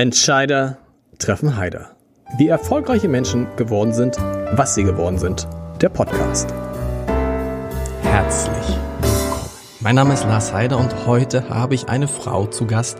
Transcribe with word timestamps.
Entscheider 0.00 0.78
treffen 1.18 1.58
Heider. 1.58 1.94
Wie 2.38 2.48
erfolgreiche 2.48 3.06
Menschen 3.06 3.46
geworden 3.56 3.92
sind, 3.92 4.16
was 4.16 4.74
sie 4.74 4.82
geworden 4.82 5.18
sind. 5.18 5.46
Der 5.82 5.90
Podcast. 5.90 6.48
Herzlich 8.00 8.78
willkommen. 9.02 9.50
Mein 9.80 9.96
Name 9.96 10.14
ist 10.14 10.24
Lars 10.24 10.54
Heider 10.54 10.78
und 10.78 11.06
heute 11.06 11.50
habe 11.50 11.74
ich 11.74 11.90
eine 11.90 12.08
Frau 12.08 12.46
zu 12.46 12.66
Gast, 12.66 12.96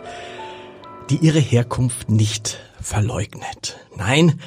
die 1.09 1.15
ihre 1.15 1.39
Herkunft 1.39 2.11
nicht 2.11 2.59
verleugnet. 2.79 3.79
Nein, 3.97 4.39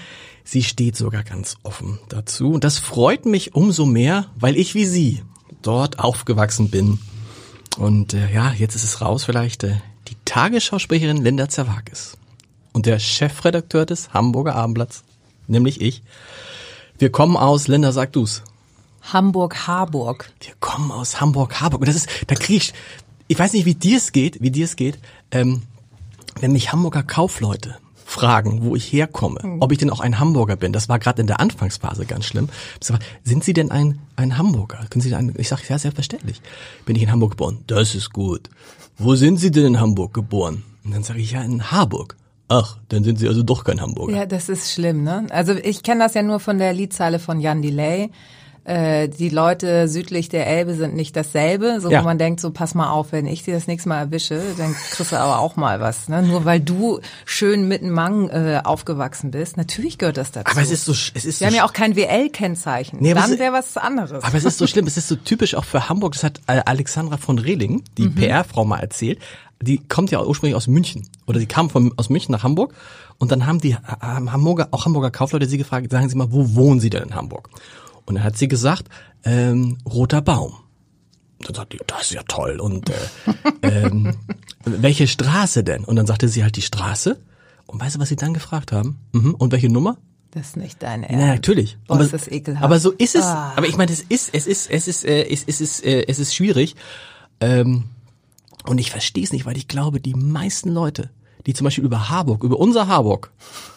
sie 0.45 0.62
steht 0.62 0.95
sogar 0.95 1.25
ganz 1.25 1.57
offen 1.64 1.98
dazu. 2.09 2.52
Und 2.52 2.62
das 2.62 2.79
freut 2.79 3.27
mich 3.27 3.57
umso 3.57 3.84
mehr, 3.84 4.27
weil 4.36 4.57
ich 4.57 4.77
wie 4.77 4.86
sie 4.86 5.25
dort 5.62 5.98
aufgewachsen 5.98 6.71
bin. 6.71 7.00
Und 7.79 8.14
äh, 8.14 8.32
ja, 8.32 8.52
jetzt 8.52 8.77
ist 8.77 8.84
es 8.84 9.00
raus 9.00 9.25
vielleicht. 9.25 9.64
Äh, 9.64 9.75
die 10.07 10.16
Tagesschausprecherin 10.25 11.16
Linda 11.16 11.48
Zerwakis 11.48 12.16
und 12.75 12.84
der 12.84 12.98
Chefredakteur 12.98 13.86
des 13.86 14.12
Hamburger 14.12 14.55
Abendblatts, 14.55 15.05
nämlich 15.46 15.80
ich. 15.80 16.02
Wir 16.98 17.10
kommen 17.10 17.38
aus, 17.38 17.66
Linda, 17.69 17.92
sag 17.92 18.12
du's. 18.12 18.42
Hamburg-Harburg. 19.12 20.30
Wir 20.41 20.55
kommen 20.60 20.91
aus 20.91 21.20
Hamburg-Harburg. 21.20 21.80
Und 21.80 21.88
das 21.88 21.97
ist, 21.97 22.09
da 22.27 22.34
krieg 22.34 22.56
ich, 22.56 22.74
ich 23.28 23.38
weiß 23.38 23.52
nicht, 23.52 23.64
wie 23.64 23.74
dir 23.74 23.97
es 23.97 24.12
geht, 24.12 24.42
wie 24.42 24.50
dir 24.50 24.64
es 24.64 24.77
geht, 24.77 24.98
ähm, 25.30 25.62
wenn 26.41 26.52
mich 26.52 26.73
Hamburger 26.73 27.02
Kaufleute 27.02 27.77
fragen, 28.05 28.62
wo 28.62 28.77
ich 28.77 28.92
herkomme, 28.92 29.41
mhm. 29.42 29.56
ob 29.61 29.72
ich 29.72 29.78
denn 29.78 29.91
auch 29.91 30.00
ein 30.00 30.19
Hamburger 30.19 30.56
bin. 30.56 30.72
Das 30.72 30.88
war 30.88 30.98
gerade 30.98 31.20
in 31.20 31.27
der 31.27 31.41
Anfangsphase 31.41 32.06
ganz 32.06 32.27
schlimm. 32.27 32.48
Sind 33.25 33.45
Sie 33.45 33.52
denn 33.52 33.70
ein, 33.70 33.98
ein 34.16 34.38
Hamburger? 34.38 34.86
Können 34.91 35.02
Sie 35.02 35.14
ein, 35.14 35.34
ich 35.36 35.48
sage, 35.48 35.62
ja, 35.69 35.78
selbstverständlich. 35.78 36.41
Bin 36.84 36.97
ich 36.97 37.02
in 37.02 37.11
Hamburg 37.11 37.33
geboren? 37.33 37.59
Das 37.66 37.95
ist 37.95 38.12
gut. 38.12 38.50
Wo 38.98 39.14
sind 39.16 39.38
Sie 39.38 39.50
denn 39.50 39.66
in 39.66 39.80
Hamburg 39.80 40.14
geboren? 40.14 40.62
Und 40.84 40.95
dann 40.95 41.02
sage 41.02 41.20
ich, 41.20 41.33
ja, 41.33 41.42
in 41.42 41.70
Harburg. 41.70 42.16
Ach, 42.48 42.77
dann 42.89 43.05
sind 43.05 43.19
Sie 43.19 43.27
also 43.27 43.43
doch 43.43 43.65
kein 43.65 43.80
Hamburger. 43.80 44.16
Ja, 44.16 44.27
das 44.27 44.48
ist 44.48 44.73
schlimm, 44.73 45.03
ne? 45.03 45.27
Also 45.30 45.55
ich 45.55 45.83
kenne 45.83 46.01
das 46.01 46.15
ja 46.15 46.23
nur 46.23 46.41
von 46.41 46.59
der 46.59 46.73
Liedzeile 46.73 47.19
von 47.19 47.41
Jan 47.41 47.62
Delay 47.62 48.11
äh, 48.64 49.09
die 49.09 49.28
Leute 49.28 49.89
südlich 49.89 50.28
der 50.28 50.47
Elbe 50.47 50.75
sind 50.75 50.95
nicht 50.95 51.14
dasselbe, 51.17 51.81
so 51.81 51.91
ja. 51.91 52.01
wo 52.01 52.05
man 52.05 52.19
denkt, 52.19 52.41
so 52.41 52.51
pass 52.51 52.75
mal 52.75 52.91
auf, 52.91 53.12
wenn 53.12 53.27
ich 53.27 53.42
dir 53.42 53.55
das 53.55 53.67
nächste 53.67 53.89
Mal 53.91 53.98
erwische, 53.98 54.41
dann 54.56 54.75
kriegst 54.91 55.12
du 55.12 55.17
aber 55.17 55.39
auch 55.39 55.56
mal 55.56 55.81
was. 55.81 56.09
Ne? 56.09 56.23
Nur 56.23 56.45
weil 56.45 56.61
du 56.61 57.01
schön 57.27 57.69
mit 57.69 57.83
einem 57.83 57.92
Mang 57.92 58.28
äh, 58.31 58.61
aufgewachsen 58.64 59.31
bist, 59.31 59.56
natürlich 59.56 59.98
gehört 59.98 60.17
das 60.17 60.33
dazu. 60.33 60.51
Aber 60.51 60.62
es 60.62 60.70
ist 60.70 60.86
so, 60.86 60.92
es 60.92 61.25
ist 61.25 61.25
Wir 61.25 61.33
so 61.33 61.47
haben 61.47 61.55
ja 61.55 61.64
auch 61.67 61.73
kein 61.73 61.95
WL-Kennzeichen. 61.95 62.98
Nee, 63.01 63.14
dann 63.14 63.39
wäre 63.39 63.53
was 63.53 63.77
anderes. 63.77 64.25
Aber 64.25 64.36
es 64.36 64.45
ist 64.45 64.58
so 64.58 64.67
schlimm, 64.67 64.86
es 64.86 64.97
ist 64.97 65.08
so 65.08 65.17
typisch 65.17 65.55
auch 65.55 65.64
für 65.64 65.89
Hamburg. 65.89 66.14
Das 66.14 66.25
hat 66.25 66.41
äh, 66.47 66.62
Alexandra 66.64 67.19
von 67.19 67.39
Rehling, 67.39 67.84
die 67.98 68.05
mhm. 68.05 68.14
PR-Frau, 68.14 68.64
mal 68.64 68.81
erzählt. 68.81 69.19
Die 69.65 69.79
kommt 69.79 70.11
ja 70.11 70.23
ursprünglich 70.23 70.57
aus 70.57 70.67
München 70.67 71.09
oder 71.27 71.39
sie 71.41 71.47
kam 71.47 71.70
von, 71.70 71.93
aus 71.97 72.11
München 72.11 72.33
nach 72.33 72.43
Hamburg 72.43 72.75
und 73.19 73.33
dann 73.33 73.47
haben 73.47 73.61
die 73.61 73.73
äh, 73.73 73.77
Hamburger, 74.01 74.69
auch 74.70 74.84
Hamburger 74.84 75.11
Kaufleute 75.11 75.47
sie 75.47 75.59
gefragt, 75.59 75.91
sagen 75.91 76.09
Sie 76.09 76.17
mal, 76.17 76.31
wo 76.31 76.55
wohnen 76.55 76.81
Sie 76.81 76.91
denn 76.91 77.03
in 77.03 77.15
Hamburg? 77.15 77.48
Und 78.07 78.17
dann 78.17 78.25
hat 78.25 78.37
sie 78.37 78.48
gesagt, 78.48 78.89
ähm, 79.25 79.79
roter 79.87 80.20
Baum. 80.20 80.55
Dann 81.41 81.55
sagte 81.55 81.77
die, 81.77 81.85
das 81.87 82.03
ist 82.03 82.12
ja 82.12 82.23
toll. 82.25 82.61
Und 82.61 82.91
äh, 82.91 82.95
ähm, 83.62 84.15
welche 84.65 85.07
Straße 85.07 85.65
denn? 85.65 85.85
Und 85.85 85.97
dann 85.97 86.07
sagte 86.07 86.29
sie 86.29 86.42
halt 86.42 86.57
die 86.57 86.62
Straße. 86.62 87.19
Und 87.67 87.81
weißt 87.81 87.97
du, 87.97 88.01
was 88.01 88.09
sie 88.09 88.17
dann 88.17 88.35
gefragt 88.35 88.73
haben? 88.73 88.98
Mhm. 89.12 89.35
Und 89.35 89.53
welche 89.53 89.70
Nummer? 89.70 89.97
Das 90.33 90.48
ist 90.48 90.57
nicht 90.57 90.83
dein 90.83 91.03
Ernst. 91.03 91.25
Na, 91.25 91.33
natürlich. 91.33 91.79
Oh, 91.89 91.95
aber, 91.95 92.05
ist 92.05 92.12
das 92.12 92.29
ekelhaft. 92.29 92.65
aber 92.65 92.81
so 92.81 92.91
ist 92.91 93.15
es. 93.15 93.25
Ah. 93.25 93.53
Aber 93.57 93.67
ich 93.67 93.77
meine, 93.77 93.92
es 93.92 94.01
ist, 94.01 94.31
es 94.35 94.47
ist, 94.47 94.70
es 94.70 94.89
ist, 94.89 95.05
äh, 95.05 95.25
es, 95.29 95.45
es 95.47 95.61
ist, 95.61 95.85
äh, 95.85 96.05
es 96.09 96.19
ist 96.19 96.35
schwierig. 96.35 96.75
Ähm, 97.41 97.85
und 98.67 98.79
ich 98.79 98.91
verstehe 98.91 99.25
es 99.25 99.33
nicht, 99.33 99.47
weil 99.47 99.57
ich 99.57 99.69
glaube, 99.69 100.01
die 100.01 100.15
meisten 100.15 100.70
Leute, 100.70 101.11
die 101.47 101.55
zum 101.55 101.65
Beispiel 101.65 101.84
über 101.84 102.09
Harburg, 102.09 102.43
über 102.45 102.59
unser 102.59 102.87
Harburg, 102.89 103.31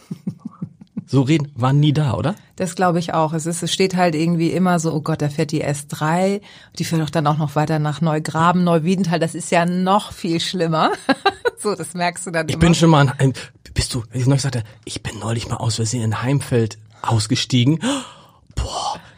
so 1.06 1.22
reden, 1.22 1.52
waren 1.56 1.80
nie 1.80 1.94
da, 1.94 2.14
oder? 2.16 2.36
Das 2.58 2.76
glaube 2.76 3.00
ich 3.00 3.14
auch. 3.14 3.34
Es, 3.34 3.46
ist, 3.46 3.64
es 3.64 3.72
steht 3.72 3.96
halt 3.96 4.16
irgendwie 4.16 4.52
immer 4.52 4.80
so, 4.80 4.94
oh 4.94 5.02
Gott, 5.02 5.22
da 5.22 5.30
fährt 5.30 5.52
die 5.52 5.64
S3, 5.64 6.42
die 6.78 6.84
fährt 6.84 7.02
doch 7.02 7.10
dann 7.10 7.28
auch 7.28 7.38
noch 7.38 7.56
weiter 7.56 7.80
nach 7.80 8.02
Neugraben, 8.02 8.64
Neuwiedental, 8.64 9.20
das 9.20 9.36
ist 9.36 9.52
ja 9.52 9.66
noch 9.66 10.12
viel 10.12 10.40
schlimmer. 10.40 10.92
so, 11.58 11.76
das 11.76 11.94
merkst 11.94 12.28
du 12.28 12.32
dann 12.32 12.48
Ich 12.48 12.56
immer. 12.56 12.62
bin 12.62 12.76
schon 12.76 12.90
mal, 12.90 13.14
ein, 13.18 13.34
bist 13.74 13.94
du, 13.94 14.04
wenn 14.12 14.22
ich 14.22 14.28
neulich 14.28 14.42
sagte, 14.42 14.64
ich 14.86 15.04
bin 15.04 15.20
neulich 15.20 15.48
mal 15.48 15.58
aus 15.58 15.76
Versehen 15.76 16.04
in 16.04 16.22
Heimfeld 16.24 16.78
ausgestiegen. 17.02 17.80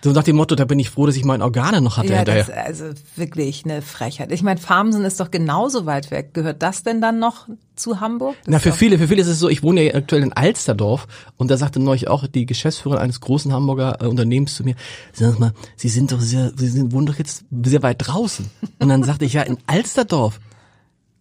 So 0.01 0.11
nach 0.11 0.23
dem 0.23 0.37
Motto, 0.37 0.55
da 0.55 0.65
bin 0.65 0.79
ich 0.79 0.89
froh, 0.89 1.05
dass 1.05 1.15
ich 1.15 1.25
meine 1.25 1.43
Organe 1.43 1.81
noch 1.81 1.97
hatte 1.97 2.09
ja, 2.09 2.17
hinterher. 2.17 2.45
Das, 2.45 2.55
also 2.55 2.85
wirklich 3.15 3.65
eine 3.65 3.81
Frechheit. 3.81 4.31
Ich 4.31 4.43
meine, 4.43 4.59
Farmsen 4.59 5.03
ist 5.03 5.19
doch 5.19 5.29
genauso 5.29 5.85
weit 5.85 6.11
weg. 6.11 6.33
Gehört 6.33 6.61
das 6.61 6.83
denn 6.83 7.01
dann 7.01 7.19
noch 7.19 7.47
zu 7.75 7.99
Hamburg? 7.99 8.35
Das 8.45 8.47
Na, 8.47 8.59
für 8.59 8.71
viele, 8.71 8.97
für 8.97 9.07
viele 9.07 9.21
ist 9.21 9.27
es 9.27 9.39
so, 9.39 9.49
ich 9.49 9.61
wohne 9.61 9.83
ja 9.83 9.95
aktuell 9.95 10.23
in 10.23 10.33
Alsterdorf 10.33 11.07
und 11.37 11.51
da 11.51 11.57
sagte 11.57 11.79
neulich 11.79 12.07
auch 12.07 12.27
die 12.27 12.45
Geschäftsführerin 12.45 13.01
eines 13.01 13.19
großen 13.19 13.51
Hamburger 13.51 13.97
äh, 14.01 14.05
Unternehmens 14.05 14.55
zu 14.55 14.63
mir, 14.63 14.75
sag 15.13 15.39
mal, 15.39 15.53
Sie 15.75 15.89
sind 15.89 16.11
doch 16.11 16.21
sehr, 16.21 16.53
Sie 16.55 16.67
sind, 16.67 16.93
wohnen 16.93 17.05
doch 17.05 17.17
jetzt 17.17 17.43
sehr 17.63 17.83
weit 17.83 17.97
draußen. 17.99 18.49
Und 18.79 18.89
dann 18.89 19.03
sagte 19.03 19.25
ich, 19.25 19.33
ja, 19.33 19.41
in 19.41 19.57
Alsterdorf. 19.67 20.39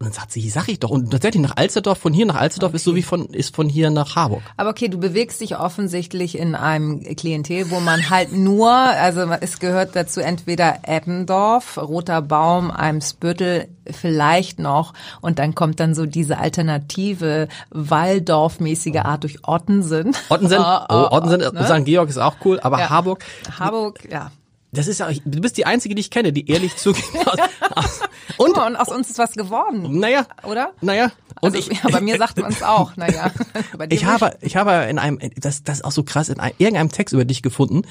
Und 0.00 0.06
dann 0.06 0.12
sagt 0.12 0.30
sie, 0.30 0.48
sag 0.48 0.68
ich 0.68 0.78
doch. 0.78 0.90
Und 0.90 1.10
tatsächlich 1.10 1.42
nach 1.42 1.56
Alsterdorf, 1.56 1.98
von 1.98 2.12
hier 2.12 2.24
nach 2.24 2.36
Alsterdorf 2.36 2.70
okay. 2.70 2.76
ist 2.76 2.84
so 2.84 2.94
wie 2.94 3.02
von, 3.02 3.26
ist 3.30 3.56
von 3.56 3.68
hier 3.68 3.90
nach 3.90 4.14
Harburg. 4.14 4.42
Aber 4.56 4.70
okay, 4.70 4.86
du 4.86 4.98
bewegst 4.98 5.40
dich 5.40 5.58
offensichtlich 5.58 6.38
in 6.38 6.54
einem 6.54 7.02
Klientel, 7.16 7.72
wo 7.72 7.80
man 7.80 8.08
halt 8.08 8.32
nur, 8.32 8.70
also 8.70 9.22
es 9.40 9.58
gehört 9.58 9.96
dazu 9.96 10.20
entweder 10.20 10.80
Eppendorf, 10.84 11.78
Roter 11.78 12.22
Baum, 12.22 12.70
Eimsbüttel, 12.70 13.66
vielleicht 13.90 14.60
noch. 14.60 14.94
Und 15.20 15.40
dann 15.40 15.56
kommt 15.56 15.80
dann 15.80 15.96
so 15.96 16.06
diese 16.06 16.38
alternative 16.38 17.48
Walldorf-mäßige 17.70 19.00
Art 19.00 19.24
durch 19.24 19.48
Ottensen. 19.48 20.14
Ottensen, 20.28 20.58
oh, 20.88 21.08
Ottensen, 21.10 21.40
ne? 21.40 21.66
St. 21.66 21.84
Georg 21.84 22.08
ist 22.08 22.18
auch 22.18 22.36
cool, 22.44 22.60
aber 22.60 22.78
ja. 22.78 22.90
Harburg. 22.90 23.24
Harburg, 23.58 24.08
ja. 24.08 24.30
Das 24.70 24.86
ist 24.86 25.00
ja, 25.00 25.08
du 25.24 25.40
bist 25.40 25.56
die 25.56 25.64
einzige, 25.64 25.94
die 25.94 26.00
ich 26.00 26.10
kenne, 26.10 26.32
die 26.32 26.50
ehrlich 26.50 26.76
zugeht. 26.76 27.04
und, 28.36 28.56
und 28.58 28.76
aus 28.76 28.88
uns 28.88 29.10
ist 29.10 29.18
was 29.18 29.32
geworden. 29.32 29.98
Naja. 29.98 30.26
Oder? 30.44 30.72
Naja. 30.80 31.10
Und 31.40 31.54
also, 31.54 31.70
ich, 31.70 31.82
ja, 31.82 31.90
bei 31.90 32.00
mir 32.00 32.18
sagt 32.18 32.38
man 32.38 32.52
es 32.52 32.62
auch, 32.62 32.96
naja. 32.96 33.30
ich 33.88 34.04
habe, 34.04 34.36
ich 34.40 34.56
habe 34.56 34.88
in 34.90 34.98
einem, 34.98 35.18
das, 35.36 35.62
das 35.62 35.78
ist 35.78 35.84
auch 35.84 35.92
so 35.92 36.02
krass, 36.02 36.28
in 36.28 36.40
einem, 36.40 36.54
irgendeinem 36.58 36.90
Text 36.90 37.14
über 37.14 37.24
dich 37.24 37.42
gefunden. 37.42 37.82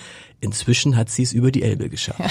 Inzwischen 0.41 0.95
hat 0.95 1.09
sie 1.09 1.23
es 1.23 1.33
über 1.33 1.51
die 1.51 1.63
Elbe 1.63 1.89
geschafft. 1.89 2.19
Ja. 2.19 2.29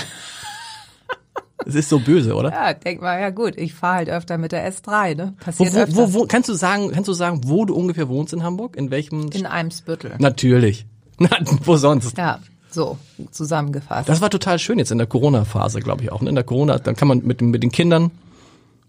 Es 1.64 1.74
ist 1.74 1.88
so 1.88 1.98
böse, 1.98 2.34
oder? 2.34 2.52
Ja, 2.52 2.74
denk 2.74 3.00
mal, 3.00 3.20
ja 3.20 3.30
gut, 3.30 3.56
ich 3.56 3.74
fahre 3.74 3.96
halt 3.96 4.08
öfter 4.08 4.38
mit 4.38 4.52
der 4.52 4.70
S3, 4.72 5.16
ne? 5.16 5.34
Passiert 5.40 5.72
wo, 5.74 5.96
wo, 5.96 5.96
wo, 5.96 6.20
wo, 6.20 6.26
kannst 6.26 6.48
du 6.48 6.54
sagen, 6.54 6.92
kannst 6.92 7.08
du 7.08 7.12
sagen, 7.12 7.40
wo 7.44 7.64
du 7.64 7.74
ungefähr 7.74 8.08
wohnst 8.08 8.32
in 8.32 8.44
Hamburg? 8.44 8.76
In 8.76 8.90
welchem? 8.92 9.30
In 9.32 9.46
Eimsbüttel. 9.46 10.14
Natürlich. 10.18 10.86
Na, 11.18 11.30
wo 11.64 11.76
sonst? 11.76 12.16
Ja. 12.16 12.40
So 12.70 12.98
zusammengefasst. 13.30 14.08
Das 14.08 14.20
war 14.20 14.30
total 14.30 14.58
schön 14.58 14.78
jetzt 14.78 14.90
in 14.90 14.98
der 14.98 15.06
Corona-Phase, 15.06 15.80
glaube 15.80 16.02
ich 16.02 16.12
auch. 16.12 16.20
Ne? 16.20 16.28
In 16.28 16.34
der 16.34 16.44
Corona, 16.44 16.78
dann 16.78 16.96
kann 16.96 17.08
man 17.08 17.24
mit, 17.24 17.40
mit 17.40 17.62
den 17.62 17.72
Kindern 17.72 18.10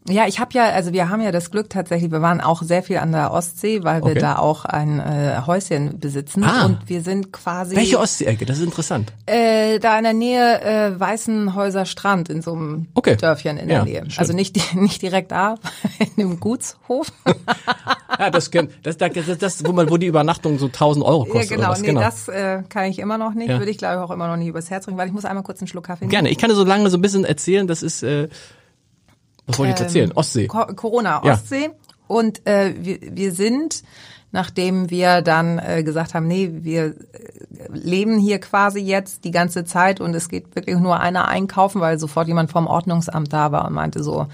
ja, 0.09 0.25
ich 0.25 0.39
habe 0.39 0.53
ja, 0.53 0.69
also 0.69 0.93
wir 0.93 1.09
haben 1.09 1.21
ja 1.21 1.31
das 1.31 1.51
Glück 1.51 1.69
tatsächlich, 1.69 2.11
wir 2.11 2.21
waren 2.21 2.39
auch 2.39 2.61
sehr 2.61 2.81
viel 2.81 2.97
an 2.97 3.11
der 3.11 3.31
Ostsee, 3.31 3.83
weil 3.83 4.01
wir 4.03 4.11
okay. 4.11 4.19
da 4.19 4.37
auch 4.37 4.63
ein 4.63 4.99
äh, 4.99 5.41
Häuschen 5.45 5.99
besitzen 5.99 6.45
ah. 6.45 6.65
und 6.65 6.79
wir 6.87 7.01
sind 7.01 7.33
quasi. 7.33 7.75
Welche 7.75 7.99
Ostsee-Ecke? 7.99 8.45
Das 8.45 8.57
ist 8.57 8.63
interessant. 8.63 9.11
Äh, 9.25 9.79
da 9.79 9.97
in 9.97 10.05
der 10.05 10.13
Nähe 10.13 10.61
äh, 10.61 10.97
Weißenhäuser 10.97 11.85
Strand 11.85 12.29
in 12.29 12.41
so 12.41 12.53
einem 12.53 12.87
okay. 12.93 13.17
Dörfchen 13.17 13.57
in 13.57 13.67
der 13.67 13.79
ja, 13.79 13.83
Nähe. 13.83 14.09
Schön. 14.09 14.19
Also 14.19 14.33
nicht 14.33 14.73
nicht 14.75 15.01
direkt 15.01 15.31
da, 15.31 15.55
in 15.99 16.15
dem 16.17 16.39
Gutshof. 16.39 17.11
ja, 18.19 18.29
das, 18.31 18.49
das, 18.49 18.97
das, 18.97 18.97
das, 18.97 19.37
das 19.37 19.65
wo 19.65 19.71
man 19.71 19.89
wo 19.89 19.97
die 19.97 20.07
Übernachtung 20.07 20.57
so 20.59 20.67
1000 20.67 21.05
Euro 21.05 21.25
kostet. 21.25 21.51
Ja, 21.51 21.55
genau. 21.57 21.69
Was, 21.69 21.81
nee, 21.81 21.87
genau. 21.87 22.01
das 22.01 22.27
äh, 22.27 22.63
kann 22.69 22.85
ich 22.85 22.99
immer 22.99 23.17
noch 23.17 23.33
nicht. 23.33 23.49
Ja. 23.49 23.59
Würde 23.59 23.71
ich 23.71 23.77
glaube 23.77 23.95
ich 23.95 24.01
auch 24.01 24.11
immer 24.11 24.27
noch 24.27 24.37
nicht 24.37 24.47
übers 24.47 24.69
Herz 24.69 24.85
bringen, 24.85 24.97
weil 24.97 25.07
ich 25.07 25.13
muss 25.13 25.25
einmal 25.25 25.43
kurz 25.43 25.59
einen 25.59 25.67
Schluck 25.67 25.85
Kaffee 25.85 26.05
nehmen. 26.05 26.11
Gerne. 26.11 26.29
Ich 26.29 26.37
kann 26.37 26.49
dir 26.49 26.55
so 26.55 26.63
lange 26.63 26.89
so 26.89 26.97
ein 26.97 27.01
bisschen 27.01 27.25
erzählen. 27.25 27.67
Das 27.67 27.83
ist 27.83 28.03
äh, 28.03 28.29
was 29.47 29.57
wollte 29.57 29.71
ich 29.71 29.79
jetzt 29.79 29.87
erzählen? 29.87 30.09
Ähm, 30.09 30.17
Ostsee. 30.17 30.47
Corona, 30.47 31.23
Ostsee. 31.23 31.63
Ja. 31.63 31.71
Und 32.07 32.45
äh, 32.45 32.73
wir, 32.79 32.99
wir 33.01 33.31
sind, 33.31 33.83
nachdem 34.31 34.89
wir 34.89 35.21
dann 35.21 35.59
äh, 35.59 35.83
gesagt 35.83 36.13
haben, 36.13 36.27
nee, 36.27 36.49
wir 36.53 36.85
äh, 36.85 36.93
leben 37.69 38.19
hier 38.19 38.39
quasi 38.39 38.79
jetzt 38.79 39.23
die 39.23 39.31
ganze 39.31 39.65
Zeit 39.65 40.01
und 40.01 40.13
es 40.13 40.29
geht 40.29 40.55
wirklich 40.55 40.77
nur 40.77 40.99
einer 40.99 41.27
einkaufen, 41.27 41.81
weil 41.81 41.97
sofort 41.97 42.27
jemand 42.27 42.51
vom 42.51 42.67
Ordnungsamt 42.67 43.31
da 43.31 43.51
war 43.51 43.65
und 43.65 43.73
meinte 43.73 44.03
so, 44.03 44.27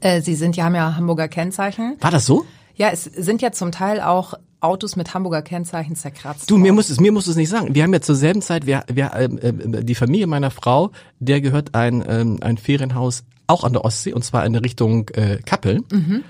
äh, 0.00 0.22
Sie 0.22 0.34
sind 0.34 0.56
ja, 0.56 0.64
haben 0.64 0.74
ja 0.74 0.96
Hamburger 0.96 1.28
Kennzeichen. 1.28 1.96
War 2.00 2.10
das 2.10 2.24
so? 2.24 2.46
Ja, 2.74 2.90
es 2.90 3.04
sind 3.04 3.42
ja 3.42 3.52
zum 3.52 3.72
Teil 3.72 4.00
auch 4.00 4.34
Autos 4.60 4.94
mit 4.94 5.12
Hamburger 5.12 5.42
Kennzeichen 5.42 5.96
zerkratzt. 5.96 6.50
Du, 6.50 6.56
mir 6.56 6.72
musst 6.72 6.90
es, 6.90 7.00
mir 7.00 7.10
musst 7.10 7.28
es 7.28 7.36
nicht 7.36 7.48
sagen. 7.48 7.74
Wir 7.74 7.82
haben 7.82 7.92
ja 7.92 8.00
zur 8.00 8.14
selben 8.14 8.42
Zeit, 8.42 8.64
wir, 8.64 8.84
wir, 8.86 9.12
äh, 9.12 9.82
die 9.82 9.94
Familie 9.94 10.26
meiner 10.28 10.50
Frau, 10.50 10.92
der 11.18 11.40
gehört 11.40 11.74
ein, 11.74 12.04
ähm, 12.06 12.38
ein 12.40 12.58
Ferienhaus 12.58 13.24
auch 13.48 13.64
an 13.64 13.72
der 13.72 13.84
Ostsee 13.84 14.12
und 14.12 14.24
zwar 14.24 14.46
in 14.46 14.52
der 14.52 14.62
Richtung 14.62 15.08
äh, 15.10 15.38
Kappeln. 15.44 15.84
Mhm. 15.92 16.24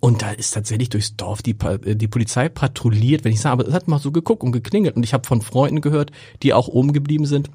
Und 0.00 0.22
da 0.22 0.30
ist 0.30 0.52
tatsächlich 0.52 0.90
durchs 0.90 1.16
Dorf 1.16 1.42
die, 1.42 1.56
äh, 1.60 1.96
die 1.96 2.08
Polizei 2.08 2.48
patrouilliert, 2.48 3.24
wenn 3.24 3.32
ich 3.32 3.40
sage, 3.40 3.54
aber 3.54 3.66
es 3.66 3.74
hat 3.74 3.88
mal 3.88 3.98
so 3.98 4.12
geguckt 4.12 4.42
und 4.42 4.52
geklingelt. 4.52 4.94
Und 4.94 5.02
ich 5.02 5.14
habe 5.14 5.26
von 5.26 5.40
Freunden 5.40 5.80
gehört, 5.80 6.12
die 6.42 6.52
auch 6.52 6.68
oben 6.68 6.92
geblieben 6.92 7.26
sind, 7.26 7.50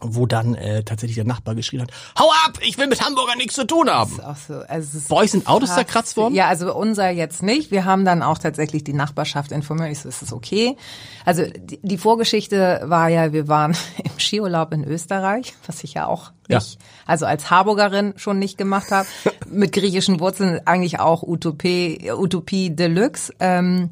wo 0.00 0.26
dann 0.26 0.54
äh, 0.54 0.82
tatsächlich 0.84 1.14
der 1.16 1.24
Nachbar 1.24 1.54
geschrien 1.54 1.82
hat, 1.82 1.90
hau 2.18 2.28
ab, 2.46 2.58
ich 2.60 2.76
will 2.78 2.86
mit 2.86 3.02
Hamburger 3.04 3.34
nichts 3.36 3.54
zu 3.54 3.66
tun 3.66 3.88
haben. 3.88 4.20
Auch 4.20 4.36
so, 4.36 4.54
also 4.54 4.88
es 4.88 4.94
ist 4.94 5.08
Bei 5.08 5.16
euch 5.16 5.30
sind 5.30 5.46
Autos 5.46 5.74
zerkratzt 5.74 6.16
worden? 6.16 6.34
Ja, 6.34 6.48
also 6.48 6.74
unser 6.74 7.08
jetzt 7.10 7.42
nicht. 7.42 7.70
Wir 7.70 7.84
haben 7.84 8.04
dann 8.04 8.22
auch 8.22 8.38
tatsächlich 8.38 8.84
die 8.84 8.92
Nachbarschaft 8.92 9.52
informiert. 9.52 9.90
Ich 9.92 10.00
so, 10.00 10.08
ist 10.08 10.22
das 10.22 10.32
okay? 10.32 10.76
Also 11.24 11.44
die, 11.44 11.78
die 11.82 11.98
Vorgeschichte 11.98 12.82
war 12.84 13.08
ja, 13.08 13.32
wir 13.32 13.48
waren 13.48 13.72
im 14.04 14.18
Skiurlaub 14.18 14.72
in 14.72 14.84
Österreich, 14.84 15.54
was 15.66 15.82
ich 15.84 15.94
ja 15.94 16.06
auch 16.06 16.32
Ja. 16.48 16.58
nicht, 16.58 16.78
also 17.06 17.24
als 17.26 17.50
Harburgerin 17.50 18.14
schon 18.16 18.38
nicht 18.38 18.58
gemacht 18.58 18.90
habe. 18.90 19.08
Mit 19.48 19.72
griechischen 19.72 20.20
Wurzeln 20.20 20.60
eigentlich 20.66 21.00
auch 21.00 21.22
Utopie, 21.22 22.10
Utopie 22.12 22.70
Deluxe. 22.74 23.32
Ähm, 23.40 23.90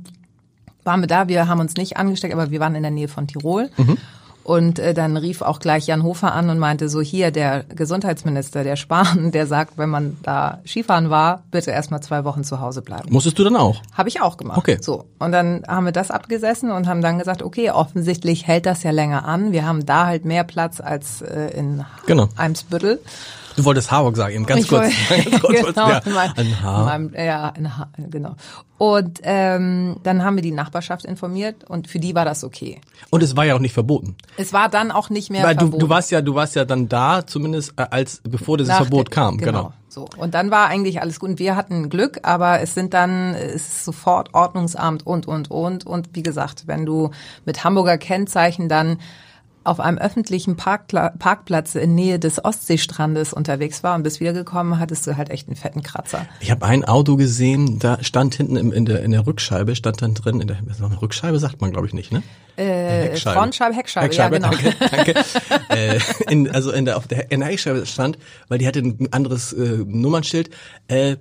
waren 0.85 1.01
wir 1.01 1.07
da, 1.07 1.29
wir 1.29 1.49
haben 1.49 1.61
uns 1.61 1.77
nicht 1.77 1.97
angesteckt, 1.97 2.35
aber 2.35 2.51
wir 2.51 2.61
waren 2.61 2.75
in 2.75 2.83
der 2.83 2.91
Nähe 2.91 3.09
von 3.09 3.27
Tirol. 3.27 3.71
Und 4.45 4.79
äh, 4.79 4.93
dann 4.93 5.17
rief 5.17 5.41
auch 5.43 5.59
gleich 5.59 5.87
Jan 5.87 6.03
Hofer 6.03 6.35
an 6.35 6.51
und 6.51 6.59
meinte 6.59 6.89
so, 6.91 7.01
hier 7.01 7.31
der 7.31 7.65
Gesundheitsminister, 7.65 8.63
der 8.63 8.77
Spahn, 8.77 9.31
der 9.33 9.47
sagt, 9.47 9.79
wenn 9.79 9.89
man 9.89 10.19
da 10.23 10.59
Skifahren 10.67 11.09
war, 11.11 11.43
bitte 11.51 11.71
erstmal 11.71 12.01
zwei 12.03 12.25
Wochen 12.25 12.45
zu 12.45 12.61
Hause 12.61 12.83
bleiben. 12.83 13.09
Musstest 13.11 13.39
du 13.39 13.45
dann 13.45 13.57
auch? 13.57 13.81
Habe 13.95 14.11
ich 14.11 14.21
auch 14.21 14.37
gemacht. 14.37 14.59
Okay. 14.59 14.79
So. 14.81 15.07
Und 15.19 15.33
dann 15.33 15.65
haben 15.67 15.87
wir 15.87 15.93
das 15.93 16.11
abgesessen 16.11 16.71
und 16.71 16.87
haben 16.87 17.01
dann 17.01 17.19
gesagt, 17.19 17.43
okay, 17.43 17.71
offensichtlich 17.71 18.47
hält 18.47 18.67
das 18.67 18.83
ja 18.83 18.91
länger 18.91 19.25
an. 19.25 19.53
Wir 19.53 19.67
haben 19.67 19.87
da 19.87 20.07
halt 20.07 20.25
mehr 20.27 20.45
Platz 20.45 20.81
als 20.81 21.23
äh, 21.23 21.49
in 21.59 21.85
Genau. 22.07 22.29
Eimsbüttel. 22.37 23.01
Du 23.57 23.65
wolltest 23.65 23.91
Harburg 23.91 24.17
sagen, 24.17 24.35
eben 24.35 24.47
ganz 24.47 24.63
Ich 24.63 24.69
kurz. 24.69 24.87
wollte- 25.11 25.31
ganz 25.31 25.43
kurz, 25.43 25.75
genau, 25.75 25.89
ja. 25.89 25.99
in 25.99 26.13
meinem- 26.13 27.09
in 27.15 27.25
ja, 27.25 27.51
ein 27.51 27.77
Haar, 27.79 27.89
genau. 28.11 28.35
Und 28.77 29.21
ähm, 29.23 29.97
dann 30.03 30.25
haben 30.25 30.35
wir 30.37 30.43
die 30.43 30.51
Nachbarschaft 30.51 31.05
informiert 31.05 31.63
und 31.65 31.87
für 31.87 32.01
die 32.01 32.15
war 32.17 32.25
das 32.25 32.43
okay. 32.43 32.81
Und 33.11 33.23
es 33.23 33.37
war 33.37 33.45
ja 33.45 33.55
auch 33.55 33.61
nicht 33.61 33.73
verboten. 33.73 34.17
Es 34.37 34.53
war 34.53 34.69
dann 34.69 34.91
auch 34.91 35.11
nicht 35.11 35.31
mehr 35.31 35.45
Weil 35.45 35.55
du, 35.55 35.61
verboten. 35.67 35.81
du 35.81 35.89
warst 35.89 36.11
ja, 36.11 36.21
du 36.21 36.35
warst 36.35 36.57
ja 36.57 36.65
dann 36.65 36.89
da, 36.89 37.25
zumindest 37.27 37.75
äh, 37.77 37.87
als 37.91 38.21
bevor 38.29 38.59
dieses 38.59 38.71
Nach 38.71 38.79
Verbot 38.79 39.11
kam. 39.13 39.39
Genau. 39.39 39.73
So. 39.89 40.09
Und 40.17 40.35
dann 40.35 40.51
war 40.51 40.67
eigentlich 40.67 41.01
alles 41.01 41.21
gut. 41.21 41.31
Und 41.31 41.39
wir 41.39 41.55
hatten 41.55 41.89
Glück, 41.89 42.19
aber 42.25 42.61
es 42.61 42.75
sind 42.75 42.95
dann, 42.95 43.35
es 43.35 43.55
ist 43.69 43.85
sofort 43.85 44.35
Ordnungsamt 44.35 45.07
und, 45.07 45.29
und, 45.29 45.53
und. 45.53 45.87
Und 45.87 46.09
wie 46.15 46.25
gesagt, 46.25 46.65
wenn 46.67 46.85
du 46.85 47.11
mit 47.45 47.63
Hamburger 47.63 47.97
Kennzeichen 47.97 48.69
dann 48.69 48.99
auf 49.65 49.81
einem 49.81 49.99
öffentlichen 49.99 50.57
Parkpla 50.57 51.11
Parkplatz 51.19 51.75
in 51.75 51.95
Nähe 51.95 52.19
des 52.19 52.45
Ostseestrandes 52.45 53.33
unterwegs 53.33 53.83
war 53.83 53.95
und 53.95 54.03
bist 54.03 54.21
wiedergekommen, 54.21 54.79
hattest 54.79 55.07
du 55.07 55.17
halt 55.17 55.31
echt 55.31 55.49
einen 55.49 55.57
fetten 55.57 55.83
Kratzer. 55.83 56.27
Ich 56.41 56.51
habe 56.51 56.67
ein 56.67 56.85
Auto 56.85 57.17
gesehen, 57.17 57.79
da 57.79 58.03
stand 58.03 58.35
hinten 58.35 58.57
im, 58.57 58.73
in, 58.73 58.85
der, 58.85 59.03
in 59.03 59.11
der 59.11 59.27
Rückscheibe, 59.27 59.75
stand 59.75 60.03
dann 60.03 60.15
drin, 60.15 60.41
in 60.41 60.49
der 60.49 60.59
Rückscheibe 61.03 61.39
sagt 61.39 61.61
man 61.61 61.73
glaube 61.73 61.87
ich 61.87 61.95
nicht, 61.95 62.13
ne? 62.13 62.23
Äh, 62.57 63.17
Frontscheibe, 63.17 63.75
Heckscheibe, 63.75 64.15
ja 64.15 64.29
genau. 64.29 64.51
danke, 64.51 64.75
danke. 64.79 65.15
äh, 65.71 65.99
in, 66.29 66.51
also 66.51 66.71
in 66.71 66.85
der, 66.85 66.97
auf 66.97 67.09
der, 67.09 67.33
in 67.33 67.41
der 67.41 67.49
Heckscheibe 67.49 67.85
stand, 67.87 68.19
weil 68.49 68.59
die 68.59 68.67
hatte 68.67 68.81
ein 68.81 69.09
anderes 69.13 69.53
äh, 69.53 69.79
Nummernschild, 69.85 70.51
äh, 70.89 71.17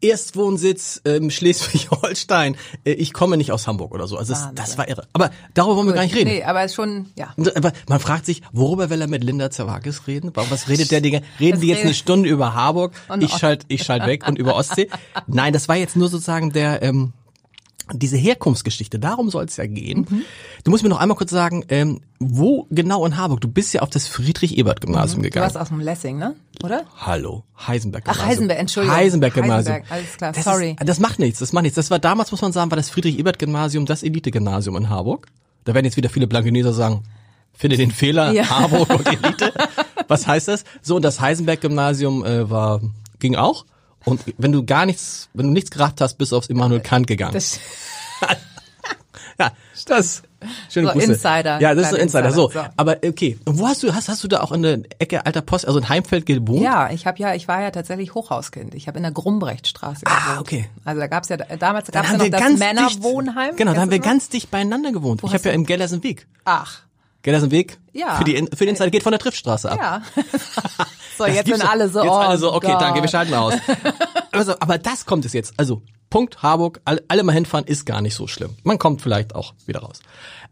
Erstwohnsitz 0.00 1.00
ähm, 1.04 1.30
Schleswig-Holstein. 1.30 2.56
Äh, 2.84 2.92
ich 2.92 3.12
komme 3.12 3.36
nicht 3.36 3.52
aus 3.52 3.66
Hamburg 3.66 3.92
oder 3.94 4.06
so. 4.06 4.16
Also 4.16 4.32
das, 4.32 4.48
das 4.54 4.78
war 4.78 4.88
irre. 4.88 5.06
Aber 5.12 5.30
darüber 5.54 5.76
wollen 5.76 5.86
wir 5.88 5.94
gar 5.94 6.02
nicht 6.02 6.14
reden. 6.14 6.30
Nee, 6.30 6.42
aber 6.44 6.62
es 6.62 6.72
ist 6.72 6.76
schon, 6.76 7.06
ja. 7.16 7.34
Aber 7.54 7.72
man 7.88 8.00
fragt 8.00 8.26
sich, 8.26 8.42
worüber 8.52 8.90
will 8.90 9.00
er 9.00 9.08
mit 9.08 9.24
Linda 9.24 9.50
Zerwakis 9.50 10.06
reden? 10.06 10.30
Warum- 10.34 10.50
Was 10.50 10.68
redet 10.68 10.90
der 10.90 11.00
Dinge? 11.00 11.22
Reden 11.40 11.52
Das 11.52 11.60
die 11.60 11.68
jetzt 11.68 11.84
eine 11.84 11.94
Stunde 11.94 12.28
über 12.28 12.54
Harburg? 12.54 12.92
Ich 13.20 13.32
Ost- 13.32 13.40
schalt, 13.40 13.64
ich 13.68 13.82
schalt 13.82 14.06
weg 14.06 14.26
und 14.26 14.38
über 14.38 14.54
Ostsee? 14.56 14.88
Nein, 15.26 15.52
das 15.52 15.68
war 15.68 15.76
jetzt 15.76 15.96
nur 15.96 16.08
sozusagen 16.08 16.52
der, 16.52 16.82
ähm, 16.82 17.12
diese 17.92 18.16
Herkunftsgeschichte. 18.16 18.98
Darum 18.98 19.30
soll 19.30 19.44
es 19.44 19.56
ja 19.56 19.66
gehen. 19.66 20.06
Mhm. 20.08 20.22
Du 20.64 20.70
musst 20.70 20.82
mir 20.82 20.88
noch 20.88 20.98
einmal 20.98 21.16
kurz 21.16 21.30
sagen, 21.30 21.64
ähm, 21.68 22.00
wo 22.18 22.66
genau 22.70 23.04
in 23.06 23.16
Harburg? 23.16 23.40
Du 23.40 23.48
bist 23.48 23.72
ja 23.74 23.82
auf 23.82 23.90
das 23.90 24.06
Friedrich-Ebert-Gymnasium 24.08 25.18
Mhm. 25.20 25.22
Du 25.24 25.28
gegangen. 25.30 25.44
warst 25.44 25.56
aus 25.56 25.68
dem 25.68 25.80
Lessing, 25.80 26.18
ne? 26.18 26.34
Oder? 26.62 26.84
Hallo, 26.98 27.44
Heisenberg 27.66 28.04
Ach, 28.06 28.24
Heisenberg, 28.24 28.58
Entschuldigung. 28.58 28.96
Heisenberg 28.96 29.34
Gymnasium. 29.34 29.74
Heisenberg, 29.76 29.92
alles 29.92 30.16
klar, 30.16 30.32
das 30.32 30.44
sorry. 30.44 30.76
Ist, 30.78 30.88
das 30.88 30.98
macht 31.00 31.18
nichts, 31.18 31.38
das 31.38 31.52
macht 31.52 31.62
nichts. 31.62 31.76
Das 31.76 31.90
war 31.90 31.98
damals, 31.98 32.30
muss 32.30 32.42
man 32.42 32.52
sagen, 32.52 32.70
war 32.70 32.76
das 32.76 32.90
Friedrich-Ebert-Gymnasium 32.90 33.86
das 33.86 34.02
Elite-Gymnasium 34.02 34.76
in 34.76 34.88
Harburg. 34.88 35.26
Da 35.64 35.74
werden 35.74 35.84
jetzt 35.84 35.96
wieder 35.96 36.08
viele 36.10 36.26
Blankeneser 36.26 36.72
sagen, 36.72 37.02
finde 37.52 37.76
den 37.76 37.90
Fehler, 37.90 38.32
Ja. 38.32 38.48
Harburg 38.50 38.88
und 38.90 39.06
Elite. 39.06 39.52
Was 40.08 40.26
heißt 40.26 40.48
das? 40.48 40.64
So, 40.82 40.96
und 40.96 41.02
das 41.04 41.20
Heisenberg-Gymnasium 41.20 42.24
äh, 42.24 42.48
war, 42.50 42.80
ging 43.18 43.36
auch. 43.36 43.64
Und 44.08 44.20
wenn 44.38 44.52
du 44.52 44.64
gar 44.64 44.86
nichts, 44.86 45.28
wenn 45.34 45.46
du 45.46 45.52
nichts 45.52 45.70
gerafft 45.70 46.00
hast, 46.00 46.14
bist 46.18 46.32
du 46.32 46.36
aufs 46.36 46.48
Immanuel 46.48 46.80
Kant 46.80 47.06
gegangen. 47.06 47.32
Das, 47.34 47.58
ja, 49.38 49.52
das. 49.86 50.22
Schöne 50.70 50.86
So, 50.88 50.92
Grüße. 50.92 51.12
Insider, 51.12 51.60
Ja, 51.60 51.74
das 51.74 51.86
ist 51.86 51.90
so 51.90 51.96
Insider. 51.96 52.30
So, 52.30 52.48
so. 52.50 52.60
aber 52.76 52.98
okay. 53.04 53.36
Und 53.44 53.58
wo 53.58 53.66
hast 53.66 53.82
du, 53.82 53.92
hast, 53.92 54.08
hast 54.08 54.22
du 54.22 54.28
da 54.28 54.40
auch 54.40 54.52
in 54.52 54.62
der 54.62 54.78
Ecke 55.00 55.26
Alter 55.26 55.40
Post, 55.42 55.66
also 55.66 55.80
in 55.80 55.88
Heimfeld 55.88 56.26
gewohnt? 56.26 56.62
Ja, 56.62 56.90
ich 56.90 57.06
habe 57.06 57.18
ja, 57.18 57.34
ich 57.34 57.48
war 57.48 57.60
ja 57.60 57.72
tatsächlich 57.72 58.14
Hochhauskind. 58.14 58.74
Ich 58.74 58.86
habe 58.86 58.98
in 58.98 59.02
der 59.02 59.10
Grumbrechtstraße 59.12 60.02
Ah, 60.06 60.20
gewohnt. 60.34 60.40
okay. 60.40 60.68
Also 60.84 61.00
da 61.00 61.06
gab's 61.08 61.28
ja 61.28 61.36
damals 61.38 61.90
gab's 61.90 62.10
ja 62.12 62.18
noch 62.18 62.28
das 62.28 62.52
Männerwohnheim. 62.58 63.46
Dicht, 63.48 63.56
genau, 63.58 63.74
da 63.74 63.80
haben 63.80 63.90
wir 63.90 63.98
ganz 63.98 64.28
dicht 64.28 64.50
beieinander 64.50 64.92
gewohnt. 64.92 65.20
ich 65.24 65.32
hast 65.32 65.40
habe 65.40 65.48
ja 65.48 65.54
im 65.56 65.66
Gellersenweg. 65.66 66.26
noch? 66.46 66.52
Ach, 66.52 66.82
Gellersenweg? 67.22 67.78
Ja. 67.92 68.16
Für 68.16 68.24
die, 68.24 68.36
für 68.54 68.64
die 68.64 68.70
Insider 68.70 68.90
geht 68.90 69.02
von 69.02 69.12
der 69.12 69.18
Triftstraße 69.18 69.70
ab. 69.70 69.78
ja. 69.80 70.02
so, 71.18 71.26
Das 71.26 71.34
jetzt 71.34 71.50
sind 71.50 71.68
alle 71.68 71.88
so. 71.88 72.02
Jetzt 72.02 72.10
oh 72.10 72.14
alle 72.14 72.38
so, 72.38 72.52
okay, 72.52 72.72
Gott. 72.72 72.80
danke, 72.80 73.02
wir 73.02 73.08
schalten 73.08 73.34
aus. 73.34 73.54
also, 74.32 74.54
aber 74.60 74.78
das 74.78 75.04
kommt 75.04 75.24
es 75.24 75.32
jetzt. 75.32 75.54
Also, 75.56 75.82
Punkt 76.10 76.42
Harburg, 76.42 76.80
alle, 76.84 77.02
alle 77.08 77.22
mal 77.22 77.32
hinfahren, 77.32 77.66
ist 77.66 77.84
gar 77.84 78.00
nicht 78.00 78.14
so 78.14 78.26
schlimm. 78.26 78.56
Man 78.62 78.78
kommt 78.78 79.02
vielleicht 79.02 79.34
auch 79.34 79.52
wieder 79.66 79.80
raus. 79.80 80.00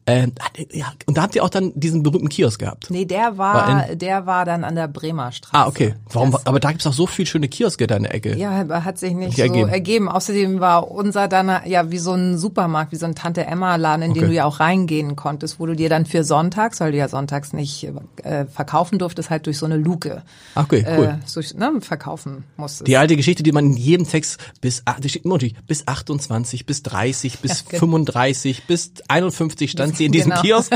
Ähm, 0.08 0.32
ja, 0.72 0.92
und 1.06 1.16
da 1.16 1.22
habt 1.22 1.34
ihr 1.34 1.42
auch 1.42 1.48
dann 1.48 1.72
diesen 1.74 2.02
berühmten 2.04 2.28
Kiosk 2.28 2.60
gehabt. 2.60 2.86
Nee, 2.90 3.04
der 3.06 3.38
War 3.38 3.54
war, 3.88 3.94
der 3.96 4.24
war 4.26 4.44
dann 4.44 4.62
an 4.62 4.76
der 4.76 4.86
Bremer 4.86 5.32
Straße. 5.32 5.54
Ah, 5.64 5.66
okay. 5.66 5.94
Warum? 6.12 6.30
Das, 6.30 6.46
aber 6.46 6.60
da 6.60 6.70
gibt's 6.70 6.86
auch 6.86 6.92
so 6.92 7.06
viel 7.08 7.26
schöne 7.26 7.48
Kioske 7.48 7.86
da 7.88 7.96
in 7.96 8.04
der 8.04 8.14
Ecke. 8.14 8.36
ja, 8.36 8.50
aber 8.60 8.84
hat 8.84 8.98
sich 8.98 9.14
nicht 9.14 9.36
so 9.36 9.42
ergeben. 9.42 9.68
ergeben. 9.68 10.08
Außerdem 10.08 10.60
war 10.60 10.90
unser 10.90 11.26
dann 11.26 11.50
ja 11.66 11.90
wie 11.90 11.98
so 11.98 12.12
ein 12.12 12.38
Supermarkt, 12.38 12.92
wie 12.92 12.96
so 12.96 13.06
ein 13.06 13.14
Tante 13.16 13.44
Emma 13.46 13.74
Laden, 13.76 14.02
in 14.02 14.14
den 14.14 14.22
Okay. 14.22 14.30
du 14.30 14.34
ja 14.36 14.44
auch 14.44 14.60
reingehen 14.60 15.16
konntest, 15.16 15.58
wo 15.58 15.66
du 15.66 15.74
dir 15.74 15.88
dann 15.88 16.06
für 16.06 16.22
sonntags, 16.22 16.78
weil 16.80 16.92
du 16.92 16.98
ja 16.98 17.08
sonntags 17.08 17.52
nicht 17.52 17.88
äh, 18.22 18.44
verkaufen 18.46 18.98
durftest, 19.00 19.30
halt 19.30 19.46
durch 19.46 19.58
so 19.58 19.66
eine 19.66 19.76
Luke 19.76 20.22
Ah, 20.54 20.62
Okay, 20.62 20.84
cool. 20.96 21.06
äh, 21.06 21.32
durch, 21.34 21.54
ne, 21.54 21.72
verkaufen 21.80 22.44
musstest. 22.56 22.86
Die 22.86 22.96
alte 22.96 23.16
Geschichte, 23.16 23.42
die 23.42 23.50
man 23.52 23.66
in 23.72 23.76
jedem 23.76 24.06
Text 24.08 24.38
bis, 24.60 24.84
die 25.00 25.08
steht 25.08 25.24
immer 25.24 25.34
natürlich, 25.34 25.56
bis 25.66 25.86
28, 25.88 26.64
bis 26.64 26.82
30, 26.84 27.40
bis 27.40 27.50
Ja, 27.66 27.70
genau. 27.70 27.78
35, 27.80 28.66
bis 28.66 28.92
51 29.08 29.70
stand 29.70 29.95
sie 29.96 30.06
in 30.06 30.12
diesem 30.12 30.30
Genau. 30.30 30.42
Kiosk. 30.42 30.72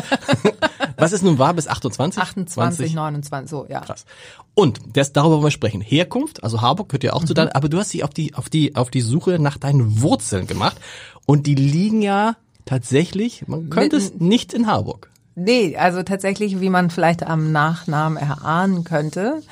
Was 0.97 1.13
es 1.13 1.23
nun 1.23 1.39
war, 1.39 1.55
bis 1.55 1.67
28? 1.67 2.21
28, 2.23 2.55
20? 2.55 2.95
29, 2.95 3.51
so, 3.51 3.67
ja. 3.69 3.81
Krass. 3.81 4.05
Und 4.55 4.81
das, 4.95 5.13
darüber 5.13 5.37
wollen 5.37 5.45
wir 5.45 5.51
sprechen. 5.51 5.81
Herkunft, 5.81 6.43
also 6.45 6.61
Harburg 6.61 6.89
gehört 6.91 7.05
ja 7.05 7.13
auch 7.15 7.23
Mhm. 7.23 7.27
zu 7.27 7.35
deiner, 7.35 7.57
aber 7.57 7.69
du 7.69 7.79
hast 7.79 7.93
dich 7.93 8.05
auf 8.05 8.11
die, 8.11 8.35
auf 8.35 8.49
die, 8.51 8.77
auf 8.77 8.91
die 8.91 9.01
Suche 9.01 9.39
nach 9.39 9.57
deinen 9.57 10.03
Wurzeln 10.03 10.47
gemacht. 10.47 10.77
Und 11.27 11.47
die 11.47 11.55
liegen 11.55 12.03
ja 12.03 12.37
tatsächlich, 12.67 13.47
man 13.49 13.71
könnte 13.71 13.97
es 13.97 14.15
nicht 14.15 14.53
in 14.53 14.67
Harburg. 14.67 15.11
Nee, 15.37 15.77
also 15.77 16.03
tatsächlich, 16.03 16.61
wie 16.61 16.71
man 16.71 16.91
vielleicht 16.91 17.23
am 17.27 17.51
Nachnamen 17.53 18.19
erahnen 18.19 18.85
könnte, 18.85 19.43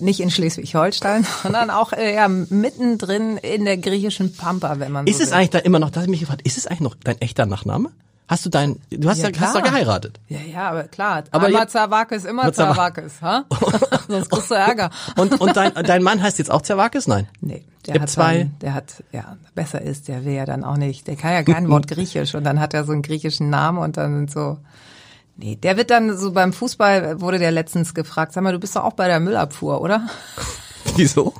nicht 0.00 0.20
in 0.20 0.30
Schleswig-Holstein, 0.30 1.24
sondern 1.42 1.70
auch 1.70 1.92
äh, 1.92 2.14
ja, 2.14 2.28
mittendrin 2.28 3.36
in 3.38 3.64
der 3.64 3.76
griechischen 3.78 4.34
Pampa, 4.34 4.78
wenn 4.80 4.92
man 4.92 5.06
Ist 5.06 5.18
so 5.18 5.22
es 5.24 5.30
will. 5.30 5.36
eigentlich 5.38 5.50
da 5.50 5.58
immer 5.60 5.78
noch, 5.78 5.90
da 5.90 6.00
habe 6.00 6.06
ich 6.06 6.10
mich 6.10 6.20
gefragt, 6.20 6.42
ist 6.42 6.58
es 6.58 6.66
eigentlich 6.66 6.80
noch 6.80 6.96
dein 7.02 7.20
echter 7.20 7.46
Nachname? 7.46 7.90
Hast 8.26 8.46
du 8.46 8.48
dein, 8.50 8.80
du 8.90 9.08
hast 9.08 9.18
ja, 9.18 9.28
Ja, 9.28 9.40
hast 9.40 9.52
klar. 9.52 9.62
geheiratet. 9.62 10.18
Ja, 10.28 10.38
ja, 10.40 10.70
aber 10.70 10.84
klar. 10.84 11.24
Aber 11.30 11.46
Einmal 11.46 11.68
Zawakis, 11.68 12.24
immer 12.24 12.50
Zawakis, 12.52 13.20
ha? 13.20 13.44
Sonst 14.08 14.30
kriegst 14.30 14.50
du 14.50 14.54
Ärger. 14.54 14.90
Und, 15.16 15.38
und 15.40 15.54
dein, 15.56 15.74
dein 15.74 16.02
Mann 16.02 16.22
heißt 16.22 16.38
jetzt 16.38 16.50
auch 16.50 16.62
Zerwakis? 16.62 17.06
Nein. 17.06 17.28
Nee, 17.42 17.64
der 17.86 18.00
hat 18.00 18.08
zwei- 18.08 18.38
Dann, 18.44 18.58
der 18.62 18.74
hat, 18.74 19.04
ja, 19.12 19.36
besser 19.54 19.82
ist, 19.82 20.08
der 20.08 20.24
will 20.24 20.32
ja 20.32 20.46
dann 20.46 20.64
auch 20.64 20.78
nicht, 20.78 21.06
der 21.06 21.16
kann 21.16 21.32
ja 21.32 21.42
kein 21.42 21.68
Wort 21.68 21.86
Griechisch 21.88 22.34
und 22.34 22.44
dann 22.44 22.60
hat 22.60 22.72
er 22.72 22.84
so 22.84 22.92
einen 22.92 23.02
griechischen 23.02 23.50
Namen 23.50 23.76
und 23.78 23.98
dann 23.98 24.14
sind 24.14 24.30
so, 24.30 24.56
nee, 25.36 25.56
der 25.56 25.76
wird 25.76 25.90
dann 25.90 26.16
so 26.16 26.32
beim 26.32 26.54
Fußball, 26.54 27.20
wurde 27.20 27.38
der 27.38 27.50
letztens 27.50 27.92
gefragt, 27.92 28.32
sag 28.32 28.42
mal, 28.42 28.52
du 28.54 28.58
bist 28.58 28.74
doch 28.74 28.84
auch 28.84 28.94
bei 28.94 29.06
der 29.06 29.20
Müllabfuhr, 29.20 29.82
oder? 29.82 30.06
Wieso? 30.96 31.34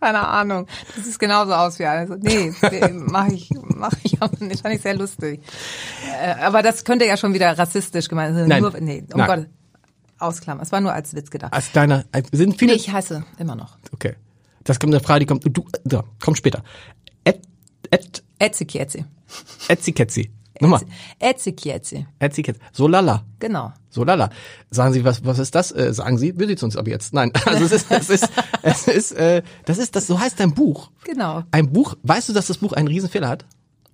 Keine 0.00 0.26
Ahnung. 0.26 0.66
Das 0.96 1.04
sieht 1.04 1.18
genauso 1.18 1.52
aus 1.52 1.78
wie 1.78 1.84
alles. 1.84 2.10
Nee, 2.20 2.52
mache 2.92 3.34
ich, 3.34 3.50
mach 3.62 3.92
ich 4.02 4.20
auch 4.22 4.32
nicht. 4.40 4.62
Fand 4.62 4.74
ich 4.74 4.82
sehr 4.82 4.96
lustig. 4.96 5.40
Äh, 6.22 6.34
aber 6.42 6.62
das 6.62 6.84
könnte 6.84 7.04
ja 7.06 7.16
schon 7.16 7.34
wieder 7.34 7.56
rassistisch 7.58 8.08
gemeint 8.08 8.34
sein. 8.34 8.48
Nein. 8.48 8.62
Nur, 8.62 8.72
nee, 8.80 9.04
um. 9.12 9.24
Gott. 9.26 9.46
Ausklammern. 10.18 10.62
Es 10.62 10.72
war 10.72 10.80
nur 10.80 10.92
als 10.92 11.14
Witz 11.14 11.30
gedacht. 11.30 11.52
Als 11.52 11.72
deiner, 11.72 12.04
sind 12.32 12.58
viele, 12.58 12.72
Nee, 12.72 12.78
ich 12.78 12.92
heiße 12.92 13.24
immer 13.38 13.56
noch. 13.56 13.78
okay. 13.92 14.16
Das 14.64 14.78
kommt 14.78 14.92
eine 14.94 15.02
Frage, 15.02 15.20
die 15.20 15.26
kommt, 15.26 15.44
du, 15.46 15.64
da, 15.84 16.04
kommt 16.22 16.36
später. 16.36 16.62
Et, 17.24 17.40
et, 17.90 18.22
Etzikietzi. 18.38 19.06
Etziketzi. 19.68 20.30
Nochmal. 20.60 20.80
Etzikietzi. 21.18 22.06
Etziketzi. 22.18 22.60
So 22.72 22.86
lala. 22.88 23.24
Genau. 23.38 23.72
So 23.88 24.04
lala. 24.04 24.30
Sagen 24.70 24.92
Sie, 24.92 25.04
was, 25.04 25.24
was 25.24 25.38
ist 25.38 25.54
das? 25.54 25.72
Äh, 25.72 25.92
sagen 25.94 26.18
Sie, 26.18 26.38
wir 26.38 26.46
sieht's 26.46 26.62
uns 26.62 26.76
ab 26.76 26.86
jetzt. 26.86 27.12
Nein, 27.14 27.32
also 27.46 27.64
es 27.64 27.72
ist, 27.72 27.90
es 27.90 28.10
ist, 28.10 28.28
es 28.62 28.88
ist, 28.88 29.12
äh, 29.12 29.42
das 29.64 29.78
ist, 29.78 29.96
das, 29.96 30.06
so 30.06 30.20
heißt 30.20 30.38
dein 30.38 30.52
Buch. 30.54 30.90
Genau. 31.04 31.42
Ein 31.50 31.72
Buch, 31.72 31.96
weißt 32.02 32.28
du, 32.28 32.32
dass 32.32 32.46
das 32.46 32.58
Buch 32.58 32.72
einen 32.72 32.88
Riesenfehler 32.88 33.28
hat? 33.28 33.44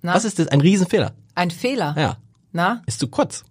Na? 0.01 0.13
Was 0.13 0.25
ist 0.25 0.39
das? 0.39 0.47
Ein 0.49 0.61
Riesenfehler. 0.61 1.13
Ein 1.35 1.51
Fehler. 1.51 1.95
Ja. 1.97 2.17
Na? 2.51 2.81
Ist 2.85 2.99
zu 2.99 3.07
kurz. 3.07 3.43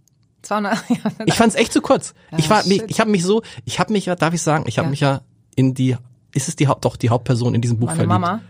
200, 0.42 0.78
ja, 0.90 0.96
Ich 1.24 1.34
fand's 1.34 1.56
echt 1.56 1.72
zu 1.72 1.80
kurz. 1.80 2.14
ich 2.36 2.48
war, 2.48 2.64
mich, 2.66 2.80
shit. 2.80 2.90
ich 2.90 3.00
habe 3.00 3.10
mich 3.10 3.24
so, 3.24 3.42
ich 3.64 3.80
habe 3.80 3.92
mich 3.92 4.06
ja, 4.06 4.14
darf 4.14 4.32
ich 4.34 4.42
sagen, 4.42 4.64
ich 4.68 4.78
habe 4.78 4.86
Ja. 4.86 4.90
mich 4.90 5.00
ja 5.00 5.20
in 5.56 5.74
die, 5.74 5.96
ist 6.32 6.48
es 6.48 6.54
die 6.54 6.68
Haupt, 6.68 6.84
doch 6.84 6.96
die 6.96 7.10
Hauptperson 7.10 7.54
in 7.54 7.62
diesem 7.62 7.78
Buch 7.78 7.86
meine 7.88 7.96
verliebt. 7.96 8.08
Mama. 8.20 8.40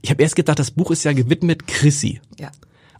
Ich 0.00 0.10
habe 0.10 0.22
erst 0.22 0.36
gedacht, 0.36 0.58
das 0.58 0.70
Buch 0.70 0.90
ist 0.90 1.04
ja 1.04 1.12
gewidmet 1.12 1.66
Chrissy. 1.66 2.20
Ja. 2.38 2.50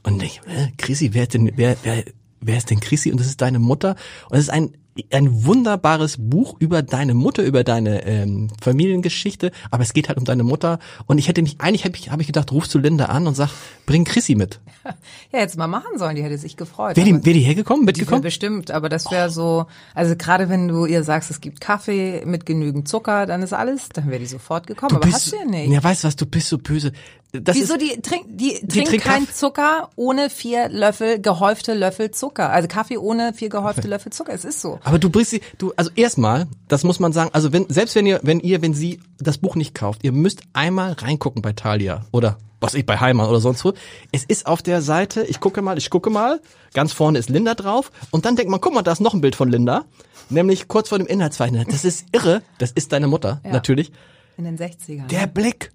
Und 0.04 0.22
ich, 0.22 0.40
äh, 0.46 0.68
Chrissy, 0.76 1.14
wer 1.14 1.22
ist 1.22 1.34
denn, 1.34 1.50
wer, 1.56 1.76
wer, 1.82 2.04
wer 2.40 2.56
ist 2.56 2.70
denn 2.70 2.80
Chrissy? 2.80 3.10
Und 3.10 3.18
das 3.18 3.26
ist 3.26 3.40
deine 3.40 3.58
Mutter. 3.58 3.96
Und 4.30 4.36
es 4.36 4.44
ist 4.44 4.50
ein, 4.50 4.76
ein 5.12 5.44
wunderbares 5.44 6.16
Buch 6.18 6.54
über 6.60 6.82
deine 6.82 7.14
Mutter, 7.14 7.42
über 7.42 7.64
deine 7.64 8.06
ähm, 8.06 8.48
Familiengeschichte. 8.62 9.50
Aber 9.70 9.82
es 9.82 9.92
geht 9.92 10.08
halt 10.08 10.18
um 10.18 10.24
deine 10.24 10.44
Mutter. 10.44 10.78
Und 11.06 11.18
ich 11.18 11.28
hätte 11.28 11.42
mich, 11.42 11.56
eigentlich 11.60 11.84
habe 11.84 11.96
ich, 11.96 12.10
hab 12.10 12.20
ich 12.20 12.26
gedacht, 12.28 12.52
ruf 12.52 12.68
zu 12.68 12.78
Linda 12.78 13.06
an 13.06 13.26
und 13.26 13.34
sag, 13.34 13.50
bring 13.86 14.04
Chrissy 14.04 14.34
mit. 14.34 14.60
Ja, 15.32 15.40
jetzt 15.40 15.56
mal 15.56 15.66
machen 15.66 15.98
sollen, 15.98 16.14
die 16.14 16.22
hätte 16.22 16.38
sich 16.38 16.56
gefreut. 16.56 16.96
Wäre 16.96 17.06
die, 17.06 17.24
wär 17.24 17.32
die 17.32 17.40
hergekommen, 17.40 17.82
Ja, 17.82 17.86
mitgekommen? 17.86 18.20
bestimmt, 18.22 18.70
aber 18.70 18.88
das 18.88 19.10
wäre 19.10 19.30
so, 19.30 19.66
also 19.94 20.14
gerade 20.14 20.48
wenn 20.48 20.68
du 20.68 20.84
ihr 20.86 21.02
sagst, 21.02 21.30
es 21.30 21.40
gibt 21.40 21.60
Kaffee 21.60 22.22
mit 22.24 22.46
genügend 22.46 22.86
Zucker, 22.86 23.26
dann 23.26 23.42
ist 23.42 23.52
alles, 23.54 23.88
dann 23.88 24.08
wäre 24.10 24.20
die 24.20 24.26
sofort 24.26 24.66
gekommen. 24.68 24.94
aber 24.94 25.10
hast 25.10 25.32
du 25.32 25.36
ja 25.36 25.44
nicht. 25.46 25.72
Ja, 25.72 25.82
weißt 25.82 26.04
du 26.04 26.08
was, 26.08 26.16
du 26.16 26.26
bist 26.26 26.48
so 26.50 26.58
böse. 26.58 26.92
Das 27.32 27.56
Wieso 27.56 27.74
ist, 27.74 27.82
die 27.82 28.00
trinkt 28.00 28.26
die, 28.28 28.52
trinkt 28.68 28.90
trinkt 28.90 29.04
kein 29.04 29.24
Kaffee- 29.24 29.32
Zucker 29.34 29.88
ohne 29.96 30.30
vier 30.30 30.68
Löffel 30.68 31.20
gehäufte 31.20 31.74
Löffel 31.74 32.12
Zucker. 32.12 32.50
Also 32.50 32.68
Kaffee 32.68 32.96
ohne 32.96 33.32
vier 33.34 33.48
gehäufte 33.48 33.88
Löffel 33.88 34.12
Zucker. 34.12 34.32
Es 34.32 34.44
ist 34.44 34.60
so. 34.60 34.78
Aber 34.84 34.98
du 34.98 35.10
bringst 35.10 35.30
sie, 35.30 35.40
du, 35.58 35.72
also 35.76 35.90
erstmal, 35.96 36.46
das 36.68 36.84
muss 36.84 37.00
man 37.00 37.12
sagen, 37.12 37.30
also 37.32 37.52
wenn, 37.52 37.68
selbst 37.68 37.94
wenn 37.96 38.06
ihr, 38.06 38.20
wenn 38.22 38.38
ihr, 38.40 38.62
wenn 38.62 38.74
sie 38.74 39.00
das 39.18 39.38
Buch 39.38 39.56
nicht 39.56 39.74
kauft, 39.74 40.04
ihr 40.04 40.12
müsst 40.12 40.42
einmal 40.52 40.92
reingucken 40.92 41.42
bei 41.42 41.52
Thalia 41.52 42.04
oder 42.12 42.38
was 42.60 42.74
ich 42.74 42.86
bei 42.86 42.98
Heimann 42.98 43.28
oder 43.28 43.40
sonst 43.40 43.64
wo. 43.64 43.72
Es 44.12 44.24
ist 44.24 44.46
auf 44.46 44.62
der 44.62 44.80
Seite, 44.80 45.24
ich 45.24 45.40
gucke 45.40 45.60
mal, 45.60 45.76
ich 45.76 45.90
gucke 45.90 46.08
mal, 46.10 46.40
ganz 46.72 46.92
vorne 46.92 47.18
ist 47.18 47.28
Linda 47.28 47.54
drauf 47.54 47.90
und 48.10 48.24
dann 48.24 48.36
denkt 48.36 48.50
man, 48.50 48.60
guck 48.60 48.72
mal, 48.72 48.82
da 48.82 48.92
ist 48.92 49.00
noch 49.00 49.12
ein 49.14 49.20
Bild 49.20 49.36
von 49.36 49.50
Linda, 49.50 49.84
nämlich 50.30 50.68
kurz 50.68 50.88
vor 50.90 50.98
dem 50.98 51.06
Inhaltsverzeichnis. 51.06 51.66
Das 51.68 51.84
ist 51.84 52.06
irre, 52.12 52.42
das 52.58 52.70
ist 52.72 52.92
deine 52.92 53.06
Mutter, 53.06 53.40
Ja. 53.44 53.52
natürlich. 53.52 53.90
In 54.36 54.44
den 54.44 54.56
60ern. 54.58 55.06
Der 55.08 55.26
Blick, 55.26 55.72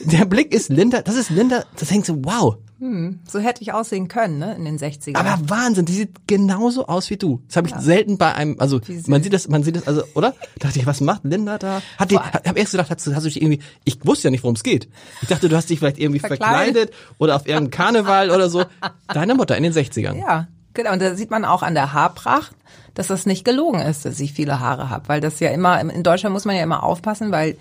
der 0.00 0.24
Blick 0.24 0.52
ist 0.52 0.68
Linda, 0.68 1.02
das 1.02 1.16
ist 1.16 1.30
Linda, 1.30 1.64
das 1.78 1.88
denkt 1.88 2.06
so, 2.06 2.16
wow. 2.24 2.56
So 2.78 3.38
hätte 3.38 3.62
ich 3.62 3.72
aussehen 3.72 4.06
können, 4.08 4.38
ne, 4.38 4.54
in 4.54 4.64
den 4.66 4.78
60ern. 4.78 5.16
Aber 5.16 5.38
Wahnsinn, 5.48 5.86
die 5.86 5.94
sieht 5.94 6.26
genauso 6.26 6.86
aus 6.86 7.08
wie 7.08 7.16
du. 7.16 7.40
Das 7.48 7.56
habe 7.56 7.68
ich 7.68 7.74
selten 7.76 8.18
bei 8.18 8.34
einem, 8.34 8.56
also 8.58 8.80
man 9.06 9.22
sieht 9.22 9.32
das, 9.32 9.48
man 9.48 9.62
sieht 9.62 9.76
das, 9.76 9.86
also, 9.88 10.02
oder? 10.14 10.34
Dachte 10.58 10.78
ich, 10.78 10.86
was 10.86 11.00
macht 11.00 11.24
Linda 11.24 11.56
da? 11.56 11.80
Hat 11.98 12.10
die, 12.10 12.16
Vor- 12.16 12.24
hab 12.24 12.58
erst 12.58 12.72
gedacht, 12.72 12.90
hast 12.90 13.06
du, 13.06 13.14
hast 13.14 13.22
du 13.24 13.28
dich 13.30 13.40
irgendwie, 13.40 13.60
ich 13.84 14.04
wusste 14.04 14.28
ja 14.28 14.30
nicht, 14.30 14.42
worum 14.42 14.56
es 14.56 14.62
geht. 14.62 14.88
Ich 15.22 15.28
dachte, 15.28 15.48
du 15.48 15.56
hast 15.56 15.70
dich 15.70 15.78
vielleicht 15.78 15.98
irgendwie 15.98 16.18
verkleidet, 16.20 16.90
Verkleidet. 16.90 16.94
oder 17.18 17.36
auf 17.36 17.46
irgendeinem 17.46 17.70
Karneval 17.70 18.30
oder 18.30 18.50
so. 18.50 18.64
Deine 19.08 19.34
Mutter 19.34 19.56
in 19.56 19.62
den 19.62 19.72
60ern. 19.72 20.18
Ja, 20.18 20.48
genau. 20.74 20.92
Und 20.92 21.00
da 21.00 21.14
sieht 21.14 21.30
man 21.30 21.44
auch 21.46 21.62
an 21.62 21.74
der 21.74 21.94
Haarpracht, 21.94 22.52
dass 22.92 23.06
das 23.06 23.24
nicht 23.24 23.44
gelogen 23.44 23.80
ist, 23.80 24.04
dass 24.04 24.20
ich 24.20 24.32
viele 24.34 24.60
Haare 24.60 24.90
habe. 24.90 25.08
Weil 25.08 25.20
das 25.22 25.40
ja 25.40 25.48
immer, 25.50 25.80
in 25.80 26.02
Deutschland 26.02 26.32
muss 26.34 26.44
man 26.44 26.56
ja 26.56 26.62
immer 26.62 26.82
aufpassen, 26.82 27.30
weil 27.32 27.56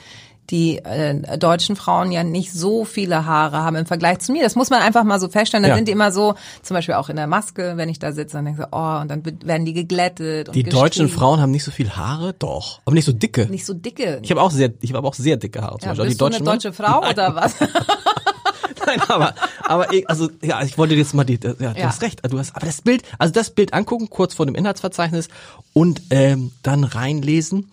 die 0.50 0.78
äh, 0.78 1.38
deutschen 1.38 1.75
Frauen 1.75 2.12
ja 2.12 2.24
nicht 2.24 2.52
so 2.54 2.86
viele 2.86 3.25
Haare 3.25 3.58
haben 3.58 3.75
im 3.75 3.86
Vergleich 3.86 4.20
zu 4.20 4.32
mir. 4.32 4.44
Das 4.44 4.56
muss 4.56 4.70
man 4.70 4.82
einfach 4.82 5.04
mal 5.04 5.20
so 5.20 5.28
feststellen. 5.30 5.64
Da 5.64 5.70
Ja. 5.70 5.75
sind 5.75 5.88
die 5.88 5.92
immer 5.92 6.12
so, 6.12 6.36
zum 6.62 6.75
Beispiel 6.75 6.96
auch 6.96 7.10
in 7.10 7.16
der 7.16 7.28
Maske, 7.28 7.74
wenn 7.78 7.90
ich 7.90 8.00
da 8.00 8.12
sitze, 8.12 8.38
dann 8.38 8.46
denke 8.46 8.62
ich 8.62 8.68
so, 8.72 8.78
oh, 8.78 9.00
und 9.02 9.10
dann 9.10 9.24
werden 9.44 9.66
die 9.66 9.74
geglättet. 9.74 10.50
Und 10.50 10.56
Die 10.56 10.64
deutschen. 10.64 11.10
Frauen 11.10 11.40
haben 11.42 11.52
nicht 11.52 11.64
so 11.64 11.72
viel 11.72 11.90
Haare, 11.92 12.34
doch. 12.38 12.82
Aber 12.86 12.94
nicht 12.94 13.06
so 13.06 13.12
dicke. 13.14 13.48
Nicht 13.48 13.66
so 13.66 13.74
dicke. 13.74 14.20
Ich 14.24 14.30
habe 14.32 14.42
auch 14.42 14.52
sehr, 14.52 14.72
ich 14.82 14.94
habe 14.94 15.08
auch 15.08 15.14
sehr 15.16 15.38
dicke 15.38 15.62
Haare. 15.62 15.80
Zum 15.80 15.88
ja, 15.88 15.92
Beispiel. 15.92 16.06
bist 16.08 16.22
du 16.22 16.25
eine 16.25 16.36
Mann- 16.40 16.46
deutsche 16.46 16.74
Frau 16.74 17.02
Nein, 17.02 17.14
oder 17.14 17.36
was? 17.36 17.56
Nein, 18.88 19.02
aber, 19.08 19.34
aber 19.64 19.92
ich- 19.94 20.08
also 20.10 20.30
ja, 20.44 20.62
ich 20.64 20.78
wollte 20.78 20.94
jetzt 20.96 21.14
mal 21.16 21.24
die, 21.24 21.40
ja, 21.44 21.54
du 21.54 21.64
Ja. 21.80 21.88
hast 21.88 22.02
recht, 22.02 22.22
du 22.30 22.38
hast, 22.38 22.56
aber 22.56 22.66
das 22.68 22.82
Bild, 22.82 23.02
also 23.18 23.34
das 23.34 23.50
Bild 23.50 23.74
angucken 23.74 24.10
kurz 24.10 24.36
vor 24.36 24.46
dem 24.46 24.54
Inhaltsverzeichnis 24.56 25.28
und 25.74 26.02
ähm, 26.12 26.52
dann 26.62 26.84
reinlesen 26.84 27.72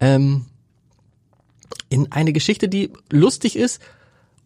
ähm, 0.00 0.46
in 1.88 2.10
eine 2.12 2.32
Geschichte, 2.32 2.68
die 2.68 2.90
lustig 3.10 3.56
ist 3.56 3.80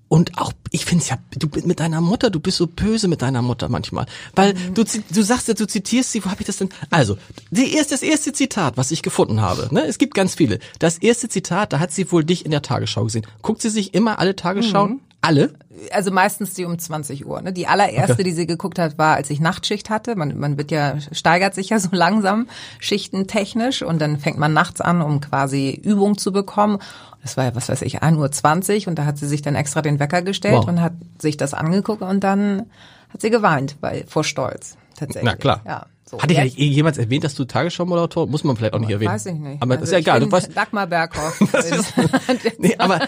und 0.08 0.38
auch, 0.38 0.52
ich 0.70 0.86
finde 0.86 1.02
es 1.04 1.10
ja, 1.10 1.18
du 1.38 1.48
bist 1.48 1.66
mit 1.66 1.80
deiner 1.80 2.00
Mutter, 2.00 2.30
du 2.30 2.40
bist 2.40 2.56
so 2.56 2.66
böse 2.66 3.08
mit 3.08 3.20
deiner 3.20 3.42
Mutter 3.42 3.68
manchmal, 3.68 4.06
weil 4.34 4.54
du 4.74 4.82
zi- 4.84 5.02
du 5.12 5.22
sagst 5.22 5.48
ja, 5.48 5.54
du 5.54 5.66
zitierst 5.66 6.12
sie, 6.12 6.24
wo 6.24 6.30
habe 6.30 6.40
ich 6.40 6.46
das 6.46 6.56
denn? 6.56 6.70
Also, 6.88 7.18
die 7.50 7.74
erste, 7.74 7.92
das 7.94 8.02
erste 8.02 8.32
Zitat, 8.32 8.76
was 8.78 8.90
ich 8.90 9.02
gefunden 9.02 9.42
habe, 9.42 9.68
ne, 9.70 9.84
es 9.84 9.98
gibt 9.98 10.14
ganz 10.14 10.34
viele. 10.34 10.60
Das 10.78 10.96
erste 10.98 11.28
Zitat, 11.28 11.74
da 11.74 11.78
hat 11.78 11.92
sie 11.92 12.10
wohl 12.10 12.24
dich 12.24 12.46
in 12.46 12.50
der 12.50 12.62
Tagesschau 12.62 13.04
gesehen. 13.04 13.26
Guckt 13.42 13.60
sie 13.60 13.68
sich 13.70 13.92
immer 13.92 14.18
alle 14.18 14.34
Tagesschauen? 14.34 15.00
Alle? 15.20 15.52
also 15.92 16.10
meistens 16.10 16.54
die 16.54 16.64
um 16.64 16.78
20 16.78 17.26
Uhr. 17.26 17.40
Ne? 17.42 17.52
Die 17.52 17.66
allererste, 17.66 18.12
Okay. 18.14 18.22
die 18.24 18.32
sie 18.32 18.46
geguckt 18.46 18.78
hat, 18.78 18.98
war, 18.98 19.16
als 19.16 19.30
ich 19.30 19.40
Nachtschicht 19.40 19.90
hatte. 19.90 20.16
Man, 20.16 20.38
man 20.38 20.56
wird 20.58 20.70
ja, 20.70 20.94
steigert 21.12 21.54
sich 21.54 21.68
ja 21.70 21.78
so 21.78 21.88
langsam 21.92 22.46
schichtentechnisch 22.80 23.82
und 23.82 24.00
dann 24.00 24.18
fängt 24.18 24.38
man 24.38 24.52
nachts 24.52 24.80
an, 24.80 25.02
um 25.02 25.20
quasi 25.20 25.70
Übung 25.70 26.18
zu 26.18 26.32
bekommen. 26.32 26.78
Das 27.22 27.36
war 27.36 27.44
ja, 27.44 27.54
was 27.54 27.68
weiß 27.68 27.82
ich, 27.82 28.02
1.20 28.02 28.82
Uhr 28.82 28.88
und 28.88 28.98
da 28.98 29.04
hat 29.04 29.18
sie 29.18 29.26
sich 29.26 29.42
dann 29.42 29.54
extra 29.54 29.82
den 29.82 29.98
Wecker 29.98 30.22
gestellt 30.22 30.56
Wow. 30.58 30.68
und 30.68 30.80
hat 30.80 30.92
sich 31.18 31.36
das 31.36 31.54
angeguckt 31.54 32.02
und 32.02 32.20
dann 32.24 32.66
hat 33.12 33.20
sie 33.20 33.30
geweint, 33.30 33.76
weil 33.80 34.04
vor 34.06 34.24
Stolz 34.24 34.76
tatsächlich. 34.96 35.24
Na 35.24 35.36
klar. 35.36 35.60
Ja, 35.66 35.86
so. 36.08 36.18
Hat 36.20 36.30
dich 36.30 36.36
Jetzt- 36.38 36.56
eigentlich 36.58 36.74
jemals 36.74 36.98
erwähnt, 36.98 37.24
dass 37.24 37.34
du 37.34 37.44
Tagesschau-Moderator? 37.44 38.26
Muss 38.26 38.44
man 38.44 38.56
vielleicht 38.56 38.74
auch 38.74 38.78
nicht 38.80 38.90
erwähnen. 38.90 39.12
Weiß 39.12 39.26
ich 39.26 39.34
nicht. 39.34 39.62
Aber 39.62 39.74
Also 39.74 39.84
ist 39.84 39.92
ja 39.92 39.98
ich 39.98 40.04
egal. 40.06 40.20
Du 40.20 40.30
weißt, 40.32 40.56
Dagmar 40.56 40.86
Berghoff. 40.86 41.40
nee, 42.58 42.74
aber 42.78 43.00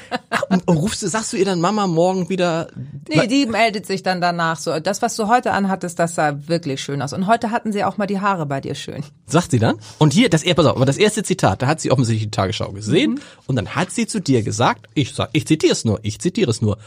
und, 0.49 0.67
und 0.69 0.77
rufst 0.77 1.03
du, 1.03 1.09
sagst 1.09 1.33
du 1.33 1.37
ihr 1.37 1.45
dann 1.45 1.61
Mama 1.61 1.87
morgen 1.87 2.29
wieder? 2.29 2.69
Nee, 3.09 3.27
die 3.27 3.47
meldet 3.47 3.87
sich 3.87 4.03
dann 4.03 4.21
danach 4.21 4.59
so. 4.59 4.79
Das, 4.81 5.03
was 5.03 5.17
du 5.17 5.29
heute 5.29 5.53
anhattest, 5.53 5.99
das 5.99 6.15
sah 6.15 6.49
wirklich 6.49 6.81
schön 6.83 7.03
aus. 7.03 7.13
Und 7.13 7.27
heute 7.27 7.51
hatten 7.51 7.73
sie 7.73 7.85
auch 7.85 7.97
mal 7.99 8.07
die 8.07 8.21
Haare 8.21 8.47
bei 8.47 8.61
dir 8.61 8.75
schön. 8.75 9.03
Sagt 9.27 9.51
sie 9.51 9.59
dann? 9.59 9.77
Und 9.99 10.13
hier, 10.13 10.29
das, 10.29 10.45
pass 10.45 10.67
auf, 10.67 10.77
aber 10.77 10.87
das 10.87 10.97
erste 10.97 11.23
Zitat, 11.23 11.63
da 11.63 11.67
hat 11.67 11.81
sie 11.81 11.91
offensichtlich 11.91 12.27
die 12.27 12.31
Tagesschau 12.31 12.73
gesehen 12.73 13.13
Mhm. 13.13 13.21
und 13.47 13.57
dann 13.57 13.69
hat 13.75 13.91
sie 13.91 14.07
zu 14.07 14.21
dir 14.21 14.43
gesagt, 14.43 14.87
ich 14.95 15.15
sag, 15.15 15.31
ich 15.33 15.47
zitiere 15.47 15.73
es 15.73 15.85
nur, 15.85 16.01
ich 16.03 16.19
zitiere 16.21 16.51
es 16.51 16.61
nur. 16.63 16.79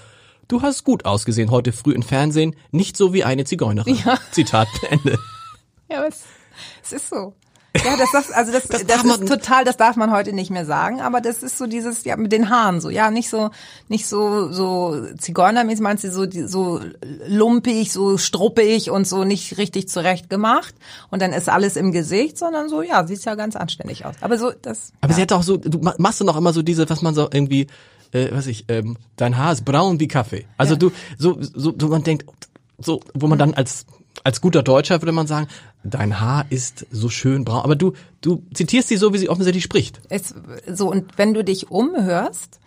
Du 0.50 0.62
hast 0.62 0.84
gut 0.84 1.05
ausgesehen 1.05 1.51
heute 1.51 1.72
früh 1.72 1.93
im 1.93 2.03
Fernsehen, 2.03 2.55
nicht 2.72 2.98
so 2.98 3.13
wie 3.13 3.24
eine 3.24 3.46
Zigeunerin. 3.46 3.98
Zitat 4.32 4.67
Ende. 4.89 5.17
Ja, 5.94 6.00
aber 6.00 6.08
es, 6.10 6.24
es 6.84 6.92
ist 6.94 7.10
so. 7.10 7.34
Ja, 7.84 7.98
das, 7.98 8.12
das 8.12 8.32
also 8.32 8.52
das, 8.52 8.68
Das 8.68 8.82
das, 8.86 8.88
darf 8.88 9.04
man- 9.04 9.22
ist 9.24 9.28
total, 9.28 9.64
das 9.66 9.78
darf 9.78 9.96
man 9.96 10.12
heute 10.12 10.32
nicht 10.34 10.52
mehr 10.52 10.64
sagen, 10.66 11.02
aber 11.02 11.22
das 11.22 11.42
ist 11.42 11.58
so 11.58 11.66
dieses, 11.66 12.04
ja, 12.04 12.16
mit 12.18 12.32
den 12.32 12.50
Haaren 12.52 12.80
so, 12.82 12.92
ja, 12.92 13.10
nicht 13.10 13.30
so, 13.32 13.50
nicht 13.88 14.06
so, 14.06 14.52
so 14.52 14.96
Zigeunermäßig 15.18 15.82
meinst 15.82 16.04
du, 16.04 16.12
so, 16.12 16.28
so 16.46 16.82
lumpig, 17.28 17.92
so 17.92 18.20
struppig 18.20 18.92
und 18.92 19.08
so 19.08 19.24
nicht 19.24 19.58
richtig 19.58 19.90
zurecht 19.90 20.30
gemacht 20.30 20.76
und 21.10 21.20
dann 21.22 21.34
ist 21.34 21.50
alles 21.50 21.76
im 21.76 21.92
Gesicht, 21.92 22.38
sondern 22.38 22.70
so, 22.70 22.84
ja, 22.84 23.08
sieht 23.08 23.26
ja 23.26 23.34
ganz 23.34 23.56
anständig 23.56 24.06
aus. 24.06 24.16
Aber 24.22 24.38
so, 24.38 24.52
das, 24.62 24.92
Aber 25.02 25.12
ja. 25.12 25.16
sie 25.16 25.22
hat 25.24 25.32
auch 25.34 25.44
so, 25.44 25.58
du 25.58 25.80
ma- 25.80 25.96
machst 25.98 26.20
du 26.22 26.26
noch 26.26 26.38
immer 26.38 26.54
so 26.54 26.62
diese, 26.62 26.88
was 26.90 27.02
man 27.02 27.16
so 27.16 27.28
irgendwie, 27.32 27.66
äh, 28.12 28.28
was 28.32 28.46
ich, 28.46 28.66
ähm, 28.68 28.98
dein 29.16 29.36
Haar 29.38 29.52
ist 29.54 29.66
braun 29.66 30.00
wie 30.00 30.08
Kaffee. 30.08 30.46
Also 30.58 30.74
Ja. 30.74 30.80
du, 30.80 30.92
so, 31.18 31.38
so, 31.42 31.74
so 31.76 31.88
man 31.88 32.04
denkt, 32.04 32.26
so, 32.78 33.00
wo 33.16 33.26
man 33.26 33.40
dann 33.40 33.56
als 33.56 33.88
als 34.24 34.41
guter 34.41 34.63
Deutscher 34.63 35.01
würde 35.01 35.12
man 35.12 35.27
sagen, 35.27 35.48
dein 35.84 36.20
Haar 36.20 36.46
ist 36.50 36.86
so 36.91 37.10
schön 37.10 37.46
braun. 37.46 37.63
Aber 37.63 37.75
du, 37.75 37.93
du 38.22 38.43
zitierst 38.53 38.88
sie 38.89 38.98
so, 38.98 39.13
wie 39.13 39.17
sie 39.17 39.29
offensichtlich 39.29 39.63
spricht. 39.63 40.00
Es, 40.10 40.34
so, 40.67 40.89
und 40.89 41.17
wenn 41.17 41.34
du 41.34 41.43
dich 41.43 41.72
umhörst, 41.72 42.60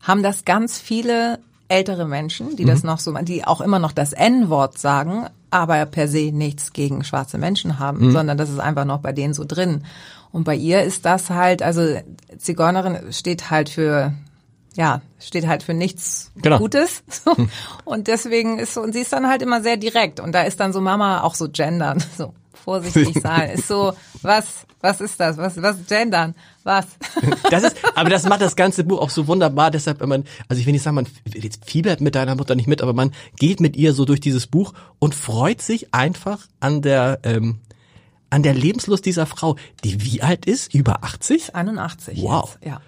haben 0.00 0.22
das 0.22 0.44
ganz 0.44 0.78
viele 0.78 1.38
ältere 1.68 2.06
Menschen, 2.06 2.56
die 2.56 2.64
das 2.64 2.82
noch 2.82 2.98
so, 2.98 3.14
die 3.22 3.44
auch 3.44 3.60
immer 3.60 3.78
noch 3.78 3.92
das 3.92 4.12
N-Wort 4.12 4.76
sagen, 4.78 5.26
aber 5.50 5.84
per 5.86 6.08
se 6.08 6.32
nichts 6.32 6.72
gegen 6.72 7.04
schwarze 7.04 7.38
Menschen 7.38 7.78
haben, 7.78 8.10
sondern 8.12 8.36
das 8.36 8.50
ist 8.50 8.58
einfach 8.58 8.84
noch 8.84 9.00
bei 9.00 9.12
denen 9.12 9.34
so 9.34 9.44
drin. 9.46 9.84
Und 10.32 10.44
bei 10.44 10.54
ihr 10.54 10.82
ist 10.82 11.04
das 11.04 11.30
halt, 11.30 11.62
also 11.62 11.82
Zigeunerin 12.38 13.12
steht 13.12 13.50
halt 13.50 13.68
für, 13.68 14.14
ja, 14.80 15.02
steht 15.18 15.46
halt 15.46 15.62
für 15.62 15.74
nichts 15.74 16.32
Genau. 16.36 16.56
Gutes. 16.56 17.02
So. 17.10 17.36
Und 17.84 18.06
deswegen 18.08 18.58
ist 18.58 18.72
so, 18.72 18.80
und 18.80 18.94
sie 18.94 19.00
ist 19.00 19.12
dann 19.12 19.28
halt 19.28 19.42
immer 19.42 19.62
sehr 19.62 19.76
direkt. 19.76 20.20
Und 20.20 20.32
da 20.32 20.40
ist 20.42 20.58
dann 20.58 20.72
so 20.72 20.80
Mama 20.80 21.20
auch 21.20 21.34
so 21.34 21.50
gendern, 21.50 22.02
so 22.16 22.32
vorsichtig 22.64 23.20
sein, 23.22 23.50
ist 23.50 23.68
so, 23.68 23.92
was, 24.22 24.64
was 24.80 25.02
ist 25.02 25.20
das? 25.20 25.36
Was, 25.36 25.60
was 25.60 25.76
gendern? 25.86 26.34
Was? 26.64 26.86
Das 27.50 27.62
ist, 27.64 27.76
aber 27.94 28.08
das 28.08 28.24
macht 28.26 28.40
das 28.40 28.56
ganze 28.56 28.84
Buch 28.84 29.00
auch 29.00 29.10
so 29.10 29.26
wunderbar. 29.26 29.70
Deshalb, 29.70 30.00
wenn 30.00 30.08
man, 30.08 30.24
also 30.48 30.60
ich 30.60 30.66
will 30.66 30.72
nicht 30.72 30.82
sagen, 30.82 30.94
man 30.94 31.06
jetzt 31.26 31.66
fiebert 31.66 32.00
mit 32.00 32.14
deiner 32.14 32.34
Mutter 32.34 32.54
nicht 32.54 32.68
mit, 32.68 32.80
aber 32.80 32.94
man 32.94 33.12
geht 33.38 33.60
mit 33.60 33.76
ihr 33.76 33.92
so 33.92 34.06
durch 34.06 34.20
dieses 34.20 34.46
Buch 34.46 34.72
und 34.98 35.14
freut 35.14 35.60
sich 35.60 35.92
einfach 35.92 36.46
an 36.60 36.80
der, 36.80 37.18
ähm, 37.24 37.58
an 38.30 38.42
der 38.42 38.54
Lebenslust 38.54 39.04
dieser 39.04 39.26
Frau, 39.26 39.56
die 39.84 40.02
wie 40.04 40.22
alt 40.22 40.46
ist? 40.46 40.72
Über 40.72 41.04
80? 41.04 41.54
81. 41.54 42.22
Wow. 42.22 42.56
Jetzt. 42.62 42.66
Ja. 42.66 42.80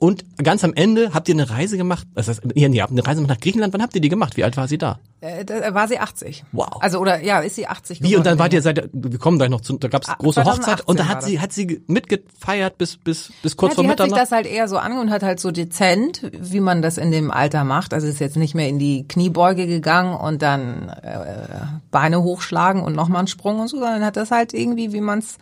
Und 0.00 0.24
ganz 0.42 0.64
am 0.64 0.72
Ende 0.72 1.12
habt 1.12 1.28
ihr 1.28 1.34
eine 1.34 1.50
Reise 1.50 1.76
gemacht, 1.76 2.06
das 2.14 2.26
heißt, 2.28 2.40
ihr, 2.54 2.70
ihr 2.70 2.82
habt 2.82 2.90
eine 2.90 3.06
Reise 3.06 3.20
nach 3.20 3.38
Griechenland, 3.38 3.74
wann 3.74 3.82
habt 3.82 3.94
ihr 3.94 4.00
die 4.00 4.08
gemacht? 4.08 4.34
Wie 4.38 4.44
alt 4.44 4.56
war 4.56 4.66
sie 4.66 4.78
da? 4.78 4.98
Äh, 5.20 5.44
da 5.44 5.74
war 5.74 5.88
sie 5.88 5.98
80. 5.98 6.44
Wow. 6.52 6.78
Also 6.80 6.98
oder 7.00 7.22
ja, 7.22 7.40
ist 7.40 7.56
sie 7.56 7.66
80 7.66 8.02
Wie, 8.02 8.16
und 8.16 8.24
dann 8.24 8.32
geworden. 8.32 8.38
wart 8.38 8.52
ihr 8.54 8.62
seit, 8.62 8.88
wir 8.94 9.18
kommen 9.18 9.36
gleich 9.36 9.50
noch 9.50 9.60
zu, 9.60 9.76
da 9.76 9.88
gab's 9.88 10.08
Ah, 10.08 10.16
große 10.18 10.40
2018 10.42 10.72
Hochzeit 10.72 10.88
und 10.88 10.98
da 10.98 11.06
hat 11.06 11.22
sie, 11.22 11.38
hat 11.38 11.52
sie 11.52 11.82
mitgefeiert 11.86 12.78
bis, 12.78 12.96
bis, 12.96 13.30
bis 13.42 13.58
kurz 13.58 13.72
ja, 13.72 13.74
vor 13.74 13.84
die 13.84 13.90
hat 13.90 13.98
sich 13.98 14.06
Mitternacht? 14.06 14.22
das 14.22 14.32
halt 14.32 14.46
eher 14.46 14.68
so 14.68 14.78
ange 14.78 14.98
und 15.02 15.10
hat 15.10 15.22
halt 15.22 15.38
so 15.38 15.50
dezent, 15.50 16.22
wie 16.32 16.60
man 16.60 16.80
das 16.80 16.96
in 16.96 17.10
dem 17.10 17.30
Alter 17.30 17.64
macht. 17.64 17.92
Also 17.92 18.06
ist 18.06 18.20
jetzt 18.20 18.38
nicht 18.38 18.54
mehr 18.54 18.68
in 18.68 18.78
die 18.78 19.06
Kniebeuge 19.06 19.66
gegangen 19.66 20.14
und 20.16 20.40
dann 20.40 20.88
äh, 20.88 21.66
Beine 21.90 22.22
hochschlagen 22.22 22.82
und 22.82 22.96
nochmal 22.96 23.18
einen 23.18 23.28
Sprung 23.28 23.60
und 23.60 23.68
so, 23.68 23.78
sondern 23.78 24.02
hat 24.02 24.16
das 24.16 24.30
halt 24.30 24.54
irgendwie, 24.54 24.94
wie 24.94 25.02
man 25.02 25.18
es 25.18 25.36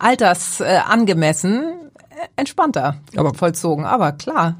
alters 0.00 0.60
äh, 0.60 0.78
angemessen, 0.84 1.62
äh, 1.62 1.89
entspannter 2.36 2.96
Aber- 3.16 3.34
vollzogen. 3.34 3.84
Aber 3.84 4.12
klar. 4.12 4.56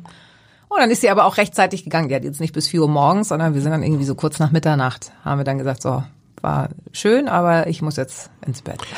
Und 0.68 0.78
dann 0.78 0.90
ist 0.90 1.00
sie 1.00 1.10
aber 1.10 1.24
auch 1.24 1.36
rechtzeitig 1.36 1.82
gegangen. 1.84 2.08
Die 2.08 2.14
hat 2.14 2.22
jetzt 2.24 2.40
nicht 2.40 2.52
bis 2.54 2.68
4 2.68 2.82
Uhr 2.82 2.88
morgens, 2.88 3.28
sondern 3.28 3.54
wir 3.54 3.60
sind 3.60 3.72
dann 3.72 3.82
irgendwie 3.82 4.04
so 4.04 4.14
kurz 4.14 4.38
nach 4.38 4.52
Mitternacht, 4.52 5.12
haben 5.24 5.38
wir 5.38 5.44
dann 5.44 5.58
gesagt, 5.58 5.82
so, 5.82 6.02
war 6.42 6.68
schön, 6.92 7.28
aber 7.28 7.66
ich 7.66 7.82
muss 7.82 7.96
jetzt 7.96 8.30
ins 8.46 8.62
Bett. 8.62 8.80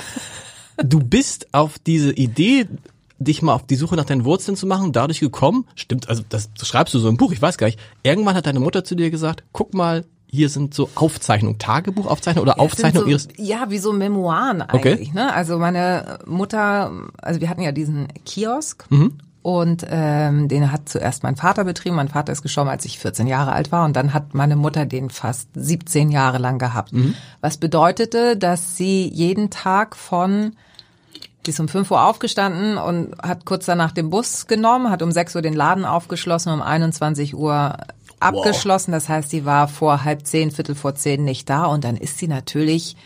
Du 0.83 1.01
bist 1.01 1.53
auf 1.53 1.79
diese 1.79 2.13
Idee, 2.13 2.67
dich 3.19 3.43
mal 3.43 3.55
auf 3.55 3.67
die 3.67 3.77
Suche 3.77 3.95
nach 3.95 4.07
deinen 4.07 4.25
Wurzeln 4.25 4.57
zu 4.57 4.67
machen, 4.67 4.91
dadurch 4.93 5.21
gekommen, 5.21 5.67
stimmt, 5.77 6.09
also 6.09 6.23
das 6.29 6.49
schreibst 6.63 6.95
du 6.95 6.99
so 6.99 7.09
im 7.11 7.19
Buch, 7.19 7.31
ich 7.31 7.43
weiß 7.43 7.59
gar 7.59 7.67
nicht, 7.67 7.79
irgendwann 8.03 8.35
hat 8.35 8.47
deine 8.47 8.59
Mutter 8.59 8.83
zu 8.83 8.95
dir 8.97 9.11
gesagt, 9.11 9.45
guck 9.53 9.75
mal, 9.75 10.05
hier 10.33 10.49
sind 10.49 10.73
so 10.73 10.89
Aufzeichnungen, 10.95 11.59
Tagebuchaufzeichnungen 11.59 12.49
oder 12.51 12.59
Aufzeichnungen 12.59 13.09
ihres, 13.11 13.25
so, 13.25 13.31
Ja, 13.43 13.67
wie 13.69 13.77
so 13.79 13.93
Memoiren 13.93 14.63
Okay. 14.63 14.93
eigentlich. 14.95 15.13
Ne? 15.13 15.33
Also 15.33 15.59
meine 15.59 16.21
Mutter, 16.27 16.91
also 17.21 17.41
wir 17.43 17.51
hatten 17.51 17.61
ja 17.61 17.71
diesen 17.71 18.09
Kiosk 18.25 18.87
Mhm. 18.89 19.19
und 19.43 19.85
ähm, 19.91 20.49
den 20.49 20.73
hat 20.73 20.89
zuerst 20.89 21.23
mein 21.23 21.37
Vater 21.37 21.65
betrieben. 21.65 21.97
Mein 21.97 22.09
Vater 22.09 22.33
ist 22.33 22.41
gestorben, 22.41 22.71
als 22.71 22.87
ich 22.87 22.99
14 22.99 23.27
Jahre 23.27 23.53
alt 23.53 23.73
war 23.73 23.85
und 23.85 23.95
dann 23.95 24.15
hat 24.15 24.33
meine 24.35 24.57
Mutter 24.57 24.87
den 24.87 25.11
fast 25.11 25.49
17 25.55 26.11
Jahre 26.11 26.39
lang 26.39 26.59
gehabt. 26.59 26.95
Mhm. 26.95 27.15
Was 27.43 27.59
bedeutete, 27.59 28.39
dass 28.39 28.75
sie 28.77 29.07
jeden 29.09 29.51
Tag 29.51 29.97
von 29.97 30.57
Sie 31.45 31.51
ist 31.51 31.59
um 31.59 31.67
5 31.67 31.91
Uhr 31.91 32.05
aufgestanden 32.07 32.79
und 32.79 33.21
hat 33.21 33.45
kurz 33.45 33.67
danach 33.67 33.91
den 33.91 34.11
Bus 34.11 34.47
genommen, 34.47 34.91
hat 34.91 35.03
um 35.03 35.11
6 35.11 35.35
Uhr 35.35 35.43
den 35.43 35.55
Laden 35.55 35.85
aufgeschlossen, 35.85 36.53
um 36.53 36.63
21 36.63 37.35
Uhr 37.35 37.77
abgeschlossen. 38.23 38.93
Das 38.93 39.09
heißt, 39.09 39.31
sie 39.31 39.45
war 39.45 39.69
vor 39.69 40.05
halb 40.05 40.27
zehn, 40.27 40.51
Viertel 40.51 40.75
vor 40.75 40.95
zehn 40.95 41.25
nicht 41.25 41.49
da 41.51 41.67
und 41.67 41.85
dann 41.85 41.97
ist 41.97 42.19
sie 42.19 42.29
natürlich 42.29 42.97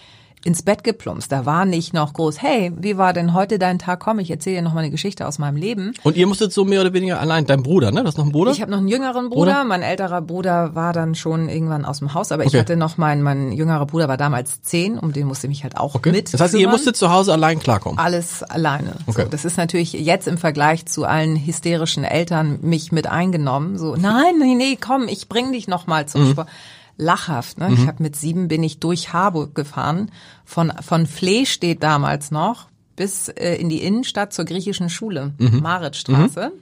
ins 0.46 0.62
Bett 0.62 0.84
geplumpst. 0.84 1.32
Da 1.32 1.44
war 1.44 1.64
nicht 1.64 1.92
noch 1.92 2.12
groß, 2.12 2.40
hey, 2.40 2.72
wie 2.78 2.96
war 2.96 3.12
denn 3.12 3.34
heute 3.34 3.58
dein 3.58 3.78
Tag? 3.78 4.00
Komm, 4.00 4.20
ich 4.20 4.30
erzähle 4.30 4.56
dir 4.56 4.62
noch 4.62 4.72
mal 4.74 4.80
eine 4.80 4.90
Geschichte 4.90 5.26
aus 5.26 5.38
meinem 5.38 5.56
Leben. 5.56 5.92
und 6.04 6.16
ihr 6.16 6.26
musstet 6.26 6.52
so 6.52 6.64
mehr 6.64 6.80
oder 6.80 6.92
weniger 6.92 7.20
allein, 7.20 7.46
dein 7.46 7.62
Bruder, 7.64 7.90
ne, 7.90 8.02
du 8.02 8.06
hast 8.06 8.16
noch 8.16 8.24
einen 8.24 8.32
Bruder? 8.32 8.52
Ich 8.52 8.60
habe 8.62 8.70
noch 8.70 8.78
einen 8.78 8.88
jüngeren 8.88 9.28
Bruder. 9.28 9.52
Bruder? 9.52 9.64
Mein 9.64 9.82
älterer 9.82 10.22
Bruder 10.22 10.74
war 10.74 10.92
dann 10.92 11.14
schon 11.16 11.48
irgendwann 11.48 11.84
aus 11.84 11.98
dem 11.98 12.14
Haus, 12.14 12.30
aber 12.32 12.44
ich 12.44 12.48
Okay. 12.48 12.60
hatte 12.60 12.76
noch 12.76 12.96
mein, 12.96 13.22
mein 13.22 13.50
jüngerer 13.52 13.86
Bruder 13.86 14.06
war 14.08 14.16
damals 14.16 14.62
zehn, 14.62 14.98
um 14.98 15.12
den 15.12 15.26
musste 15.26 15.46
ich 15.46 15.50
mich 15.50 15.62
halt 15.64 15.76
auch 15.76 15.94
okay. 15.96 16.12
mit 16.12 16.32
Das 16.32 16.40
heißt, 16.40 16.54
ihr 16.54 16.68
musstet 16.68 16.96
zu 16.96 17.10
Hause 17.10 17.32
allein 17.32 17.58
klarkommen. 17.58 17.98
Alles 17.98 18.42
alleine. 18.44 18.94
Okay. 19.06 19.22
So, 19.24 19.28
das 19.28 19.44
ist 19.44 19.56
natürlich 19.58 19.94
jetzt 19.94 20.28
im 20.28 20.38
Vergleich 20.38 20.86
zu 20.86 21.04
allen 21.04 21.36
hysterischen 21.44 22.04
Eltern 22.04 22.58
mich 22.62 22.92
mit 22.92 23.08
eingenommen. 23.08 23.78
So, 23.78 23.96
nein, 23.96 24.34
nee, 24.40 24.54
nee, 24.54 24.78
komm, 24.80 25.08
ich 25.08 25.28
bring 25.28 25.50
dich 25.52 25.66
noch 25.66 25.86
mal 25.88 26.04
Mhm. 26.04 26.08
zum 26.08 26.30
Sport. 26.30 26.48
Lachhaft. 26.96 27.58
Ne? 27.58 27.72
Ich 27.72 27.86
habe 27.86 28.02
mit 28.02 28.16
sieben 28.16 28.48
bin 28.48 28.62
ich 28.62 28.78
durch 28.80 29.12
Harburg 29.12 29.54
gefahren. 29.54 30.10
Von 30.44 30.72
von 30.80 31.06
Flee 31.06 31.44
steht 31.46 31.82
damals 31.82 32.30
noch 32.30 32.66
bis 32.96 33.28
äh, 33.28 33.54
in 33.56 33.68
die 33.68 33.82
Innenstadt 33.82 34.32
zur 34.32 34.44
griechischen 34.46 34.88
Schule, 34.88 35.32
Maritzstraße. 35.38 36.52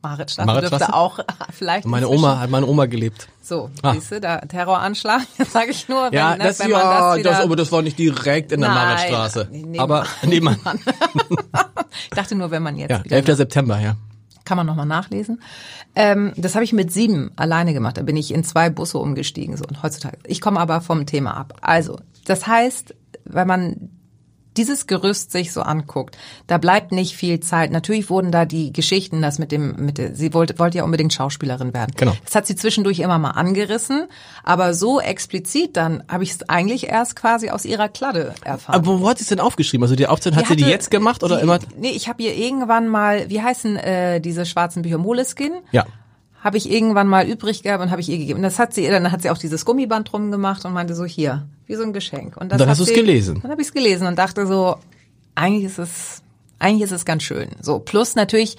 Maritzstraße, 0.00 0.42
Mhm. 0.42 0.46
Maritzstraße? 0.46 0.70
dürfte 0.78 0.94
auch 0.94 1.18
vielleicht 1.52 1.84
Meine 1.86 2.06
inzwischen- 2.06 2.24
Oma, 2.24 2.38
hat 2.38 2.50
meine 2.50 2.66
Oma 2.66 2.86
gelebt. 2.86 3.26
So, 3.42 3.68
Ah. 3.82 3.94
siehst 3.94 4.12
du, 4.12 4.20
da 4.20 4.38
Terroranschlag, 4.38 5.22
sage 5.52 5.72
ich 5.72 5.88
nur, 5.88 6.04
wenn, 6.04 6.12
Ja, 6.12 6.36
ne, 6.36 6.44
das, 6.44 6.60
wenn 6.60 6.70
man 6.70 6.80
ja, 6.80 7.08
das 7.10 7.18
wieder... 7.18 7.30
das, 7.30 7.40
aber 7.40 7.56
das 7.56 7.72
war 7.72 7.82
nicht 7.82 7.98
direkt 7.98 8.52
in 8.52 8.60
der 8.60 8.70
Nein, 8.70 8.86
Maritzstraße. 8.86 9.48
nebenan. 9.50 9.80
Aber 9.80 10.04
nebenan. 10.24 10.58
ich 12.04 12.10
dachte 12.10 12.36
nur, 12.36 12.50
wenn 12.52 12.62
man 12.62 12.76
jetzt 12.76 12.90
Ja, 12.92 13.04
wieder 13.04 13.16
11. 13.16 13.36
September, 13.36 13.80
ja. 13.80 13.96
Kann 14.48 14.56
man 14.56 14.66
nochmal 14.66 14.86
nachlesen. 14.86 15.42
Ähm, 15.94 16.32
das 16.38 16.54
habe 16.54 16.64
ich 16.64 16.72
mit 16.72 16.90
sieben 16.90 17.32
alleine 17.36 17.74
gemacht. 17.74 17.98
Da 17.98 18.02
bin 18.02 18.16
ich 18.16 18.32
in 18.32 18.44
zwei 18.44 18.70
Busse 18.70 18.96
umgestiegen. 18.96 19.58
So. 19.58 19.66
Und 19.66 19.82
heutzutage. 19.82 20.16
Ich 20.24 20.40
komme 20.40 20.58
aber 20.58 20.80
vom 20.80 21.04
Thema 21.04 21.36
ab. 21.36 21.58
Also, 21.60 21.98
das 22.24 22.46
heißt, 22.46 22.94
wenn 23.26 23.46
man 23.46 23.90
dieses 24.58 24.86
Gerüst 24.86 25.30
sich 25.30 25.52
so 25.52 25.62
anguckt, 25.62 26.18
da 26.46 26.58
bleibt 26.58 26.92
nicht 26.92 27.16
viel 27.16 27.40
Zeit. 27.40 27.70
Natürlich 27.70 28.10
wurden 28.10 28.32
da 28.32 28.44
die 28.44 28.72
Geschichten, 28.72 29.22
das 29.22 29.38
mit 29.38 29.52
dem, 29.52 29.76
mit 29.76 29.98
der, 29.98 30.14
sie 30.14 30.34
wollte, 30.34 30.58
wollte 30.58 30.78
ja 30.78 30.84
unbedingt 30.84 31.12
Schauspielerin 31.12 31.72
werden. 31.72 31.92
Genau. 31.96 32.14
Das 32.24 32.34
hat 32.34 32.46
sie 32.46 32.56
zwischendurch 32.56 32.98
immer 32.98 33.18
mal 33.18 33.30
angerissen, 33.30 34.08
aber 34.42 34.74
so 34.74 35.00
explizit 35.00 35.76
dann 35.76 36.02
habe 36.08 36.24
ich 36.24 36.32
es 36.32 36.48
eigentlich 36.48 36.88
erst 36.88 37.16
quasi 37.16 37.50
aus 37.50 37.64
ihrer 37.64 37.88
Kladde 37.88 38.34
erfahren. 38.44 38.74
Aber 38.74 39.00
wo 39.00 39.08
hat 39.08 39.18
sie 39.18 39.22
es 39.22 39.28
denn 39.28 39.40
aufgeschrieben? 39.40 39.84
Also 39.84 39.96
die 39.96 40.06
Aufzeichnung, 40.06 40.42
hat 40.42 40.48
sie 40.48 40.56
die 40.56 40.64
jetzt 40.64 40.90
gemacht 40.90 41.22
oder 41.22 41.36
die, 41.36 41.42
immer? 41.42 41.58
Nee, 41.76 41.90
ich 41.90 42.08
habe 42.08 42.22
ihr 42.22 42.34
irgendwann 42.34 42.88
mal, 42.88 43.30
wie 43.30 43.40
heißen 43.40 43.76
äh, 43.76 44.20
diese 44.20 44.44
schwarzen 44.44 44.82
Bücher, 44.82 44.98
Moleskin? 44.98 45.52
Ja. 45.70 45.86
Habe 46.40 46.56
ich 46.56 46.70
irgendwann 46.70 47.08
mal 47.08 47.26
übrig 47.28 47.62
gehabt 47.64 47.82
und 47.82 47.90
habe 47.90 48.00
ich 48.00 48.08
ihr 48.08 48.18
gegeben. 48.18 48.38
Und 48.38 48.42
das 48.44 48.58
hat 48.60 48.72
sie, 48.72 48.86
dann 48.86 49.10
hat 49.10 49.22
sie 49.22 49.30
auch 49.30 49.38
dieses 49.38 49.64
Gummiband 49.64 50.12
drum 50.12 50.30
gemacht 50.30 50.64
und 50.64 50.72
meinte 50.72 50.94
so 50.94 51.04
hier, 51.04 51.48
wie 51.66 51.74
so 51.74 51.82
ein 51.82 51.92
Geschenk. 51.92 52.36
Und 52.36 52.52
das 52.52 52.58
Dann 52.58 52.68
hast 52.68 52.78
du's 52.80 52.88
sie- 52.88 52.94
gelesen. 52.94 53.40
Dann 53.42 53.50
habe 53.50 53.60
ich 53.60 53.68
es 53.68 53.74
gelesen 53.74 54.06
und 54.06 54.16
dachte 54.18 54.46
so, 54.46 54.76
eigentlich 55.34 55.64
ist 55.64 55.78
es, 55.78 56.22
eigentlich 56.60 56.82
ist 56.84 56.92
es 56.92 57.04
ganz 57.04 57.24
schön. 57.24 57.48
So 57.60 57.80
plus 57.80 58.14
natürlich 58.14 58.56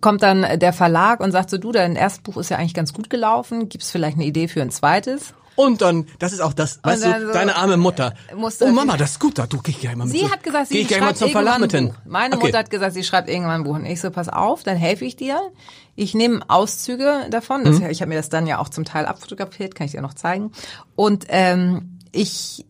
kommt 0.00 0.22
dann 0.22 0.58
der 0.58 0.72
Verlag 0.72 1.20
und 1.20 1.32
sagt 1.32 1.50
so, 1.50 1.58
du, 1.58 1.70
dein 1.72 1.96
erstes 1.96 2.22
Buch 2.22 2.38
ist 2.38 2.48
ja 2.48 2.56
eigentlich 2.56 2.72
ganz 2.74 2.92
gut 2.94 3.10
gelaufen. 3.10 3.68
Gibt's 3.68 3.90
vielleicht 3.90 4.16
eine 4.16 4.24
Idee 4.24 4.48
für 4.48 4.62
ein 4.62 4.70
zweites? 4.70 5.34
Und 5.54 5.82
dann, 5.82 6.06
das 6.18 6.32
ist 6.32 6.40
auch 6.40 6.52
das, 6.54 6.80
weißt 6.82 7.04
du, 7.04 7.26
so- 7.26 7.32
deine 7.32 7.56
arme 7.56 7.76
Mutter. 7.76 8.14
musste- 8.34 8.64
Oh 8.64 8.68
Mama, 8.72 8.96
das 8.96 9.12
ist 9.12 9.20
gut, 9.20 9.38
da 9.38 9.46
du 9.46 9.58
geh 9.58 9.70
ich 9.72 9.80
gleich 9.80 9.94
mal 9.96 10.04
mit. 10.04 10.12
Sie 10.14 10.20
so- 10.20 10.30
hat 10.30 10.42
gesagt, 10.42 10.68
sie 10.68 10.82
mal 10.84 10.88
schreibt 10.98 11.18
zum 11.18 11.30
Verlag 11.30 11.58
irgendwann 11.60 11.78
ein. 11.78 11.88
Buch. 11.88 11.94
Meine 12.06 12.36
okay. 12.36 12.46
Mutter 12.46 12.58
hat 12.58 12.70
gesagt, 12.70 12.94
sie 12.94 13.04
schreibt 13.04 13.28
irgendwann 13.28 13.60
ein 13.60 13.64
Buch. 13.64 13.74
Und 13.74 13.84
ich 13.84 14.00
so, 14.00 14.10
pass 14.10 14.28
auf, 14.28 14.62
dann 14.62 14.76
helfe 14.76 15.04
ich 15.04 15.16
dir. 15.16 15.40
Ich 15.94 16.14
nehme 16.14 16.40
Auszüge 16.48 17.26
davon. 17.30 17.64
Das, 17.64 17.78
Mhm. 17.80 17.90
Ich 17.90 18.00
habe 18.00 18.08
mir 18.08 18.16
das 18.16 18.30
dann 18.30 18.46
ja 18.46 18.58
auch 18.58 18.70
zum 18.70 18.84
Teil 18.84 19.04
abfotografiert, 19.06 19.74
kann 19.74 19.84
ich 19.86 19.92
dir 19.92 20.00
noch 20.00 20.14
zeigen. 20.14 20.52
Und 20.96 21.26
ähm, 21.28 21.98
ich 22.12 22.64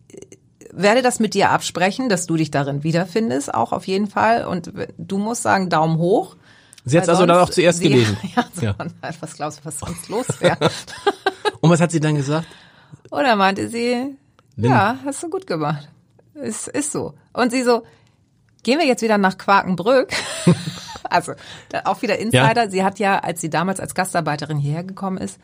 werde 0.73 1.01
das 1.01 1.19
mit 1.19 1.33
dir 1.35 1.51
absprechen, 1.51 2.09
dass 2.09 2.25
du 2.25 2.35
dich 2.35 2.51
darin 2.51 2.83
wiederfindest, 2.83 3.53
auch 3.53 3.71
auf 3.71 3.87
jeden 3.87 4.07
Fall. 4.07 4.45
Und 4.45 4.71
du 4.97 5.17
musst 5.19 5.43
sagen, 5.43 5.69
Daumen 5.69 5.97
hoch. 5.99 6.35
Sie 6.83 6.97
hat's 6.97 7.07
Weil 7.07 7.15
also 7.15 7.25
dann 7.25 7.37
auch 7.39 7.49
zuerst 7.49 7.79
sie, 7.79 7.87
gelesen. 7.89 8.17
Ja, 8.35 8.45
so, 8.53 8.65
Ja. 8.65 8.75
was 9.21 9.35
glaubst 9.35 9.59
du, 9.59 9.65
was 9.65 9.79
sonst 9.79 10.09
los 10.09 10.25
wäre? 10.41 10.57
Und 11.61 11.69
was 11.69 11.79
hat 11.79 11.91
sie 11.91 12.01
dann 12.01 12.15
gesagt? 12.15 12.45
Oder 13.13 13.35
meinte 13.35 13.69
sie, 13.69 14.15
Lynn. 14.55 14.71
ja, 14.71 14.97
hast 15.05 15.21
du 15.21 15.29
gut 15.29 15.45
gemacht. 15.45 15.87
Es 16.33 16.67
ist 16.67 16.91
so. 16.91 17.13
Und 17.31 17.51
sie 17.51 17.61
so, 17.61 17.83
gehen 18.63 18.79
wir 18.79 18.87
jetzt 18.87 19.03
wieder 19.03 19.19
nach 19.19 19.37
Quakenbrück? 19.37 20.11
also, 21.09 21.33
auch 21.85 22.01
wieder 22.01 22.17
Insider. 22.17 22.63
Ja. 22.63 22.69
Sie 22.69 22.83
hat 22.83 22.97
ja, 22.97 23.19
als 23.19 23.39
sie 23.39 23.51
damals 23.51 23.79
als 23.79 23.93
Gastarbeiterin 23.93 24.57
hierher 24.57 24.83
gekommen 24.83 25.17
ist, 25.17 25.39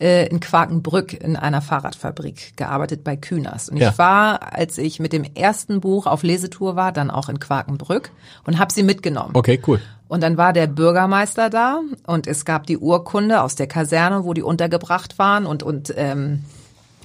äh, 0.00 0.28
in 0.28 0.38
Quakenbrück 0.38 1.12
in 1.12 1.34
einer 1.34 1.60
Fahrradfabrik 1.60 2.56
gearbeitet 2.56 3.02
bei 3.02 3.16
Kühners. 3.16 3.68
Und 3.68 3.78
Ja. 3.78 3.90
ich 3.90 3.98
war, 3.98 4.52
als 4.56 4.78
ich 4.78 5.00
mit 5.00 5.12
dem 5.12 5.24
ersten 5.24 5.80
Buch 5.80 6.06
auf 6.06 6.22
Lesetour 6.22 6.76
war, 6.76 6.92
dann 6.92 7.10
auch 7.10 7.28
in 7.28 7.40
Quakenbrück 7.40 8.12
und 8.44 8.60
habe 8.60 8.72
sie 8.72 8.84
mitgenommen. 8.84 9.32
Okay, 9.34 9.60
cool. 9.66 9.80
Und 10.06 10.22
dann 10.22 10.36
war 10.36 10.52
der 10.52 10.68
Bürgermeister 10.68 11.50
da 11.50 11.80
und 12.06 12.28
es 12.28 12.44
gab 12.44 12.66
die 12.68 12.78
Urkunde 12.78 13.42
aus 13.42 13.56
der 13.56 13.66
Kaserne, 13.66 14.22
wo 14.24 14.34
die 14.34 14.42
untergebracht 14.42 15.18
waren 15.18 15.46
und, 15.46 15.64
und 15.64 15.92
ähm, 15.96 16.44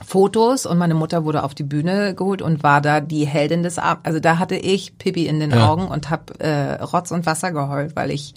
Fotos 0.06 0.66
und 0.66 0.78
meine 0.78 0.94
Mutter 0.94 1.26
wurde 1.26 1.44
auf 1.44 1.56
die 1.56 1.64
Bühne 1.64 2.14
geholt 2.16 2.42
und 2.42 2.64
war 2.64 2.82
da 2.82 3.00
die 3.02 3.26
Heldin 3.26 3.64
des 3.64 3.80
Abends. 3.80 4.06
Also 4.06 4.20
da 4.20 4.38
hatte 4.40 4.56
ich 4.56 4.98
Pippi 4.98 5.28
in 5.28 5.40
den 5.40 5.52
Ja. 5.52 5.70
Augen 5.70 5.88
und 5.88 6.10
hab 6.10 6.40
äh, 6.42 6.74
Rotz 6.76 7.12
und 7.12 7.26
Wasser 7.26 7.52
geheult, 7.52 7.96
weil 7.96 8.12
ich 8.12 8.34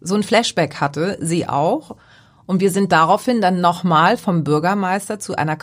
so 0.00 0.14
ein 0.14 0.22
Flashback 0.22 0.80
hatte, 0.80 1.18
sie 1.20 1.48
auch. 1.48 1.96
Und 2.46 2.60
wir 2.60 2.70
sind 2.70 2.92
daraufhin 2.92 3.40
dann 3.40 3.60
nochmal 3.60 4.16
vom 4.16 4.44
Bürgermeister 4.44 5.18
zu 5.18 5.34
einer 5.34 5.56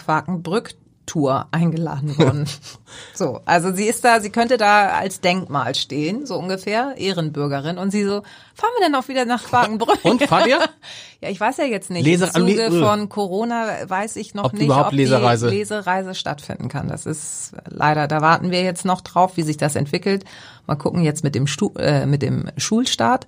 Quakenbrück-Tour 1.05 1.47
eingeladen 1.51 2.17
worden. 2.17 2.45
so, 3.13 3.41
also 3.45 3.73
sie 3.73 3.85
ist 3.85 4.03
da, 4.03 4.19
sie 4.21 4.29
könnte 4.29 4.57
da 4.57 4.89
als 4.89 5.21
Denkmal 5.21 5.75
stehen, 5.75 6.25
so 6.25 6.37
ungefähr, 6.37 6.95
Ehrenbürgerin. 6.97 7.77
Und 7.77 7.91
sie 7.91 8.03
so, 8.03 8.21
fahren 8.53 8.71
wir 8.79 8.85
denn 8.85 8.95
auch 8.95 9.07
wieder 9.07 9.25
nach 9.25 9.43
Quakenbrück? 9.43 10.03
Und, 10.03 10.23
fahrt 10.23 10.47
ihr? 10.47 10.59
ja, 11.21 11.29
ich 11.29 11.39
weiß 11.39 11.57
ja 11.57 11.65
jetzt 11.65 11.89
nicht. 11.89 12.05
Leser- 12.05 12.35
Im 12.35 12.47
Zuge 12.47 12.67
Le- 12.67 12.79
von 12.79 13.09
Corona 13.09 13.67
weiß 13.87 14.15
ich 14.17 14.33
noch 14.33 14.45
Ob 14.45 14.53
nicht, 14.53 14.63
überhaupt 14.63 14.87
ob 14.89 14.93
Lesereise- 14.93 15.49
die 15.49 15.57
Lesereise 15.57 16.15
stattfinden 16.15 16.69
kann. 16.69 16.87
Das 16.87 17.05
ist 17.05 17.53
leider, 17.67 18.07
da 18.07 18.21
warten 18.21 18.51
wir 18.51 18.63
jetzt 18.63 18.85
noch 18.85 19.01
drauf, 19.01 19.37
wie 19.37 19.43
sich 19.43 19.57
das 19.57 19.75
entwickelt. 19.75 20.23
Mal 20.67 20.75
gucken 20.75 21.03
jetzt 21.03 21.23
mit 21.23 21.35
dem, 21.35 21.47
Stu 21.47 21.71
äh, 21.77 22.05
mit 22.05 22.21
dem 22.21 22.49
Schulstart. 22.57 23.27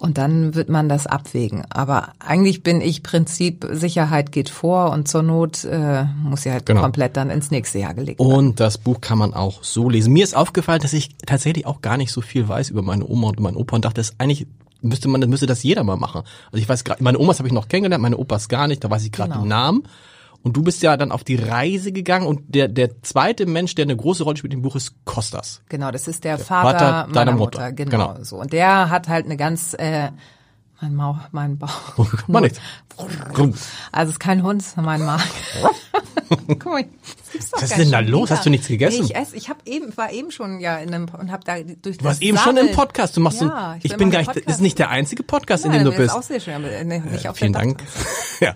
Und 0.00 0.16
dann 0.16 0.54
wird 0.54 0.70
man 0.70 0.88
das 0.88 1.06
abwägen. 1.06 1.62
Aber 1.68 2.08
eigentlich 2.20 2.62
bin 2.62 2.80
ich 2.80 3.02
Prinzip 3.02 3.66
Sicherheit 3.70 4.32
geht 4.32 4.48
vor 4.48 4.90
und 4.92 5.06
zur 5.08 5.22
Not 5.22 5.64
äh, 5.64 6.04
muss 6.22 6.42
sie 6.42 6.50
halt 6.50 6.64
Genau. 6.64 6.80
komplett 6.80 7.18
dann 7.18 7.28
ins 7.28 7.50
nächste 7.50 7.78
Jahr 7.80 7.92
gelegt 7.92 8.18
werden. 8.18 8.32
Und 8.32 8.60
das 8.60 8.78
Buch 8.78 9.02
kann 9.02 9.18
man 9.18 9.34
auch 9.34 9.62
so 9.62 9.90
lesen. 9.90 10.12
Mir 10.14 10.24
ist 10.24 10.34
aufgefallen, 10.34 10.80
dass 10.80 10.94
ich 10.94 11.10
tatsächlich 11.26 11.66
auch 11.66 11.82
gar 11.82 11.98
nicht 11.98 12.12
so 12.12 12.22
viel 12.22 12.48
weiß 12.48 12.70
über 12.70 12.80
meine 12.80 13.06
Oma 13.06 13.28
und 13.28 13.40
meinen 13.40 13.56
Opa 13.56 13.76
und 13.76 13.84
dachte, 13.84 13.96
das 13.96 14.10
ist 14.10 14.14
eigentlich 14.18 14.46
müsste 14.82 15.08
man, 15.08 15.20
müsste 15.28 15.44
das 15.44 15.62
jeder 15.62 15.84
mal 15.84 15.96
machen. 15.98 16.22
Also 16.50 16.62
ich 16.62 16.66
weiß 16.68 16.84
gerade, 16.84 17.02
meine 17.04 17.18
Omas 17.18 17.38
habe 17.38 17.46
ich 17.48 17.52
noch 17.52 17.68
kennengelernt, 17.68 18.00
meine 18.00 18.16
Opas 18.16 18.48
gar 18.48 18.66
nicht, 18.66 18.82
da 18.82 18.88
weiß 18.90 19.04
ich 19.04 19.12
gerade 19.12 19.32
Genau. 19.32 19.42
den 19.44 19.48
Namen. 19.48 19.82
Und 20.42 20.56
du 20.56 20.62
bist 20.62 20.82
ja 20.82 20.96
dann 20.96 21.12
auf 21.12 21.22
die 21.22 21.36
Reise 21.36 21.92
gegangen 21.92 22.26
und 22.26 22.54
der, 22.54 22.68
der 22.68 23.02
zweite 23.02 23.44
Mensch, 23.46 23.74
der 23.74 23.84
eine 23.84 23.96
große 23.96 24.22
Rolle 24.24 24.38
spielt 24.38 24.54
im 24.54 24.62
Buch, 24.62 24.74
ist 24.74 24.94
Kostas. 25.04 25.60
Genau, 25.68 25.90
das 25.90 26.08
ist 26.08 26.24
der, 26.24 26.38
Vater, 26.38 26.78
Vater 26.78 26.92
meiner 27.02 27.12
deiner 27.12 27.32
Mutter. 27.32 27.58
Mutter. 27.60 27.72
Genau, 27.72 27.90
Genau. 28.14 28.24
so. 28.24 28.36
Und 28.36 28.52
der 28.54 28.88
hat 28.88 29.08
halt 29.08 29.26
eine 29.26 29.36
ganz, 29.36 29.74
äh, 29.74 30.08
mein 30.80 30.94
Mau, 30.94 31.18
mein 31.32 31.58
Bauch. 31.58 31.98
Mach 32.26 32.40
nichts. 32.40 32.58
Also 33.92 34.10
es 34.10 34.14
ist 34.16 34.18
kein 34.20 34.42
Hund, 34.42 34.64
mein 34.76 35.04
Magen. 35.04 35.22
Guck 36.46 36.64
mal, 36.66 36.84
das 37.34 37.52
Was 37.52 37.62
ist 37.64 37.76
denn 37.78 37.90
da 37.90 38.00
los? 38.00 38.28
wieder. 38.28 38.36
Hast 38.36 38.46
du 38.46 38.50
nichts 38.50 38.68
gegessen? 38.68 39.00
Nee, 39.00 39.06
ich 39.06 39.16
ess, 39.16 39.32
ich 39.34 39.48
habe 39.48 39.60
eben, 39.66 39.94
war 39.96 40.12
eben 40.12 40.30
schon 40.30 40.60
ja 40.60 40.78
in 40.78 40.94
einem 40.94 41.06
und 41.18 41.30
habe 41.32 41.44
da 41.44 41.56
durch 41.60 41.98
Du 41.98 42.04
warst 42.04 42.22
eben 42.22 42.38
schon 42.38 42.56
im 42.56 42.72
Podcast. 42.72 43.16
Du 43.16 43.20
machst 43.20 43.40
ja, 43.42 43.76
so, 43.80 43.86
ich 43.86 43.96
bin 43.96 44.10
gar 44.10 44.20
nicht, 44.20 44.36
das 44.36 44.54
ist 44.56 44.60
nicht 44.60 44.78
der 44.78 44.88
einzige 44.90 45.22
Podcast, 45.22 45.64
in 45.66 45.72
dem 45.72 45.84
du 45.84 45.92
bist. 45.92 46.14
auch 46.14 46.22
sehr 46.22 46.40
schön, 46.40 46.54
aber 46.54 46.70
äh, 46.70 46.84
nicht 46.84 47.28
auf 47.28 47.36
Vielen 47.36 47.52
der 47.52 47.62
Dank. 47.62 47.82
Ja. 48.40 48.54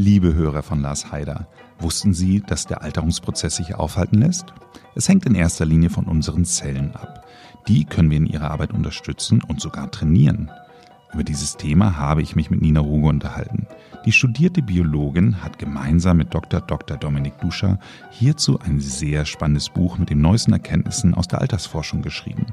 Liebe 0.00 0.32
Hörer 0.32 0.62
von 0.62 0.80
Lars 0.80 1.10
Haider, 1.10 1.48
wussten 1.80 2.14
Sie, 2.14 2.40
dass 2.40 2.66
der 2.66 2.82
Alterungsprozess 2.82 3.56
sich 3.56 3.74
aufhalten 3.74 4.20
lässt? 4.20 4.54
Es 4.94 5.08
hängt 5.08 5.26
in 5.26 5.34
erster 5.34 5.66
Linie 5.66 5.90
von 5.90 6.04
unseren 6.04 6.44
Zellen 6.44 6.94
ab. 6.94 7.26
Die 7.66 7.84
können 7.84 8.08
wir 8.08 8.18
in 8.18 8.26
ihrer 8.26 8.52
Arbeit 8.52 8.72
unterstützen 8.72 9.42
und 9.42 9.60
sogar 9.60 9.90
trainieren. 9.90 10.52
Über 11.12 11.24
dieses 11.24 11.56
Thema 11.56 11.96
habe 11.96 12.22
ich 12.22 12.36
mich 12.36 12.48
mit 12.48 12.62
Nina 12.62 12.78
Ruge 12.78 13.08
unterhalten. 13.08 13.66
Die 14.04 14.12
studierte 14.12 14.62
Biologin 14.62 15.42
hat 15.42 15.58
gemeinsam 15.58 16.18
mit 16.18 16.32
Dr. 16.32 16.60
Dr. 16.60 16.96
Dominik 16.96 17.36
Duscher 17.40 17.80
hierzu 18.12 18.60
ein 18.60 18.78
sehr 18.78 19.24
spannendes 19.24 19.68
Buch 19.68 19.98
mit 19.98 20.10
den 20.10 20.20
neuesten 20.20 20.52
Erkenntnissen 20.52 21.12
aus 21.12 21.26
der 21.26 21.40
Altersforschung 21.40 22.02
geschrieben. 22.02 22.46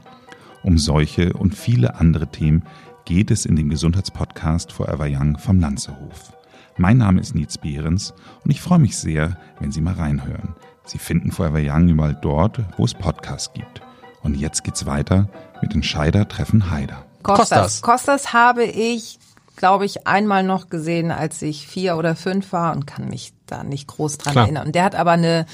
Um 0.64 0.80
solche 0.80 1.34
und 1.34 1.54
viele 1.54 1.94
andere 2.00 2.26
Themen 2.26 2.64
geht 3.06 3.30
es 3.30 3.46
in 3.46 3.56
dem 3.56 3.70
Gesundheitspodcast 3.70 4.72
Forever 4.72 5.06
Young 5.08 5.38
vom 5.38 5.60
Lanzerhof. 5.60 6.35
Mein 6.78 6.98
Name 6.98 7.22
ist 7.22 7.36
Nietz 7.36 7.58
Behrens 7.58 8.14
und 8.44 8.52
ich 8.52 8.62
freue 8.62 8.80
mich 8.80 8.98
sehr, 8.98 9.38
wenn 9.60 9.72
Sie 9.72 9.80
mal 9.80 9.94
reinhören. 9.94 10.56
Sie 10.84 10.98
finden 10.98 11.32
Forever 11.32 11.60
Young 11.62 11.88
überall 11.88 12.18
dort, 12.22 12.60
wo 12.78 12.84
es 12.84 12.94
Podcasts 12.94 13.54
gibt. 13.54 13.82
Und 14.24 14.36
jetzt 14.36 14.64
geht's 14.66 14.86
weiter 14.86 15.30
mit 15.62 15.74
Entscheider 15.74 16.28
treffen 16.28 16.70
Heider. 16.70 17.06
Kostas. 17.24 17.50
Kostas. 17.50 17.82
Kostas 17.82 18.34
habe 18.34 18.66
ich, 18.66 19.20
glaube 19.56 19.86
ich, 19.86 20.06
einmal 20.06 20.44
noch 20.44 20.70
gesehen, 20.70 21.12
als 21.12 21.42
ich 21.42 21.66
vier 21.66 21.96
oder 21.96 22.14
fünf 22.14 22.52
war 22.52 22.76
und 22.76 22.86
kann 22.86 23.08
mich 23.08 23.34
da 23.46 23.64
nicht 23.64 23.88
groß 23.88 24.18
dran 24.18 24.34
Klar. 24.34 24.46
erinnern. 24.46 24.68
Und 24.68 24.76
der 24.76 24.84
hat 24.84 24.96
aber 24.96 25.12
eine 25.12 25.46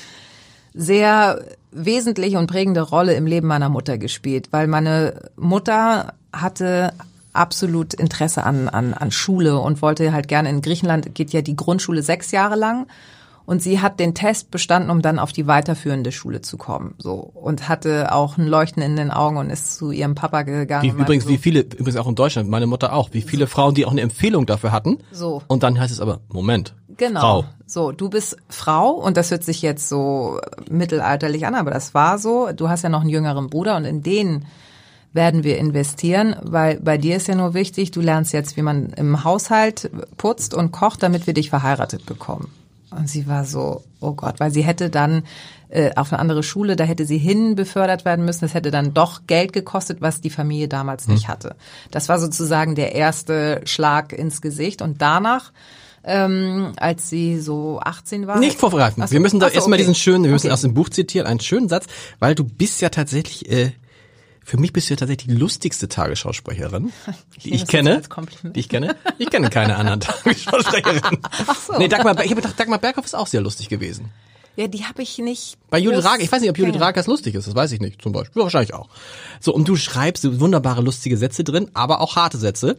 sehr 0.74 1.46
wesentliche 1.72 2.40
und 2.40 2.48
prägende 2.48 2.82
Rolle 2.82 3.14
im 3.14 3.28
Leben 3.28 3.48
meiner 3.48 3.70
Mutter 3.70 4.00
gespielt, 4.00 4.48
weil 4.52 4.66
meine 4.68 5.30
Mutter 5.36 6.14
hatte 6.34 6.94
absolut 7.34 7.94
Interesse 7.94 8.44
an, 8.44 8.70
an, 8.70 8.94
an 8.94 9.12
Schule 9.12 9.60
und 9.60 9.82
wollte 9.82 10.13
halt 10.13 10.28
gerne 10.28 10.50
in 10.50 10.62
Griechenland 10.62 11.15
geht 11.15 11.32
ja 11.32 11.41
die 11.41 11.56
Grundschule 11.56 12.04
sechs 12.04 12.32
Jahre 12.32 12.56
lang 12.56 12.88
und 13.46 13.62
sie 13.62 13.82
hat 13.82 14.00
den 14.00 14.13
Test 14.13 14.52
bestanden, 14.52 14.89
um 14.89 15.02
dann 15.02 15.20
auf 15.20 15.32
die 15.32 15.48
weiterführende 15.48 16.12
Schule 16.12 16.41
zu 16.41 16.58
kommen, 16.58 16.96
so 16.98 17.15
und 17.15 17.67
hatte 17.67 18.13
auch 18.13 18.38
ein 18.38 18.48
Leuchten 18.48 18.82
in 18.82 18.96
den 18.96 19.12
Augen 19.12 19.38
und 19.38 19.50
ist 19.50 19.78
zu 19.78 19.91
ihrem 19.91 20.15
Papa 20.15 20.44
gegangen. 20.44 20.84
Wie, 20.84 21.02
übrigens, 21.02 21.26
so, 21.26 21.30
wie 21.30 21.38
viele, 21.38 21.62
übrigens 21.62 21.98
auch 21.98 22.08
in 22.08 22.15
Deutschland, 22.15 22.50
meine 22.50 22.67
Mutter 22.67 22.94
auch, 22.94 23.10
wie 23.12 23.22
viele 23.22 23.48
Frauen, 23.48 23.76
die 23.76 23.86
auch 23.86 23.91
eine 23.91 24.02
Empfehlung 24.02 24.46
dafür 24.46 24.72
hatten. 24.72 25.00
So. 25.12 25.41
Und 25.48 25.63
dann 25.63 25.80
heißt 25.80 25.91
es 25.91 26.00
aber, 26.00 26.20
Moment. 26.30 26.76
Genau. 26.98 27.20
Frau. 27.20 27.46
So, 27.65 27.91
du 27.91 28.10
bist 28.10 28.38
Frau 28.50 28.91
und 28.91 29.17
das 29.17 29.32
hört 29.32 29.44
sich 29.44 29.62
jetzt 29.62 29.89
so 29.89 30.39
mittelalterlich 30.70 31.46
an, 31.46 31.56
aber 31.56 31.72
das 31.72 31.94
war 31.94 32.20
so. 32.20 32.50
Du 32.56 32.70
hast 32.70 32.84
ja 32.84 32.89
noch 32.89 33.02
einen 33.02 33.10
jüngeren 33.10 33.50
Bruder 33.50 33.76
und 33.78 33.86
in 33.86 34.04
den 34.04 34.46
werden 35.13 35.43
wir 35.43 35.58
investieren, 35.58 36.36
weil 36.41 36.80
bei 36.80 36.97
dir 36.97 37.17
ist 37.17 37.28
ja 37.28 37.36
nur 37.36 37.54
wichtig, 37.54 37.91
du 37.91 38.02
lernst 38.02 38.34
jetzt, 38.34 38.56
wie 38.56 38.62
man 38.62 38.91
im 38.93 39.24
Haushalt 39.24 39.91
putzt 40.17 40.54
und 40.54 40.71
kocht, 40.71 41.04
damit 41.04 41.28
wir 41.28 41.34
dich 41.34 41.50
verheiratet 41.50 42.06
bekommen. 42.06 42.50
Und 42.91 43.10
sie 43.10 43.28
war 43.28 43.45
so, 43.45 43.84
oh 44.00 44.13
Gott, 44.13 44.39
weil 44.39 44.52
sie 44.52 44.63
hätte 44.63 44.89
dann 44.89 45.24
äh, 45.69 45.91
auf 45.95 46.12
eine 46.12 46.19
andere 46.19 46.43
Schule, 46.43 46.76
da 46.76 46.84
hätte 46.84 47.06
sie 47.06 47.17
hin 47.17 47.56
befördert 47.56 48.04
werden 48.04 48.26
müssen. 48.26 48.41
Das 48.41 48.54
hätte 48.54 48.71
dann 48.71 48.93
doch 48.93 49.21
Geld 49.28 49.54
gekostet, 49.54 50.02
was 50.02 50.19
die 50.19 50.30
Familie 50.30 50.67
damals 50.67 51.08
nicht 51.08 51.30
hatte. 51.30 51.56
Das 51.91 52.10
war 52.10 52.19
sozusagen 52.19 52.76
der 52.76 52.93
erste 52.93 53.62
Schlag 53.63 54.12
ins 54.12 54.41
Gesicht. 54.41 54.82
Und 54.82 55.02
danach, 55.02 55.54
ähm, 56.04 56.74
als 56.76 57.10
sie 57.10 57.39
so 57.39 57.80
18 57.80 58.28
war. 58.28 58.39
Nicht. 58.39 58.58
Ach 59.06 59.08
so, 59.08 59.13
wir 59.13 59.21
müssen 59.21 59.39
da 59.39 59.47
erstmal 59.47 59.78
okay. 59.78 59.84
diesen 59.84 59.95
schönen, 59.95 60.26
wir 60.26 60.32
müssen 60.32 60.47
Okay. 60.47 60.54
aus 60.54 60.62
dem 60.62 60.74
Buch 60.74 60.89
zitieren, 60.89 61.28
einen 61.28 61.39
schönen 61.39 61.69
Satz, 61.69 61.86
weil 62.19 62.36
du 62.36 62.43
bist 62.43 62.82
ja 62.82 62.89
tatsächlich, 62.89 63.50
äh, 63.50 63.71
für 64.44 64.58
mich 64.58 64.74
bist 64.74 64.90
du 64.90 64.94
ja 64.94 64.98
tatsächlich 64.98 65.28
die 65.34 65.40
lustigste 65.40 65.88
Tagesschausprecherin, 65.88 66.92
die 67.44 67.54
ich 67.54 67.68
kenne. 67.68 68.02
Die 68.44 68.60
ich 68.60 68.70
kenne. 68.70 68.96
Ich 69.18 69.30
kenne 69.30 69.50
keine 69.50 69.76
anderen 69.76 70.00
Tagesschausprecherinnen. 70.02 71.22
Ach 71.48 71.56
so. 71.60 71.78
Nee, 71.78 71.88
Dagmar, 71.88 72.16
ich 72.24 72.32
habe 72.32 72.42
gedacht, 72.42 72.60
Dagmar 72.60 72.80
Berghoff 72.80 73.06
ist 73.06 73.16
auch 73.16 73.28
sehr 73.28 73.42
lustig 73.42 73.70
gewesen. 73.70 74.12
Ja, 74.58 74.68
die 74.68 74.84
habe 74.84 75.02
ich 75.02 75.18
nicht. 75.18 75.58
Bei 75.70 75.80
Judith 75.80 76.04
Rager, 76.04 76.22
ich 76.22 76.32
weiß 76.32 76.42
nicht, 76.42 76.50
ob 76.50 76.58
Judith. 76.58 76.80
Rager 76.82 77.04
lustig 77.06 77.36
ist, 77.36 77.48
das 77.48 77.56
weiß 77.56 77.72
ich 77.72 77.80
nicht, 77.80 78.02
zum 78.02 78.12
Beispiel. 78.12 78.42
Ja, 78.42 78.44
wahrscheinlich 78.44 78.74
auch. 78.74 78.90
So, 79.40 79.54
und 79.54 79.68
du 79.68 79.78
schreibst 79.78 80.40
wunderbare, 80.40 80.82
lustige 80.82 81.16
Sätze 81.16 81.44
drin, 81.44 81.72
aber 81.74 82.02
auch 82.02 82.18
harte 82.18 82.38
Sätze. 82.38 82.78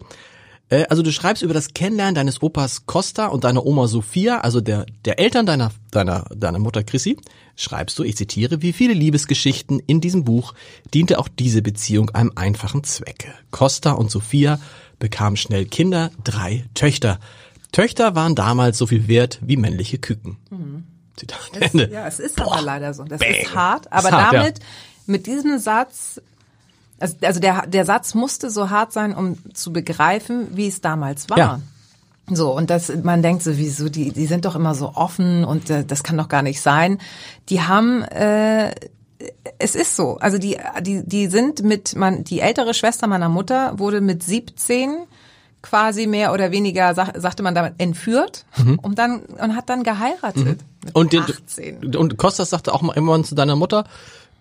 Äh, 0.69 0.85
Also 0.89 1.03
du 1.03 1.13
schreibst 1.13 1.43
über 1.43 1.55
das 1.55 1.75
Kennenlernen 1.75 2.15
deines 2.15 2.43
Opas 2.43 2.87
Costa 2.87 3.27
und 3.27 3.45
deiner 3.45 3.65
Oma 3.65 3.87
Sophia, 3.89 4.41
also 4.41 4.61
der, 4.61 4.87
der 5.05 5.19
Eltern 5.19 5.47
deiner, 5.47 5.71
deiner, 5.91 6.25
deiner 6.35 6.59
Mutter 6.59 6.83
Chrissy, 6.83 7.17
schreibst 7.57 7.99
du, 7.99 8.03
ich 8.05 8.17
zitiere, 8.17 8.63
wie 8.63 8.73
viele 8.73 8.95
Liebesgeschichten 8.95 9.79
in 9.81 10.01
diesem 10.01 10.25
Buch 10.25 10.55
diente 10.95 11.19
auch 11.19 11.29
diese 11.29 11.63
Beziehung 11.63 12.11
einem 12.11 12.33
einfachen 12.35 12.85
Zwecke. 12.85 13.29
Costa 13.51 13.93
und 13.93 14.11
Sophia 14.11 14.59
bekamen 14.99 15.37
schnell 15.37 15.67
Kinder, 15.67 16.11
drei 16.25 16.65
Töchter. 16.75 17.19
Töchter 17.73 18.15
waren 18.15 18.35
damals 18.35 18.79
so 18.79 18.87
viel 18.87 19.09
wert 19.09 19.39
wie 19.43 19.57
männliche 19.57 19.99
Küken. 19.99 20.37
Zitat 21.17 21.51
Ende. 21.59 21.91
Ja, 21.91 22.07
es 22.07 22.19
ist 22.21 22.37
Boah, 22.37 22.53
aber 22.53 22.63
leider 22.63 22.95
so. 22.95 23.05
Das 23.05 23.21
bang. 23.21 23.31
ist 23.31 23.55
hart. 23.55 23.93
Aber 23.93 24.09
Ist 24.09 24.15
hart, 24.15 24.35
damit, 24.35 24.61
mit 25.07 25.27
diesem 25.27 25.59
Satz, 25.59 26.21
also, 27.03 27.17
also 27.23 27.41
der, 27.41 27.67
der 27.67 27.85
Satz 27.85 28.15
musste 28.15 28.49
so 28.49 28.71
hart 28.71 28.93
sein, 28.93 29.15
um 29.15 29.37
zu 29.55 29.73
begreifen, 29.73 30.49
wie 30.57 30.69
es 30.69 30.81
damals 30.81 31.29
war. 31.29 31.39
Ja. 31.39 31.61
So, 32.31 32.57
und 32.57 32.71
das, 32.71 32.93
man 33.03 33.23
denkt 33.23 33.43
so, 33.43 33.59
wieso, 33.59 33.89
die, 33.89 34.13
die 34.13 34.27
sind 34.27 34.45
doch 34.45 34.55
immer 34.55 34.75
so 34.75 34.93
offen 34.95 35.45
und 35.45 35.69
äh, 35.71 35.85
das 35.85 36.05
kann 36.05 36.17
doch 36.17 36.29
gar 36.29 36.43
nicht 36.43 36.61
sein. 36.61 36.99
Die 37.49 37.63
haben, 37.63 38.03
äh, 38.03 38.73
es 39.59 39.75
ist 39.75 39.97
so. 39.97 40.19
Also 40.19 40.39
die, 40.39 40.57
die, 40.81 41.03
die 41.05 41.27
sind 41.27 41.63
mit, 41.63 41.97
man, 41.97 42.23
die 42.25 42.41
ältere 42.41 42.75
Schwester 42.75 43.09
meiner 43.09 43.29
Mutter 43.29 43.79
wurde 43.79 44.01
mit 44.01 44.23
17 44.23 44.99
quasi 45.63 46.07
mehr 46.07 46.33
oder 46.33 46.51
weniger, 46.51 46.95
sag, 46.95 47.17
sagte 47.17 47.43
man 47.43 47.55
damit, 47.55 47.75
entführt 47.79 48.47
und 48.83 48.99
dann, 48.99 49.21
und 49.21 49.57
hat 49.57 49.69
dann 49.69 49.85
geheiratet. 49.85 50.45
Mhm. 50.45 50.59
Und, 50.93 51.13
den, 51.13 51.23
18. 51.23 51.97
und 51.97 52.17
Kostas 52.19 52.51
sagte 52.51 52.75
auch 52.75 52.83
mal 52.83 52.95
irgendwann 52.95 53.25
zu 53.25 53.35
deiner 53.35 53.55
Mutter, 53.55 53.85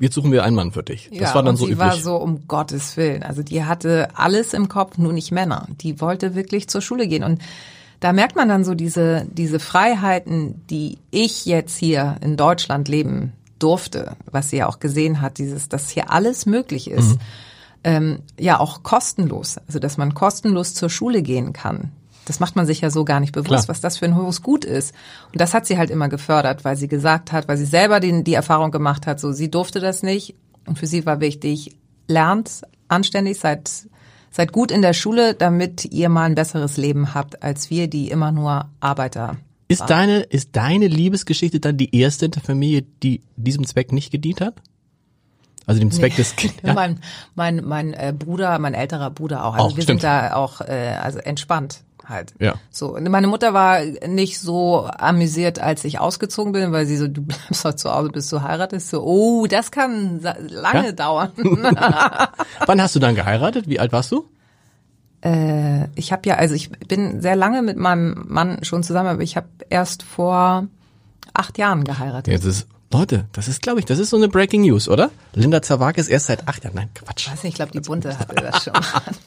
jetzt 0.02 0.16
suchen 0.16 0.32
wir 0.32 0.44
einen 0.44 0.56
Mann 0.56 0.72
für 0.72 0.84
dich. 0.84 1.10
Das 1.12 1.20
ja, 1.20 1.36
war 1.36 1.44
dann 1.44 1.52
und 1.52 1.58
so 1.58 1.66
sie 1.66 1.74
üblich. 1.74 1.88
war 1.88 1.98
so 1.98 2.16
um 2.18 2.48
Gottes 2.48 2.98
Willen. 2.98 3.24
Also 3.24 3.44
die 3.44 3.64
hatte 3.64 4.10
alles 4.16 4.54
im 4.54 4.68
Kopf, 4.68 4.98
nur 4.98 5.14
nicht 5.14 5.32
Männer. 5.32 5.68
Die 5.82 6.02
wollte 6.02 6.36
wirklich 6.36 6.68
zur 6.68 6.82
Schule 6.82 7.08
gehen 7.08 7.24
und 7.24 7.42
da 8.00 8.14
merkt 8.14 8.36
man 8.36 8.50
dann 8.50 8.64
so 8.64 8.74
diese 8.74 9.26
diese 9.32 9.60
Freiheiten, 9.60 10.66
die 10.70 10.98
ich 11.12 11.46
jetzt 11.46 11.78
hier 11.78 12.18
in 12.22 12.36
Deutschland 12.36 12.88
leben 12.88 13.34
durfte, 13.60 14.16
was 14.26 14.50
sie 14.50 14.58
ja 14.58 14.68
auch 14.68 14.80
gesehen 14.80 15.22
hat, 15.22 15.38
dieses, 15.38 15.70
dass 15.70 15.90
hier 15.90 16.12
alles 16.12 16.46
möglich 16.46 16.90
ist. 16.90 17.12
Mhm. 17.12 17.20
Ähm, 17.84 18.20
ja, 18.40 18.60
auch 18.60 18.84
kostenlos. 18.84 19.58
Also 19.68 19.80
dass 19.80 19.98
man 19.98 20.14
kostenlos 20.14 20.74
zur 20.74 20.90
Schule 20.90 21.22
gehen 21.22 21.54
kann. 21.54 21.92
Das 22.26 22.40
macht 22.40 22.56
man 22.56 22.66
sich 22.66 22.82
ja 22.82 22.90
so 22.90 23.04
gar 23.04 23.20
nicht 23.20 23.34
bewusst, 23.34 23.48
Klar. 23.48 23.68
was 23.68 23.82
das 23.82 23.98
für 23.98 24.06
ein 24.06 24.16
hohes 24.16 24.42
Gut 24.42 24.64
ist. 24.64 24.94
Und 25.32 25.42
das 25.42 25.54
hat 25.54 25.66
sie 25.66 25.78
halt 25.78 25.90
immer 25.90 26.08
gefördert, 26.08 26.64
weil 26.64 26.78
sie 26.78 26.88
gesagt 26.88 27.32
hat, 27.32 27.48
weil 27.48 27.58
sie 27.58 27.66
selber 27.66 28.00
den, 28.00 28.24
die 28.24 28.36
Erfahrung 28.36 28.72
gemacht 28.72 29.08
hat, 29.08 29.20
so 29.20 29.32
sie 29.32 29.50
durfte 29.50 29.80
das 29.80 30.04
nicht. 30.04 30.36
Und 30.68 30.78
für 30.78 30.88
sie 30.88 31.06
war 31.06 31.20
wichtig, 31.20 31.76
lernt 32.08 32.62
anständig, 32.88 33.40
seid, 33.40 33.72
seid 34.30 34.52
gut 34.52 34.72
in 34.72 34.82
der 34.82 34.94
Schule, 34.94 35.34
damit 35.34 35.86
ihr 35.86 36.10
mal 36.10 36.26
ein 36.26 36.36
besseres 36.36 36.78
Leben 36.78 37.14
habt, 37.16 37.42
als 37.42 37.70
wir, 37.70 37.88
die 37.88 38.12
immer 38.12 38.32
nur 38.32 38.70
Arbeiter. 38.80 39.38
Ist 39.68 39.90
deine, 39.90 40.20
ist 40.20 40.50
deine 40.58 40.88
Liebesgeschichte 40.88 41.62
dann 41.62 41.78
die 41.78 41.96
erste 41.96 42.26
in 42.26 42.32
der 42.32 42.42
Familie, 42.42 42.84
die 43.04 43.22
diesem 43.38 43.66
Zweck 43.66 43.94
nicht 43.94 44.12
gedient 44.12 44.42
hat? 44.42 44.56
Also 45.66 45.80
dem 45.80 45.92
Zweck 45.92 46.16
des 46.18 46.36
ja? 46.64 46.74
Mein, 46.74 47.00
mein, 47.36 47.64
mein 47.64 47.94
äh, 47.94 48.14
Bruder, 48.18 48.60
mein 48.60 48.74
älterer 48.74 49.10
Bruder 49.12 49.46
auch. 49.46 49.54
Also 49.54 49.66
Auch, 49.66 49.76
wir 49.78 49.84
stimmt. 49.84 50.02
sind 50.02 50.04
da 50.04 50.34
auch 50.34 50.60
äh, 50.60 50.98
also 51.02 51.20
entspannt 51.20 51.84
halt. 52.12 52.34
Ja. 52.40 52.56
So, 52.70 52.98
meine 53.00 53.28
Mutter 53.28 53.54
war 53.54 53.80
nicht 54.08 54.40
so 54.40 54.86
amüsiert, 54.86 55.60
als 55.60 55.84
ich 55.84 56.00
ausgezogen 56.00 56.52
bin, 56.54 56.72
weil 56.72 56.86
sie 56.86 56.98
so, 56.98 57.08
du 57.08 57.22
bleibst 57.22 57.66
doch 57.66 57.74
zu 57.74 57.92
Hause, 57.92 58.10
bis 58.10 58.30
du 58.30 58.42
heiratest. 58.42 58.90
So, 58.90 59.04
oh, 59.04 59.48
das 59.48 59.72
kann 59.72 60.20
lange 60.50 60.88
Ja? 60.88 60.92
dauern. 60.92 61.32
Wann 62.66 62.82
hast 62.82 62.96
du 62.96 63.00
dann 63.00 63.16
geheiratet? 63.16 63.68
Wie 63.68 63.80
alt 63.80 63.92
warst 63.92 64.12
du? 64.12 64.26
äh, 65.24 65.88
ich 65.96 66.12
habe 66.12 66.28
ja, 66.28 66.36
also 66.36 66.56
ich 66.56 66.72
bin 66.72 67.22
sehr 67.22 67.36
lange 67.36 67.62
mit 67.62 67.78
meinem 67.78 68.26
Mann 68.28 68.64
schon 68.64 68.84
zusammen, 68.84 69.10
aber 69.10 69.22
ich 69.22 69.38
habe 69.38 69.48
erst 69.70 70.04
vor 70.04 70.68
acht 71.34 71.58
Jahren 71.58 71.84
geheiratet. 71.84 72.34
Jetzt 72.34 72.46
ist 72.46 72.68
Leute, 72.94 73.26
das 73.32 73.48
ist, 73.48 73.62
glaube 73.62 73.80
ich, 73.80 73.86
das 73.86 74.00
ist 74.00 74.10
so 74.10 74.18
eine 74.18 74.28
Breaking 74.28 74.62
News, 74.64 74.90
oder? 74.90 75.12
Linda 75.34 75.62
Zerwag 75.62 75.98
ist 75.98 76.10
erst 76.10 76.26
seit 76.28 76.48
acht 76.48 76.64
Jahren. 76.64 76.76
Nein, 76.76 76.90
Quatsch. 76.94 77.26
Ich 77.28 77.32
weiß 77.32 77.44
nicht, 77.44 77.52
ich 77.54 77.56
glaube, 77.56 77.72
die 77.72 77.80
Bunte 77.80 78.18
hatte 78.20 78.36
das 78.36 78.64
schon. 78.66 78.74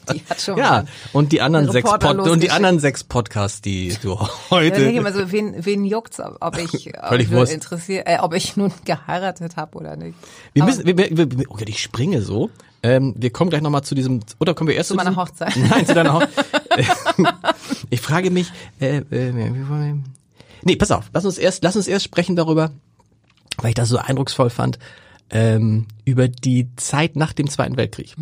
Die 0.13 0.21
hat 0.29 0.39
schon 0.39 0.57
Ja, 0.57 0.69
mal. 0.69 0.85
und 1.13 1.31
die 1.31 1.41
anderen 1.41 1.71
sechs 1.71 1.89
Pod 1.89 2.03
und 2.05 2.43
die 2.43 2.51
anderen 2.51 2.79
sechs 2.79 3.03
Podcasts, 3.03 3.61
die 3.61 3.95
du 4.03 4.09
Ja, 4.13 4.29
heute. 4.51 4.71
denke 4.75 4.91
ich 4.91 4.95
immer 4.97 5.11
so, 5.11 5.31
wen, 5.31 5.65
wen 5.65 5.83
juckt's, 5.83 6.19
ob 6.19 6.57
ich, 6.59 6.91
ob 7.01 7.13
ich, 7.19 7.29
nur 7.31 7.39
Wurst. 7.41 7.53
interessiert, 7.53 8.07
äh, 8.07 8.19
ob 8.19 8.35
ich 8.35 8.55
nun 8.55 8.71
geheiratet 8.85 9.55
habe 9.57 9.77
oder 9.79 9.95
nicht. 9.95 10.15
wir 10.53 10.61
Aber- 10.61 10.71
müssen, 10.71 10.85
wir, 10.85 10.95
wir, 10.97 11.17
wir, 11.17 11.45
Gott, 11.45 11.67
ich 11.67 11.81
springe 11.81 12.21
so. 12.21 12.51
Ähm, 12.83 13.15
wir 13.17 13.31
kommen 13.31 13.49
gleich 13.49 13.63
nochmal 13.63 13.81
zu 13.83 13.95
diesem, 13.95 14.19
oder 14.39 14.53
kommen 14.53 14.67
wir 14.67 14.75
erst 14.75 14.89
Zu 14.89 14.95
meiner 14.95 15.09
diesem- 15.09 15.21
Hochzeit. 15.23 15.55
Nein, 15.69 15.87
zu 15.87 15.95
deiner 15.95 16.13
Hochzeit. 16.13 16.45
ich 17.89 17.99
frage 17.99 18.29
mich, 18.29 18.51
äh, 18.79 18.97
äh, 19.09 19.31
nee, 20.61 20.75
pass 20.75 20.91
auf, 20.91 21.05
lass 21.13 21.25
uns 21.25 21.39
erst, 21.39 21.63
lass 21.63 21.75
uns 21.75 21.87
erst 21.87 22.05
sprechen 22.05 22.35
darüber, 22.35 22.69
weil 23.57 23.69
ich 23.69 23.75
das 23.75 23.89
so 23.89 23.97
eindrucksvoll 23.97 24.49
fand, 24.49 24.79
ähm, 25.31 25.87
über 26.05 26.27
die 26.27 26.69
Zeit 26.75 27.15
nach 27.15 27.33
dem 27.33 27.49
Zweiten 27.49 27.77
Weltkrieg. 27.77 28.13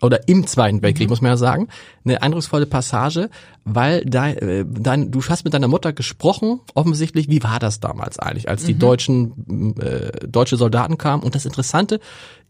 Oder 0.00 0.28
im 0.28 0.46
Zweiten 0.46 0.80
Weltkrieg, 0.80 1.08
muss 1.10 1.20
man 1.20 1.32
ja 1.32 1.36
sagen. 1.36 1.68
Eine 2.04 2.22
eindrucksvolle 2.22 2.66
Passage, 2.66 3.28
weil 3.64 4.04
dein, 4.06 4.38
äh, 4.38 4.64
dein, 4.66 5.10
du 5.10 5.22
hast 5.22 5.44
mit 5.44 5.52
deiner 5.52 5.68
Mutter 5.68 5.92
gesprochen, 5.92 6.60
offensichtlich, 6.74 7.28
wie 7.28 7.42
war 7.42 7.58
das 7.58 7.80
damals 7.80 8.18
eigentlich, 8.18 8.48
als 8.48 8.64
die 8.64 8.78
deutschen, 8.78 9.76
äh, 9.78 10.26
deutsche 10.26 10.56
Soldaten 10.56 10.96
kamen. 10.96 11.22
Und 11.22 11.34
das 11.34 11.44
Interessante 11.44 12.00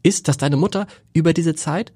ist, 0.03 0.29
dass 0.29 0.37
deine 0.37 0.57
Mutter 0.57 0.87
über 1.12 1.33
diese 1.33 1.55
Zeit 1.55 1.93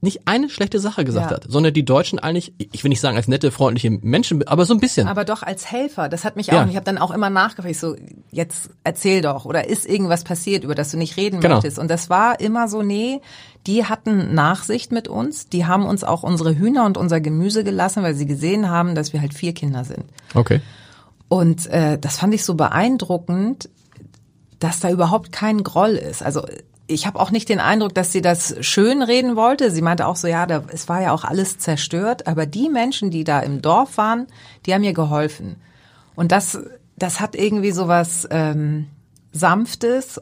nicht 0.00 0.28
eine 0.28 0.48
schlechte 0.48 0.78
Sache 0.78 1.04
gesagt 1.04 1.30
Ja. 1.32 1.36
hat, 1.38 1.46
sondern 1.48 1.74
die 1.74 1.84
Deutschen 1.84 2.20
eigentlich, 2.20 2.52
ich 2.58 2.84
will 2.84 2.88
nicht 2.88 3.00
sagen 3.00 3.16
als 3.16 3.26
nette, 3.26 3.50
freundliche 3.50 3.90
Menschen, 3.90 4.46
aber 4.46 4.64
so 4.64 4.72
ein 4.74 4.78
bisschen. 4.78 5.08
Aber 5.08 5.24
doch 5.24 5.42
als 5.42 5.72
Helfer, 5.72 6.08
das 6.08 6.24
hat 6.24 6.36
mich 6.36 6.46
Ja. 6.46 6.62
auch, 6.62 6.68
ich 6.68 6.76
habe 6.76 6.84
dann 6.84 6.98
auch 6.98 7.10
immer 7.10 7.30
nachgefragt, 7.30 7.74
so, 7.74 7.96
jetzt 8.30 8.70
erzähl 8.84 9.22
doch, 9.22 9.44
oder 9.44 9.68
ist 9.68 9.86
irgendwas 9.86 10.22
passiert, 10.22 10.62
über 10.62 10.76
das 10.76 10.92
du 10.92 10.98
nicht 10.98 11.16
reden 11.16 11.40
Genau. 11.40 11.56
möchtest? 11.56 11.80
Und 11.80 11.88
das 11.90 12.08
war 12.08 12.38
immer 12.38 12.68
so, 12.68 12.82
nee, 12.82 13.20
die 13.66 13.86
hatten 13.86 14.34
Nachsicht 14.34 14.92
mit 14.92 15.08
uns, 15.08 15.48
die 15.48 15.66
haben 15.66 15.84
uns 15.84 16.04
auch 16.04 16.22
unsere 16.22 16.56
Hühner 16.56 16.84
und 16.86 16.96
unser 16.96 17.20
Gemüse 17.20 17.64
gelassen, 17.64 18.04
weil 18.04 18.14
sie 18.14 18.26
gesehen 18.26 18.70
haben, 18.70 18.94
dass 18.94 19.12
wir 19.12 19.20
halt 19.20 19.34
vier 19.34 19.52
Kinder 19.52 19.84
sind. 19.84 20.04
Okay. 20.34 20.60
Und 21.26 21.66
äh, 21.66 21.98
das 21.98 22.18
fand 22.18 22.32
ich 22.34 22.44
so 22.44 22.54
beeindruckend, 22.54 23.68
dass 24.60 24.80
da 24.80 24.90
überhaupt 24.90 25.32
kein 25.32 25.62
Groll 25.62 25.90
ist. 25.90 26.22
Also 26.22 26.44
ich 26.88 27.06
habe 27.06 27.20
auch 27.20 27.30
nicht 27.30 27.48
den 27.48 27.60
Eindruck, 27.60 27.94
dass 27.94 28.12
sie 28.12 28.22
das 28.22 28.56
schön 28.60 29.02
reden 29.02 29.36
wollte. 29.36 29.70
Sie 29.70 29.82
meinte 29.82 30.06
auch 30.06 30.16
so, 30.16 30.26
ja, 30.26 30.46
da, 30.46 30.64
es 30.72 30.88
war 30.88 31.02
ja 31.02 31.12
auch 31.12 31.24
alles 31.24 31.58
zerstört. 31.58 32.26
Aber 32.26 32.46
die 32.46 32.68
Menschen, 32.68 33.10
die 33.10 33.24
da 33.24 33.40
im 33.40 33.62
Dorf 33.62 33.98
waren, 33.98 34.26
die 34.64 34.74
haben 34.74 34.80
mir 34.80 34.94
geholfen. 34.94 35.56
Und 36.16 36.32
das, 36.32 36.58
das 36.96 37.20
hat 37.20 37.36
irgendwie 37.36 37.70
so 37.70 37.88
was 37.88 38.26
ähm, 38.30 38.88
Sanftes 39.32 40.20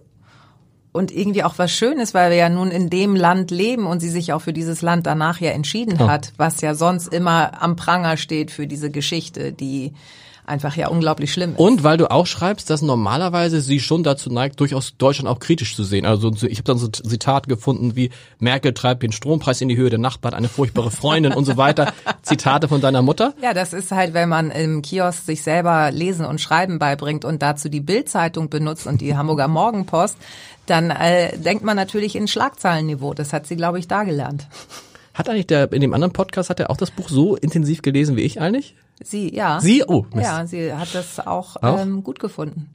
und 0.92 1.12
irgendwie 1.14 1.44
auch 1.44 1.55
was 1.59 1.70
Schönes, 1.70 2.14
weil 2.14 2.31
wir 2.31 2.37
ja 2.37 2.48
nun 2.48 2.70
in 2.70 2.90
dem 2.90 3.14
Land 3.14 3.50
leben 3.50 3.87
und 3.87 4.00
sie 4.00 4.11
sich 4.11 4.33
auch 4.33 4.40
für 4.40 4.52
dieses 4.52 4.83
Land 4.83 5.07
danach 5.07 5.40
ja 5.40 5.50
entschieden 5.50 5.98
hat, 6.00 6.33
was 6.37 6.61
ja 6.62 6.74
sonst 6.74 7.12
immer 7.12 7.62
am 7.62 7.76
Pranger 7.76 8.16
steht 8.16 8.50
für 8.50 8.66
diese 8.66 8.90
Geschichte, 8.90 9.52
die 9.52 9.92
einfach 10.46 10.76
ja 10.76 10.88
unglaublich 10.88 11.32
schlimm 11.32 11.52
ist. 11.52 11.59
Und 11.59 11.82
weil 11.85 11.96
du 11.96 12.11
auch 12.11 12.26
schreibst, 12.26 12.70
dass 12.70 12.82
normalerweise 12.82 13.61
sie 13.61 13.80
schon 13.80 14.02
dazu 14.02 14.30
neigt, 14.30 14.61
durchaus 14.61 14.96
Deutschland 14.96 15.28
auch 15.28 15.38
kritisch 15.40 15.74
zu 15.76 15.85
sehen. 15.85 16.06
Also 16.06 16.32
so- 16.32 16.46
ich 16.46 16.59
habe 16.59 16.64
dann 16.64 16.78
so 16.78 16.88
Zitate 16.88 17.48
gefunden 17.48 17.96
wie 17.96 18.11
Merkel 18.38 18.72
treibt 18.72 19.02
den 19.02 19.12
Strompreis 19.12 19.61
in 19.61 19.68
die 19.68 19.76
Höhe, 19.76 19.90
der 19.90 19.98
Nachbar 19.98 20.32
hat 20.32 20.38
eine 20.38 20.48
furchtbare 20.48 20.90
Freundin 20.90 21.32
und 21.32 21.44
so 21.44 21.56
weiter. 21.56 21.92
Zitate 22.22 22.68
von 22.68 22.80
deiner 22.80 23.02
Mutter. 23.02 23.35
Ja, 23.42 23.54
das 23.54 23.72
ist 23.72 23.90
halt, 23.92 24.14
wenn 24.14 24.28
man 24.28 24.50
im 24.50 24.82
Kiosk 24.82 25.24
sich 25.24 25.42
selber 25.42 25.90
Lesen 25.90 26.24
und 26.26 26.40
Schreiben 26.40 26.78
beibringt 26.78 27.24
und 27.24 27.42
dazu 27.42 27.68
die 27.68 27.80
Bild-Zeitung 27.80 28.48
benutzt 28.48 28.87
und 28.87 29.00
die 29.00 29.16
Hamburger 29.16 29.48
Morgenpost, 29.48 30.16
dann 30.66 30.90
äh, 30.90 31.37
denkt 31.38 31.64
man 31.64 31.76
natürlich 31.76 32.16
in 32.16 32.26
Schlagzeilenniveau. 32.28 33.14
Das 33.14 33.32
hat 33.32 33.46
sie, 33.46 33.56
glaube 33.56 33.78
ich, 33.78 33.88
da 33.88 34.04
gelernt. 34.04 34.46
Hat 35.14 35.28
eigentlich 35.28 35.46
der 35.46 35.72
in 35.72 35.80
dem 35.80 35.94
anderen 35.94 36.12
Podcast 36.12 36.50
hat 36.50 36.61
er 36.61 36.70
auch 36.70 36.76
das 36.76 36.90
Buch 36.90 37.09
so 37.09 37.37
intensiv 37.37 37.82
gelesen 37.82 38.16
wie 38.16 38.22
ich 38.22 38.40
eigentlich? 38.40 38.74
Sie, 39.02 39.35
ja. 39.35 39.61
Sie? 39.61 39.85
Oh, 39.87 40.06
Mist. 40.14 40.26
Ja, 40.26 40.46
sie 40.46 40.72
hat 40.72 40.94
das 40.94 41.20
auch, 41.20 41.56
Auch? 41.56 41.80
Ähm, 41.80 42.02
gut 42.02 42.18
gefunden. 42.18 42.70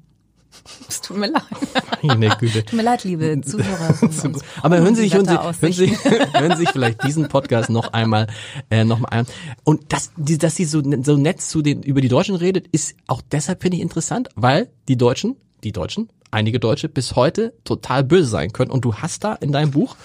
Es 0.88 1.02
tut 1.02 1.18
mir 1.18 1.28
leid. 1.28 1.44
Meine 2.04 2.30
Güte. 2.38 2.66
Tut 2.66 2.74
mir 2.74 2.84
leid, 2.84 3.04
liebe 3.04 3.42
Zuhörer. 3.42 3.96
Aber 4.62 4.80
hören 4.80 4.96
Sie 4.96 5.04
sich, 5.04 5.14
hören 5.14 5.26
Sie, 5.26 5.38
hören. 5.38 5.74
Sie, 5.74 5.98
hören 6.34 6.52
Sie 6.52 6.58
sich 6.58 6.70
vielleicht 6.70 7.04
diesen 7.04 7.28
Podcast 7.28 7.70
noch 7.70 7.94
einmal, 7.94 8.28
äh, 8.70 8.84
noch 8.84 9.00
mal 9.00 9.08
an. 9.08 9.26
Und 9.64 9.94
dass, 9.94 10.12
dass 10.18 10.56
sie 10.56 10.66
so, 10.66 10.82
so 11.04 11.18
nett 11.18 11.42
zu 11.42 11.62
den, 11.62 11.84
über 11.84 12.02
die 12.02 12.10
Deutschen 12.10 12.36
redet, 12.36 12.68
ist 12.68 12.96
auch 13.08 13.22
deshalb 13.32 13.62
finde 13.62 13.78
ich 13.78 13.84
interessant, 13.84 14.30
weil 14.36 14.70
die 14.88 14.98
Deutschen, 14.98 15.38
die 15.64 15.72
Deutschen, 15.72 16.10
einige 16.32 16.60
Deutsche 16.60 16.90
bis 16.90 17.16
heute 17.16 17.54
total 17.64 18.04
böse 18.04 18.28
sein 18.28 18.52
können. 18.52 18.72
Und 18.72 18.86
du 18.86 18.96
hast 18.96 19.24
da 19.24 19.36
in 19.36 19.52
deinem 19.52 19.72
Buch, 19.72 19.96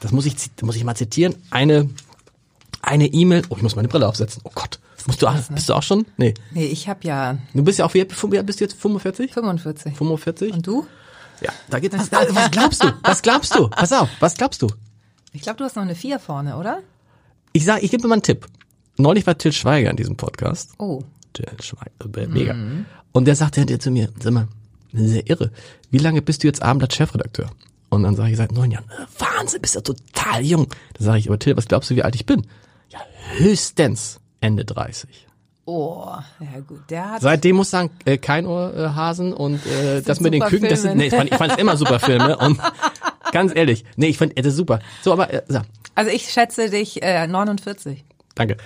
das 0.00 0.12
muss 0.12 0.26
ich, 0.26 0.34
muss 0.62 0.76
ich 0.76 0.84
mal 0.84 0.94
zitieren, 0.94 1.34
eine, 1.50 1.88
eine 2.82 3.06
E-Mail, 3.06 3.42
oh, 3.48 3.56
ich 3.56 3.62
muss 3.62 3.76
meine 3.76 3.88
Brille 3.88 4.08
aufsetzen. 4.08 4.42
Oh 4.44 4.50
Gott. 4.54 4.78
Musst 5.06 5.22
du, 5.22 5.26
auch, 5.26 5.34
bist 5.50 5.68
du 5.68 5.74
auch 5.74 5.82
schon? 5.82 6.06
Nee. 6.16 6.34
Nee, 6.52 6.66
ich 6.66 6.88
habe 6.88 7.00
ja 7.04 7.38
Du 7.54 7.62
bist 7.62 7.78
ja 7.78 7.86
auch, 7.86 7.94
wie 7.94 8.00
alt 8.00 8.46
bist 8.46 8.60
du 8.60 8.64
jetzt? 8.64 8.80
45? 8.80 9.32
45. 9.32 9.96
45? 9.96 10.52
Und 10.52 10.66
du? 10.66 10.86
Ja, 11.40 11.52
da 11.68 11.78
geht's. 11.78 11.96
Was, 11.96 12.10
was 12.10 12.50
glaubst 12.50 12.84
du? 12.84 12.92
Was 13.02 13.22
glaubst 13.22 13.54
du? 13.54 13.68
Pass 13.68 13.92
auf, 13.92 14.08
was 14.20 14.34
glaubst 14.34 14.62
du? 14.62 14.68
Ich 15.32 15.42
glaube, 15.42 15.58
du 15.58 15.64
hast 15.64 15.76
noch 15.76 15.82
eine 15.82 15.94
4 15.94 16.18
vorne, 16.18 16.56
oder? 16.56 16.80
Ich 17.52 17.64
sag, 17.64 17.82
ich 17.82 17.90
gebe 17.90 18.02
dir 18.02 18.08
mal 18.08 18.14
einen 18.14 18.22
Tipp. 18.22 18.46
Neulich 18.96 19.26
war 19.26 19.38
Till 19.38 19.52
Schweiger 19.52 19.90
in 19.90 19.96
diesem 19.96 20.16
Podcast. 20.16 20.72
Oh. 20.78 21.02
Till 21.32 21.46
Schweiger, 21.62 22.18
äh, 22.18 22.26
mega. 22.26 22.54
Und 23.12 23.24
der 23.24 23.36
sagte 23.36 23.60
hinterher 23.60 23.80
zu 23.80 23.90
mir, 23.90 24.10
sag 24.20 24.32
mal, 24.32 24.48
das 24.92 25.02
ist 25.02 25.14
ja 25.14 25.22
irre. 25.24 25.50
Wie 25.90 25.98
lange 25.98 26.22
bist 26.22 26.42
du 26.42 26.48
jetzt 26.48 26.62
Abendblatt-Chefredakteur? 26.62 27.50
Und 27.88 28.02
dann 28.02 28.14
sage 28.14 28.30
ich, 28.30 28.36
seit 28.36 28.52
neun 28.52 28.70
Jahren. 28.70 28.84
Äh, 28.90 29.06
Wahnsinn, 29.20 29.62
bist 29.62 29.74
ja 29.74 29.80
total 29.80 30.44
jung. 30.44 30.68
Dann 30.94 31.06
sage 31.06 31.18
ich, 31.18 31.28
aber 31.28 31.38
Till, 31.38 31.56
was 31.56 31.66
glaubst 31.66 31.90
du, 31.90 31.96
wie 31.96 32.02
alt 32.02 32.14
ich 32.14 32.26
bin? 32.26 32.46
Ja, 32.90 33.00
höchstens 33.36 34.20
Ende 34.40 34.64
30. 34.64 35.26
Oh, 35.66 36.16
ja 36.40 36.60
gut, 36.66 36.80
der 36.90 37.10
hat 37.10 37.22
Seitdem 37.22 37.56
muss 37.56 37.70
sagen, 37.70 37.90
äh, 38.04 38.18
kein 38.18 38.46
Ohrhasen 38.46 39.32
und 39.32 39.64
äh, 39.66 40.02
das, 40.02 40.18
sind 40.18 40.24
mit 40.24 40.34
den 40.34 40.42
Küken, 40.42 40.68
das 40.68 40.82
sind, 40.82 40.96
nee, 40.96 41.06
ich 41.06 41.14
fand, 41.14 41.30
ich 41.30 41.36
fand's 41.36 41.56
immer 41.58 41.76
super 41.76 42.00
Filme 42.00 42.36
und 42.38 42.58
ganz 43.32 43.54
ehrlich, 43.54 43.84
nee, 43.96 44.08
ich 44.08 44.18
fand, 44.18 44.36
äh, 44.36 44.42
das 44.42 44.54
ist 44.54 44.56
super. 44.56 44.80
So, 45.02 45.12
aber 45.12 45.32
äh, 45.32 45.42
so, 45.48 45.60
Also 45.94 46.10
ich 46.10 46.30
schätze 46.30 46.70
dich 46.70 47.02
äh, 47.02 47.26
49. 47.26 48.04
Danke. 48.34 48.56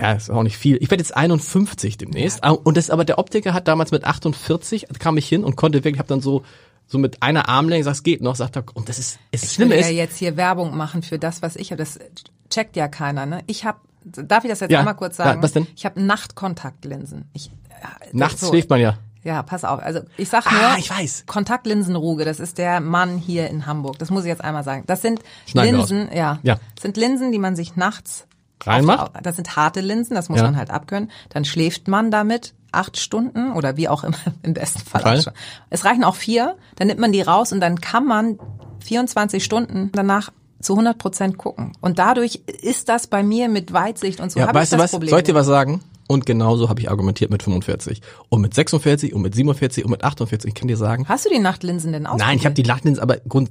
Ja, 0.00 0.12
ist 0.12 0.30
auch 0.30 0.42
nicht 0.42 0.56
viel. 0.56 0.76
Ich 0.80 0.90
werde 0.90 1.02
jetzt 1.02 1.16
51 1.16 1.96
demnächst. 1.96 2.42
Ah, 2.42 2.50
Und 2.50 2.76
das 2.76 2.90
aber 2.90 3.04
der 3.04 3.18
Optiker 3.18 3.52
hat 3.52 3.68
damals 3.68 3.90
mit 3.90 4.04
48 4.04 4.86
kam 4.98 5.16
ich 5.16 5.28
hin 5.28 5.44
und 5.44 5.56
konnte 5.56 5.78
wirklich, 5.84 5.98
habe 5.98 6.08
dann 6.08 6.20
so 6.20 6.44
so 6.88 6.98
mit 6.98 7.22
einer 7.22 7.48
Armlänge 7.48 7.80
gesagt, 7.80 7.96
es 7.96 8.02
geht 8.02 8.22
noch, 8.22 8.34
sagt 8.34 8.56
er, 8.56 8.64
und 8.74 8.88
das 8.88 8.98
ist 8.98 9.18
das 9.30 9.42
Ich 9.42 9.52
Schlimme 9.52 9.72
will 9.72 9.80
ist, 9.80 9.86
ja 9.86 9.92
jetzt 9.92 10.16
hier 10.16 10.36
Werbung 10.36 10.76
machen 10.76 11.02
für 11.02 11.18
das, 11.18 11.42
was 11.42 11.54
ich 11.54 11.70
habe. 11.70 11.78
Das 11.78 11.98
checkt 12.48 12.76
ja 12.76 12.88
keiner. 12.88 13.26
Ne? 13.26 13.42
Ich 13.46 13.66
habe, 13.66 13.78
darf 14.12 14.44
ich 14.44 14.50
das 14.50 14.60
jetzt 14.60 14.70
Ja. 14.70 14.80
einmal 14.80 14.96
kurz 14.96 15.18
Ja, 15.18 15.24
sagen? 15.26 15.42
was 15.42 15.52
denn? 15.52 15.66
Ich 15.76 15.84
habe 15.84 16.00
Nachtkontaktlinsen. 16.00 17.24
Ich, 17.32 17.50
äh, 17.70 18.08
nachts 18.12 18.40
so. 18.40 18.48
schläft 18.48 18.70
man 18.70 18.80
ja. 18.80 18.98
Ja, 19.24 19.42
pass 19.42 19.64
auf. 19.64 19.80
Also 19.80 20.00
ich 20.16 20.28
sag 20.28 20.46
Ah, 20.46 20.50
nur, 20.52 20.78
ich 20.78 20.88
weiß. 20.90 21.24
Kontaktlinsenruge, 21.26 22.24
das 22.24 22.40
ist 22.40 22.56
der 22.56 22.80
Mann 22.80 23.18
hier 23.18 23.48
in 23.50 23.66
Hamburg. 23.66 23.98
Das 23.98 24.10
muss 24.10 24.22
ich 24.22 24.28
jetzt 24.28 24.42
einmal 24.44 24.64
sagen. 24.64 24.84
Das 24.86 25.02
sind 25.02 25.20
Schneiden 25.46 25.76
Linsen, 25.76 26.08
ja, 26.14 26.38
Ja. 26.42 26.54
Das 26.76 26.82
sind 26.82 26.96
Linsen, 26.96 27.32
die 27.32 27.38
man 27.38 27.56
sich 27.56 27.76
nachts 27.76 28.26
Reinmacht? 28.64 29.12
Das 29.22 29.36
sind 29.36 29.54
harte 29.56 29.80
Linsen, 29.80 30.14
das 30.16 30.28
muss 30.28 30.38
Ja. 30.38 30.44
man 30.44 30.56
halt 30.56 30.70
abkönnen. 30.70 31.10
Dann 31.28 31.44
schläft 31.44 31.86
man 31.88 32.10
damit 32.10 32.54
acht 32.72 32.96
Stunden 32.96 33.52
oder 33.52 33.76
wie 33.76 33.88
auch 33.88 34.02
immer, 34.04 34.16
im 34.42 34.54
besten 34.54 34.80
Fall 34.80 35.00
Fall. 35.02 35.12
acht 35.14 35.22
Stunden. 35.22 35.38
Es 35.70 35.84
reichen 35.84 36.02
auch 36.04 36.16
vier, 36.16 36.56
dann 36.76 36.86
nimmt 36.88 36.98
man 37.00 37.12
die 37.12 37.22
raus 37.22 37.52
und 37.52 37.60
dann 37.60 37.80
kann 37.80 38.04
man 38.04 38.38
24 38.84 39.44
Stunden 39.44 39.90
danach 39.92 40.30
zu 40.60 40.72
100 40.74 40.98
Prozent 40.98 41.38
gucken. 41.38 41.72
Und 41.80 41.98
dadurch 41.98 42.40
ist 42.62 42.88
das 42.88 43.06
bei 43.06 43.22
mir 43.22 43.48
mit 43.48 43.72
Weitsicht 43.72 44.20
und 44.20 44.32
so 44.32 44.40
Ja, 44.40 44.48
habe 44.48 44.58
ich 44.58 44.62
weißt 44.62 44.72
du 44.72 44.76
das 44.76 44.84
was? 44.84 44.90
Problem. 44.92 45.10
Soll 45.10 45.18
ich 45.20 45.24
dir 45.26 45.34
was 45.34 45.46
sagen? 45.46 45.80
Und 46.08 46.24
genauso 46.26 46.68
habe 46.70 46.80
ich 46.80 46.90
argumentiert 46.90 47.30
mit 47.30 47.42
45 47.42 48.00
und 48.30 48.40
mit 48.40 48.54
46 48.54 49.12
und 49.14 49.20
mit 49.22 49.34
47 49.34 49.84
und 49.84 49.90
mit 49.90 50.04
48. 50.04 50.48
Ich 50.48 50.54
kann 50.54 50.66
dir 50.68 50.76
sagen, 50.78 51.06
Hast 51.08 51.26
du 51.26 51.30
die 51.30 51.38
Nachtlinsen 51.38 51.92
denn 51.92 52.06
ausprobiert? 52.06 52.28
nein, 52.28 52.38
ich 52.38 52.44
habe 52.46 52.54
die 52.54 52.62
Lachlinsen, 52.62 53.02
aber 53.02 53.18
Grund, 53.28 53.50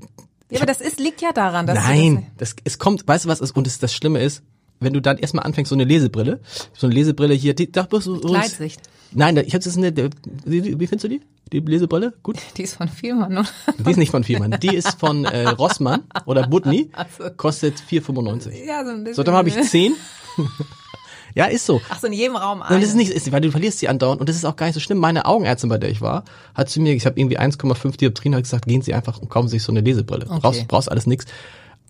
Ja, 0.50 0.58
aber 0.60 0.66
das 0.66 0.82
ist, 0.82 1.00
liegt 1.00 1.22
ja 1.22 1.32
daran, 1.34 1.68
dass 1.68 1.78
du 1.78 1.84
Nein, 1.84 2.28
das, 2.38 2.56
es 2.64 2.80
kommt, 2.80 3.08
weißt 3.08 3.26
du 3.26 3.30
was 3.30 3.42
ist, 3.42 3.56
und 3.56 3.68
das, 3.68 3.78
das 3.80 3.94
Schlimme 3.94 4.20
ist, 4.22 4.42
wenn 4.80 4.94
du 4.94 5.02
dann 5.02 5.18
erstmal 5.18 5.46
anfängst, 5.46 5.70
so 5.70 5.76
eine 5.76 5.84
Lesebrille, 5.84 6.40
so 6.74 6.88
eine 6.88 6.96
Lesebrille 6.96 7.34
hier, 7.36 7.54
die, 7.54 7.72
da 7.72 7.84
bist 7.84 8.08
du, 8.08 8.20
Gleitsicht. 8.20 8.82
Nein, 9.12 9.38
ich 9.38 9.54
eine, 9.78 9.92
die- 9.92 10.10
die- 10.46 10.80
wie 10.80 10.88
findest 10.88 11.04
du 11.06 11.10
die? 11.10 11.22
Die 11.52 11.60
Lesebrille? 11.60 12.14
Gut? 12.24 12.38
die 12.58 12.64
ist 12.64 12.76
von 12.76 12.88
Vielmann, 12.88 13.38
oder? 13.38 13.48
Die 13.78 13.92
ist 13.92 13.98
nicht 13.98 14.12
von 14.12 14.24
Vielmann, 14.24 14.58
die 14.62 14.76
ist 14.76 15.00
von 15.00 15.26
äh, 15.26 15.48
Rossmann 15.50 16.04
oder 16.26 16.48
Butni, 16.48 16.92
so. 17.18 17.30
kostet 17.32 17.76
4,95. 17.80 18.66
Ja, 18.66 18.84
so 18.84 18.92
ein 18.92 19.04
bisschen. 19.04 19.16
So, 19.16 19.24
dann 19.24 19.36
habe 19.36 19.50
ich 19.50 19.62
10. 19.62 19.96
ja, 21.36 21.46
ist 21.46 21.66
so. 21.66 21.82
Ach 21.90 22.00
so, 22.00 22.08
in 22.08 22.14
jedem 22.14 22.36
Raum 22.36 22.60
Und 22.62 22.68
ein. 22.68 22.82
das 22.82 22.90
ist 22.90 22.96
nicht, 22.96 23.12
ist, 23.12 23.32
weil 23.32 23.42
du 23.42 23.52
verlierst 23.52 23.80
sie 23.80 23.88
andauernd 23.88 24.20
und 24.20 24.30
das 24.30 24.36
ist 24.36 24.46
auch 24.46 24.56
gar 24.56 24.66
nicht 24.66 24.76
so 24.76 24.80
schlimm. 24.80 24.98
Meine 25.00 25.26
Augenärztin, 25.26 25.70
bei 25.70 25.78
der 25.78 25.90
ich 25.90 26.02
war, 26.02 26.24
hat 26.54 26.70
zu 26.70 26.82
mir, 26.82 26.94
ich 26.94 27.06
habe 27.06 27.20
irgendwie 27.20 27.40
1,5 27.40 27.98
Dioptrien, 27.98 28.36
hat 28.36 28.44
gesagt, 28.44 28.66
gehen 28.66 28.82
Sie 28.82 28.94
einfach 28.94 29.20
und 29.20 29.30
kaufen 29.30 29.48
sich 29.48 29.64
so 29.64 29.72
eine 29.72 29.82
Lesebrille. 29.82 30.26
Brauchst, 30.26 30.68
brauchst 30.68 30.92
alles 30.92 31.06
nix. 31.06 31.26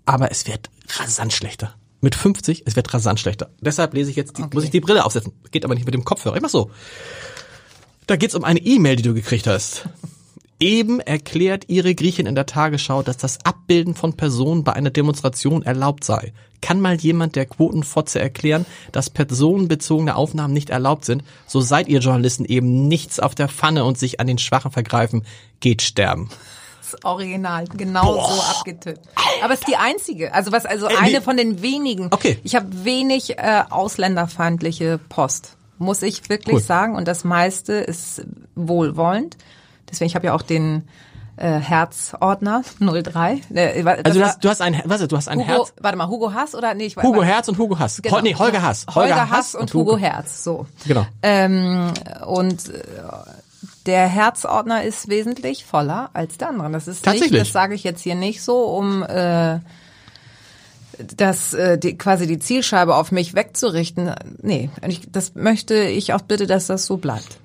Aber 0.05 0.31
es 0.31 0.47
wird 0.47 0.69
rasant 0.99 1.33
schlechter. 1.33 1.75
Mit 1.99 2.13
50, 2.13 2.63
es 2.65 2.75
wird 2.75 2.93
rasant 2.93 3.19
schlechter. 3.19 3.49
Deshalb 3.59 3.93
lese 3.93 4.11
ich 4.11 4.15
jetzt, 4.15 4.37
die, 4.37 4.43
muss 4.53 4.63
ich 4.63 4.69
die 4.69 4.79
Brille 4.79 5.03
aufsetzen. 5.03 5.33
Geht 5.51 5.65
aber 5.65 5.73
nicht 5.73 5.85
mit 5.85 5.95
dem 5.95 6.05
Kopfhörer. 6.05 6.35
Ich 6.35 6.41
mach 6.41 6.49
so. 6.49 6.69
Da 8.07 8.15
geht's 8.15 8.35
um 8.35 8.43
eine 8.45 8.59
E-Mail, 8.59 8.95
die 8.95 9.03
du 9.03 9.13
gekriegt 9.13 9.47
hast. 9.47 9.89
Eben 10.59 10.99
erklärt 11.01 11.65
ihre 11.67 11.93
Griechin 11.93 12.25
in 12.25 12.35
der 12.35 12.45
Tagesschau, 12.45 13.03
dass 13.03 13.17
das 13.17 13.37
Abbilden 13.43 13.93
von 13.93 14.13
Personen 14.13 14.63
bei 14.63 14.73
einer 14.73 14.89
Demonstration 14.89 15.61
erlaubt 15.61 16.03
sei. 16.03 16.33
Kann 16.61 16.81
mal 16.81 16.95
jemand 16.95 17.35
der 17.35 17.45
Quotenfotze 17.45 18.19
erklären, 18.19 18.65
dass 18.91 19.11
personenbezogene 19.11 20.15
Aufnahmen 20.15 20.53
nicht 20.53 20.71
erlaubt 20.71 21.05
sind? 21.05 21.23
So 21.45 21.61
seid 21.61 21.89
ihr 21.89 21.99
Journalisten 21.99 22.45
eben 22.45 22.87
nichts 22.87 23.19
auf 23.19 23.35
der 23.35 23.49
Pfanne 23.49 23.83
und 23.83 23.99
sich 23.99 24.19
an 24.19 24.25
den 24.25 24.39
Schwachen 24.39 24.71
vergreifen. 24.71 25.23
Geht 25.59 25.81
sterben. 25.83 26.29
Das 26.89 27.03
Original, 27.03 27.65
genau 27.75 28.13
Boah. 28.13 28.31
so 28.31 28.41
abgetippt. 28.41 29.01
Aber 29.43 29.53
es 29.53 29.59
ist 29.59 29.67
die 29.67 29.75
einzige, 29.75 30.33
also 30.33 30.53
was, 30.53 30.65
also 30.65 30.87
Äh, 30.87 30.95
eine 30.97 31.21
von 31.21 31.35
den 31.35 31.61
wenigen. 31.61 32.07
Okay. 32.11 32.39
Ich 32.43 32.55
habe 32.55 32.85
wenig 32.85 33.37
äh, 33.37 33.63
ausländerfeindliche 33.69 34.97
Post, 35.09 35.56
muss 35.77 36.01
ich 36.01 36.29
wirklich 36.29 36.55
Cool. 36.55 36.61
sagen. 36.61 36.95
Und 36.95 37.07
das 37.07 37.23
meiste 37.23 37.73
ist 37.73 38.23
wohlwollend. 38.55 39.37
Deswegen, 39.89 40.07
ich 40.07 40.15
habe 40.15 40.25
ja 40.27 40.33
auch 40.33 40.41
den 40.41 40.87
äh, 41.37 41.59
Herzordner 41.59 42.63
03. 42.79 43.41
Äh, 43.53 43.83
Also 44.03 44.19
du 44.19 44.25
hast, 44.25 44.43
du 44.43 44.49
hast 44.49 44.61
ein, 44.61 44.81
was, 44.85 45.01
ist, 45.01 45.11
du 45.11 45.17
hast 45.17 45.27
ein 45.29 45.39
Hugo, 45.39 45.47
Herz. 45.47 45.73
warte 45.79 45.97
mal, 45.97 46.07
Hugo 46.07 46.33
Hass 46.33 46.55
oder 46.55 46.73
nee, 46.73 46.85
ich 46.87 46.95
Hugo 46.97 47.17
warte. 47.19 47.25
Herz 47.25 47.47
und 47.47 47.57
Hugo 47.57 47.77
Hass. 47.79 48.01
Genau. 48.01 48.15
Hol- 48.15 48.21
Nee, 48.23 48.35
Holger 48.35 48.61
Hass. 48.61 48.85
Holger, 48.93 49.29
Hass 49.29 49.53
und, 49.55 49.73
Hugo 49.73 49.97
Herz, 49.97 50.43
so. 50.43 50.65
Genau. 50.87 51.05
Ähm, 51.21 51.91
und 52.25 52.69
äh, 52.69 52.81
der 53.85 54.07
Herzordner 54.07 54.83
ist 54.83 55.07
wesentlich 55.09 55.63
voller 55.63 56.09
als 56.13 56.37
der 56.37 56.49
andere. 56.49 56.69
Das 56.71 56.87
ist 56.87 57.05
Tatsächlich? 57.05 57.31
nicht, 57.31 57.41
das 57.41 57.53
sage 57.53 57.75
ich 57.75 57.83
jetzt 57.83 58.01
hier 58.01 58.15
nicht 58.15 58.41
so, 58.43 58.63
um 58.65 59.03
äh, 59.03 59.59
das 61.15 61.53
äh, 61.53 61.77
die, 61.77 61.97
quasi 61.97 62.27
die 62.27 62.39
Zielscheibe 62.39 62.95
auf 62.95 63.11
mich 63.11 63.33
wegzurichten. 63.33 64.11
Nee, 64.41 64.69
ich, 64.87 65.01
das 65.11 65.35
möchte 65.35 65.75
ich 65.75 66.13
auch 66.13 66.21
bitte, 66.21 66.47
dass 66.47 66.67
das 66.67 66.85
so 66.85 66.97
bleibt. 66.97 67.37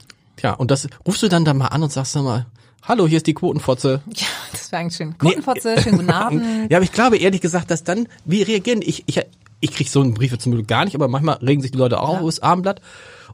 Ja, 0.43 0.55
und 0.55 0.71
das 0.71 0.89
rufst 1.07 1.23
du 1.23 1.29
dann 1.29 1.45
da 1.45 1.55
mal 1.55 1.69
an 1.69 1.83
und 1.83 1.93
sagst 1.93 2.17
dann 2.17 2.25
mal, 2.25 2.47
hallo, 2.83 3.07
hier 3.07 3.19
ist 3.19 3.27
die 3.27 3.35
Quotenfotze. 3.35 4.03
Ja, 4.15 4.27
das 4.51 4.73
wäre 4.73 4.81
eigentlich 4.83 4.97
schön. 4.97 5.17
Quotenfotze, 5.19 5.81
schönen 5.83 5.99
guten 5.99 6.11
Abend. 6.11 6.71
Ja, 6.71 6.79
aber 6.79 6.85
ich 6.85 6.93
glaube 6.93 7.17
ehrlich 7.19 7.41
gesagt, 7.41 7.71
dass 7.71 7.85
dann, 7.85 8.09
wie 8.25 8.43
reagieren, 8.43 8.81
ich, 8.83 9.05
ich, 9.07 9.21
ich 9.61 9.71
krieg 9.73 9.89
so 9.89 10.01
einen 10.01 10.15
Brief 10.15 10.37
zum 10.39 10.53
Glück 10.53 10.67
gar 10.67 10.85
nicht, 10.85 10.95
aber 10.95 11.09
manchmal 11.09 11.37
regen 11.37 11.63
sich 11.63 11.71
die 11.71 11.79
Leute 11.79 12.01
auch 12.01 12.21
auf 12.21 12.27
das 12.27 12.41
Abendblatt 12.41 12.81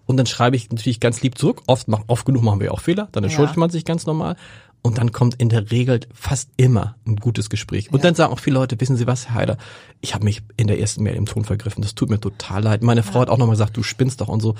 und 0.06 0.16
dann 0.16 0.26
schreibe 0.26 0.56
ich 0.56 0.70
natürlich 0.70 1.00
ganz 1.00 1.22
lieb 1.22 1.38
zurück. 1.38 1.62
Oft, 1.66 1.86
oft 2.08 2.26
genug 2.26 2.42
machen 2.42 2.60
wir 2.60 2.72
auch 2.72 2.80
Fehler, 2.80 3.08
dann 3.12 3.24
entschuldigt 3.24 3.56
Ja. 3.56 3.60
man 3.60 3.70
sich 3.70 3.84
ganz 3.84 4.04
normal. 4.06 4.36
Und 4.82 4.98
dann 4.98 5.12
kommt 5.12 5.34
in 5.34 5.48
der 5.48 5.70
Regel 5.70 6.00
fast 6.14 6.50
immer 6.56 6.96
ein 7.06 7.16
gutes 7.16 7.50
Gespräch. 7.50 7.92
Und 7.92 8.04
dann 8.04 8.14
sagen 8.14 8.32
auch 8.32 8.38
viele 8.38 8.54
Leute, 8.54 8.80
wissen 8.80 8.96
Sie 8.96 9.06
was, 9.06 9.28
Herr 9.28 9.34
Heider, 9.34 9.58
ich 10.00 10.14
habe 10.14 10.24
mich 10.24 10.42
in 10.56 10.66
der 10.68 10.78
ersten 10.78 11.02
Mail 11.02 11.16
im 11.16 11.26
Ton 11.26 11.44
vergriffen. 11.44 11.82
Das 11.82 11.94
tut 11.94 12.10
mir 12.10 12.20
total 12.20 12.62
leid. 12.62 12.82
Meine 12.82 13.02
Frau 13.02 13.20
hat 13.20 13.28
auch 13.28 13.38
nochmal 13.38 13.54
gesagt, 13.54 13.76
du 13.76 13.82
spinnst 13.82 14.20
doch 14.20 14.28
und 14.28 14.40
so. 14.40 14.54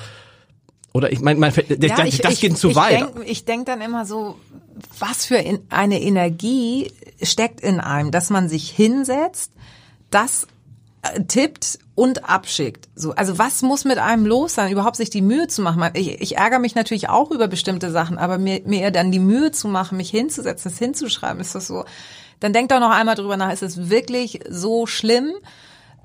Oder 0.93 1.13
ich 1.13 1.21
meine, 1.21 1.39
mein, 1.39 1.53
das, 1.55 1.67
Ja, 1.69 1.97
das, 1.97 2.07
ich, 2.09 2.19
das 2.19 2.33
ich, 2.35 2.41
geht 2.41 2.59
zu 2.59 2.71
ich 2.71 2.77
weit. 2.77 3.01
Denk, 3.01 3.11
ich 3.27 3.45
denk 3.45 3.67
dann 3.67 3.81
immer 3.81 4.05
so, 4.05 4.37
was 4.99 5.27
für 5.27 5.37
in, 5.37 5.61
eine 5.69 6.01
Energie 6.01 6.93
steckt 7.23 7.61
in 7.61 7.79
einem, 7.81 8.11
dass 8.11 8.31
man 8.31 8.49
sich 8.49 8.71
hinsetzt, 8.71 9.53
das 10.11 10.47
tippt 11.29 11.79
und 11.95 12.29
abschickt. 12.29 12.89
So, 12.95 13.13
also 13.15 13.39
was 13.39 13.63
muss 13.63 13.85
mit 13.85 13.99
einem 13.99 14.27
los 14.27 14.55
sein, 14.55 14.71
überhaupt 14.71 14.97
sich 14.97 15.11
die 15.11 15.23
Mühe 15.23 15.49
zu 15.49 15.63
machen? 15.63 15.83
Ich, 15.95 16.21
ich 16.21 16.37
ärgere 16.37 16.59
mich 16.59 16.75
natürlich 16.75 17.09
auch 17.09 17.31
über 17.31 17.49
bestimmte 17.49 17.91
Sachen, 17.91 18.19
aber 18.19 18.39
mir, 18.39 18.63
mir 18.65 18.91
dann 18.91 19.11
die 19.11 19.19
Mühe 19.19 19.51
zu 19.53 19.69
machen, 19.69 19.97
mich 19.97 20.11
hinzusetzen, 20.11 20.71
es 20.71 20.79
hinzuschreiben, 20.79 21.41
ist 21.41 21.55
das 21.55 21.67
so. 21.67 21.85
Dann 22.41 22.53
denkt 22.53 22.71
doch 22.73 22.81
noch 22.81 22.91
einmal 22.91 23.15
drüber 23.17 23.37
nach, 23.37 23.53
ist 23.53 23.63
es 23.63 23.89
wirklich 23.91 24.41
so 24.49 24.87
schlimm? 24.87 25.33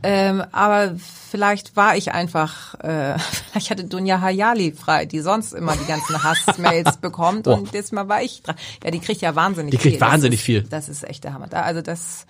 Ähm, 0.06 0.44
aber 0.52 0.96
vielleicht 1.32 1.78
war 1.78 1.96
ich 1.96 2.12
einfach, 2.12 2.76
äh, 2.82 3.18
vielleicht 3.52 3.70
hatte 3.70 3.86
Dunja 3.86 4.20
Hayali 4.20 4.74
frei, 4.74 5.06
die 5.06 5.22
sonst 5.22 5.54
immer 5.54 5.76
die 5.78 5.86
ganzen 5.86 6.22
Hassmails 6.24 6.98
bekommt 7.02 7.44
Boah. 7.44 7.58
und 7.58 7.74
jetzt 7.74 7.94
mal 7.94 8.10
war 8.10 8.22
ich 8.22 8.42
dran. 8.42 8.56
Ja, 8.84 8.92
die 8.92 9.00
kriegt 9.00 9.22
ja 9.22 9.36
wahnsinnig 9.36 9.72
Die 9.72 9.78
viel. 9.78 9.92
kriegt 9.92 10.02
Das 10.02 10.12
wahnsinnig 10.12 10.40
ist, 10.40 10.46
viel. 10.46 10.64
Das 10.64 10.90
ist 10.90 11.04
echt 11.04 11.24
der 11.24 11.34
Hammer. 11.34 11.48
Also 11.54 11.82
das. 11.82 12.26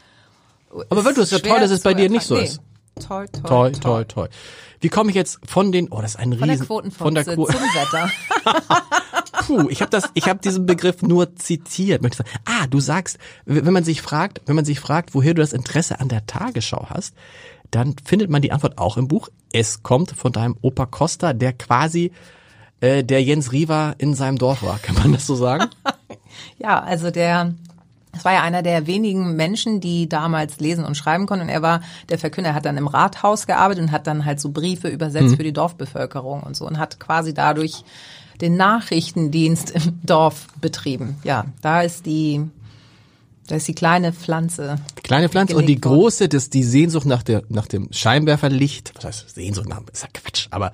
Aber 0.89 1.05
wirklich, 1.05 1.23
ist 1.23 1.31
ja 1.31 1.39
toll, 1.39 1.59
dass 1.59 1.71
es 1.71 1.81
bei 1.81 1.93
dir 1.93 2.09
nicht 2.09 2.25
so 2.25 2.35
ist. 2.35 2.59
Toi, 2.99 3.25
Toi, 3.27 3.71
toi, 3.71 4.03
toi. 4.03 4.27
Wie 4.79 4.89
komme 4.89 5.09
ich 5.09 5.15
jetzt 5.15 5.39
von 5.47 5.71
den, 5.71 5.87
oh, 5.89 6.01
das 6.01 6.11
ist 6.11 6.19
ein 6.19 6.33
Von 6.33 6.47
der 6.47 6.49
Riesen, 6.49 6.67
Quotenfotze 6.67 7.03
von 7.03 7.15
der 7.15 7.23
zum 7.25 7.35
Quo 7.35 7.47
Wetter. 7.47 8.11
Puh, 9.47 9.69
ich 9.69 9.81
habe 9.81 9.89
das, 9.89 10.09
ich 10.13 10.27
habe 10.27 10.39
diesen 10.41 10.65
Begriff 10.65 11.01
nur 11.01 11.35
zitiert. 11.35 12.05
Ah, 12.45 12.67
du 12.67 12.79
sagst, 12.79 13.17
wenn 13.45 13.73
man 13.73 13.83
sich 13.83 14.01
fragt, 14.01 14.41
wenn 14.45 14.55
man 14.55 14.65
sich 14.65 14.79
fragt, 14.79 15.15
woher 15.15 15.33
du 15.33 15.41
das 15.41 15.53
Interesse 15.53 15.99
an 15.99 16.09
der 16.09 16.25
Tagesschau 16.25 16.87
hast, 16.89 17.15
dann 17.71 17.95
findet 18.03 18.29
man 18.29 18.41
die 18.41 18.51
Antwort 18.51 18.77
auch 18.77 18.97
im 18.97 19.07
Buch. 19.07 19.29
Es 19.51 19.83
kommt 19.83 20.11
von 20.11 20.31
deinem 20.31 20.57
Opa 20.61 20.85
Costa, 20.85 21.33
der 21.33 21.53
quasi 21.53 22.11
äh, 22.81 23.03
der 23.03 23.23
Jens 23.23 23.51
Riva 23.51 23.95
in 23.97 24.13
seinem 24.13 24.37
Dorf 24.37 24.61
war. 24.63 24.79
Kann 24.79 24.95
man 24.95 25.13
das 25.13 25.25
so 25.25 25.35
sagen? 25.35 25.69
Ja, 26.57 26.81
also 26.81 27.11
der, 27.11 27.53
das 28.13 28.23
war 28.25 28.33
ja 28.33 28.43
einer 28.43 28.61
der 28.61 28.85
wenigen 28.87 29.35
Menschen, 29.35 29.81
die 29.81 30.07
damals 30.07 30.59
lesen 30.59 30.85
und 30.85 30.95
schreiben 30.95 31.25
konnten. 31.25 31.45
Und 31.45 31.49
er 31.49 31.61
war 31.63 31.81
der 32.09 32.19
Verkünder, 32.19 32.51
er 32.51 32.55
hat 32.55 32.65
dann 32.65 32.77
im 32.77 32.87
Rathaus 32.87 33.47
gearbeitet 33.47 33.83
und 33.83 33.91
hat 33.91 34.05
dann 34.07 34.23
halt 34.23 34.39
so 34.39 34.51
Briefe 34.51 34.87
übersetzt 34.87 35.31
Mhm. 35.31 35.37
für 35.37 35.43
die 35.43 35.51
Dorfbevölkerung 35.53 36.43
und 36.43 36.55
so 36.55 36.67
und 36.67 36.77
hat 36.77 36.99
quasi 36.99 37.33
dadurch 37.33 37.83
den 38.39 38.55
Nachrichtendienst 38.55 39.71
im 39.71 39.99
Dorf 40.03 40.47
betrieben. 40.61 41.17
Ja, 41.23 41.45
da 41.61 41.81
ist 41.81 42.05
die, 42.05 42.41
da 43.47 43.55
ist 43.55 43.67
die 43.67 43.75
kleine 43.75 44.13
Pflanze. 44.13 44.77
Kleine 45.03 45.29
Pflanze 45.29 45.55
und 45.55 45.65
die 45.65 45.79
große, 45.81 46.29
das, 46.29 46.49
die 46.49 46.63
Sehnsucht 46.63 47.05
nach 47.05 47.23
der, 47.23 47.43
nach 47.49 47.67
dem 47.67 47.87
Scheinwerferlicht, 47.91 48.93
was 48.95 49.05
heißt 49.05 49.35
Sehnsucht 49.35 49.69
nach, 49.69 49.81
ist 49.91 50.03
ja 50.03 50.09
Quatsch, 50.13 50.47
aber 50.51 50.71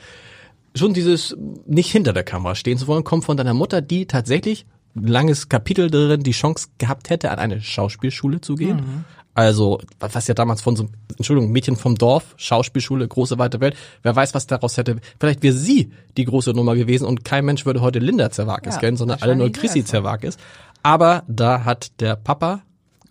schon 0.75 0.93
dieses 0.93 1.36
nicht 1.65 1.91
hinter 1.91 2.13
der 2.13 2.23
Kamera 2.23 2.56
stehen 2.56 2.78
zu 2.78 2.88
wollen, 2.88 3.04
kommt 3.04 3.25
von 3.25 3.38
deiner 3.38 3.54
Mutter, 3.54 3.82
die 3.82 4.06
tatsächlich 4.06 4.65
langes 5.05 5.49
Kapitel 5.49 5.89
drin 5.89 6.23
die 6.23 6.31
Chance 6.31 6.67
gehabt 6.77 7.09
hätte, 7.09 7.31
an 7.31 7.39
eine 7.39 7.62
Schauspielschule 7.62 8.41
zu 8.41 8.55
gehen. 8.55 8.77
Mhm. 8.77 9.05
Also, 9.35 9.79
was 9.99 10.27
ja 10.27 10.33
damals 10.33 10.62
von 10.62 10.75
so, 10.75 10.89
Entschuldigung, 11.15 11.51
Mädchen 11.51 11.77
vom 11.77 11.95
Dorf, 11.95 12.33
Schauspielschule, 12.35 13.07
große 13.07 13.38
weite 13.38 13.62
Welt, 13.62 13.75
wer 14.03 14.13
weiß, 14.15 14.33
was 14.33 14.47
daraus 14.47 14.75
hätte. 14.75 14.97
Vielleicht 15.19 15.43
wäre 15.43 15.53
sie 15.53 15.91
die 16.17 16.25
große 16.25 16.51
Nummer 16.51 16.75
gewesen 16.75 17.05
und 17.05 17.23
kein 17.23 17.45
Mensch 17.45 17.65
würde 17.65 17.79
heute 17.79 17.99
Linda 17.99 18.31
Zerwakis 18.31 18.75
Ja, 18.75 18.79
kennen, 18.81 18.97
sondern 18.97 19.21
alle 19.21 19.35
nur 19.35 19.49
Chrissy. 19.51 19.85
Zerwakis. 19.85 20.38
Aber 20.83 21.23
da 21.27 21.63
hat 21.63 22.01
der 22.01 22.15
Papa, 22.17 22.63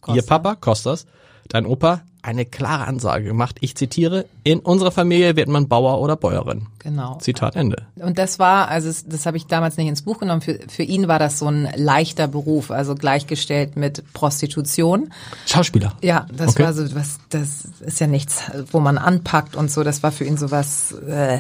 ihr 0.09 0.17
Costa. 0.17 0.39
Papa, 0.39 0.55
Kostas, 0.57 1.07
dein 1.49 1.65
Opa, 1.65 2.03
eine 2.23 2.45
klare 2.45 2.87
Ansage 2.87 3.25
gemacht. 3.25 3.57
Ich 3.61 3.77
zitiere, 3.77 4.25
in 4.45 4.59
unserer 4.61 4.91
Familie 4.91 5.37
wird 5.37 5.49
man 5.49 5.69
Bauer 5.69 6.01
oder 6.01 6.17
Bäuerin. 6.17 6.67
Genau. 6.81 7.19
Zitat 7.21 7.55
Ende. 7.57 7.87
Und 7.97 8.19
das 8.19 8.39
war, 8.39 8.69
also 8.69 8.89
es- 8.89 9.07
das 9.07 9.27
habe 9.27 9.37
ich 9.37 9.47
damals 9.47 9.77
nicht 9.77 9.89
ins 9.89 10.03
Buch 10.03 10.19
genommen. 10.19 10.41
Für, 10.41 10.59
für 10.69 10.83
ihn 10.83 11.07
war 11.09 11.19
das 11.19 11.39
so 11.39 11.47
ein 11.49 11.69
leichter 11.77 12.27
Beruf, 12.29 12.71
also 12.71 12.95
gleichgestellt 12.95 13.77
mit 13.77 14.03
Prostitution. 14.15 15.11
Schauspieler. 15.47 15.93
Ja, 16.03 16.27
das 16.33 16.51
Okay. 16.51 16.65
war 16.65 16.73
so 16.73 16.83
was, 16.95 17.19
das 17.31 17.65
ist 17.81 18.01
ja 18.01 18.07
nichts, 18.07 18.43
wo 18.73 18.81
man 18.81 18.99
anpackt 18.99 19.55
und 19.57 19.71
so. 19.71 19.85
Das 19.85 20.03
war 20.03 20.13
für 20.13 20.25
ihn 20.25 20.37
sowas 20.37 20.93
äh, 21.09 21.39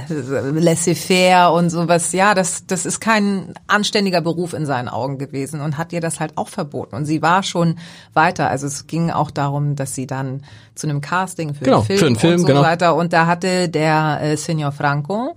laissez-faire 0.58 1.52
und 1.52 1.70
sowas. 1.70 2.12
Ja, 2.12 2.34
das, 2.34 2.66
das 2.66 2.86
ist 2.86 3.00
kein 3.00 3.54
anständiger 3.66 4.20
Beruf 4.20 4.52
in 4.52 4.66
seinen 4.66 4.88
Augen 4.88 5.18
gewesen 5.18 5.60
und 5.60 5.78
hat 5.78 5.92
ihr 5.92 6.00
das 6.00 6.20
halt 6.20 6.36
auch 6.36 6.48
verboten. 6.48 6.94
Und 6.96 7.04
sie 7.06 7.22
war 7.22 7.42
schon 7.42 7.78
weiter. 8.14 8.48
Also 8.50 8.66
es 8.66 8.86
ging 8.86 9.10
auch 9.10 9.30
darum, 9.30 9.76
dass 9.76 9.94
sie 9.94 10.06
dann 10.06 10.42
zu 10.78 10.88
einem 10.88 11.00
Casting 11.00 11.54
für 11.54 11.64
Genau, 11.64 11.78
einen 11.78 11.86
Film, 11.86 11.98
für 11.98 12.06
einen 12.06 12.16
Film, 12.16 12.32
und 12.34 12.40
so 12.40 12.46
genau. 12.46 12.62
weiter. 12.62 12.94
Und 12.94 13.12
da 13.12 13.26
hatte 13.26 13.68
der 13.68 14.20
äh, 14.22 14.36
Signor 14.36 14.72
Franco, 14.72 15.36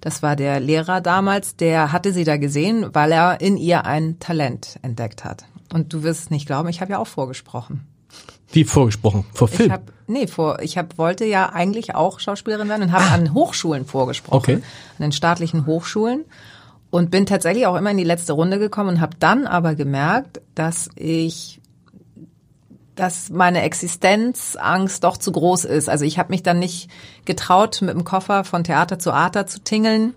das 0.00 0.22
war 0.22 0.36
der 0.36 0.60
Lehrer 0.60 1.00
damals, 1.00 1.56
der 1.56 1.92
hatte 1.92 2.12
sie 2.12 2.24
da 2.24 2.36
gesehen, 2.36 2.86
weil 2.92 3.12
er 3.12 3.40
in 3.40 3.56
ihr 3.56 3.84
ein 3.86 4.18
Talent 4.18 4.78
entdeckt 4.82 5.24
hat. 5.24 5.44
Und 5.72 5.92
du 5.92 6.02
wirst 6.02 6.24
es 6.24 6.30
nicht 6.30 6.46
glauben, 6.46 6.68
ich 6.68 6.80
habe 6.80 6.92
ja 6.92 6.98
auch 6.98 7.06
vorgesprochen. 7.06 7.86
Wie 8.52 8.64
vorgesprochen, 8.64 9.24
vor 9.32 9.48
Ich 9.48 9.56
Film. 9.56 9.72
hab, 9.72 9.82
nee, 10.08 10.26
vor, 10.26 10.60
ich 10.60 10.76
hab, 10.76 10.98
wollte 10.98 11.24
ja 11.24 11.50
eigentlich 11.50 11.94
auch 11.94 12.18
Schauspielerin 12.18 12.68
werden 12.68 12.82
und 12.82 12.92
habe 12.92 13.04
an 13.04 13.32
Hochschulen 13.34 13.84
vorgesprochen. 13.84 14.36
Okay. 14.36 14.54
An 14.54 15.02
den 15.02 15.12
staatlichen 15.12 15.66
Hochschulen. 15.66 16.24
Und 16.90 17.12
bin 17.12 17.24
tatsächlich 17.24 17.68
auch 17.68 17.76
immer 17.76 17.92
in 17.92 17.98
die 17.98 18.04
letzte 18.04 18.32
Runde 18.32 18.58
gekommen 18.58 18.88
und 18.88 19.00
habe 19.00 19.14
dann 19.20 19.46
aber 19.46 19.76
gemerkt, 19.76 20.40
dass 20.56 20.90
ich 20.96 21.59
dass 22.94 23.30
meine 23.30 23.62
Existenzangst 23.62 25.02
doch 25.04 25.16
zu 25.16 25.32
groß 25.32 25.64
ist. 25.64 25.88
Also 25.88 26.04
ich 26.04 26.18
habe 26.18 26.30
mich 26.30 26.42
dann 26.42 26.58
nicht 26.58 26.90
getraut, 27.24 27.80
mit 27.82 27.94
dem 27.94 28.04
Koffer 28.04 28.44
von 28.44 28.64
Theater 28.64 28.98
zu 28.98 29.10
Theater 29.10 29.46
zu 29.46 29.60
tingeln, 29.60 30.14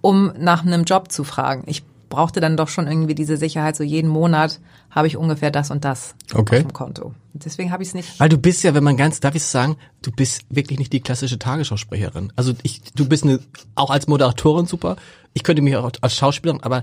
um 0.00 0.32
nach 0.38 0.64
einem 0.64 0.84
Job 0.84 1.10
zu 1.10 1.24
fragen. 1.24 1.64
Ich 1.66 1.82
brauchte 2.08 2.40
dann 2.40 2.56
doch 2.56 2.68
schon 2.68 2.88
irgendwie 2.88 3.14
diese 3.14 3.36
Sicherheit, 3.36 3.76
so 3.76 3.84
jeden 3.84 4.08
Monat 4.10 4.60
habe 4.90 5.06
ich 5.06 5.16
ungefähr 5.16 5.52
das 5.52 5.70
und 5.70 5.84
das 5.84 6.16
Okay. 6.34 6.56
auf 6.56 6.62
dem 6.62 6.72
Konto. 6.72 7.14
Deswegen 7.32 7.70
habe 7.70 7.84
ich 7.84 7.90
es 7.90 7.94
nicht. 7.94 8.18
Weil 8.18 8.28
du 8.28 8.36
bist 8.36 8.64
ja, 8.64 8.74
wenn 8.74 8.82
man 8.82 8.96
ganz, 8.96 9.20
darf 9.20 9.36
ich 9.36 9.44
sagen, 9.44 9.76
du 10.02 10.10
bist 10.10 10.44
wirklich 10.50 10.80
nicht 10.80 10.92
die 10.92 11.00
klassische 11.00 11.38
Tagesschausprecherin. 11.38 12.32
Also 12.34 12.52
ich, 12.64 12.82
du 12.94 13.08
bist 13.08 13.22
eine, 13.22 13.38
auch 13.76 13.90
als 13.90 14.08
Moderatorin 14.08 14.66
super. 14.66 14.96
Ich 15.32 15.44
könnte 15.44 15.62
mich 15.62 15.76
auch 15.76 15.92
als 16.00 16.14
Schauspielerin, 16.16 16.62
aber 16.64 16.82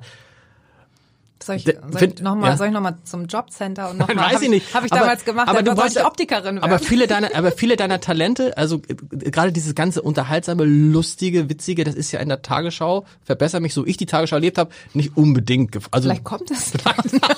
Soll 1.48 1.56
ich, 1.56 1.64
Der- 1.64 1.82
soll 1.82 1.98
find- 2.00 2.14
ich 2.20 2.22
noch 2.22 2.36
mal, 2.36 2.50
ja. 2.50 2.58
soll 2.58 2.68
ich 2.68 2.74
noch 2.74 2.82
mal 2.82 2.98
zum 3.04 3.26
Jobcenter 3.26 3.90
und 3.90 3.98
noch 3.98 4.08
Nein, 4.08 4.18
mal, 4.18 4.26
weiß 4.28 4.36
hab 4.36 4.42
ich 4.44 4.50
nicht. 4.50 4.74
Habe 4.76 4.86
ich 4.86 4.92
Aber- 4.92 5.02
damals 5.02 5.26
gemacht, 5.26 5.48
aber 5.48 5.64
du 5.64 5.76
wolltest- 5.76 5.98
ich 5.98 6.06
Optikerin 6.06 6.44
werden. 6.56 6.60
Aber 6.64 6.78
viele 6.80 7.08
deiner, 7.08 7.30
aber 7.36 7.52
viele 7.52 7.76
deiner 7.76 8.00
Talente, 8.00 8.56
also 8.58 8.82
äh, 8.88 8.94
gerade 9.32 9.52
dieses 9.52 9.74
ganze 9.74 10.02
unterhaltsame, 10.04 10.64
lustige, 10.66 11.50
witzige, 11.50 11.84
das 11.84 11.96
ist 11.96 12.12
ja 12.12 12.20
in 12.20 12.30
der 12.30 12.42
Tagesschau, 12.44 13.06
verbessere 13.24 13.62
mich, 13.62 13.74
so 13.74 13.86
ich 13.86 13.98
die 13.98 14.06
Tagesschau 14.06 14.36
erlebt 14.36 14.58
habe, 14.60 14.70
nicht 14.94 15.18
unbedingt. 15.18 15.76
Also 15.92 16.10
Vielleicht 16.10 16.24
kommt 16.24 16.52
es. 16.52 16.74
und 16.74 17.22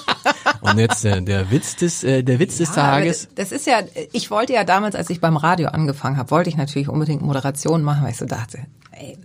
Und 0.61 0.77
jetzt 0.79 1.05
äh, 1.05 1.21
der 1.21 1.51
Witz 1.51 1.75
des, 1.77 2.03
äh, 2.03 2.23
der 2.23 2.39
Witz 2.39 2.57
des 2.57 2.75
Ja, 2.75 2.81
aber 2.83 2.91
Tages. 2.97 3.27
Das 3.35 3.51
ist 3.51 3.65
ja, 3.65 3.79
ich 4.11 4.29
wollte 4.31 4.53
ja 4.53 4.63
damals, 4.63 4.95
als 4.95 5.09
ich 5.09 5.21
beim 5.21 5.37
Radio 5.37 5.69
angefangen 5.69 6.17
habe, 6.17 6.31
wollte 6.31 6.49
ich 6.49 6.57
natürlich 6.57 6.89
unbedingt 6.89 7.21
Moderation 7.21 7.83
machen, 7.83 8.03
weil 8.03 8.11
ich 8.11 8.17
so 8.17 8.25
dachte, 8.25 8.59
ey, 8.91 9.17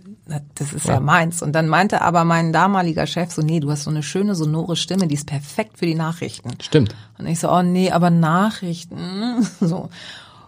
das 0.55 0.73
ist 0.73 0.87
ja. 0.87 0.99
meins. 0.99 1.41
Und 1.41 1.53
dann 1.53 1.67
meinte 1.67 2.01
aber 2.01 2.23
mein 2.25 2.51
damaliger 2.51 3.05
Chef 3.05 3.31
so, 3.31 3.41
nee, 3.41 3.59
du 3.59 3.69
hast 3.69 3.83
so 3.83 3.91
eine 3.91 4.03
schöne 4.03 4.35
sonore 4.35 4.75
Stimme, 4.75 5.07
die 5.07 5.15
ist 5.15 5.27
perfekt 5.27 5.77
für 5.77 5.85
die 5.85 5.95
Nachrichten. 5.95 6.49
Stimmt. 6.61 6.95
Und 7.17 7.27
ich 7.27 7.39
so, 7.39 7.51
oh 7.51 7.61
nee, 7.61 7.91
aber 7.91 8.09
Nachrichten, 8.09 9.47
so. 9.59 9.89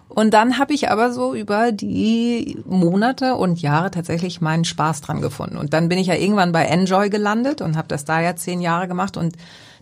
Und 0.09 0.33
dann 0.33 0.57
habe 0.57 0.73
ich 0.73 0.89
aber 0.89 1.11
so 1.11 1.35
über 1.35 1.71
die 1.71 2.57
Monate 2.65 3.35
und 3.35 3.61
Jahre 3.61 3.91
tatsächlich 3.91 4.41
meinen 4.41 4.65
Spaß 4.65 5.01
dran 5.01 5.21
gefunden. 5.21 5.57
Und 5.57 5.73
dann 5.73 5.89
bin 5.89 5.99
ich 5.99 6.07
ja 6.07 6.15
irgendwann 6.15 6.53
bei 6.53 6.63
Enjoy 6.65 7.09
gelandet 7.09 7.61
und 7.61 7.77
habe 7.77 7.87
das 7.87 8.05
da 8.05 8.21
ja 8.21 8.35
zehn 8.35 8.61
Jahre 8.61 8.87
gemacht 8.87 9.17
und 9.17 9.35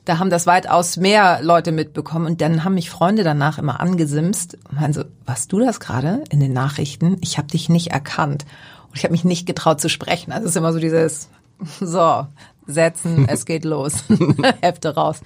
da 0.04 0.20
haben 0.20 0.30
das 0.30 0.46
weitaus 0.46 0.98
mehr 0.98 1.40
Leute 1.42 1.72
mitbekommen 1.72 2.28
und 2.28 2.42
dann 2.42 2.64
haben 2.64 2.76
mich 2.76 2.92
Freunde 2.92 3.24
danach 3.24 3.58
immer 3.58 3.80
angesimst 3.80 4.58
und 4.70 4.80
meinen 4.80 4.94
so, 4.94 5.04
warst 5.26 5.52
du 5.52 5.60
das 5.60 5.80
gerade 5.80 6.24
in 6.30 6.40
den 6.40 6.54
Nachrichten? 6.54 7.18
Ich 7.22 7.38
habe 7.38 7.48
dich 7.48 7.70
nicht 7.70 7.92
erkannt 7.92 8.46
ich 8.96 9.04
habe 9.04 9.12
mich 9.12 9.26
nicht 9.26 9.46
getraut 9.46 9.82
zu 9.82 9.90
sprechen. 9.90 10.32
Also 10.32 10.46
es 10.46 10.52
ist 10.52 10.58
immer 10.58 10.74
so 10.74 10.80
dieses, 10.80 11.30
so, 11.80 12.26
setzen, 12.66 13.26
es 13.30 13.46
geht 13.46 13.66
los, 13.66 14.04
Hefte 14.62 14.96
raus. 14.96 15.22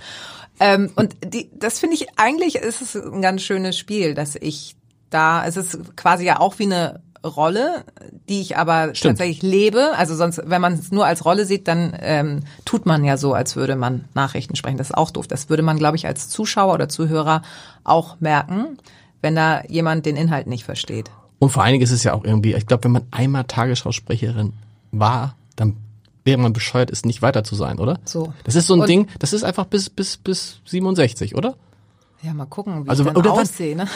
Ähm, 0.59 0.91
und 0.95 1.15
die, 1.23 1.49
das 1.53 1.79
finde 1.79 1.95
ich, 1.95 2.07
eigentlich 2.17 2.55
ist 2.55 2.81
es 2.81 2.95
ein 2.95 3.21
ganz 3.21 3.41
schönes 3.41 3.77
Spiel, 3.77 4.13
dass 4.13 4.35
ich 4.35 4.75
da, 5.09 5.45
es 5.45 5.57
ist 5.57 5.95
quasi 5.95 6.25
ja 6.25 6.39
auch 6.39 6.59
wie 6.59 6.65
eine 6.65 7.01
Rolle, 7.23 7.83
die 8.29 8.41
ich 8.41 8.57
aber 8.57 8.95
Stimmt. 8.95 9.17
tatsächlich 9.17 9.41
lebe. 9.41 9.91
Also 9.97 10.15
sonst, 10.15 10.41
wenn 10.45 10.61
man 10.61 10.73
es 10.73 10.91
nur 10.91 11.05
als 11.05 11.25
Rolle 11.25 11.45
sieht, 11.45 11.67
dann 11.67 11.95
ähm, 11.99 12.41
tut 12.65 12.85
man 12.85 13.03
ja 13.03 13.17
so, 13.17 13.33
als 13.33 13.55
würde 13.55 13.75
man 13.75 14.05
Nachrichten 14.13 14.55
sprechen. 14.55 14.77
Das 14.77 14.91
ist 14.91 14.97
auch 14.97 15.11
doof. 15.11 15.27
Das 15.27 15.49
würde 15.49 15.63
man, 15.63 15.77
glaube 15.77 15.97
ich, 15.97 16.07
als 16.07 16.29
Zuschauer 16.29 16.73
oder 16.73 16.87
Zuhörer 16.87 17.41
auch 17.83 18.19
merken, 18.19 18.77
wenn 19.21 19.35
da 19.35 19.63
jemand 19.67 20.05
den 20.05 20.15
Inhalt 20.15 20.47
nicht 20.47 20.63
versteht. 20.63 21.11
Und 21.39 21.49
vor 21.49 21.63
allen 21.63 21.71
Dingen 21.73 21.83
ist 21.83 21.91
es 21.91 22.03
ja 22.03 22.13
auch 22.13 22.23
irgendwie, 22.23 22.53
ich 22.53 22.65
glaube, 22.65 22.83
wenn 22.85 22.91
man 22.91 23.03
einmal 23.11 23.45
Tagesschausprecherin 23.45 24.53
war, 24.91 25.35
dann 25.55 25.77
wäre 26.25 26.37
man 26.37 26.51
bescheuert, 26.53 26.91
es 26.91 27.05
nicht 27.05 27.21
weiter 27.21 27.43
zu 27.43 27.55
sein, 27.55 27.79
oder? 27.79 27.97
So. 28.05 28.33
Das 28.43 28.55
ist 28.55 28.67
so 28.67 28.73
ein 28.75 28.81
Und- 28.81 28.89
Ding, 28.89 29.07
das 29.19 29.33
ist 29.33 29.43
einfach 29.43 29.65
bis, 29.65 29.89
bis, 29.89 30.17
bis 30.17 30.59
67, 30.65 31.35
oder? 31.35 31.55
Ja, 32.21 32.33
mal 32.33 32.45
gucken, 32.45 32.85
wie 32.85 32.89
Also, 32.89 33.05
ich 33.07 33.13
dann 33.13 33.27
aussehe, 33.27 33.77
ne? 33.77 33.87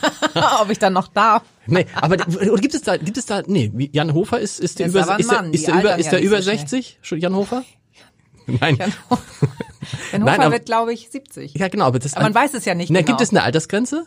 Ob 0.60 0.68
ich 0.70 0.80
dann 0.80 0.92
noch 0.92 1.06
darf. 1.06 1.44
Nee, 1.66 1.86
aber 1.94 2.16
oder 2.50 2.60
gibt 2.60 2.74
es 2.74 2.82
da, 2.82 2.96
gibt 2.96 3.16
es 3.16 3.26
da, 3.26 3.42
nee, 3.46 3.70
Jan 3.92 4.12
Hofer 4.14 4.40
ist, 4.40 4.58
ist 4.58 4.80
der 4.80 4.88
Der 4.88 5.02
über, 5.04 5.18
ist 5.20 5.30
der, 5.30 5.36
Mann, 5.42 5.52
ist 5.54 5.66
der 5.68 5.74
über, 5.78 5.96
ist 5.96 6.10
der 6.10 6.20
über 6.20 6.36
so 6.38 6.42
schnell. 6.50 6.58
60? 6.58 6.98
Schon 7.02 7.20
Jan 7.20 7.36
Hofer? 7.36 7.62
Nein. 8.46 8.76
Jan 8.76 8.92
Hofer 9.08 9.22
Nein, 10.18 10.40
aber- 10.40 10.50
wird, 10.52 10.66
glaube 10.66 10.92
ich, 10.92 11.08
70. 11.10 11.54
Ja, 11.54 11.68
genau, 11.68 11.84
aber 11.84 12.00
das 12.00 12.14
Aber 12.14 12.24
man 12.24 12.34
weiß 12.34 12.54
es 12.54 12.64
ja 12.64 12.74
nicht 12.74 12.90
Na, 12.90 12.98
genau. 13.00 13.12
gibt 13.12 13.20
es 13.20 13.30
eine 13.30 13.44
Altersgrenze? 13.44 14.04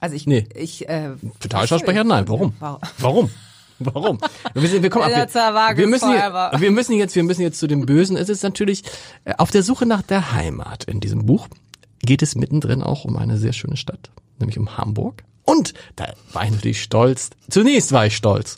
Also 0.00 0.14
ich, 0.16 0.26
Nee. 0.26 0.46
ich 0.54 0.88
äh, 0.88 1.10
Für 1.40 1.48
Talschausprecher? 1.48 2.04
Nein. 2.04 2.28
Warum? 2.28 2.54
Warum? 2.60 2.80
Warum? 2.98 3.30
Warum? 3.78 4.18
Wir, 4.54 4.68
sind, 4.68 4.82
wir 4.82 4.90
kommen 4.90 5.04
ab. 5.12 5.34
Waage 5.34 5.78
Wir 5.78 5.86
müssen, 5.86 6.10
hier, 6.10 6.50
wir 6.58 6.70
müssen 6.70 6.94
jetzt, 6.94 7.14
wir 7.14 7.22
müssen 7.22 7.42
jetzt 7.42 7.58
zu 7.58 7.66
dem 7.66 7.84
Bösen. 7.84 8.16
Es 8.16 8.28
ist 8.28 8.42
natürlich 8.42 8.84
äh, 9.24 9.34
auf 9.36 9.50
der 9.50 9.62
Suche 9.62 9.84
nach 9.86 10.02
der 10.02 10.32
Heimat 10.32 10.84
in 10.84 11.00
diesem 11.00 11.26
Buch 11.26 11.48
geht 12.00 12.22
es 12.22 12.36
mittendrin 12.36 12.82
auch 12.82 13.04
um 13.04 13.16
eine 13.16 13.36
sehr 13.36 13.52
schöne 13.52 13.76
Stadt, 13.76 14.10
nämlich 14.38 14.58
um 14.58 14.78
Hamburg. 14.78 15.24
Und 15.44 15.74
da 15.96 16.06
war 16.32 16.44
ich 16.44 16.50
natürlich 16.50 16.82
stolz. 16.82 17.30
Zunächst 17.50 17.92
war 17.92 18.06
ich 18.06 18.16
stolz. 18.16 18.56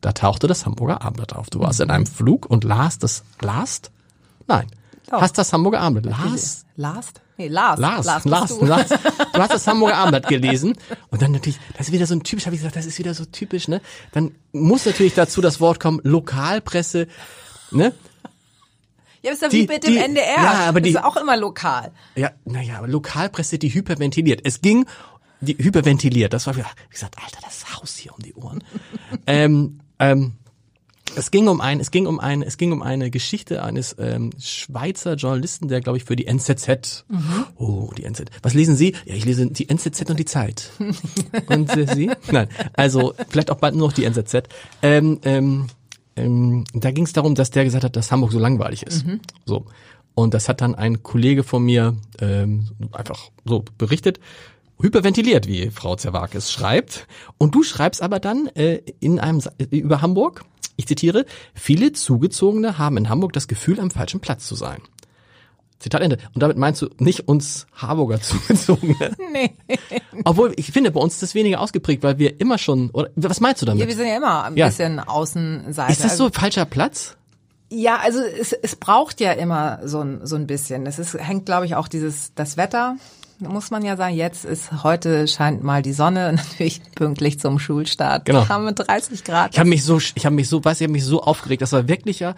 Da 0.00 0.12
tauchte 0.12 0.46
das 0.46 0.64
Hamburger 0.66 1.02
Abendblatt 1.02 1.34
auf. 1.34 1.50
Du 1.50 1.60
warst 1.60 1.80
in 1.80 1.90
einem 1.90 2.06
Flug 2.06 2.46
und 2.46 2.64
las 2.64 2.98
das, 2.98 3.22
last? 3.40 3.90
Nein. 4.46 4.66
Doch. 5.10 5.20
Hast 5.20 5.38
das 5.38 5.52
Hamburger 5.52 5.80
Abendblatt. 5.80 6.18
Last? 6.24 6.66
Last? 6.76 7.20
Nee, 7.40 7.48
Lars. 7.48 7.80
Lars, 7.80 8.04
Lars, 8.06 8.24
Lars, 8.26 8.58
du. 8.58 8.64
Lars. 8.66 8.88
Du 9.32 9.38
hast 9.40 9.52
das 9.54 9.66
Hamburger 9.66 9.96
Abendblatt 9.96 10.28
gelesen 10.28 10.76
und 11.10 11.22
dann 11.22 11.32
natürlich, 11.32 11.58
das 11.78 11.86
ist 11.88 11.92
wieder 11.92 12.06
so 12.06 12.14
ein 12.14 12.22
typisch, 12.22 12.44
habe 12.46 12.54
ich 12.54 12.60
gesagt, 12.60 12.76
das 12.76 12.84
ist 12.84 12.98
wieder 12.98 13.14
so 13.14 13.24
typisch, 13.24 13.68
ne? 13.68 13.80
Dann 14.12 14.34
muss 14.52 14.84
natürlich 14.84 15.14
dazu 15.14 15.40
das 15.40 15.60
Wort 15.60 15.80
kommen, 15.80 16.00
Lokalpresse, 16.02 17.06
ne? 17.70 17.94
Ja, 19.22 19.32
ist 19.32 19.40
ja 19.42 19.48
Die- 19.48 19.62
wie 19.62 19.66
mit 19.66 19.84
dem 19.84 19.92
die- 19.92 19.98
NDR. 19.98 20.24
ja, 20.42 20.52
aber 20.68 20.80
die- 20.80 20.92
das 20.92 21.02
ist 21.02 21.06
auch 21.06 21.16
immer 21.16 21.36
lokal. 21.36 21.92
Ja, 22.16 22.30
naja, 22.44 22.78
aber 22.78 22.88
Lokalpresse, 22.88 23.58
die 23.58 23.72
hyperventiliert. 23.72 24.40
Es 24.44 24.60
ging, 24.60 24.86
die 25.40 25.56
hyperventiliert, 25.56 26.32
das 26.34 26.46
war 26.46 26.54
ich 26.56 26.64
gesagt, 26.90 27.16
Alter, 27.22 27.38
das 27.42 27.74
Haus 27.76 27.96
hier 27.96 28.12
um 28.14 28.22
die 28.22 28.34
Ohren. 28.34 28.62
ähm, 29.26 29.80
ähm, 29.98 30.32
es 31.16 31.30
ging 31.30 31.48
um 31.48 31.60
ein, 31.60 31.80
es 31.80 31.90
ging 31.90 32.06
um 32.06 32.20
ein, 32.20 32.42
es 32.42 32.56
ging 32.56 32.72
um 32.72 32.82
eine 32.82 33.10
Geschichte 33.10 33.62
eines 33.62 33.96
ähm, 33.98 34.30
Schweizer 34.38 35.14
Journalisten, 35.14 35.68
der 35.68 35.80
glaube 35.80 35.98
ich 35.98 36.04
für 36.04 36.16
die 36.16 36.26
NZZ. 36.26 37.04
Oh, 37.56 37.90
die 37.96 38.04
NZZ. 38.04 38.30
Was 38.42 38.54
lesen 38.54 38.76
Sie? 38.76 38.94
Ja, 39.04 39.14
ich 39.14 39.24
lese 39.24 39.46
die 39.46 39.68
NZZ 39.68 40.08
und 40.10 40.18
die 40.18 40.24
Zeit. 40.24 40.70
und 41.48 41.76
äh, 41.76 41.86
Sie? 41.94 42.10
Nein, 42.30 42.48
also 42.74 43.14
vielleicht 43.28 43.50
auch 43.50 43.56
bald 43.58 43.74
nur 43.74 43.88
noch 43.88 43.92
die 43.94 44.04
NZZ. 44.04 44.42
Ähm, 44.82 45.18
ähm, 45.24 45.66
ähm, 46.16 46.64
da 46.74 46.90
ging 46.90 47.04
es 47.04 47.12
darum, 47.12 47.34
dass 47.34 47.50
der 47.50 47.64
gesagt 47.64 47.84
hat, 47.84 47.96
dass 47.96 48.10
Hamburg 48.12 48.32
so 48.32 48.38
langweilig 48.38 48.82
ist. 48.84 49.04
So. 49.46 49.66
Und 50.14 50.34
das 50.34 50.48
hat 50.48 50.60
dann 50.60 50.74
ein 50.74 51.02
Kollege 51.02 51.44
von 51.44 51.62
mir 51.64 51.96
ähm, 52.20 52.68
einfach 52.92 53.30
so 53.44 53.64
berichtet, 53.78 54.20
hyperventiliert, 54.82 55.46
wie 55.46 55.70
Frau 55.70 55.94
Zerwakis 55.96 56.50
schreibt. 56.50 57.06
Und 57.38 57.54
du 57.54 57.62
schreibst 57.62 58.02
aber 58.02 58.18
dann 58.18 58.46
äh, 58.54 58.80
in 59.00 59.20
einem 59.20 59.40
Sa- 59.40 59.52
über 59.70 60.00
Hamburg, 60.02 60.44
ich 60.76 60.86
zitiere, 60.86 61.26
viele 61.54 61.92
Zugezogene 61.92 62.78
haben 62.78 62.96
in 62.96 63.08
Hamburg 63.08 63.32
das 63.32 63.48
Gefühl, 63.48 63.80
am 63.80 63.90
falschen 63.90 64.20
Platz 64.20 64.46
zu 64.46 64.54
sein. 64.54 64.80
Zitat 65.78 66.02
Ende. 66.02 66.18
Und 66.34 66.42
damit 66.42 66.58
meinst 66.58 66.82
du 66.82 66.90
nicht 66.98 67.26
uns 67.26 67.66
Harburger 67.74 68.20
Zugezogene? 68.20 69.12
Nee. 69.32 69.52
Obwohl, 70.24 70.52
ich 70.56 70.72
finde, 70.72 70.90
bei 70.90 71.00
uns 71.00 71.14
ist 71.14 71.22
das 71.22 71.34
weniger 71.34 71.60
ausgeprägt, 71.60 72.02
weil 72.02 72.18
wir 72.18 72.38
immer 72.38 72.58
schon, 72.58 72.90
oder 72.90 73.08
was 73.16 73.40
meinst 73.40 73.62
du 73.62 73.66
damit? 73.66 73.80
Ja, 73.80 73.88
wir 73.88 73.96
sind 73.96 74.06
ja 74.06 74.16
immer 74.16 74.44
ein 74.44 74.56
Ja. 74.56 74.66
bisschen 74.66 75.00
Außenseite. 75.00 75.92
ist 75.92 76.04
das 76.04 76.16
so 76.18 76.28
falscher 76.30 76.66
Platz? 76.66 77.16
Ja, 77.72 77.98
also 78.02 78.20
es, 78.20 78.52
es 78.52 78.76
braucht 78.76 79.20
ja 79.20 79.32
immer 79.32 79.80
so 79.84 80.00
ein, 80.00 80.20
so 80.26 80.36
ein 80.36 80.46
bisschen. 80.46 80.84
Das 80.84 80.98
ist, 80.98 81.14
hängt, 81.14 81.46
glaube 81.46 81.64
ich, 81.66 81.76
auch 81.76 81.88
dieses, 81.88 82.34
das 82.34 82.56
Wetter. 82.56 82.96
Muss 83.40 83.70
man 83.70 83.84
ja 83.84 83.96
sagen, 83.96 84.14
jetzt 84.14 84.44
ist, 84.44 84.84
heute 84.84 85.26
scheint 85.26 85.62
mal 85.62 85.82
die 85.82 85.92
Sonne, 85.92 86.32
natürlich 86.36 86.82
pünktlich 86.94 87.40
zum 87.40 87.58
Schulstart. 87.58 88.24
Genau. 88.24 88.48
Haben 88.48 88.64
wir 88.64 88.72
30 88.72 89.24
Grad. 89.24 89.52
Ich 89.52 89.58
habe 89.58 89.68
mich 89.68 89.84
so, 89.84 89.98
ich 89.98 90.26
habe 90.26 90.34
mich 90.34 90.48
so, 90.48 90.64
weiß 90.64 90.80
ich, 90.80 90.84
habe 90.84 90.92
mich 90.92 91.04
so 91.04 91.22
aufgeregt. 91.22 91.62
Das 91.62 91.72
war 91.72 91.88
wirklich 91.88 92.20
ja. 92.20 92.34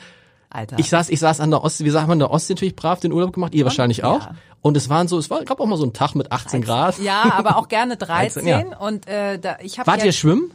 Alter. 0.50 0.78
Ich 0.78 0.90
saß, 0.90 1.08
ich 1.08 1.18
saß 1.18 1.40
an 1.40 1.50
der 1.50 1.64
Ostsee, 1.64 1.84
wie 1.84 1.90
sagt 1.90 2.06
man, 2.08 2.16
an 2.16 2.18
der 2.20 2.30
Ostsee 2.30 2.54
natürlich 2.54 2.76
brav 2.76 3.00
den 3.00 3.12
Urlaub 3.12 3.32
gemacht, 3.32 3.54
ihr 3.54 3.64
wahrscheinlich 3.64 4.04
auch. 4.04 4.26
Ja. 4.26 4.34
Und 4.60 4.76
es 4.76 4.88
waren 4.88 5.08
so, 5.08 5.18
es 5.18 5.30
war, 5.30 5.44
gab 5.44 5.60
auch 5.60 5.66
mal 5.66 5.76
so 5.78 5.82
einen 5.82 5.94
Tag 5.94 6.14
mit 6.14 6.30
18 6.30 6.60
Grad. 6.62 6.98
ja, 6.98 7.32
aber 7.32 7.56
auch 7.56 7.68
gerne 7.68 7.96
13. 7.98 8.44
13, 8.44 8.70
ja. 8.70 8.78
Und 8.78 9.08
äh, 9.08 9.38
da, 9.38 9.56
ich 9.62 9.78
habe 9.78 9.90
Wart 9.90 10.04
ihr 10.04 10.12
schwimmen? 10.12 10.50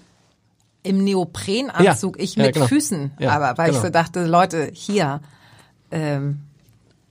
im 0.83 1.03
Neoprenanzug, 1.03 2.17
Ja. 2.17 2.23
ich 2.23 2.37
mit 2.37 2.53
genau. 2.53 2.67
Füßen, 2.67 3.11
aber 3.19 3.57
weil 3.57 3.67
genau. 3.71 3.77
ich 3.79 3.83
so 3.83 3.89
dachte, 3.89 4.25
Leute, 4.25 4.69
hier 4.71 5.19
ähm, 5.91 6.41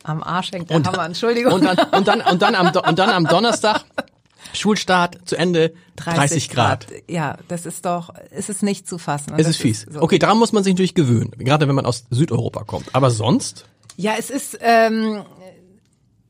am 0.06 0.22
Arsch 0.22 0.52
hängt 0.52 0.70
der 0.70 0.76
Und, 0.78 0.86
Hammer, 0.86 1.04
Entschuldigung. 1.04 1.52
und 1.52 1.64
dann, 1.64 1.78
und 1.78 2.08
dann, 2.08 2.20
und 2.20 2.42
dann 2.42 2.54
am, 2.54 2.66
und 2.68 2.98
dann 2.98 3.10
am 3.10 3.26
Donnerstag, 3.26 3.84
Schulstart 4.52 5.18
zu 5.24 5.36
Ende, 5.36 5.74
30, 5.96 6.48
Grad. 6.50 6.86
Ja, 7.08 7.36
das 7.48 7.66
ist 7.66 7.84
doch, 7.84 8.10
es 8.30 8.48
ist 8.48 8.62
nicht 8.62 8.88
zu 8.88 8.98
fassen. 8.98 9.34
Es 9.36 9.46
ist 9.48 9.56
fies. 9.56 9.86
so. 9.90 10.00
Okay, 10.00 10.18
daran 10.18 10.38
muss 10.38 10.52
man 10.52 10.64
sich 10.64 10.72
natürlich 10.74 10.94
gewöhnen. 10.94 11.32
Gerade 11.38 11.68
wenn 11.68 11.74
man 11.74 11.84
aus 11.86 12.04
Südeuropa 12.10 12.64
kommt. 12.64 12.94
Aber 12.94 13.10
sonst? 13.10 13.66
Ja, 13.96 14.12
es 14.18 14.30
ist, 14.30 14.58
ähm, 14.60 15.24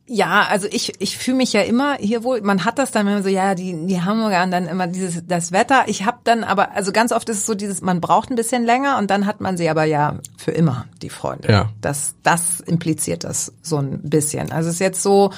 ja, 0.08 0.46
also 0.48 0.68
ich, 0.70 0.94
ich 1.00 1.18
fühle 1.18 1.38
mich 1.38 1.52
ja 1.52 1.62
immer 1.62 1.96
hier 1.96 2.22
wohl, 2.22 2.40
man 2.40 2.64
hat 2.64 2.78
das 2.78 2.92
dann 2.92 3.08
immer 3.08 3.22
so, 3.22 3.28
ja, 3.28 3.56
die, 3.56 3.86
die 3.86 4.02
Hamburger 4.02 4.44
und 4.44 4.52
dann 4.52 4.66
immer 4.66 4.86
dieses, 4.86 5.26
das 5.26 5.50
Wetter. 5.50 5.84
Ich 5.88 6.04
habe 6.04 6.18
dann 6.22 6.44
aber, 6.44 6.72
also 6.72 6.92
ganz 6.92 7.10
oft 7.10 7.28
ist 7.28 7.38
es 7.38 7.46
so 7.46 7.54
dieses, 7.54 7.82
man 7.82 8.00
braucht 8.00 8.30
ein 8.30 8.36
bisschen 8.36 8.64
länger 8.64 8.98
und 8.98 9.10
dann 9.10 9.26
hat 9.26 9.40
man 9.40 9.56
sie 9.56 9.68
aber 9.68 9.84
ja 9.84 10.18
für 10.36 10.52
immer, 10.52 10.86
die 11.02 11.10
Freunde. 11.10 11.50
Ja. 11.50 11.70
Das, 11.80 12.14
das 12.22 12.60
impliziert 12.60 13.24
das 13.24 13.52
so 13.62 13.78
ein 13.78 14.00
bisschen. 14.02 14.52
Also 14.52 14.68
es 14.68 14.76
ist 14.76 14.80
jetzt 14.80 15.02
so, 15.02 15.32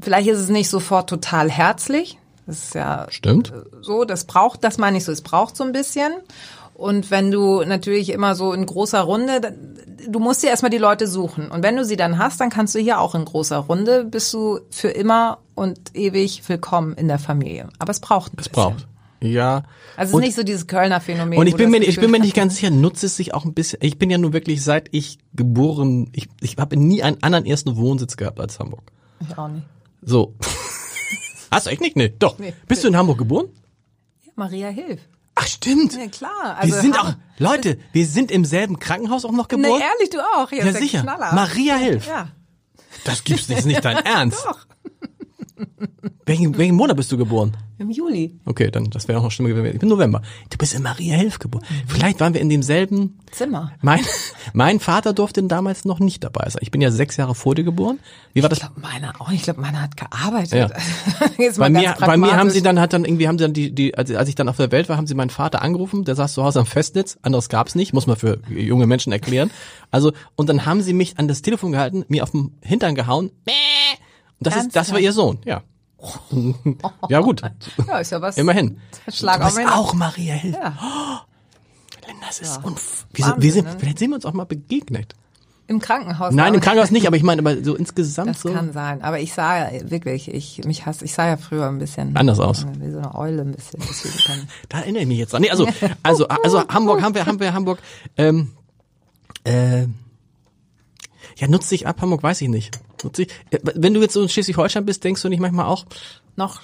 vielleicht 0.00 0.28
ist 0.28 0.38
es 0.38 0.48
nicht 0.48 0.70
sofort 0.70 1.10
total 1.10 1.50
herzlich. 1.50 2.18
Das 2.46 2.64
ist 2.64 2.74
ja 2.74 3.06
Stimmt. 3.10 3.52
so, 3.82 4.04
das 4.04 4.24
braucht, 4.24 4.64
das 4.64 4.78
meine 4.78 4.96
ich 4.96 5.04
so, 5.04 5.12
es 5.12 5.22
braucht 5.22 5.56
so 5.56 5.64
ein 5.64 5.72
bisschen. 5.72 6.12
Und 6.74 7.10
wenn 7.10 7.30
du 7.30 7.62
natürlich 7.62 8.10
immer 8.10 8.34
so 8.34 8.52
in 8.52 8.66
großer 8.66 9.00
Runde, 9.00 9.40
dann- 9.40 9.78
du 10.08 10.18
musst 10.18 10.42
dir 10.42 10.48
erstmal 10.48 10.70
die 10.70 10.78
Leute 10.78 11.06
suchen. 11.06 11.50
Und 11.50 11.62
wenn 11.62 11.76
du 11.76 11.84
sie 11.84 11.96
dann 11.96 12.18
hast, 12.18 12.40
dann 12.40 12.50
kannst 12.50 12.74
du 12.74 12.78
hier 12.80 13.00
auch 13.00 13.14
in 13.14 13.24
großer 13.24 13.56
Runde, 13.58 14.04
bist 14.04 14.32
du 14.34 14.58
für 14.70 14.88
immer 14.88 15.38
und 15.54 15.78
ewig 15.94 16.42
willkommen 16.48 16.94
in 16.94 17.08
der 17.08 17.18
Familie. 17.20 17.68
Aber 17.78 17.90
es 17.92 18.00
braucht 18.00 18.32
ein 18.32 18.36
Es 18.38 18.48
bisschen. 18.48 18.52
braucht. 18.62 18.88
Ja. 19.22 19.62
Also 19.96 20.10
es 20.18 20.20
ist 20.22 20.26
nicht 20.26 20.36
so 20.36 20.42
dieses 20.42 20.66
Kölner 20.66 21.00
Phänomen. 21.00 21.38
Und 21.38 21.46
ich 21.46 21.56
bin 21.56 21.70
mir, 21.70 21.78
ich 21.78 21.98
bin 21.98 22.10
mir 22.10 22.18
nicht 22.20 22.34
ganz 22.34 22.56
sicher, 22.56 22.70
nutze 22.70 23.06
es 23.06 23.16
sich 23.16 23.32
auch 23.32 23.44
ein 23.46 23.54
bisschen. 23.54 23.78
Ich 23.80 23.96
bin 23.96 24.10
ja 24.10 24.18
nur 24.18 24.32
wirklich 24.34 24.62
seit 24.62 24.88
ich 24.90 25.18
geboren, 25.32 26.10
ich, 26.12 26.28
ich 26.42 26.56
habe 26.58 26.76
nie 26.76 27.02
einen 27.02 27.22
anderen 27.22 27.46
ersten 27.46 27.76
Wohnsitz 27.76 28.16
gehabt 28.18 28.38
als 28.40 28.58
Hamburg. 28.58 28.82
Ich 29.20 29.38
auch 29.38 29.48
nicht. 29.48 29.64
So. 30.02 30.34
Hast 31.50 31.66
du 31.66 31.70
echt 31.70 31.80
nicht? 31.80 31.96
Nee, 31.96 32.12
doch. 32.18 32.38
Nee. 32.38 32.52
Bist 32.66 32.82
du 32.84 32.88
in 32.88 32.96
Hamburg 32.96 33.16
geboren? 33.18 33.46
Ja, 34.24 34.32
Maria 34.36 34.68
Hilf. 34.68 35.00
Ach, 35.36 35.46
stimmt. 35.46 35.94
Ja, 35.94 36.06
klar. 36.08 36.30
wir 36.44 36.58
Also 36.58 36.80
sind 36.80 36.96
Ham- 36.98 37.06
auch, 37.08 37.14
Leute, 37.38 37.78
wir 37.92 38.06
sind 38.06 38.30
im 38.30 38.44
selben 38.44 38.78
Krankenhaus 38.78 39.24
auch 39.24 39.32
noch 39.32 39.48
geboren. 39.48 39.80
ehrlich, 39.80 40.10
du 40.10 40.20
auch. 40.20 40.50
Hier 40.50 40.64
ja, 40.64 40.72
sicher. 40.72 41.02
Knaller. 41.02 41.32
Maria 41.34 41.74
Hilf. 41.76 42.06
Ja. 42.06 42.28
Das 43.04 43.24
gibt's 43.24 43.48
ist 43.48 43.64
nicht 43.66 43.84
dein 43.84 43.96
Ernst. 44.04 44.46
Welchen, 46.26 46.56
welchen 46.56 46.74
Monat 46.74 46.96
bist 46.96 47.12
du 47.12 47.18
geboren? 47.18 47.56
Im 47.78 47.90
Juli. 47.90 48.38
Okay, 48.44 48.70
dann 48.70 48.88
das 48.90 49.08
wäre 49.08 49.20
noch 49.20 49.30
schlimmer 49.30 49.50
gewesen. 49.50 49.74
Ich 49.74 49.80
bin 49.80 49.88
November. 49.88 50.22
Du 50.48 50.56
bist 50.56 50.74
in 50.74 50.82
Maria 50.82 51.16
Hilf 51.16 51.38
geboren. 51.38 51.64
Vielleicht 51.86 52.20
waren 52.20 52.32
wir 52.32 52.40
in 52.40 52.48
demselben 52.48 53.18
Zimmer. 53.30 53.72
Mein, 53.82 54.00
mein 54.52 54.80
Vater 54.80 55.12
durfte 55.12 55.42
damals 55.42 55.84
noch 55.84 55.98
nicht 55.98 56.22
dabei 56.24 56.48
sein. 56.48 56.60
Ich 56.62 56.70
bin 56.70 56.80
ja 56.80 56.90
sechs 56.90 57.16
Jahre 57.16 57.34
vor 57.34 57.54
dir 57.54 57.64
geboren. 57.64 57.98
Wie 58.32 58.42
war 58.42 58.48
das? 58.48 58.58
Ich 58.58 58.64
glaube, 58.64 58.80
meiner 58.80 59.20
auch. 59.20 59.30
Ich 59.32 59.42
glaube, 59.42 59.60
meiner 59.60 59.82
hat 59.82 59.96
gearbeitet. 59.96 60.52
Ja. 60.52 60.70
Jetzt 61.38 61.58
Bei 61.58 61.68
mal 61.68 61.80
mir, 61.80 61.88
ganz 61.88 62.00
bei 62.00 62.16
mir 62.16 62.36
haben 62.36 62.50
sie 62.50 62.62
dann, 62.62 62.80
hat 62.80 62.92
dann 62.92 63.04
irgendwie, 63.04 63.28
haben 63.28 63.38
sie 63.38 63.44
dann 63.44 63.52
die, 63.52 63.74
die, 63.74 63.96
als, 63.96 64.10
als 64.12 64.28
ich 64.28 64.34
dann 64.34 64.48
auf 64.48 64.56
der 64.56 64.72
Welt 64.72 64.88
war, 64.88 64.96
haben 64.96 65.06
sie 65.06 65.14
meinen 65.14 65.30
Vater 65.30 65.62
angerufen, 65.62 66.04
der 66.04 66.14
saß 66.14 66.32
zu 66.32 66.44
Hause 66.44 66.60
am 66.60 66.66
Festnetz, 66.66 67.18
anderes 67.22 67.48
gab's 67.48 67.74
nicht, 67.74 67.92
muss 67.92 68.06
man 68.06 68.16
für 68.16 68.40
junge 68.48 68.86
Menschen 68.86 69.12
erklären. 69.12 69.50
Also, 69.90 70.12
und 70.36 70.48
dann 70.48 70.64
haben 70.64 70.80
sie 70.80 70.92
mich 70.92 71.18
an 71.18 71.28
das 71.28 71.42
Telefon 71.42 71.72
gehalten, 71.72 72.04
mir 72.08 72.22
auf 72.22 72.30
den 72.30 72.56
Hintern 72.62 72.94
gehauen. 72.94 73.30
Mäh. 73.46 73.52
Das 74.44 74.56
ist, 74.56 74.76
das 74.76 74.92
war 74.92 74.98
ihr 75.00 75.12
Sohn, 75.12 75.38
ja. 75.44 75.62
ja, 77.08 77.20
gut. 77.20 77.42
Ja, 77.86 77.98
ist 77.98 78.10
ja 78.12 78.20
was. 78.20 78.36
Immerhin. 78.36 78.78
Schlag 79.10 79.40
du 79.40 79.46
bist 79.46 79.68
auch 79.72 79.94
Maria 79.94 80.34
Hill. 80.34 80.52
Ja. 80.52 80.76
Linda, 82.06 82.26
das 82.26 82.40
ist 82.40 82.56
Ja. 82.56 82.62
unf 82.62 83.06
wir, 83.12 83.24
sind, 83.24 83.30
wir, 83.30 83.36
Wahnsinn, 83.36 83.52
sind, 83.52 83.64
ne? 83.64 83.76
vielleicht 83.78 83.98
sehen 83.98 84.10
wir 84.10 84.16
uns 84.16 84.26
auch 84.26 84.34
mal 84.34 84.44
begegnet. 84.44 85.14
Im 85.66 85.80
Krankenhaus. 85.80 86.34
Nein, 86.34 86.52
im 86.52 86.60
Krankenhaus 86.60 86.90
nicht, 86.90 87.06
aber 87.06 87.16
ich 87.16 87.22
meine, 87.22 87.40
aber 87.40 87.64
so 87.64 87.74
insgesamt 87.76 88.28
Das 88.28 88.42
so. 88.42 88.52
kann 88.52 88.72
sein. 88.72 89.00
Aber 89.02 89.18
ich 89.20 89.32
sah 89.32 89.70
ja 89.70 89.90
wirklich, 89.90 90.28
ich, 90.28 90.62
mich 90.64 90.84
hasse, 90.84 91.06
ich 91.06 91.14
sah 91.14 91.26
ja 91.26 91.38
früher 91.38 91.66
ein 91.66 91.78
bisschen. 91.78 92.14
Anders 92.16 92.38
aus. 92.38 92.66
Wie 92.78 92.90
so 92.90 92.98
eine 92.98 93.14
Eule 93.14 93.42
ein 93.42 93.52
bisschen. 93.52 93.80
Da 94.68 94.80
erinnere 94.80 95.02
ich 95.02 95.08
mich 95.08 95.18
jetzt 95.18 95.32
dran. 95.32 95.42
Nee, 95.42 95.50
also, 95.50 95.66
also, 96.02 96.28
also 96.28 96.68
Hamburg 96.68 97.00
haben 97.00 97.14
wir, 97.14 97.24
haben 97.24 97.40
wir 97.40 97.54
Hamburg. 97.54 97.78
Ähm, 98.18 98.52
äh, 99.44 99.86
ja, 101.36 101.48
nutzt 101.48 101.70
dich 101.70 101.86
ab, 101.86 102.00
Hamburg 102.02 102.22
weiß 102.22 102.42
ich 102.42 102.48
nicht. 102.48 102.78
Dich, 103.10 103.28
äh, 103.50 103.58
wenn 103.62 103.94
du 103.94 104.00
jetzt 104.00 104.14
so 104.14 104.22
in 104.22 104.28
Schleswig-Holstein 104.28 104.84
bist, 104.84 105.04
denkst 105.04 105.22
du 105.22 105.28
nicht 105.28 105.40
manchmal 105.40 105.66
auch, 105.66 105.84
noch, 106.36 106.60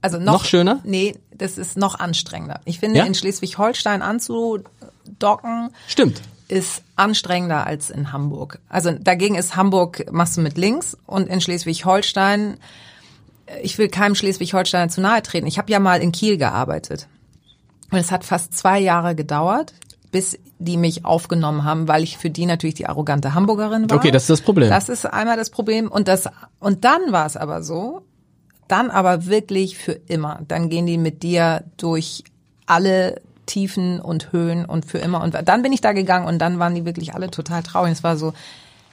also 0.00 0.18
noch, 0.18 0.32
Noch 0.34 0.44
schöner? 0.44 0.80
Nee, 0.84 1.14
das 1.34 1.58
ist 1.58 1.76
noch 1.76 1.98
anstrengender. 1.98 2.60
Ich 2.64 2.78
finde, 2.80 2.98
Ja? 2.98 3.04
in 3.04 3.14
Schleswig-Holstein 3.14 4.02
anzudocken, 4.02 5.70
stimmt. 5.88 6.22
ist 6.48 6.82
anstrengender 6.96 7.66
als 7.66 7.90
in 7.90 8.12
Hamburg. 8.12 8.60
Also 8.68 8.92
dagegen 8.92 9.34
ist 9.34 9.56
Hamburg 9.56 10.10
machst 10.12 10.36
du 10.36 10.40
mit 10.40 10.56
links 10.56 10.96
und 11.06 11.28
in 11.28 11.40
Schleswig-Holstein, 11.40 12.58
äh, 13.46 13.60
ich 13.62 13.78
will 13.78 13.88
keinem 13.88 14.14
Schleswig-Holsteiner 14.14 14.88
zu 14.88 15.00
nahe 15.00 15.22
treten. 15.22 15.46
Ich 15.46 15.58
habe 15.58 15.70
ja 15.72 15.80
mal 15.80 16.00
in 16.00 16.12
Kiel 16.12 16.36
gearbeitet 16.38 17.08
und 17.90 17.98
es 17.98 18.10
hat 18.10 18.24
fast 18.24 18.56
zwei 18.56 18.78
Jahre 18.78 19.14
gedauert, 19.14 19.74
bis 20.10 20.38
die 20.58 20.76
mich 20.76 21.04
aufgenommen 21.04 21.64
haben, 21.64 21.88
weil 21.88 22.02
ich 22.02 22.18
für 22.18 22.30
die 22.30 22.46
natürlich 22.46 22.74
die 22.74 22.86
arrogante 22.86 23.34
Hamburgerin 23.34 23.90
war. 23.90 23.96
Okay, 23.96 24.10
das 24.10 24.24
ist 24.24 24.30
das 24.30 24.40
Problem. 24.40 24.68
Das 24.68 24.88
ist 24.88 25.04
einmal 25.04 25.36
das 25.36 25.50
Problem 25.50 25.88
und 25.88 26.08
das 26.08 26.28
und 26.58 26.84
dann 26.84 27.12
war 27.12 27.26
es 27.26 27.36
aber 27.36 27.62
so, 27.62 28.02
dann 28.68 28.90
aber 28.90 29.26
wirklich 29.26 29.78
für 29.78 29.92
immer. 29.92 30.40
Dann 30.48 30.68
gehen 30.68 30.86
die 30.86 30.98
mit 30.98 31.22
dir 31.22 31.64
durch 31.76 32.24
alle 32.66 33.20
Tiefen 33.46 34.00
und 34.00 34.32
Höhen 34.32 34.64
und 34.64 34.84
für 34.84 34.98
immer. 34.98 35.22
Und 35.22 35.36
dann 35.44 35.62
bin 35.62 35.72
ich 35.72 35.80
da 35.80 35.92
gegangen 35.92 36.26
und 36.26 36.38
dann 36.38 36.58
waren 36.58 36.74
die 36.74 36.84
wirklich 36.84 37.14
alle 37.14 37.30
total 37.30 37.62
traurig. 37.62 37.92
Es 37.92 38.02
war 38.02 38.16
so, 38.16 38.32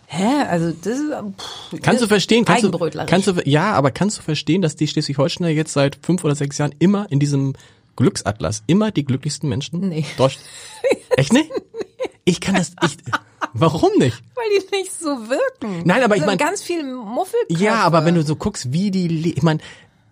hä, 0.07 0.43
also 0.47 0.71
das 0.71 0.99
ist 0.99 1.11
pff, 1.11 1.81
Kannst 1.81 2.03
du 2.03 2.07
verstehen, 2.07 2.45
kannst 2.45 2.63
du, 2.63 2.71
kannst 3.05 3.27
du, 3.27 3.33
ja, 3.45 3.73
aber 3.73 3.91
kannst 3.91 4.19
du 4.19 4.21
verstehen, 4.21 4.61
dass 4.61 4.75
die 4.75 4.87
Schleswig-Holsteiner 4.87 5.49
jetzt 5.49 5.73
seit 5.73 5.97
fünf 6.01 6.23
oder 6.23 6.35
sechs 6.35 6.57
Jahren 6.59 6.73
immer 6.79 7.07
in 7.09 7.19
diesem 7.19 7.53
Glücksatlas, 7.95 8.63
immer 8.67 8.91
die 8.91 9.05
glücklichsten 9.05 9.49
Menschen? 9.49 9.89
Nee. 9.89 10.05
Deutsch 10.17 10.37
Echt 11.17 11.33
nicht? 11.33 11.49
Ich 12.25 12.39
kann 12.41 12.55
das, 12.55 12.71
ich, 12.83 12.97
warum 13.53 13.91
nicht? 13.97 14.21
weil 14.35 14.45
die 14.59 14.75
nicht 14.77 14.91
so 14.93 15.07
wirken. 15.29 15.81
Nein, 15.85 16.03
aber 16.03 16.15
ich 16.15 16.21
So 16.21 16.27
mein- 16.27 16.37
ganz 16.37 16.61
viel 16.61 16.83
Muffelköpfe. 16.83 17.63
Ja, 17.63 17.81
aber 17.81 18.05
wenn 18.05 18.15
du 18.15 18.23
so 18.23 18.35
guckst, 18.35 18.71
wie 18.71 18.91
die, 18.91 19.33
ich 19.33 19.43
meine, 19.43 19.59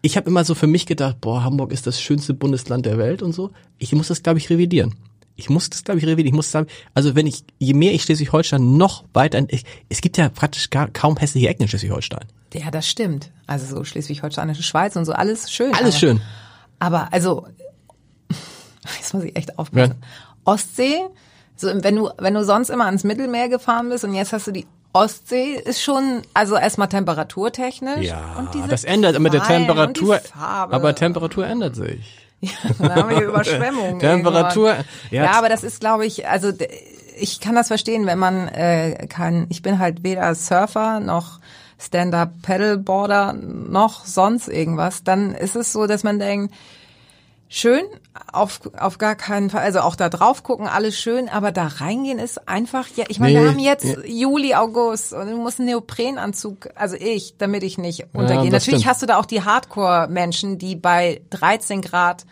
ich 0.01 0.17
habe 0.17 0.29
immer 0.29 0.43
so 0.43 0.55
für 0.55 0.67
mich 0.67 0.85
gedacht, 0.85 1.21
boah, 1.21 1.43
Hamburg 1.43 1.71
ist 1.71 1.87
das 1.87 2.01
schönste 2.01 2.33
Bundesland 2.33 2.85
der 2.85 2.97
Welt 2.97 3.21
und 3.21 3.33
so. 3.33 3.51
Ich 3.77 3.93
muss 3.93 4.07
das, 4.09 4.23
glaube 4.23 4.39
ich, 4.39 4.49
revidieren. 4.49 4.95
Ich 5.37 5.49
muss 5.49 5.69
das, 5.69 5.83
glaube 5.83 5.99
ich, 5.99 6.05
revidieren. 6.05 6.27
Ich 6.27 6.33
muss 6.35 6.51
sagen, 6.51 6.67
also 6.93 7.15
wenn 7.15 7.25
ich, 7.27 7.43
je 7.57 7.73
mehr 7.73 7.93
ich 7.93 8.03
Schleswig-Holstein 8.03 8.77
noch 8.77 9.05
weiter, 9.13 9.41
ich, 9.49 9.63
es 9.89 10.01
gibt 10.01 10.17
ja 10.17 10.29
praktisch 10.29 10.69
gar, 10.69 10.87
kaum 10.89 11.17
hässliche 11.17 11.47
Ecken 11.47 11.63
in 11.63 11.67
Schleswig-Holstein. 11.69 12.25
ja, 12.53 12.69
das 12.71 12.87
stimmt. 12.87 13.31
Also 13.47 13.75
so 13.75 13.83
Schleswig-Holsteinische 13.83 14.63
Schweiz 14.63 14.95
und 14.95 15.05
so 15.05 15.13
alles 15.13 15.51
schön. 15.51 15.73
Alles 15.73 15.95
aber, 15.95 15.99
schön. 15.99 16.21
Aber 16.79 17.13
also, 17.13 17.47
jetzt 18.97 19.13
muss 19.13 19.23
ich 19.23 19.35
echt 19.35 19.57
aufpassen. 19.57 19.95
Ostsee, 20.45 20.99
so 21.55 21.67
wenn 21.73 21.95
du 21.95 22.09
wenn 22.17 22.33
du 22.33 22.43
sonst 22.43 22.69
immer 22.69 22.85
ans 22.85 23.03
Mittelmeer 23.03 23.49
gefahren 23.49 23.89
bist 23.89 24.03
und 24.03 24.13
jetzt 24.13 24.33
hast 24.33 24.47
du 24.47 24.51
die 24.51 24.67
Ostsee, 24.93 25.53
ist 25.53 25.81
schon 25.81 26.21
also 26.33 26.55
erstmal 26.55 26.89
temperaturtechnisch. 26.89 28.07
Ja, 28.07 28.35
und 28.37 28.53
diese 28.53 28.67
das 28.67 28.83
ändert 28.83 29.19
mit 29.19 29.33
der 29.33 29.43
Temperatur, 29.43 30.19
aber 30.37 30.95
Temperatur 30.95 31.45
ändert 31.45 31.75
sich. 31.75 32.27
Dann 32.79 32.95
haben 32.95 33.09
wir 33.09 33.17
hier 33.17 33.27
Überschwemmungen. 33.27 33.99
Temperatur, 33.99 34.75
ja. 35.11 35.23
Ja, 35.25 35.31
aber 35.33 35.47
das 35.47 35.63
ist, 35.63 35.79
glaube 35.79 36.05
ich, 36.05 36.27
also 36.27 36.51
ich 37.17 37.39
kann 37.39 37.55
das 37.55 37.67
verstehen, 37.67 38.05
wenn 38.07 38.17
man 38.17 38.47
äh, 38.47 39.07
kann. 39.07 39.45
Ich 39.49 39.61
bin 39.61 39.79
halt 39.79 40.03
weder 40.03 40.33
Surfer 40.33 40.99
noch 40.99 41.39
Stand-up 41.79 42.41
Paddleboarder 42.41 43.33
noch 43.33 44.05
sonst 44.05 44.47
irgendwas. 44.47 45.03
Dann 45.03 45.33
ist 45.33 45.55
es 45.55 45.71
so, 45.71 45.87
dass 45.87 46.03
man 46.03 46.19
denkt, 46.19 46.53
schön, 47.53 47.83
auf, 48.31 48.61
auf 48.79 48.97
gar 48.97 49.15
keinen 49.15 49.49
Fall, 49.49 49.61
also 49.61 49.81
auch 49.81 49.97
da 49.97 50.07
drauf 50.07 50.41
gucken, 50.41 50.67
alles 50.67 50.97
schön, 50.97 51.27
aber 51.27 51.51
da 51.51 51.67
reingehen 51.67 52.17
ist 52.17 52.47
einfach, 52.47 52.87
ja, 52.95 53.03
ich 53.09 53.19
meine, 53.19 53.39
Nee, 53.39 53.43
wir 53.43 53.51
haben 53.51 53.59
jetzt 53.59 53.83
ja. 53.83 53.99
Juli, 54.05 54.55
August 54.55 55.11
und 55.11 55.29
du 55.29 55.35
musst 55.35 55.59
einen 55.59 55.67
Neoprenanzug, 55.67 56.69
also 56.75 56.95
ich, 56.95 57.35
damit 57.37 57.63
ich 57.63 57.77
nicht 57.77 58.05
untergehe. 58.13 58.49
das 58.49 58.61
Natürlich 58.63 58.81
stimmt. 58.81 58.85
hast 58.85 59.01
du 59.01 59.05
da 59.05 59.17
auch 59.17 59.25
die 59.25 59.43
Hardcore-Menschen, 59.43 60.59
die 60.59 60.77
bei 60.77 61.21
13 61.31 61.81
Grad 61.81 62.25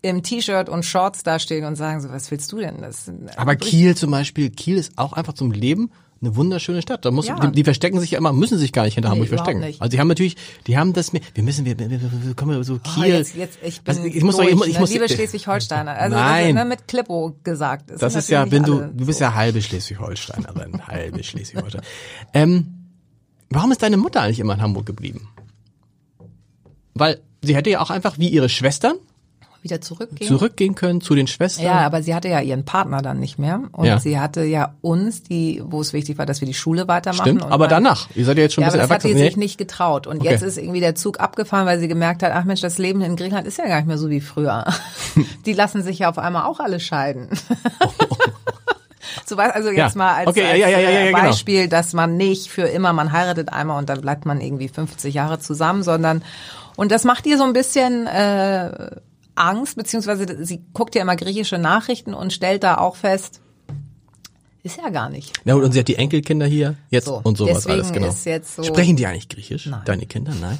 im 0.00 0.22
T-Shirt 0.22 0.70
und 0.70 0.84
Shorts 0.84 1.22
da 1.22 1.38
stehen 1.38 1.66
und 1.66 1.76
sagen 1.76 2.00
so, 2.00 2.10
was 2.10 2.30
willst 2.30 2.50
du 2.50 2.58
denn? 2.58 2.80
Das 2.80 3.10
Aber 3.36 3.56
Kiel 3.56 3.94
zum 3.96 4.10
Beispiel, 4.10 4.48
Kiel 4.48 4.78
ist 4.78 4.96
auch 4.96 5.12
einfach 5.12 5.34
zum 5.34 5.52
Leben 5.52 5.90
eine 6.24 6.36
wunderschöne 6.36 6.82
Stadt. 6.82 7.04
Da 7.04 7.10
muss, 7.10 7.26
Ja. 7.28 7.38
die, 7.38 7.52
die 7.52 7.64
verstecken 7.64 8.00
sich 8.00 8.12
ja 8.12 8.18
immer, 8.18 8.32
müssen 8.32 8.58
sich 8.58 8.72
gar 8.72 8.84
nicht 8.84 8.94
hinter 8.94 9.08
Nee, 9.10 9.12
Hamburg 9.14 9.28
verstecken. 9.28 9.60
nicht. 9.60 9.80
Also 9.80 9.90
die 9.90 10.00
haben 10.00 10.08
natürlich, 10.08 10.36
die 10.66 10.76
haben 10.78 10.92
das, 10.92 11.12
wir 11.12 11.20
müssen, 11.42 11.64
wir, 11.64 11.78
wir, 11.78 11.90
wir, 11.90 12.34
kommen 12.34 12.62
so 12.64 12.74
Oh, 12.74 12.78
Kiel. 12.78 13.06
jetzt, 13.06 13.34
jetzt, 13.36 13.58
ich 13.62 13.82
bin 13.82 13.96
Also 13.96 14.04
ich 14.08 14.22
muss 14.22 14.36
doch, 14.36 14.42
durch, 14.42 14.52
ich 14.52 14.58
muss, 14.58 14.66
ich 14.68 14.74
ne? 14.74 14.80
muss 14.80 14.92
liebe 14.92 15.08
Schleswig-Holsteiner. 15.08 15.92
Also 15.92 16.16
Nein. 16.16 16.54
Das, 16.54 16.64
ne, 16.64 16.68
mit 16.68 16.88
Klippo 16.88 17.36
gesagt. 17.44 17.90
Das 17.90 18.12
sind 18.12 18.18
ist 18.20 18.30
ja, 18.30 18.50
wenn 18.50 18.62
du, 18.62 18.80
du 18.92 19.06
bist 19.06 19.18
so. 19.18 19.24
ja 19.26 19.34
halbe 19.34 19.60
Schleswig-Holsteinerin, 19.62 20.80
halbe 20.88 21.22
Schleswig-Holstein. 21.22 21.82
Ähm, 22.32 22.66
warum 23.50 23.70
ist 23.72 23.82
deine 23.82 23.96
Mutter 23.96 24.20
eigentlich 24.22 24.40
immer 24.40 24.54
in 24.54 24.62
Hamburg 24.62 24.86
geblieben? 24.86 25.28
Weil 26.94 27.20
sie 27.42 27.54
hätte 27.56 27.70
ja 27.70 27.80
auch 27.80 27.90
einfach 27.90 28.18
wie 28.18 28.28
ihre 28.28 28.48
Schwestern 28.48 28.94
wieder 29.64 29.80
zurückgehen. 29.80 30.28
zurückgehen 30.28 30.74
können 30.76 31.00
zu 31.00 31.14
den 31.16 31.26
Schwestern. 31.26 31.64
Ja, 31.64 31.72
aber 31.80 32.02
sie 32.02 32.14
hatte 32.14 32.28
ja 32.28 32.40
ihren 32.40 32.64
Partner 32.64 33.02
dann 33.02 33.18
nicht 33.18 33.38
mehr 33.38 33.62
und 33.72 33.86
Ja. 33.86 33.98
sie 33.98 34.20
hatte 34.20 34.44
ja 34.44 34.74
uns, 34.82 35.22
die, 35.24 35.62
wo 35.64 35.80
es 35.80 35.92
wichtig 35.92 36.18
war, 36.18 36.26
dass 36.26 36.40
wir 36.40 36.46
die 36.46 36.54
Schule 36.54 36.86
weitermachen. 36.86 37.22
Stimmt, 37.38 37.42
aber 37.50 37.66
danach. 37.66 38.08
Ihr 38.14 38.24
seid 38.24 38.36
ja 38.36 38.44
jetzt 38.44 38.54
schon 38.54 38.62
Ja, 38.62 38.68
ein 38.68 38.74
aber 38.74 38.78
bisschen 38.78 38.88
das 38.88 38.94
hat 38.96 39.04
erwachsen. 39.04 39.18
sie 39.18 39.24
sich 39.24 39.36
Nee. 39.36 39.42
nicht 39.44 39.58
getraut. 39.58 40.06
Und 40.06 40.20
Okay. 40.20 40.30
jetzt 40.30 40.42
ist 40.42 40.58
irgendwie 40.58 40.80
der 40.80 40.94
Zug 40.94 41.18
abgefahren, 41.18 41.66
weil 41.66 41.80
sie 41.80 41.88
gemerkt 41.88 42.22
hat, 42.22 42.30
ach 42.34 42.44
Mensch, 42.44 42.60
das 42.60 42.78
Leben 42.78 43.00
in 43.00 43.16
Griechenland 43.16 43.46
ist 43.48 43.58
ja 43.58 43.66
gar 43.66 43.76
nicht 43.76 43.86
mehr 43.88 43.98
so 43.98 44.10
wie 44.10 44.20
früher. 44.20 44.64
Die 45.46 45.52
lassen 45.54 45.82
sich 45.82 45.98
ja 46.00 46.10
auf 46.10 46.18
einmal 46.18 46.44
auch 46.44 46.60
alle 46.60 46.78
scheiden. 46.78 47.28
So 49.26 49.36
was, 49.36 49.50
also 49.52 49.68
jetzt 49.70 49.94
Ja. 49.94 49.98
mal 49.98 50.14
als, 50.14 50.28
Okay, 50.28 50.44
als 50.44 50.58
ja, 50.58 50.68
ja, 50.68 50.78
äh, 50.78 51.06
genau. 51.12 51.18
Beispiel, 51.22 51.68
dass 51.68 51.92
man 51.92 52.16
nicht 52.16 52.48
für 52.50 52.62
immer, 52.62 52.92
man 52.92 53.12
heiratet 53.12 53.50
einmal 53.52 53.78
und 53.78 53.88
dann 53.88 54.00
bleibt 54.00 54.26
man 54.26 54.40
irgendwie 54.40 54.68
50 54.68 55.14
Jahre 55.14 55.38
zusammen, 55.38 55.82
sondern 55.82 56.22
und 56.76 56.90
das 56.90 57.04
macht 57.04 57.24
ihr 57.26 57.38
so 57.38 57.44
ein 57.44 57.52
bisschen 57.52 58.06
äh, 58.06 58.90
Angst, 59.34 59.76
beziehungsweise 59.76 60.44
sie 60.44 60.62
guckt 60.72 60.94
ja 60.94 61.02
immer 61.02 61.16
griechische 61.16 61.58
Nachrichten 61.58 62.14
und 62.14 62.32
stellt 62.32 62.62
da 62.62 62.78
auch 62.78 62.96
fest, 62.96 63.40
ist 64.62 64.78
ja 64.78 64.88
gar 64.88 65.10
nicht. 65.10 65.32
Ja, 65.44 65.54
und 65.56 65.72
sie 65.72 65.80
hat 65.80 65.88
die 65.88 65.96
Enkelkinder 65.96 66.46
hier 66.46 66.76
jetzt 66.90 67.04
So, 67.06 67.20
und 67.22 67.36
sowas 67.36 67.66
alles, 67.66 67.92
genau. 67.92 68.10
so- 68.10 68.62
Sprechen 68.62 68.96
die 68.96 69.06
eigentlich 69.06 69.28
Griechisch? 69.28 69.66
Nein. 69.66 69.82
Deine 69.84 70.06
Kinder? 70.06 70.32
Nein. 70.40 70.58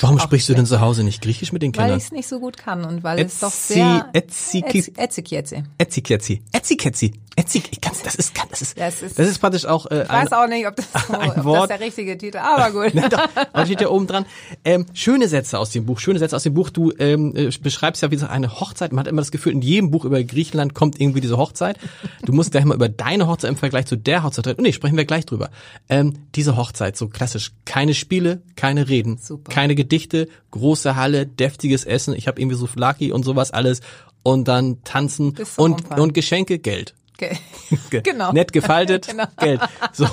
Warum 0.00 0.18
sprichst 0.18 0.48
du 0.48 0.54
denn 0.54 0.66
zu 0.66 0.80
Hause 0.80 1.04
nicht 1.04 1.22
Griechisch 1.22 1.52
mit 1.52 1.62
den 1.62 1.74
Weil 1.76 1.82
Kindern? 1.84 1.98
ich 1.98 2.04
es 2.04 2.12
nicht 2.12 2.28
so 2.28 2.40
gut 2.40 2.56
kann 2.56 2.84
und 2.84 3.02
weil 3.04 3.18
es 3.20 3.40
doch 3.40 3.50
sehr 3.50 4.08
Etzi- 4.14 4.64
Etziketzi. 4.96 5.62
Etziketzi. 5.76 6.42
Etziketzi. 6.52 7.12
Etzig, 7.34 7.64
ich 7.70 7.80
kann's, 7.80 8.02
das 8.02 8.14
ist, 8.14 8.34
das 8.50 8.60
ist, 8.60 8.78
Das 8.78 9.00
ist- 9.00 9.18
das 9.18 9.26
ist 9.26 9.38
praktisch 9.38 9.64
auch, 9.64 9.86
äh, 9.86 10.02
Ich 10.02 10.08
weiß 10.10 10.32
auch 10.32 10.46
nicht, 10.48 10.66
ob 10.66 10.76
das, 10.76 10.86
so, 11.08 11.14
ob 11.14 11.34
das 11.34 11.44
Wort. 11.44 11.70
der 11.70 11.80
richtige 11.80 12.18
Titel 12.18 12.36
aber 12.36 12.70
gut. 12.72 12.94
Nein, 12.94 13.08
doch, 13.08 13.26
aber 13.54 13.64
steht 13.64 13.80
ja 13.80 13.88
oben 13.88 14.06
dran. 14.06 14.26
Ähm, 14.66 14.84
schöne 14.92 15.28
Sätze 15.28 15.58
aus 15.58 15.70
dem 15.70 15.86
Buch, 15.86 15.98
schöne 15.98 16.18
Sätze 16.18 16.36
aus 16.36 16.42
dem 16.42 16.52
Buch. 16.52 16.68
Du 16.68 16.92
ähm, 16.98 17.34
äh, 17.34 17.48
beschreibst 17.62 18.02
ja 18.02 18.10
wie 18.10 18.16
so 18.18 18.26
eine 18.26 18.60
Hochzeit. 18.60 18.92
Man 18.92 19.00
hat 19.00 19.06
immer 19.08 19.22
das 19.22 19.30
Gefühl, 19.30 19.52
in 19.52 19.62
jedem 19.62 19.90
Buch 19.90 20.04
über 20.04 20.22
Griechenland 20.22 20.74
kommt 20.74 21.00
irgendwie 21.00 21.22
diese 21.22 21.38
Hochzeit. 21.38 21.78
Du 22.22 22.34
musst 22.34 22.50
gleich 22.50 22.66
mal 22.66 22.74
über 22.74 22.90
deine 22.90 23.26
Hochzeit 23.26 23.48
im 23.50 23.56
Vergleich 23.56 23.86
zu 23.86 23.96
der 23.96 24.24
Hochzeit 24.24 24.46
reden. 24.46 24.62
Nee, 24.62 24.72
sprechen 24.74 24.98
wir 24.98 25.06
gleich 25.06 25.24
drüber. 25.24 25.48
Ähm, 25.88 26.12
diese 26.34 26.58
Hochzeit, 26.58 26.98
so 26.98 27.08
klassisch. 27.08 27.52
Keine 27.64 27.94
Spiele, 27.94 28.42
keine 28.56 28.90
Reden, 28.90 29.16
Super. 29.16 29.50
keine 29.50 29.74
Gedichte, 29.82 30.28
große 30.50 30.96
Halle, 30.96 31.26
deftiges 31.26 31.84
Essen. 31.84 32.14
Ich 32.14 32.28
habe 32.28 32.40
irgendwie 32.40 32.56
so 32.56 32.66
Flaki 32.66 33.12
und 33.12 33.24
sowas 33.24 33.50
alles. 33.50 33.80
Und 34.22 34.46
dann 34.46 34.82
tanzen 34.84 35.34
und, 35.56 35.82
Umfallen. 35.82 36.00
und 36.00 36.14
Geschenke, 36.14 36.58
Geld. 36.58 36.94
Ge 37.18 37.36
Ge 37.90 38.00
genau. 38.02 38.32
Nett 38.32 38.52
gefaltet, 38.52 39.06
Genau. 39.10 39.24
Geld. 39.38 39.60
So. 39.92 40.06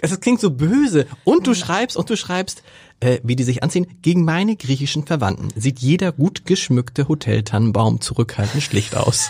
Es 0.00 0.18
klingt 0.20 0.40
so 0.40 0.50
böse. 0.50 1.06
Und 1.24 1.46
du 1.46 1.54
schreibst, 1.54 1.96
und 1.96 2.08
du 2.08 2.16
schreibst, 2.16 2.62
äh, 3.00 3.20
wie 3.22 3.36
die 3.36 3.44
sich 3.44 3.62
anziehen, 3.62 3.86
gegen 4.00 4.24
meine 4.24 4.56
griechischen 4.56 5.06
Verwandten 5.06 5.48
sieht 5.54 5.80
jeder 5.80 6.12
gut 6.12 6.46
geschmückte 6.46 7.08
Hoteltannenbaum 7.08 8.00
zurückhaltend 8.00 8.62
schlicht 8.62 8.96
aus. 8.96 9.28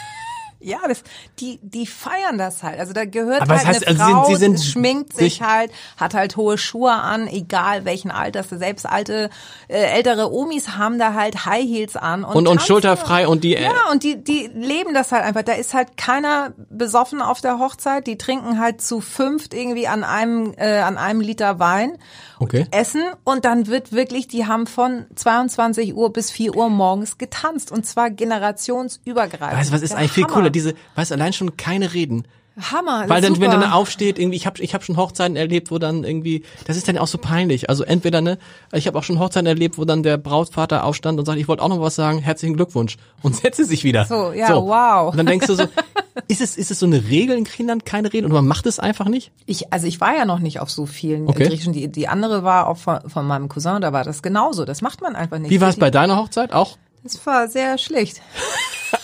Ja, 0.62 0.78
das, 0.88 1.02
die, 1.40 1.58
die 1.62 1.86
feiern 1.86 2.38
das 2.38 2.62
halt. 2.62 2.78
Also 2.78 2.92
da 2.92 3.04
gehört 3.04 3.42
Aber 3.42 3.56
halt 3.56 3.66
heißt, 3.66 3.86
eine 3.86 4.00
also 4.00 4.12
Frau, 4.14 4.24
sie 4.26 4.36
sind- 4.36 4.56
sie 4.58 4.62
sind 4.64 4.72
schminkt 4.72 5.12
sich 5.16 5.34
sich- 5.34 5.42
halt, 5.42 5.70
hat 5.96 6.14
halt 6.14 6.36
hohe 6.36 6.58
Schuhe 6.58 6.92
an, 6.92 7.26
egal 7.28 7.84
welchen 7.84 8.10
Alters. 8.10 8.48
Selbst 8.50 8.86
alte, 8.86 9.30
äh, 9.68 9.74
ältere 9.78 10.32
Omis 10.32 10.76
haben 10.76 10.98
da 10.98 11.14
halt 11.14 11.46
High 11.46 11.64
Heels 11.64 11.96
an. 11.96 12.24
Und, 12.24 12.36
Und, 12.36 12.46
und 12.48 12.62
schulterfrei 12.62 13.26
und 13.28 13.44
die, 13.44 13.56
äh, 13.56 13.64
Ja, 13.64 13.90
und 13.90 14.02
die, 14.02 14.22
die 14.22 14.50
leben 14.54 14.94
das 14.94 15.12
halt 15.12 15.24
einfach. 15.24 15.42
Da 15.42 15.52
ist 15.52 15.74
halt 15.74 15.96
keiner 15.96 16.52
besoffen 16.70 17.20
auf 17.22 17.40
der 17.40 17.58
Hochzeit. 17.58 18.06
Die 18.06 18.18
trinken 18.18 18.58
halt 18.60 18.80
zu 18.82 19.00
fünft 19.00 19.54
irgendwie 19.54 19.88
an 19.88 20.04
einem, 20.04 20.54
äh, 20.56 20.78
an 20.80 20.98
einem 20.98 21.20
Liter 21.20 21.58
Wein. 21.58 21.98
Okay. 22.38 22.66
Essen 22.72 23.02
und 23.22 23.44
dann 23.44 23.68
wird 23.68 23.92
wirklich, 23.92 24.26
die 24.26 24.46
haben 24.46 24.66
von 24.66 25.06
22 25.14 25.94
Uhr 25.94 26.12
bis 26.12 26.30
4 26.32 26.56
Uhr 26.56 26.68
morgens 26.70 27.16
getanzt 27.16 27.70
und 27.70 27.86
zwar 27.86 28.10
generationsübergreifend. 28.10 29.58
weißt 29.58 29.70
du, 29.70 29.74
was 29.74 29.82
ist 29.82 29.94
eigentlich 29.94 30.12
viel 30.12 30.24
cooler? 30.24 30.50
Diese, 30.52 30.74
weißt 30.94 31.10
du, 31.10 31.14
allein 31.14 31.32
schon 31.32 31.56
keine 31.56 31.94
Reden. 31.94 32.26
Hammer. 32.60 33.08
Weil 33.08 33.22
dann, 33.22 33.34
super. 33.34 33.50
wenn 33.50 33.60
dann 33.60 33.72
aufsteht, 33.72 34.18
irgendwie, 34.18 34.36
ich 34.36 34.46
habe 34.46 34.60
ich 34.60 34.74
hab 34.74 34.84
schon 34.84 34.98
Hochzeiten 34.98 35.36
erlebt, 35.36 35.70
wo 35.70 35.78
dann 35.78 36.04
irgendwie, 36.04 36.42
das 36.66 36.76
ist 36.76 36.86
dann 36.86 36.98
auch 36.98 37.06
so 37.06 37.16
peinlich. 37.16 37.70
Also 37.70 37.82
entweder, 37.82 38.20
ne, 38.20 38.38
ich 38.72 38.86
habe 38.86 38.98
auch 38.98 39.04
schon 39.04 39.18
Hochzeiten 39.18 39.46
erlebt, 39.46 39.78
wo 39.78 39.86
dann 39.86 40.02
der 40.02 40.18
Brautvater 40.18 40.84
aufstand 40.84 41.18
und 41.18 41.24
sagt, 41.24 41.38
ich 41.38 41.48
wollte 41.48 41.62
auch 41.62 41.68
noch 41.68 41.80
was 41.80 41.94
sagen, 41.94 42.18
herzlichen 42.18 42.54
Glückwunsch. 42.54 42.98
Und 43.22 43.36
setze 43.36 43.64
sich 43.64 43.84
wieder. 43.84 44.04
So, 44.04 44.32
ja, 44.32 44.54
wow. 44.54 45.10
Und 45.10 45.16
dann 45.16 45.26
denkst 45.26 45.46
du 45.46 45.54
so, 45.54 45.64
ist 46.28 46.42
es, 46.42 46.58
ist 46.58 46.70
es 46.70 46.78
so 46.78 46.86
eine 46.86 47.08
Regel 47.08 47.38
in 47.38 47.44
Griechenland, 47.44 47.86
keine 47.86 48.12
Reden? 48.12 48.26
Und 48.26 48.32
man 48.32 48.46
macht 48.46 48.66
es 48.66 48.78
einfach 48.78 49.08
nicht? 49.08 49.32
Ich, 49.46 49.72
also 49.72 49.86
ich 49.86 50.00
war 50.00 50.14
ja 50.14 50.26
noch 50.26 50.38
nicht 50.38 50.60
auf 50.60 50.70
so 50.70 50.84
vielen 50.84 51.28
okay. 51.28 51.44
Griechischen. 51.44 51.72
Die, 51.72 51.90
die 51.90 52.08
andere 52.08 52.44
war 52.44 52.68
auch 52.68 52.76
von, 52.76 53.00
von 53.08 53.26
meinem 53.26 53.48
Cousin, 53.48 53.80
da 53.80 53.94
war 53.94 54.04
das 54.04 54.22
genauso. 54.22 54.66
Das 54.66 54.82
macht 54.82 55.00
man 55.00 55.16
einfach 55.16 55.38
nicht. 55.38 55.50
Wie 55.50 55.60
war 55.62 55.70
es 55.70 55.76
bei 55.76 55.90
deiner 55.90 56.18
Hochzeit? 56.18 56.52
Auch? 56.52 56.76
Das 57.02 57.24
war 57.26 57.48
sehr 57.48 57.78
schlicht. 57.78 58.20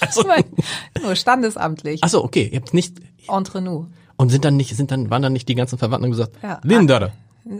Also, 0.01 0.23
Nur 1.03 1.17
standesamtlich. 1.17 2.01
ach 2.05 2.09
so, 2.11 2.23
okay, 2.23 2.51
ihr 2.53 2.61
habt 2.61 2.75
nicht, 2.75 2.99
Entre 3.27 3.63
nous. 3.63 3.87
und 4.17 4.29
sind 4.29 4.45
dann 4.45 4.57
nicht, 4.57 4.77
sind 4.77 4.91
dann, 4.91 5.09
waren 5.09 5.23
dann 5.23 5.33
nicht 5.33 5.49
die 5.49 5.55
ganzen 5.55 5.79
Verwandten 5.79 6.05
und 6.05 6.11
gesagt, 6.11 6.37
Ja. 6.43 6.61
Linda, 6.63 7.11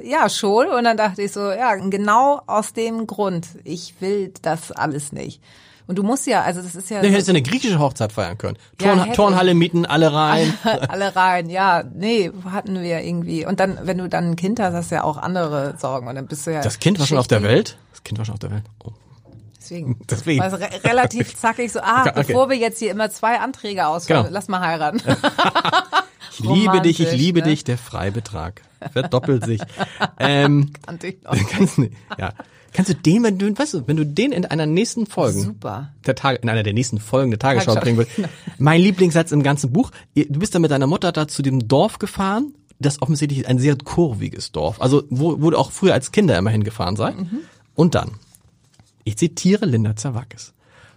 Ja, 0.05 0.29
schon. 0.29 0.69
Und 0.69 0.85
dann 0.85 0.99
dachte 0.99 1.23
ich 1.23 1.33
so, 1.33 1.51
ja, 1.51 1.75
genau 1.77 2.43
aus 2.47 2.75
dem 2.75 3.07
Grund. 3.07 3.47
Ich 3.65 3.95
will 4.01 4.33
das 4.43 4.73
alles 4.73 5.11
nicht. 5.13 5.41
Und 5.87 5.97
du 5.97 6.03
musst 6.03 6.27
ja, 6.27 6.43
also 6.43 6.61
das 6.61 6.75
ist 6.77 6.91
ja 6.91 7.01
du 7.01 7.07
so, 7.07 7.13
hättest 7.13 7.29
ja 7.29 7.33
eine 7.33 7.43
griechische 7.43 7.79
Hochzeit 7.79 8.13
feiern 8.13 8.37
können. 8.37 8.59
Ja, 8.79 8.89
Turn, 8.89 9.05
hätte 9.05 9.17
Turnhalle 9.17 9.55
mieten, 9.55 9.87
alle 9.87 10.13
rein. 10.13 10.53
alle 10.63 11.17
rein. 11.17 11.49
Ja, 11.49 11.83
nee, 11.95 12.31
hatten 12.45 12.83
wir 12.83 13.01
irgendwie. 13.01 13.47
Und 13.47 13.59
dann, 13.59 13.79
wenn 13.85 13.97
du 13.97 14.07
dann 14.07 14.33
ein 14.33 14.37
Kind 14.37 14.61
hast, 14.61 14.75
hast 14.75 14.91
du 14.91 14.97
ja 14.97 15.05
auch 15.05 15.17
andere 15.17 15.77
Sorgen. 15.79 16.07
Und 16.07 16.15
dann 16.15 16.27
bist 16.27 16.47
du 16.47 16.53
ja. 16.53 16.61
Das 16.61 16.79
Kind 16.79 16.99
war 16.99 17.07
schon 17.07 17.17
auf 17.17 17.27
der. 17.27 17.43
Welt? 17.43 17.79
Das 17.93 18.05
Kind 18.05 18.19
war 18.19 18.27
schon 18.27 18.35
auf 18.35 18.39
der 18.41 18.51
Welt. 18.51 18.65
Oh. 18.85 18.91
Deswegen. 19.71 19.97
Deswegen. 20.11 20.41
War 20.41 20.53
es 20.53 20.61
re 20.61 20.69
relativ 20.85 21.37
zackig 21.41 21.71
so, 21.73 21.81
ah, 21.81 22.03
Okay, 22.09 22.25
bevor 22.27 22.49
wir 22.51 22.57
jetzt 22.57 22.79
hier 22.79 22.91
immer 22.91 23.11
zwei 23.11 23.39
Anträge 23.41 23.87
ausfüllen, 23.87 24.23
Genau. 24.25 24.33
lass 24.35 24.49
mal 24.49 24.61
heiraten. 24.61 25.01
Ich 26.41 26.45
liebe 26.45 26.81
dich, 26.83 27.01
ich 27.01 27.11
liebe 27.13 27.41
ne? 27.41 27.47
dich, 27.49 27.65
der 27.65 27.77
Freibetrag. 27.79 28.63
Verdoppelt 28.93 29.45
sich. 29.45 29.61
ähm, 30.21 30.71
Kannte 30.87 31.09
ich 31.09 31.23
noch. 31.23 31.35
kannst, 31.51 31.79
du- 31.79 31.89
ja. 32.17 32.33
kannst 32.73 32.91
du 32.91 32.95
den, 32.95 33.25
wenn 33.25 33.39
du, 33.39 33.59
weißt 33.59 33.75
du, 33.75 33.89
wenn 33.89 33.97
du 33.97 34.07
den 34.07 34.31
in 34.31 34.45
einer 34.45 34.67
nächsten 34.67 35.07
Folge, 35.07 35.41
Super. 35.41 35.93
der 36.07 36.15
Tage, 36.15 36.39
in 36.41 36.49
einer 36.49 36.63
der 36.63 36.75
nächsten 36.75 37.01
Folgen 37.01 37.31
der 37.33 37.41
Tagesschau 37.41 37.75
Tagesschau. 37.75 37.83
bringen 37.85 37.97
würdest, 37.99 38.21
mein 38.59 38.81
Lieblingssatz 38.81 39.33
im 39.33 39.43
ganzen 39.43 39.73
Buch, 39.73 39.91
du 40.15 40.39
bist 40.39 40.55
dann 40.55 40.63
mit 40.63 40.71
deiner 40.71 40.87
Mutter 40.87 41.11
da 41.11 41.27
zu 41.27 41.43
dem 41.43 41.67
Dorf 41.67 41.99
gefahren, 41.99 42.55
das 42.79 43.03
offensichtlich 43.03 43.49
ein 43.49 43.59
sehr 43.59 43.77
kurviges 43.77 44.53
Dorf, 44.53 44.81
also 44.81 45.03
wo, 45.11 45.43
wo 45.43 45.51
du 45.51 45.59
auch 45.59 45.73
früher 45.73 45.95
als 45.95 46.13
Kinder 46.13 46.39
immer 46.39 46.51
hingefahren 46.51 46.95
seid. 46.95 47.17
Und 47.75 47.97
dann, 47.97 48.13
ich 49.09 49.17
zitiere 49.17 49.67
Linda 49.67 49.97
Zerwakis. 49.97 50.53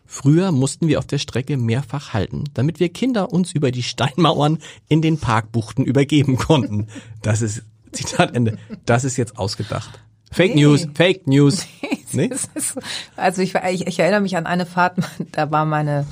Früher 0.05 0.51
mussten 0.51 0.87
wir 0.89 0.99
auf 0.99 1.07
der 1.07 1.17
Strecke 1.19 1.55
mehrfach 1.57 2.11
halten, 2.13 2.43
damit 2.53 2.79
wir 2.81 2.89
Kinder 2.89 3.31
uns 3.31 3.53
über 3.53 3.71
die 3.71 3.83
Steinmauern 3.83 4.57
in 4.89 5.01
den 5.01 5.17
Parkbuchten 5.17 5.85
übergeben 5.85 6.35
konnten. 6.37 6.87
Das 7.21 7.41
ist, 7.41 7.63
Zitat 7.93 8.35
Ende, 8.35 8.57
das 8.85 9.05
ist 9.05 9.15
jetzt 9.17 9.37
ausgedacht. 9.37 9.99
Fake 10.31 10.55
Nee. 10.55 10.63
News, 10.63 10.87
Fake 10.93 11.27
News. 11.27 11.65
Nee? 12.13 12.29
Es 12.29 12.49
ist- 12.55 12.77
Also 13.15 13.41
ich, 13.41 13.55
ich, 13.55 13.87
ich 13.87 13.99
erinnere 13.99 14.19
mich 14.19 14.35
an 14.35 14.45
eine 14.45 14.65
Fahrt, 14.65 14.97
da 15.31 15.49
war 15.49 15.63
meine, 15.63 16.05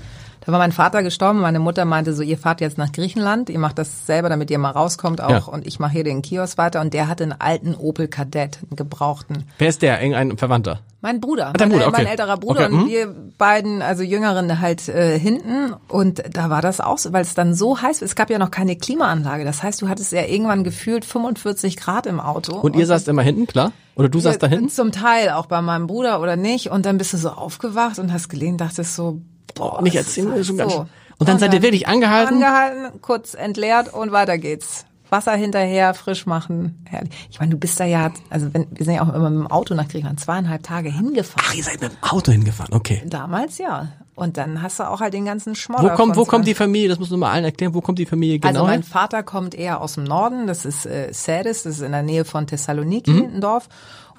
da 0.50 0.54
war 0.54 0.60
mein 0.60 0.72
Vater 0.72 1.04
gestorben, 1.04 1.42
meine 1.42 1.60
Mutter 1.60 1.86
meinte 1.86 2.12
so, 2.16 2.24
ihr 2.24 2.40
fahrt 2.40 2.60
jetzt 2.60 2.80
nach 2.80 2.92
Griechenland, 2.92 3.52
ihr 3.52 3.60
macht 3.60 3.78
das 3.78 4.08
selber, 4.08 4.30
damit 4.30 4.50
ihr 4.50 4.58
mal 4.58 4.72
rauskommt 4.72 5.22
auch 5.22 5.30
Ja. 5.30 5.44
und 5.44 5.68
ich 5.68 5.80
mache 5.80 5.92
hier 5.92 6.04
den 6.04 6.24
Kiosk 6.24 6.58
weiter 6.58 6.82
und 6.82 6.96
der 6.96 7.08
hatte 7.08 7.24
einen 7.24 7.36
alten 7.40 7.76
Opel 7.76 8.08
Kadett, 8.08 8.58
einen 8.64 8.76
gebrauchten. 8.76 9.44
Wer 9.60 9.70
ist 9.70 9.84
der? 9.84 10.02
Irgendein 10.02 10.40
Verwandter? 10.40 10.80
Mein 11.02 11.22
Bruder, 11.22 11.54
mein, 11.58 11.70
Bruder, 11.70 11.88
okay. 11.88 11.98
mein 11.98 12.08
älterer 12.08 12.38
Bruder 12.38 12.66
Okay, 12.66 12.74
und 12.74 12.84
mhm. 12.86 12.90
wir 12.90 13.16
beiden, 13.38 13.84
also 13.84 14.02
Jüngeren 14.02 14.60
halt 14.60 14.90
äh, 14.90 15.20
hinten 15.20 15.76
und 15.88 16.24
da 16.36 16.50
war 16.50 16.64
das 16.64 16.82
auch 16.82 16.98
so, 16.98 17.14
weil 17.14 17.22
es 17.22 17.36
dann 17.36 17.54
so 17.54 17.80
heiß, 17.80 18.02
es 18.02 18.16
gab 18.16 18.32
ja 18.32 18.40
noch 18.40 18.50
keine 18.50 18.76
Klimaanlage, 18.76 19.46
das 19.46 19.62
heißt, 19.62 19.80
du 19.84 19.88
hattest 19.88 20.12
ja 20.14 20.26
irgendwann 20.26 20.64
gefühlt 20.64 21.06
45 21.06 21.78
Grad 21.78 22.08
im 22.08 22.20
Auto. 22.20 22.58
Und 22.58 22.76
ihr 22.76 22.88
saßt 22.88 23.08
immer 23.08 23.22
hinten, 23.22 23.46
klar? 23.46 23.72
Oder 23.96 24.10
du 24.10 24.20
saßt 24.20 24.42
da 24.42 24.48
hinten? 24.48 24.70
Zum 24.70 24.92
Teil, 24.92 25.30
auch 25.30 25.46
bei 25.46 25.62
meinem 25.62 25.86
Bruder 25.86 26.22
oder 26.22 26.38
nicht. 26.38 26.72
Und 26.72 26.86
dann 26.86 26.98
bist 26.98 27.12
du 27.12 27.18
so 27.18 27.30
aufgewacht 27.30 28.00
und 28.00 28.14
hast 28.14 28.30
gelehnt, 28.30 28.62
dachtest 28.62 28.96
so, 28.96 29.22
boah. 29.56 29.82
Nicht 29.82 29.96
erzählen, 29.96 30.30
ganz 30.34 30.48
so. 30.48 30.54
schön. 30.70 30.90
Und 31.18 31.28
dann 31.28 31.38
seid 31.40 31.54
ihr 31.54 31.62
wirklich 31.62 31.88
angehalten? 31.88 32.36
Angehalten, 32.36 33.02
kurz 33.02 33.34
entleert 33.34 33.94
und 33.94 34.12
weiter 34.12 34.38
geht's. 34.38 34.86
Wasser 35.10 35.34
hinterher, 35.34 35.96
frisch 35.96 36.28
machen, 36.28 36.84
herrlich. 36.88 37.10
Ich 37.32 37.40
meine, 37.40 37.50
du 37.52 37.58
bist 37.58 37.80
da 37.80 37.84
ja, 37.86 38.12
also 38.30 38.54
wenn, 38.54 38.68
wir 38.70 38.86
sind 38.86 38.94
ja 38.94 39.02
auch 39.02 39.12
immer 39.14 39.30
mit 39.32 39.40
dem 39.40 39.48
Auto 39.48 39.74
nach 39.74 39.88
Griechenland 39.88 40.20
zweieinhalb 40.20 40.62
Tage 40.62 40.92
hingefahren. 40.92 41.44
Ach, 41.50 41.54
ihr 41.56 41.64
seid 41.64 41.82
mit 41.82 41.92
dem 41.92 41.98
Auto 42.04 42.32
hingefahren, 42.32 42.74
okay. 42.76 43.02
Damals 43.08 43.58
ja. 43.58 43.88
Und 44.14 44.38
dann 44.38 44.62
hast 44.62 44.80
du 44.80 44.84
auch 44.88 45.02
halt 45.02 45.14
den 45.16 45.26
ganzen 45.26 45.56
Schmodder. 45.56 45.84
Wo 45.84 45.96
kommt, 45.96 46.16
wo 46.16 46.26
kommt 46.26 46.46
die 46.46 46.54
Familie? 46.54 46.90
Das 46.90 47.00
musst 47.00 47.12
du 47.12 47.18
mal 47.18 47.32
allen 47.32 47.46
erklären. 47.46 47.74
Wo 47.74 47.82
kommt 47.82 47.98
die 48.00 48.06
Familie 48.06 48.38
genau 48.38 48.54
Also 48.54 48.66
mein? 48.66 48.84
Vater 48.84 49.24
kommt 49.24 49.56
eher 49.56 49.82
aus 49.82 49.94
dem 49.96 50.04
Norden, 50.04 50.46
das 50.46 50.66
ist 50.66 50.86
äh, 50.86 51.10
Seres, 51.12 51.64
das 51.64 51.78
ist 51.78 51.82
in 51.82 51.92
der 51.92 52.04
Nähe 52.04 52.24
von 52.24 52.46
Thessaloniki, 52.46 53.12
Mhm. 53.12 53.36
ein 53.36 53.42
Dorf. 53.42 53.68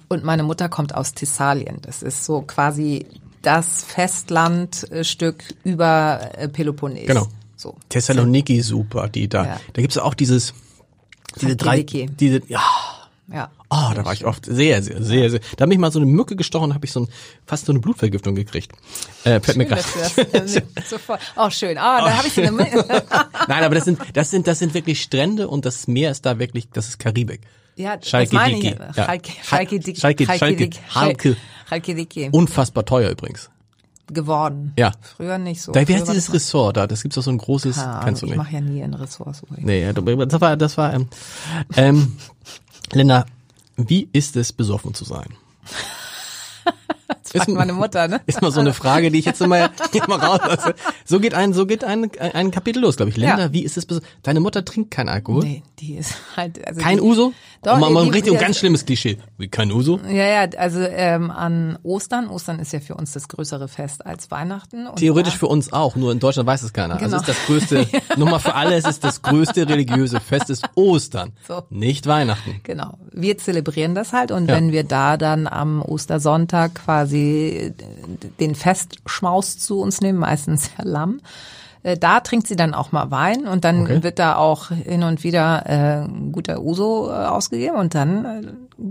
Und 0.09 0.25
meine 0.25 0.43
Mutter 0.43 0.69
kommt 0.69 0.95
aus 0.97 1.13
Thessalien. 1.13 1.79
Das 1.83 2.03
ist 2.03 2.25
so 2.25 2.43
quasi 2.43 3.07
das 3.43 3.85
Festlandstück 3.85 5.45
über 5.65 6.31
äh, 6.37 6.49
Peloponnes. 6.49 7.07
Genau. 7.07 7.29
So. 7.57 7.77
Thessaloniki, 7.89 8.63
super, 8.63 9.09
die 9.09 9.29
da. 9.29 9.45
Ja. 9.45 9.61
Da 9.73 9.83
gibt's 9.83 9.99
auch 9.99 10.15
dieses, 10.15 10.55
diese 11.41 11.57
drei, 11.57 11.83
diese, 11.83 12.41
ja, 12.49 12.61
Ja. 13.31 13.51
oh, 13.69 13.93
da 13.95 14.05
war 14.05 14.15
ich 14.15 14.25
oft 14.25 14.47
sehr, 14.47 14.83
sehr, 14.83 15.03
sehr, 15.03 15.31
sehr. 15.31 15.41
Da 15.57 15.63
hat 15.63 15.69
mich 15.69 15.77
mal 15.79 15.93
so 15.93 15.99
eine 15.99 16.07
Mücke 16.07 16.37
gestochen, 16.37 16.73
habe 16.75 16.87
ich 16.87 16.93
so 16.93 17.01
ein, 17.01 17.09
fast 17.47 17.67
so 17.67 17.73
eine 17.73 17.81
Blutvergiftung 17.81 18.35
gekriegt. 18.35 18.73
Äh, 19.25 19.41
fällt 19.41 19.59
mir 19.59 19.67
Schön, 19.69 19.77
gerade. 19.77 20.41
du 20.41 20.63
das 20.73 20.89
sofort. 20.91 21.21
Oh, 21.37 21.51
schön. 21.51 21.77
Ah, 21.77 22.01
da 22.03 22.17
habe 22.17 22.29
ich 22.29 22.39
eine. 22.39 22.51
Nein, 23.49 23.65
aber 23.65 23.75
das 23.75 23.85
sind, 23.85 23.99
das 24.15 24.31
sind, 24.31 24.47
das 24.47 24.59
sind 24.59 24.73
wirklich 24.73 25.03
Strände 25.03 25.47
und 25.49 25.67
das 25.67 25.87
Meer 25.87 26.11
ist 26.11 26.25
da 26.25 26.39
wirklich, 26.39 26.71
das 26.71 26.89
ist 26.89 26.99
Karibik. 26.99 27.43
Ja, 27.81 27.97
das 27.97 28.09
Schalke 28.09 28.35
meine 28.35 28.59
ich. 28.59 28.65
Ja. 28.65 28.93
Schalke, 28.95 29.33
Schalke, 29.43 29.83
Schalke, 29.97 30.25
Schalke, 30.27 30.71
Schalke. 30.89 31.37
Schalke. 31.69 32.29
Unfassbar 32.33 32.85
teuer 32.85 33.11
übrigens. 33.11 33.51
geworden. 34.13 34.73
Ja. 34.77 34.91
Früher 35.17 35.39
nicht 35.39 35.63
so. 35.63 35.71
Da, 35.71 35.81
wie 35.81 35.87
Früher 35.87 35.97
heißt 35.99 36.07
war 36.09 36.15
dieses 36.15 36.27
das- 36.27 36.35
Ressort 36.35 36.77
da? 36.77 36.87
Das 36.89 37.03
gibt's 37.03 37.15
doch 37.15 37.23
so 37.23 37.31
ein 37.31 37.39
großes, 37.39 37.79
Ahnung, 37.79 38.05
kennst 38.05 38.23
du 38.23 38.27
Ich 38.27 38.31
nicht. 38.33 38.39
mache 38.39 38.53
ja 38.55 38.61
nie 38.61 38.81
in 38.81 38.93
Ressorts. 38.95 39.43
Nee, 39.57 39.93
das 39.93 40.41
war, 40.41 40.57
das 40.57 40.77
war, 40.77 40.93
ähm, 40.95 41.09
ähm, 41.77 42.17
Linda, 42.93 43.25
wie 43.77 44.09
ist 44.13 44.35
es, 44.37 44.53
besoffen 44.53 44.95
zu 44.95 45.05
sein? 45.05 45.29
Fragt 47.25 47.49
meine 47.49 47.73
Mutter, 47.73 48.09
ne? 48.09 48.21
Ist 48.27 48.43
mal 48.43 48.51
so 48.51 48.61
eine 48.61 48.73
Frage, 48.75 49.11
die 49.11 49.19
ich 49.19 49.25
jetzt 49.25 49.41
immer, 49.41 49.71
mal 50.09 50.19
rauslasse. 50.19 50.75
So 51.05 51.21
geht 51.21 51.35
ein, 51.35 51.53
so 51.53 51.67
geht 51.67 51.85
ein, 51.85 52.11
ein 52.19 52.51
Kapitel 52.51 52.81
los, 52.83 52.97
glaube 52.97 53.11
ich. 53.11 53.17
Linda, 53.17 53.39
Ja. 53.39 53.53
wie 53.53 53.63
ist 53.65 53.77
es, 53.77 53.87
deine 54.23 54.41
Mutter 54.41 54.65
trinkt 54.65 54.91
kein 54.91 55.09
Alkohol? 55.09 55.45
Nee, 55.45 55.63
die 55.79 55.95
ist 55.97 56.15
halt. 56.37 56.67
Also 56.67 56.81
Kein 56.81 56.97
die, 56.99 57.03
Uso? 57.03 57.33
Doch, 57.63 57.79
mal, 57.79 57.91
mal 57.91 58.05
die- 58.05 58.11
richtig, 58.11 58.33
ein 58.33 58.39
die- 58.39 58.45
ganz 58.45 58.59
schlimmes 58.59 58.85
Klischee. 58.87 59.19
Wie, 59.39 59.49
kein 59.49 59.71
Uso? 59.71 60.01
Ja, 60.09 60.45
ja, 60.45 60.49
also 60.59 60.81
ähm, 60.81 61.31
an 61.31 61.79
Ostern. 61.83 62.29
Ostern 62.29 62.59
ist 62.59 62.73
ja 62.73 62.81
für 62.81 62.95
uns 62.95 63.13
das 63.13 63.29
größere 63.29 63.69
Fest 63.69 64.05
als 64.07 64.31
Weihnachten. 64.31 64.87
Und 64.87 64.97
Theoretisch 64.97 65.37
für 65.37 65.47
uns 65.47 65.73
auch, 65.73 65.97
nur 65.97 66.13
in 66.13 66.19
Deutschland 66.21 66.47
weiß 66.47 66.63
es 66.63 66.73
keiner. 66.73 66.95
Also 66.95 67.05
Genau. 67.07 67.17
ist 67.19 67.29
das 67.29 67.37
größte, 67.47 67.87
Nummer 68.17 68.41
für 68.41 68.55
alle, 68.55 68.75
es 68.77 68.85
ist 68.87 69.05
das 69.05 69.23
größte 69.23 69.69
religiöse 69.69 70.21
Fest 70.21 70.51
ist 70.51 70.65
Ostern, 70.75 71.33
So. 71.47 71.63
nicht 71.71 72.07
Weihnachten. 72.07 72.61
Genau. 72.63 72.99
Wir 73.13 73.37
zelebrieren 73.39 73.95
das 73.95 74.13
halt 74.13 74.31
und 74.33 74.49
Ja. 74.49 74.55
wenn 74.57 74.73
wir 74.73 74.85
da 74.85 75.17
dann 75.17 75.47
am 75.47 75.83
Ostersonntag 75.83 76.75
quasi 76.77 77.00
den 77.07 78.55
Festschmaus 78.55 79.59
zu 79.59 79.81
uns 79.81 80.01
nehmen, 80.01 80.19
meistens 80.19 80.71
Lamm, 80.83 81.21
äh, 81.83 81.97
da 81.97 82.21
trinkt 82.21 82.47
sie 82.47 82.57
dann 82.57 82.75
auch 82.75 82.93
mal 82.93 83.11
Wein 83.11 83.47
und 83.47 83.65
dann 83.65 83.83
Okay. 83.83 84.03
wird 84.03 84.19
da 84.19 84.37
auch 84.37 84.69
hin 84.69 85.03
und 85.03 85.25
wieder 85.25 85.65
äh, 85.67 86.05
ein 86.05 86.33
guter 86.33 86.61
Uso 86.63 87.09
äh, 87.09 87.13
ausgegeben 87.13 87.77
und 87.77 87.95
dann 87.95 88.25
äh, 88.25 88.43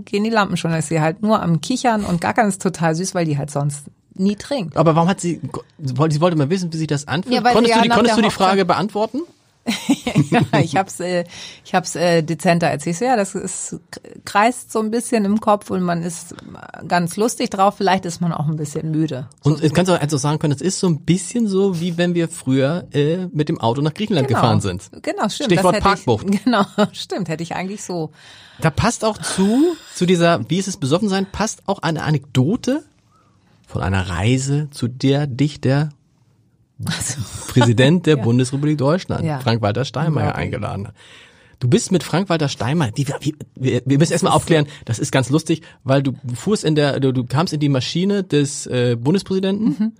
gehen 0.04 0.24
die 0.24 0.30
Lampen 0.30 0.56
schon. 0.56 0.72
Da 0.72 0.78
ist 0.78 0.88
sie 0.88 1.00
halt 1.00 1.22
nur 1.22 1.40
am 1.42 1.60
Kichern 1.60 2.04
und 2.04 2.20
gackern 2.20 2.48
ist 2.48 2.60
total 2.62 2.94
süß, 2.94 3.14
weil 3.14 3.24
die 3.24 3.38
halt 3.38 3.50
sonst 3.50 3.84
nie 4.14 4.36
trinkt. 4.36 4.76
Aber 4.76 4.96
warum 4.96 5.08
hat 5.08 5.20
sie, 5.20 5.40
sie 5.78 5.96
wollte 5.96 6.14
sie 6.14 6.20
wollte 6.20 6.36
mal 6.36 6.50
wissen, 6.50 6.72
wie 6.72 6.76
sich 6.76 6.88
das 6.88 7.06
anfühlt. 7.08 7.34
Ja, 7.36 7.52
konntest 7.52 7.76
du 7.76 7.82
die, 7.82 7.88
konntest 7.88 8.18
du 8.18 8.22
die 8.22 8.30
Frage 8.30 8.64
beantworten? 8.64 9.20
Ja, 10.30 10.40
ich 10.60 10.76
hab's, 10.76 11.00
äh, 11.00 11.24
ich 11.64 11.74
hab's 11.74 11.96
äh, 11.96 12.22
dezenter 12.22 12.68
erzählt. 12.68 13.00
Ja, 13.00 13.16
das 13.16 13.34
ist, 13.34 13.78
kreist 14.24 14.72
so 14.72 14.80
ein 14.80 14.90
bisschen 14.90 15.24
im 15.24 15.40
Kopf 15.40 15.70
und 15.70 15.82
man 15.82 16.02
ist 16.02 16.34
ganz 16.86 17.16
lustig 17.16 17.50
drauf. 17.50 17.76
Vielleicht 17.76 18.04
ist 18.04 18.20
man 18.20 18.32
auch 18.32 18.46
ein 18.46 18.56
bisschen 18.56 18.90
müde. 18.90 19.28
Und 19.42 19.58
so, 19.58 19.68
kannst 19.70 19.90
du 19.90 20.00
also 20.00 20.16
sagen 20.16 20.38
können, 20.38 20.54
es 20.54 20.60
ist 20.60 20.80
so 20.80 20.88
ein 20.88 21.00
bisschen 21.00 21.48
so, 21.48 21.80
wie 21.80 21.96
wenn 21.98 22.14
wir 22.14 22.28
früher 22.28 22.86
äh, 22.92 23.26
mit 23.32 23.48
dem 23.48 23.60
Auto 23.60 23.80
nach 23.82 23.94
Griechenland 23.94 24.28
genau. 24.28 24.40
gefahren 24.40 24.60
sind. 24.60 24.90
Genau, 25.02 25.28
stimmt. 25.28 25.52
Stichwort 25.52 25.80
Parkbucht. 25.80 26.26
Ich, 26.30 26.44
genau, 26.44 26.64
stimmt. 26.92 27.28
Hätte 27.28 27.42
ich 27.42 27.54
eigentlich 27.54 27.82
so. 27.82 28.10
Da 28.60 28.70
passt 28.70 29.04
auch 29.04 29.18
zu, 29.18 29.76
zu 29.94 30.06
dieser, 30.06 30.48
wie 30.50 30.58
ist 30.58 30.68
es 30.68 30.76
besoffen 30.76 31.08
sein, 31.08 31.26
passt 31.30 31.62
auch 31.66 31.80
eine 31.80 32.02
Anekdote 32.02 32.84
von 33.66 33.82
einer 33.82 34.08
Reise, 34.08 34.68
zu 34.70 34.88
der 34.88 35.26
dich 35.26 35.60
der 35.60 35.90
also, 36.84 37.20
Präsident 37.48 38.06
der 38.06 38.16
ja. 38.16 38.22
Bundesrepublik 38.22 38.78
Deutschland, 38.78 39.24
ja. 39.24 39.40
Frank-Walter 39.40 39.84
Steinmeier, 39.84 40.34
eingeladen 40.34 40.88
hat. 40.88 40.94
Du 41.58 41.68
bist 41.68 41.92
mit 41.92 42.02
Frank-Walter 42.02 42.48
Steinmeier, 42.48 42.90
die, 42.90 43.06
wir, 43.54 43.82
wir 43.84 43.98
müssen 43.98 44.12
erstmal 44.12 44.32
aufklären, 44.32 44.66
das 44.86 44.98
ist 44.98 45.12
ganz 45.12 45.28
lustig, 45.28 45.62
weil 45.84 46.02
du 46.02 46.14
fuhrst 46.34 46.64
in 46.64 46.74
der, 46.74 47.00
du, 47.00 47.12
du 47.12 47.24
kamst 47.24 47.52
in 47.52 47.60
die 47.60 47.68
Maschine 47.68 48.24
des 48.24 48.66
äh, 48.66 48.96
Bundespräsidenten 48.98 49.76
mhm. 49.78 49.92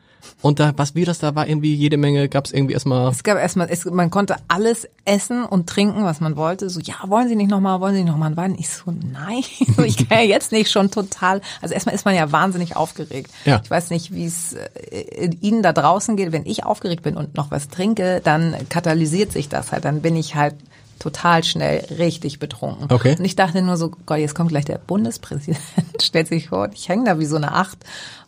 Und 0.43 0.61
da, 0.61 0.73
was 0.77 0.95
wie 0.95 1.05
das 1.05 1.19
da 1.19 1.35
war, 1.35 1.47
irgendwie 1.47 1.75
jede 1.75 1.97
Menge, 1.97 2.29
gab 2.29 2.47
es 2.47 2.53
irgendwie 2.53 2.75
erstmal. 2.75 3.11
Es 3.11 3.23
gab 3.23 3.39
erstmal, 3.39 3.69
es, 3.71 3.85
man 3.85 4.11
konnte 4.11 4.37
alles 4.49 4.89
essen 5.05 5.45
und 5.45 5.69
trinken, 5.69 6.05
was 6.05 6.21
man 6.21 6.37
wollte. 6.37 6.71
So, 6.71 6.81
ja, 6.81 6.95
wollen 7.07 7.29
Sie 7.29 7.37
nicht 7.37 7.51
nochmal, 7.51 7.81
wollen 7.81 7.95
Sie 7.95 8.03
nicht 8.03 8.11
nochmal 8.11 8.29
einen 8.29 8.37
Wein? 8.37 8.57
Ich 8.59 8.71
so, 8.71 8.91
nein, 8.91 9.43
ich 9.85 10.09
kann 10.09 10.19
ja 10.19 10.25
jetzt 10.25 10.53
nicht 10.53 10.71
schon 10.71 10.91
total. 10.91 11.41
Also 11.61 11.75
erstmal 11.75 11.95
ist 11.95 12.05
man 12.05 12.15
ja 12.15 12.33
wahnsinnig 12.33 12.77
aufgeregt. 12.77 13.31
Ja. 13.45 13.61
Ich 13.63 13.71
weiß 13.71 13.91
nicht, 13.91 14.15
wie 14.15 14.27
es 14.27 14.55
äh, 14.55 15.31
Ihnen 15.41 15.63
da 15.63 15.73
draußen 15.73 16.17
geht. 16.17 16.33
Wenn 16.33 16.47
ich 16.47 16.65
aufgeregt 16.65 17.03
bin 17.03 17.17
und 17.17 17.35
noch 17.37 17.51
was 17.51 17.69
trinke, 17.69 18.21
dann 18.25 18.57
katalysiert 18.69 19.33
sich 19.33 19.49
das 19.49 19.73
halt. 19.73 19.85
Dann 19.85 20.03
bin 20.03 20.17
ich 20.17 20.35
halt 20.35 20.55
total 21.01 21.43
schnell 21.43 21.85
richtig 21.99 22.39
betrunken. 22.39 22.93
Okay. 22.93 23.17
Und 23.19 23.25
ich 23.25 23.35
dachte 23.35 23.63
nur 23.63 23.77
so, 23.77 23.91
Gott, 24.07 24.19
jetzt 24.19 24.37
kommt 24.37 24.51
gleich 24.51 24.67
der 24.67 24.79
Bundespräsident, 24.79 25.61
stellt 26.01 26.29
sich 26.29 26.49
vor, 26.49 26.71
ich 26.73 26.89
hänge 26.89 27.05
da 27.05 27.19
wie 27.19 27.27
so 27.27 27.37
eine 27.37 27.53
Acht. 27.53 27.79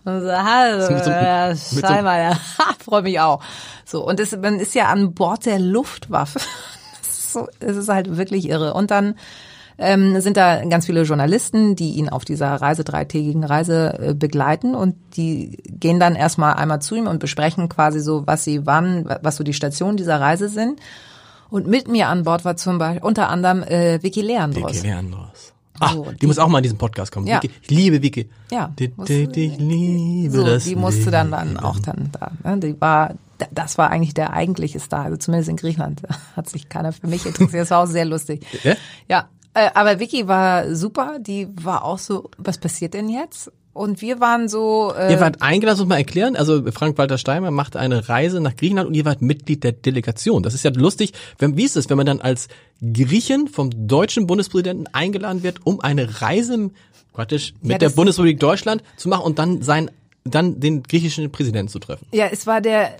Und 0.05 0.21
so, 0.23 0.33
hallo, 0.33 0.87
so, 0.87 1.11
ja, 1.11 1.55
scheinbar, 1.55 2.19
ja, 2.19 2.39
freue 2.85 3.03
mich 3.03 3.21
auch. 3.21 3.41
So, 3.85 4.05
und 4.07 4.19
es, 4.19 4.37
man 4.37 4.59
ist 4.59 4.75
ja 4.75 4.87
an 4.89 5.15
Bord 5.15 5.47
der 5.47 5.59
Luftwaffe. 5.59 6.41
so, 7.03 7.47
es 7.61 7.77
ist 7.77 7.89
halt 7.89 8.17
wirklich 8.17 8.49
irre. 8.49 8.75
Und 8.75 8.91
dann 8.91 9.15
ähm, 9.79 10.21
sind 10.21 10.37
da 10.37 10.65
ganz 10.65 10.87
viele 10.87 11.03
Journalisten, 11.03 11.77
die 11.77 11.93
ihn 11.93 12.09
auf 12.09 12.25
dieser 12.25 12.53
Reise, 12.55 12.85
dreitägigen 12.85 13.45
Reise 13.45 13.99
äh, 13.99 14.15
begleiten 14.15 14.75
und 14.75 14.97
die 15.17 15.59
gehen 15.67 15.99
dann 16.01 16.15
erstmal 16.15 16.55
einmal 16.55 16.83
zu 16.83 16.95
ihm 16.95 17.07
und 17.07 17.21
besprechen 17.21 17.69
quasi 17.69 18.01
so, 18.01 18.27
was 18.27 18.45
sie 18.45 18.67
wann, 18.67 19.07
was 19.23 19.37
so 19.37 19.45
die 19.45 19.55
Stationen 19.55 19.97
dieser 19.97 20.21
Reise 20.21 20.49
sind. 20.49 20.81
Und 21.49 21.67
mit 21.67 21.87
mir 21.87 22.09
an 22.09 22.25
Bord 22.25 22.45
war 22.45 22.57
zum 22.57 22.79
Beispiel 22.79 23.03
unter 23.03 23.29
anderem 23.29 23.63
äh, 23.63 24.03
Vicky 24.03 24.23
Leandros. 24.23 24.73
Vicky 24.73 24.87
Leandros. 24.87 25.53
Ach, 25.83 25.95
so, 25.95 26.05
die, 26.11 26.17
die, 26.19 26.27
muss 26.27 26.39
auch 26.39 26.49
mal 26.49 26.59
in 26.59 26.63
diesen 26.65 26.79
Podcast 26.79 27.13
kommen. 27.13 27.27
Ja. 27.27 27.43
Vicky, 27.43 27.55
ich 27.63 27.71
liebe 27.71 28.03
Vicky. 28.03 28.31
Ja. 28.51 28.73
Die, 28.79 28.89
die, 28.89 29.27
die, 29.27 29.47
ich 29.47 29.59
liebe 29.59 30.33
so, 30.33 30.45
das. 30.45 30.65
Die 30.65 30.77
musste 30.77 31.11
dann, 31.11 31.31
dann 31.31 31.57
auch 31.57 31.79
dann 31.79 32.11
da. 32.13 32.33
Ne? 32.45 32.59
Die 32.59 32.81
war, 32.81 33.15
das 33.51 33.79
war 33.79 33.91
eigentlich 33.91 34.15
der 34.15 34.33
eigentliche 34.33 34.81
Star. 34.81 35.05
Also 35.05 35.17
zumindest 35.17 35.51
in 35.51 35.57
Griechenland 35.57 36.03
hat 36.37 36.49
sich 36.49 36.69
keiner 36.69 36.93
für 36.93 37.07
mich 37.07 37.27
interessiert. 37.27 37.63
Das 37.63 37.71
war 37.71 37.83
auch 37.83 37.87
sehr 37.87 38.05
lustig. 38.05 38.47
Ja? 38.63 38.75
Ja. 39.09 39.29
Äh, 39.55 39.71
aber 39.75 40.01
Vicky 40.01 40.29
war 40.29 40.75
super. 40.75 41.19
Die 41.19 41.49
war 41.63 41.85
auch 41.85 41.99
so, 41.99 42.31
was 42.39 42.59
passiert 42.59 42.95
denn 42.95 43.09
jetzt? 43.09 43.51
Und 43.73 44.03
wir 44.03 44.21
waren 44.21 44.49
so. 44.49 44.93
Äh 44.97 45.13
ihr 45.13 45.21
wart 45.21 45.41
eingeladen, 45.41 45.79
muss 45.79 45.89
mal 45.89 45.97
erklären. 45.97 46.37
Also 46.37 46.71
Frank-Walter 46.71 47.17
Steinmer 47.17 47.51
macht 47.51 47.77
eine 47.77 48.09
Reise 48.09 48.41
nach 48.41 48.55
Griechenland 48.55 48.89
und 48.89 48.95
ihr 48.95 49.05
wart 49.05 49.23
Mitglied 49.23 49.65
der 49.65 49.73
Delegation. 49.73 50.43
Das 50.43 50.55
ist 50.55 50.63
ja 50.63 50.71
lustig. 50.75 51.13
Wenn, 51.39 51.57
wie 51.57 51.65
ist 51.65 51.77
es, 51.77 51.89
wenn 51.89 51.97
man 51.97 52.07
dann 52.07 52.21
als 52.21 52.49
Griechen 52.81 53.49
vom 53.49 53.71
deutschen 53.89 54.27
Bundespräsidenten 54.27 54.89
eingeladen 54.93 55.43
wird, 55.43 55.65
um 55.65 55.81
eine 55.81 56.21
Reise 56.21 56.71
praktisch 57.13 57.55
mit 57.63 57.73
ja, 57.73 57.79
der 57.79 57.91
Bundesrepublik 57.91 58.41
Deutschland 58.41 58.83
zu 58.97 59.09
machen 59.09 59.25
und 59.25 59.39
dann 59.39 59.63
sein, 59.63 59.91
dann 60.25 60.61
den 60.61 60.83
griechischen 60.83 61.31
Präsidenten 61.31 61.69
zu 61.69 61.79
treffen? 61.79 62.07
Ja, 62.13 62.27
es 62.31 62.47
war 62.47 62.61
der 62.61 62.97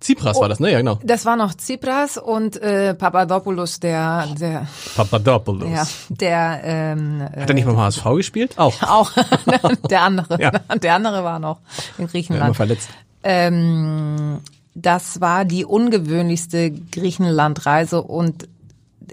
Tsipras 0.00 0.38
oh, 0.38 0.40
war 0.40 0.48
das, 0.48 0.60
ne? 0.60 0.72
Ja, 0.72 0.78
genau. 0.78 0.98
Das 1.04 1.26
war 1.26 1.36
noch 1.36 1.52
Tsipras 1.52 2.16
und 2.16 2.56
äh, 2.62 2.94
Papadopoulos, 2.94 3.80
der, 3.80 4.28
der 4.40 4.66
Papadopoulos. 4.96 5.68
Ja, 5.70 5.86
der 6.08 6.60
ähm, 6.64 7.22
Hat 7.22 7.50
er 7.50 7.54
nicht 7.54 7.66
beim 7.66 7.76
HSV 7.76 8.04
gespielt? 8.16 8.58
Auch. 8.58 8.82
Auch. 8.88 9.12
der 9.90 10.02
andere. 10.02 10.40
Ja. 10.40 10.50
Der 10.82 10.94
andere 10.94 11.22
war 11.24 11.38
noch 11.38 11.58
in 11.98 12.06
Griechenland. 12.06 12.40
Ja, 12.40 12.46
immer 12.46 12.54
verletzt. 12.54 12.88
Ähm, 13.22 14.38
das 14.74 15.20
war 15.20 15.44
die 15.44 15.64
ungewöhnlichste 15.64 16.70
Griechenlandreise 16.70 18.02
und 18.02 18.48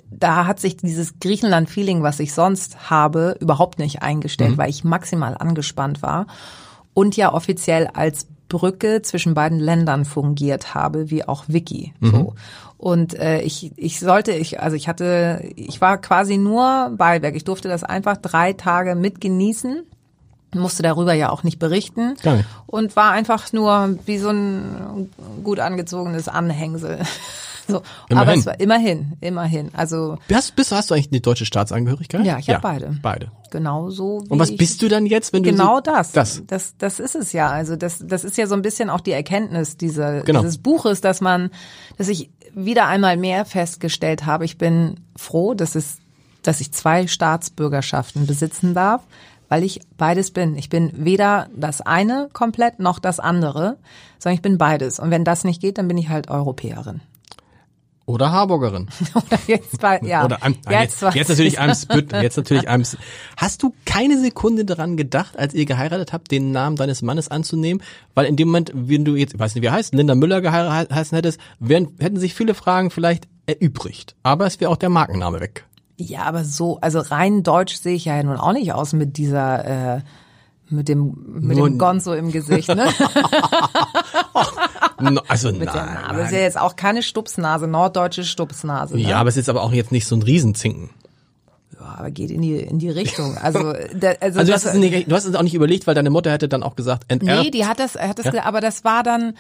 da 0.10 0.46
hat 0.46 0.60
sich 0.60 0.78
dieses 0.78 1.20
Griechenland-Feeling, 1.20 2.04
was 2.04 2.20
ich 2.20 2.34
sonst 2.34 2.90
habe, 2.90 3.36
überhaupt 3.40 3.80
nicht 3.80 4.02
eingestellt, 4.02 4.52
mhm. 4.52 4.58
weil 4.58 4.70
ich 4.70 4.84
maximal 4.84 5.36
angespannt 5.38 6.02
war 6.02 6.28
und 6.94 7.18
ja 7.18 7.34
offiziell 7.34 7.88
als 7.88 8.28
Brücke 8.50 9.02
zwischen 9.02 9.34
beiden 9.34 9.60
Ländern 9.60 10.06
fungiert 10.06 10.74
habe, 10.74 11.10
wie 11.10 11.28
auch 11.28 11.46
Vicky. 11.48 11.94
Mhm. 12.00 12.12
So. 12.12 12.34
Und 12.78 13.16
äh, 13.16 13.42
ich, 13.42 13.72
ich 13.76 14.00
sollte, 14.00 14.32
ich, 14.34 14.60
also 14.62 14.76
ich 14.76 14.88
hatte, 14.88 15.44
ich 15.56 15.82
war 15.82 15.98
quasi 15.98 16.38
nur 16.38 16.92
Beiwerk. 16.96 17.36
Ich 17.36 17.44
durfte 17.44 17.68
das 17.70 17.84
einfach 17.84 18.18
drei 18.18 18.54
Tage 18.54 18.96
mitgenießen 18.96 19.84
musste 20.56 20.84
darüber 20.84 21.14
ja 21.14 21.30
auch 21.30 21.44
nicht 21.44 21.60
berichten 21.60 22.16
Geil. 22.24 22.46
und 22.66 22.96
war 22.96 23.12
einfach 23.12 23.52
nur 23.52 23.98
wie 24.06 24.18
so 24.18 24.30
ein 24.30 25.10
gut 25.44 25.60
angezogenes 25.60 26.28
Anhängsel. 26.28 27.00
So, 27.68 27.82
immerhin. 28.10 28.30
aber 28.30 28.40
es 28.40 28.46
war 28.46 28.60
immerhin, 28.60 29.14
immerhin. 29.20 29.70
Also 29.74 30.18
hast, 30.32 30.56
bist, 30.56 30.72
hast 30.72 30.90
du 30.90 30.94
eigentlich 30.94 31.10
die 31.10 31.22
deutsche 31.22 31.46
Staatsangehörigkeit? 31.46 32.26
Ja, 32.26 32.38
ich 32.40 32.50
habe 32.50 32.62
beide. 32.62 32.98
Beide. 33.02 33.32
Genau 33.52 33.90
so. 33.90 34.24
Und 34.30 34.40
was 34.40 34.56
bist 34.56 34.82
du 34.82 34.88
dann 34.88 35.06
jetzt, 35.06 35.34
wenn 35.34 35.44
du 35.44 35.52
genau 35.52 35.76
so, 35.76 35.82
das, 35.82 36.12
das? 36.12 36.44
Das, 36.48 36.76
das 36.78 37.00
ist 37.00 37.16
es 37.16 37.34
ja. 37.34 37.50
Also 37.50 37.76
das, 37.76 38.04
das 38.06 38.24
ist 38.24 38.38
ja 38.38 38.48
so 38.48 38.56
ein 38.56 38.62
bisschen 38.62 38.90
auch 38.90 39.02
die 39.02 39.12
Erkenntnis 39.12 39.78
dieser, 39.78 40.22
genau. 40.22 40.42
dieses 40.42 40.58
Buches, 40.58 41.02
dass 41.02 41.22
man, 41.22 41.50
dass 41.98 42.08
ich 42.08 42.30
wieder 42.54 42.88
einmal 42.88 43.18
mehr 43.18 43.46
festgestellt 43.46 44.26
habe. 44.26 44.46
Ich 44.46 44.58
bin 44.58 45.00
froh, 45.16 45.54
dass 45.54 45.76
es, 45.76 45.98
dass 46.44 46.62
ich 46.62 46.72
zwei 46.72 47.08
Staatsbürgerschaften 47.08 48.28
besitzen 48.28 48.74
darf 48.74 49.04
weil 49.50 49.64
ich 49.64 49.82
beides 49.98 50.32
bin. 50.32 50.56
Ich 50.56 50.70
bin 50.70 50.92
weder 50.94 51.48
das 51.56 51.82
eine 51.82 52.30
komplett 52.34 52.80
noch 52.80 53.00
das 53.00 53.20
andere, 53.20 53.78
sondern 54.20 54.36
ich 54.36 54.42
bin 54.42 54.58
beides. 54.58 55.00
Und 55.00 55.12
wenn 55.12 55.24
das 55.24 55.44
nicht 55.44 55.62
geht, 55.62 55.78
dann 55.78 55.88
bin 55.88 55.98
ich 55.98 56.10
halt 56.10 56.30
Europäerin. 56.30 57.02
Oder 58.08 58.32
Harburgerin. 58.32 58.88
Oder 59.16 59.38
jetzt 59.48 59.82
bei, 59.82 60.00
ja. 60.02 60.24
Oder 60.24 60.40
nein, 60.42 60.56
jetzt, 60.70 61.02
jetzt, 61.02 61.14
jetzt 61.16 61.30
natürlich 61.30 61.60
Eimsbüttel, 61.60 62.24
jetzt 62.24 62.38
natürlich 62.38 62.66
Ems. 62.66 62.98
Hast 63.36 63.62
du 63.62 63.74
keine 63.86 64.18
Sekunde 64.18 64.64
daran 64.64 64.96
gedacht, 64.96 65.38
als 65.38 65.54
ihr 65.54 65.66
geheiratet 65.66 66.14
habt, 66.14 66.32
den 66.32 66.54
Namen 66.54 66.78
deines 66.78 67.02
Mannes 67.02 67.28
anzunehmen? 67.28 67.84
Weil 68.16 68.26
in 68.26 68.38
dem 68.38 68.48
Moment, 68.48 68.72
wenn 68.74 69.04
du 69.04 69.18
jetzt, 69.18 69.34
ich 69.34 69.40
weiß 69.40 69.56
nicht, 69.56 69.62
wie 69.62 69.68
er 69.68 69.74
heißt, 69.74 69.94
Linda 69.94 70.16
Müller 70.16 70.40
geheiratet 70.40 70.96
heißen 70.96 71.18
hättest, 71.18 71.38
wären, 71.60 71.90
hätten 72.00 72.18
sich 72.18 72.34
viele 72.34 72.54
Fragen 72.54 72.92
vielleicht 72.92 73.28
erübrigt. 73.46 74.16
Aber 74.24 74.46
es 74.48 74.62
wäre 74.62 74.72
auch 74.72 74.78
der 74.78 74.90
Markenname 74.90 75.42
weg. 75.42 75.66
Ja, 75.98 76.24
aber 76.24 76.46
so, 76.46 76.80
also 76.80 77.00
rein 77.00 77.44
deutsch 77.44 77.76
sehe 77.76 77.96
ich 77.96 78.06
ja 78.06 78.24
nun 78.24 78.38
auch 78.38 78.54
nicht 78.54 78.72
aus 78.72 78.94
mit 78.94 79.18
dieser, 79.18 79.98
äh, 79.98 80.02
mit 80.70 80.88
dem, 80.88 81.14
mit 81.40 81.58
Nun. 81.58 81.74
dem 81.74 81.78
Gonzo 81.78 82.14
im 82.14 82.32
Gesicht, 82.32 82.70
ne? 82.70 82.88
also 84.98 85.52
mit 85.52 85.66
nein, 85.66 85.74
der 85.74 85.86
Nase. 85.86 86.14
Nein. 86.14 86.26
ist 86.26 86.32
ja 86.32 86.40
jetzt 86.40 86.60
auch 86.60 86.76
keine 86.76 87.04
Stupsnase, 87.04 87.68
norddeutsche 87.68 88.24
Stupsnase. 88.24 88.96
Ne? 88.96 89.02
Ja, 89.02 89.20
aber 89.20 89.30
es 89.30 89.38
ist 89.38 89.50
aber 89.50 89.64
auch 89.64 89.72
jetzt 89.72 89.92
nicht 89.92 90.08
so 90.08 90.16
ein 90.16 90.24
Riesenzinken. 90.24 90.90
Ja, 91.80 91.96
aber 92.00 92.12
geht 92.12 92.32
in 92.32 92.42
die 92.42 92.56
in 92.56 92.80
die 92.80 92.90
Richtung. 92.90 93.38
Also, 93.38 93.60
da, 93.94 94.14
also, 94.20 94.40
also 94.40 94.44
du, 94.44 94.54
hast 94.54 94.66
es 94.66 94.74
nicht, 94.74 95.10
du 95.10 95.16
hast 95.16 95.26
es 95.26 95.36
auch 95.36 95.44
nicht 95.44 95.54
überlegt, 95.54 95.88
weil 95.88 95.96
deine 95.96 96.10
Mutter 96.10 96.32
hätte 96.32 96.50
dann 96.50 96.64
auch 96.64 96.76
gesagt, 96.76 97.04
enterbt. 97.08 97.44
Nee, 97.44 97.52
die 97.52 97.66
hat 97.66 97.80
das, 97.80 97.96
hat 97.96 98.20
das, 98.20 98.34
ja? 98.34 98.44
aber 98.44 98.62
das 98.62 98.84
war 98.84 99.04
dann, 99.04 99.34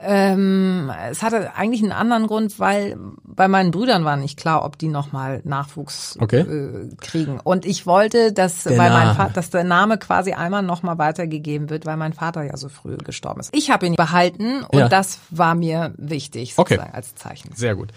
ähm, 0.00 0.92
es 1.10 1.22
hatte 1.22 1.54
eigentlich 1.56 1.82
einen 1.82 1.92
anderen 1.92 2.26
Grund, 2.28 2.60
weil 2.60 2.96
bei 3.24 3.48
meinen 3.48 3.72
Brüdern 3.72 4.04
war 4.04 4.16
nicht 4.16 4.38
klar, 4.38 4.64
ob 4.64 4.78
die 4.78 4.88
nochmal 4.88 5.40
Nachwuchs 5.44 6.16
okay. 6.20 6.40
äh, 6.40 6.94
kriegen. 7.00 7.40
Und 7.40 7.66
ich 7.66 7.86
wollte, 7.86 8.32
dass, 8.32 8.64
der 8.64 8.78
weil 8.78 8.90
mein 8.90 9.16
Vater, 9.16 9.32
dass 9.32 9.50
der 9.50 9.64
Name 9.64 9.98
quasi 9.98 10.32
einmal 10.32 10.62
nochmal 10.62 10.98
weitergegeben 10.98 11.68
wird, 11.68 11.84
weil 11.84 11.96
mein 11.96 12.12
Vater 12.12 12.42
ja 12.44 12.56
so 12.56 12.68
früh 12.68 12.96
gestorben 12.96 13.40
ist. 13.40 13.54
Ich 13.54 13.70
habe 13.70 13.86
ihn 13.86 13.96
behalten 13.96 14.62
und 14.64 14.78
ja. 14.78 14.88
das 14.88 15.18
war 15.30 15.54
mir 15.54 15.92
wichtig 15.96 16.54
sozusagen 16.54 16.82
okay. 16.82 16.96
als 16.96 17.14
Zeichen. 17.16 17.50
Sehr 17.54 17.74
gut. 17.74 17.90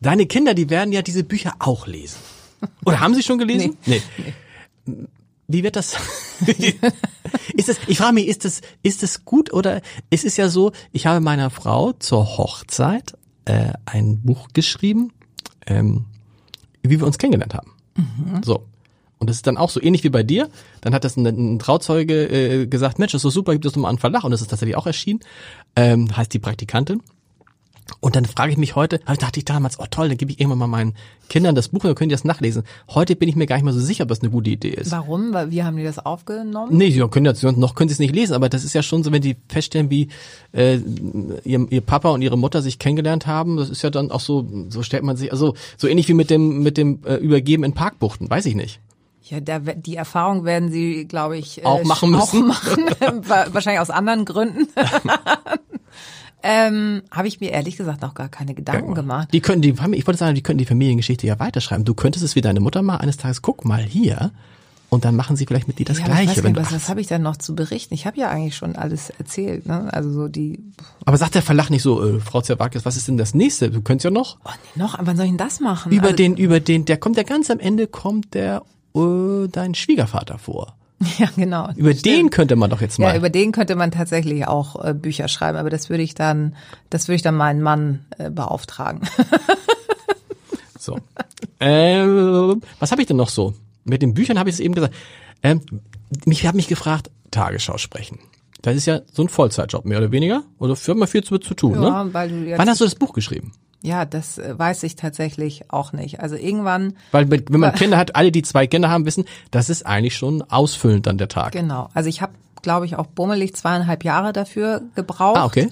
Deine 0.00 0.26
Kinder, 0.26 0.54
die 0.54 0.68
werden 0.70 0.92
ja 0.92 1.02
diese 1.02 1.24
Bücher 1.24 1.54
auch 1.58 1.86
lesen. 1.86 2.18
Oder 2.84 3.00
haben 3.00 3.14
sie 3.14 3.22
schon 3.22 3.38
gelesen? 3.38 3.76
nee. 3.86 4.02
nee. 4.86 5.06
Wie 5.48 5.62
wird 5.62 5.76
das? 5.76 5.96
ist 7.54 7.68
es? 7.68 7.78
Ich 7.86 7.98
frage 7.98 8.14
mich, 8.14 8.28
ist 8.28 8.44
das 8.44 8.60
ist 8.82 9.02
das 9.02 9.24
gut 9.24 9.52
oder 9.52 9.80
es 10.10 10.24
ist 10.24 10.36
ja 10.36 10.50
so? 10.50 10.72
Ich 10.92 11.06
habe 11.06 11.20
meiner 11.20 11.48
Frau 11.48 11.92
zur 11.92 12.36
Hochzeit 12.36 13.14
äh, 13.46 13.72
ein 13.86 14.20
Buch 14.20 14.48
geschrieben, 14.52 15.10
ähm, 15.66 16.04
wie 16.82 17.00
wir 17.00 17.06
uns 17.06 17.16
kennengelernt 17.16 17.54
haben. 17.54 17.72
Mhm. 17.96 18.42
So. 18.44 18.66
Und 19.18 19.30
das 19.30 19.36
ist 19.36 19.46
dann 19.46 19.56
auch 19.56 19.70
so 19.70 19.82
ähnlich 19.82 20.04
wie 20.04 20.10
bei 20.10 20.22
dir. 20.22 20.50
Dann 20.82 20.94
hat 20.94 21.04
das 21.04 21.16
ein, 21.16 21.26
ein 21.26 21.58
Trauzeuge 21.58 22.26
äh, 22.26 22.66
gesagt, 22.66 22.98
Mensch, 22.98 23.12
das 23.12 23.20
ist 23.20 23.22
so 23.22 23.30
super, 23.30 23.52
gibt 23.52 23.64
es 23.64 23.74
nochmal 23.74 23.88
einen 23.88 23.98
Verlag. 23.98 24.24
Und 24.24 24.30
das 24.30 24.42
ist 24.42 24.48
tatsächlich 24.48 24.76
auch 24.76 24.86
erschienen. 24.86 25.20
Ähm, 25.74 26.14
heißt 26.16 26.32
die 26.32 26.38
Praktikantin. 26.38 27.02
Und 28.00 28.16
dann 28.16 28.24
frage 28.24 28.52
ich 28.52 28.58
mich 28.58 28.76
heute, 28.76 29.00
da 29.06 29.14
dachte 29.14 29.40
ich 29.40 29.44
damals, 29.44 29.80
oh 29.80 29.86
toll, 29.90 30.08
dann 30.08 30.16
gebe 30.16 30.30
ich 30.30 30.40
irgendwann 30.40 30.58
mal 30.58 30.66
meinen 30.66 30.94
Kindern 31.28 31.54
das 31.54 31.68
Buch 31.68 31.82
und 31.84 31.88
dann 31.88 31.94
können 31.94 32.08
die 32.08 32.14
das 32.14 32.24
nachlesen. 32.24 32.62
Heute 32.88 33.16
bin 33.16 33.28
ich 33.28 33.36
mir 33.36 33.46
gar 33.46 33.56
nicht 33.56 33.64
mehr 33.64 33.72
so 33.72 33.80
sicher, 33.80 34.02
ob 34.04 34.08
das 34.08 34.20
eine 34.20 34.30
gute 34.30 34.50
Idee 34.50 34.70
ist. 34.70 34.92
Warum? 34.92 35.32
Weil 35.32 35.50
wir 35.50 35.64
haben 35.64 35.76
die 35.76 35.84
das 35.84 35.98
aufgenommen? 35.98 36.76
Nee, 36.76 36.90
sie 36.90 37.06
können 37.08 37.24
das, 37.24 37.42
noch 37.42 37.74
können 37.74 37.88
sie 37.88 37.94
es 37.94 37.98
nicht 37.98 38.14
lesen, 38.14 38.34
aber 38.34 38.48
das 38.48 38.64
ist 38.64 38.74
ja 38.74 38.82
schon 38.82 39.02
so, 39.02 39.12
wenn 39.12 39.22
die 39.22 39.36
feststellen, 39.48 39.90
wie 39.90 40.08
äh, 40.52 40.78
ihr, 41.44 41.66
ihr 41.70 41.80
Papa 41.80 42.10
und 42.10 42.22
ihre 42.22 42.38
Mutter 42.38 42.62
sich 42.62 42.78
kennengelernt 42.78 43.26
haben, 43.26 43.56
das 43.56 43.70
ist 43.70 43.82
ja 43.82 43.90
dann 43.90 44.10
auch 44.10 44.20
so, 44.20 44.46
so 44.68 44.82
stellt 44.82 45.02
man 45.02 45.16
sich, 45.16 45.32
also 45.32 45.54
so 45.76 45.88
ähnlich 45.88 46.08
wie 46.08 46.14
mit 46.14 46.30
dem 46.30 46.62
mit 46.62 46.76
dem 46.76 47.00
äh, 47.04 47.16
Übergeben 47.16 47.64
in 47.64 47.72
Parkbuchten, 47.72 48.30
weiß 48.30 48.46
ich 48.46 48.54
nicht. 48.54 48.80
Ja, 49.22 49.40
da, 49.40 49.58
die 49.58 49.96
Erfahrung 49.96 50.44
werden 50.44 50.70
sie, 50.70 51.04
glaube 51.06 51.36
ich, 51.36 51.64
auch 51.66 51.84
machen 51.84 52.12
müssen. 52.12 52.44
Auch 52.44 52.46
machen, 52.46 52.86
wahrscheinlich 53.52 53.80
aus 53.80 53.90
anderen 53.90 54.24
Gründen. 54.24 54.68
Ähm, 56.42 57.02
Habe 57.10 57.28
ich 57.28 57.40
mir 57.40 57.50
ehrlich 57.50 57.76
gesagt 57.76 58.02
noch 58.02 58.14
gar 58.14 58.28
keine 58.28 58.54
Gedanken 58.54 58.94
gemacht. 58.94 59.28
Die 59.32 59.40
können 59.40 59.60
die, 59.62 59.74
ich 59.92 60.06
wollte 60.06 60.18
sagen, 60.18 60.34
die 60.34 60.42
können 60.42 60.58
die 60.58 60.66
Familiengeschichte 60.66 61.26
ja 61.26 61.38
weiterschreiben. 61.38 61.84
Du 61.84 61.94
könntest 61.94 62.24
es 62.24 62.36
wie 62.36 62.40
deine 62.40 62.60
Mutter 62.60 62.82
mal 62.82 62.98
eines 62.98 63.16
Tages, 63.16 63.42
guck 63.42 63.64
mal 63.64 63.82
hier. 63.82 64.32
Und 64.90 65.04
dann 65.04 65.16
machen 65.16 65.36
sie 65.36 65.44
vielleicht 65.44 65.68
mit 65.68 65.78
dir 65.78 65.84
das 65.84 65.98
ja, 65.98 66.06
Gleiche. 66.06 66.22
Ich 66.32 66.36
weiß 66.38 66.44
nicht, 66.44 66.56
was, 66.56 66.72
was 66.72 66.88
habe 66.88 67.00
ich 67.00 67.06
dann 67.06 67.20
noch 67.20 67.36
zu 67.36 67.54
berichten? 67.54 67.92
Ich 67.92 68.06
habe 68.06 68.18
ja 68.18 68.30
eigentlich 68.30 68.56
schon 68.56 68.74
alles 68.74 69.10
erzählt. 69.10 69.66
Ne? 69.66 69.92
Also 69.92 70.10
so 70.10 70.28
die. 70.28 70.60
aber 71.04 71.18
sagt 71.18 71.34
der 71.34 71.42
Verlag 71.42 71.68
nicht 71.68 71.82
so, 71.82 72.02
äh, 72.02 72.20
Frau 72.20 72.40
Zerwakis, 72.40 72.86
was 72.86 72.96
ist 72.96 73.06
denn 73.06 73.18
das 73.18 73.34
nächste? 73.34 73.70
Du 73.70 73.82
könntest 73.82 74.04
ja 74.04 74.10
noch. 74.10 74.38
Oh, 74.44 74.50
nee, 74.74 74.82
noch, 74.82 74.98
wann 74.98 75.16
soll 75.16 75.26
ich 75.26 75.32
denn 75.32 75.38
das 75.38 75.60
machen? 75.60 75.92
Über 75.92 76.04
also, 76.04 76.16
den, 76.16 76.36
über 76.36 76.60
den, 76.60 76.86
der 76.86 76.96
kommt 76.96 77.18
ja 77.18 77.22
ganz 77.22 77.50
am 77.50 77.58
Ende, 77.58 77.86
kommt 77.86 78.32
der, 78.32 78.62
äh, 78.94 79.48
dein 79.48 79.74
Schwiegervater 79.74 80.38
vor. 80.38 80.77
Ja, 81.18 81.28
genau. 81.36 81.70
Über 81.76 81.92
Stimmt. 81.92 82.06
den 82.06 82.30
könnte 82.30 82.56
man 82.56 82.70
doch 82.70 82.80
jetzt 82.80 82.98
mal. 82.98 83.08
Ja, 83.12 83.16
über 83.16 83.30
den 83.30 83.52
könnte 83.52 83.76
man 83.76 83.90
tatsächlich 83.90 84.46
auch 84.46 84.84
äh, 84.84 84.94
Bücher 84.94 85.28
schreiben, 85.28 85.56
aber 85.58 85.70
das 85.70 85.90
würde 85.90 86.02
ich 86.02 86.14
dann, 86.14 86.56
das 86.90 87.08
würde 87.08 87.16
ich 87.16 87.22
dann 87.22 87.36
meinen 87.36 87.62
Mann 87.62 88.04
äh, 88.18 88.30
beauftragen. 88.30 89.02
so. 90.78 90.98
Ähm, 91.60 92.62
was 92.78 92.90
habe 92.90 93.00
ich 93.00 93.06
denn 93.06 93.16
noch 93.16 93.28
so? 93.28 93.54
Mit 93.84 94.02
den 94.02 94.14
Büchern 94.14 94.38
habe 94.38 94.50
ich 94.50 94.56
es 94.56 94.60
eben 94.60 94.74
gesagt. 94.74 94.94
Ähm, 95.42 95.60
mich 96.24 96.46
habe 96.46 96.56
mich 96.56 96.68
gefragt, 96.68 97.10
Tagesschau 97.30 97.78
sprechen. 97.78 98.18
Das 98.62 98.74
ist 98.74 98.86
ja 98.86 99.00
so 99.12 99.22
ein 99.22 99.28
Vollzeitjob, 99.28 99.84
mehr 99.84 99.98
oder 99.98 100.10
weniger. 100.10 100.42
Oder 100.58 100.74
für 100.74 100.94
mal 100.94 101.06
viel 101.06 101.22
zu, 101.22 101.38
zu 101.38 101.54
tun, 101.54 101.80
ja, 101.80 102.04
ne? 102.04 102.12
Weil 102.14 102.28
du 102.28 102.36
jetzt 102.44 102.58
Wann 102.58 102.68
hast 102.68 102.80
du 102.80 102.84
das 102.84 102.96
Buch 102.96 103.12
geschrieben? 103.12 103.52
Ja, 103.82 104.04
das 104.04 104.38
äh, 104.38 104.58
weiß 104.58 104.82
ich 104.82 104.96
tatsächlich 104.96 105.70
auch 105.70 105.92
nicht. 105.92 106.20
Also 106.20 106.34
irgendwann. 106.36 106.94
Weil 107.12 107.30
wenn 107.30 107.44
man 107.60 107.74
Kinder 107.76 107.96
hat, 107.96 108.16
alle 108.16 108.32
die 108.32 108.42
zwei 108.42 108.66
Kinder 108.66 108.90
haben, 108.90 109.06
wissen, 109.06 109.24
das 109.50 109.70
ist 109.70 109.86
eigentlich 109.86 110.16
schon 110.16 110.42
ausfüllend 110.42 111.06
dann 111.06 111.18
der 111.18 111.28
Tag. 111.28 111.52
Genau. 111.52 111.88
Also 111.94 112.08
ich 112.08 112.20
habe, 112.20 112.32
glaube 112.62 112.86
ich, 112.86 112.96
auch 112.96 113.06
bummelig 113.06 113.54
zweieinhalb 113.54 114.02
Jahre 114.04 114.32
dafür 114.32 114.82
gebraucht. 114.96 115.36
Ah, 115.38 115.44
okay. 115.44 115.70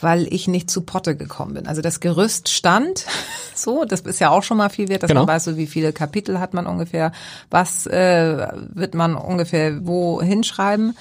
Weil 0.00 0.32
ich 0.32 0.46
nicht 0.48 0.70
zu 0.70 0.82
Potte 0.82 1.16
gekommen 1.16 1.54
bin. 1.54 1.66
Also 1.66 1.82
das 1.82 2.00
Gerüst 2.00 2.48
stand 2.50 3.04
so, 3.54 3.84
das 3.84 4.00
ist 4.02 4.20
ja 4.20 4.30
auch 4.30 4.42
schon 4.42 4.56
mal 4.56 4.68
viel 4.70 4.88
wert, 4.88 5.02
dass 5.02 5.08
Genau. 5.08 5.22
man 5.22 5.28
weiß, 5.34 5.44
so 5.44 5.56
wie 5.56 5.66
viele 5.66 5.92
Kapitel 5.92 6.40
hat 6.40 6.54
man 6.54 6.66
ungefähr, 6.66 7.12
was 7.50 7.86
äh, 7.86 8.46
wird 8.72 8.94
man 8.94 9.16
ungefähr 9.16 9.86
wo 9.86 10.22
hinschreiben. 10.22 10.96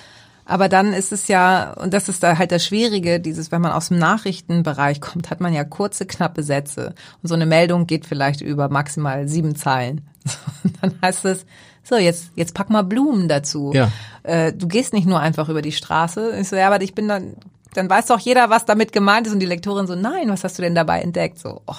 Aber 0.49 0.69
dann 0.69 0.93
ist 0.93 1.11
es 1.11 1.27
ja, 1.27 1.73
und 1.73 1.93
das 1.93 2.07
ist 2.07 2.23
da 2.23 2.37
halt 2.37 2.53
das 2.53 2.65
Schwierige, 2.65 3.19
dieses, 3.19 3.51
wenn 3.51 3.61
man 3.61 3.73
aus 3.73 3.89
dem 3.89 3.99
Nachrichtenbereich 3.99 5.01
kommt, 5.01 5.29
hat 5.29 5.41
man 5.41 5.53
ja 5.53 5.65
kurze, 5.65 6.05
knappe 6.05 6.41
Sätze. 6.41 6.95
Und 7.21 7.27
so 7.27 7.35
eine 7.35 7.45
Meldung 7.45 7.85
geht 7.85 8.05
vielleicht 8.05 8.41
über 8.41 8.69
maximal 8.69 9.27
sieben 9.27 9.55
Zeilen. 9.55 10.07
Und 10.63 10.73
dann 10.81 10.93
heißt 11.01 11.25
es, 11.25 11.45
so, 11.83 11.97
jetzt, 11.97 12.31
jetzt 12.35 12.53
pack 12.53 12.69
mal 12.69 12.83
Blumen 12.83 13.27
dazu. 13.27 13.71
Ja. 13.73 13.91
Äh, 14.23 14.53
du 14.53 14.67
gehst 14.67 14.93
nicht 14.93 15.07
nur 15.07 15.19
einfach 15.19 15.49
über 15.49 15.61
die 15.61 15.71
Straße. 15.71 16.37
Ich 16.39 16.47
so, 16.47 16.55
ja, 16.55 16.67
aber 16.67 16.81
ich 16.81 16.95
bin 16.95 17.07
dann, 17.07 17.35
dann 17.78 17.89
weiß 17.89 18.07
doch 18.07 18.19
jeder, 18.19 18.49
was 18.49 18.65
damit 18.65 18.91
gemeint 18.91 19.28
ist. 19.28 19.34
Und 19.34 19.39
die 19.39 19.45
Lektorin 19.45 19.86
so, 19.86 19.93
nein, 19.93 20.30
was 20.30 20.43
hast 20.43 20.57
du 20.57 20.63
denn 20.63 20.73
dabei 20.73 21.01
entdeckt? 21.01 21.38
So, 21.38 21.61
oh. 21.67 21.75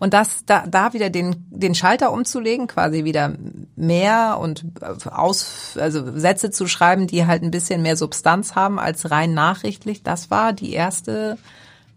Und 0.00 0.12
das, 0.12 0.44
da, 0.46 0.66
da 0.66 0.92
wieder 0.94 1.10
den, 1.10 1.46
den 1.48 1.76
Schalter 1.76 2.12
umzulegen, 2.12 2.66
quasi 2.66 3.04
wieder 3.04 3.34
mehr 3.76 4.38
und 4.40 4.64
aus, 5.08 5.78
also 5.80 6.18
Sätze 6.18 6.50
zu 6.50 6.66
schreiben, 6.66 7.06
die 7.06 7.26
halt 7.26 7.44
ein 7.44 7.52
bisschen 7.52 7.82
mehr 7.82 7.96
Substanz 7.96 8.56
haben 8.56 8.80
als 8.80 9.12
rein 9.12 9.32
nachrichtlich, 9.32 10.02
das 10.02 10.30
war 10.30 10.52
die 10.52 10.72
erste 10.72 11.38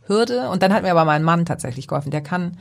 Hürde. 0.05 0.49
Und 0.49 0.61
dann 0.61 0.71
hat 0.71 0.83
mir 0.83 0.91
aber 0.91 1.05
mein 1.05 1.23
Mann 1.23 1.45
tatsächlich 1.45 1.87
geholfen. 1.87 2.11
Der 2.11 2.21
kann 2.21 2.57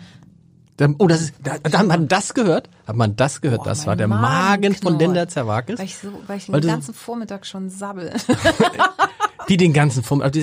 Oh, 0.96 1.06
das 1.06 1.20
ist, 1.20 1.34
da, 1.42 1.58
da 1.58 1.80
hat 1.80 1.86
man 1.88 2.08
das 2.08 2.32
gehört? 2.32 2.70
Hat 2.86 2.96
man 2.96 3.14
das 3.14 3.42
gehört? 3.42 3.64
Boah, 3.64 3.68
das 3.68 3.86
war 3.86 3.96
der 3.96 4.08
Magen 4.08 4.22
Magen 4.22 4.74
von. 4.74 4.98
Linda 4.98 5.28
Zerwakis. 5.28 5.78
Weil 5.78 5.84
ich, 5.84 5.98
so, 5.98 6.08
weil 6.26 6.38
ich 6.38 6.46
den 6.46 6.62
ganzen 6.62 6.94
Vormittag 6.94 7.44
schon 7.44 7.68
sabbel. 7.68 8.14
Die 9.50 9.56
den 9.58 9.72
ganzen 9.74 10.02
vom, 10.02 10.22
also 10.22 10.40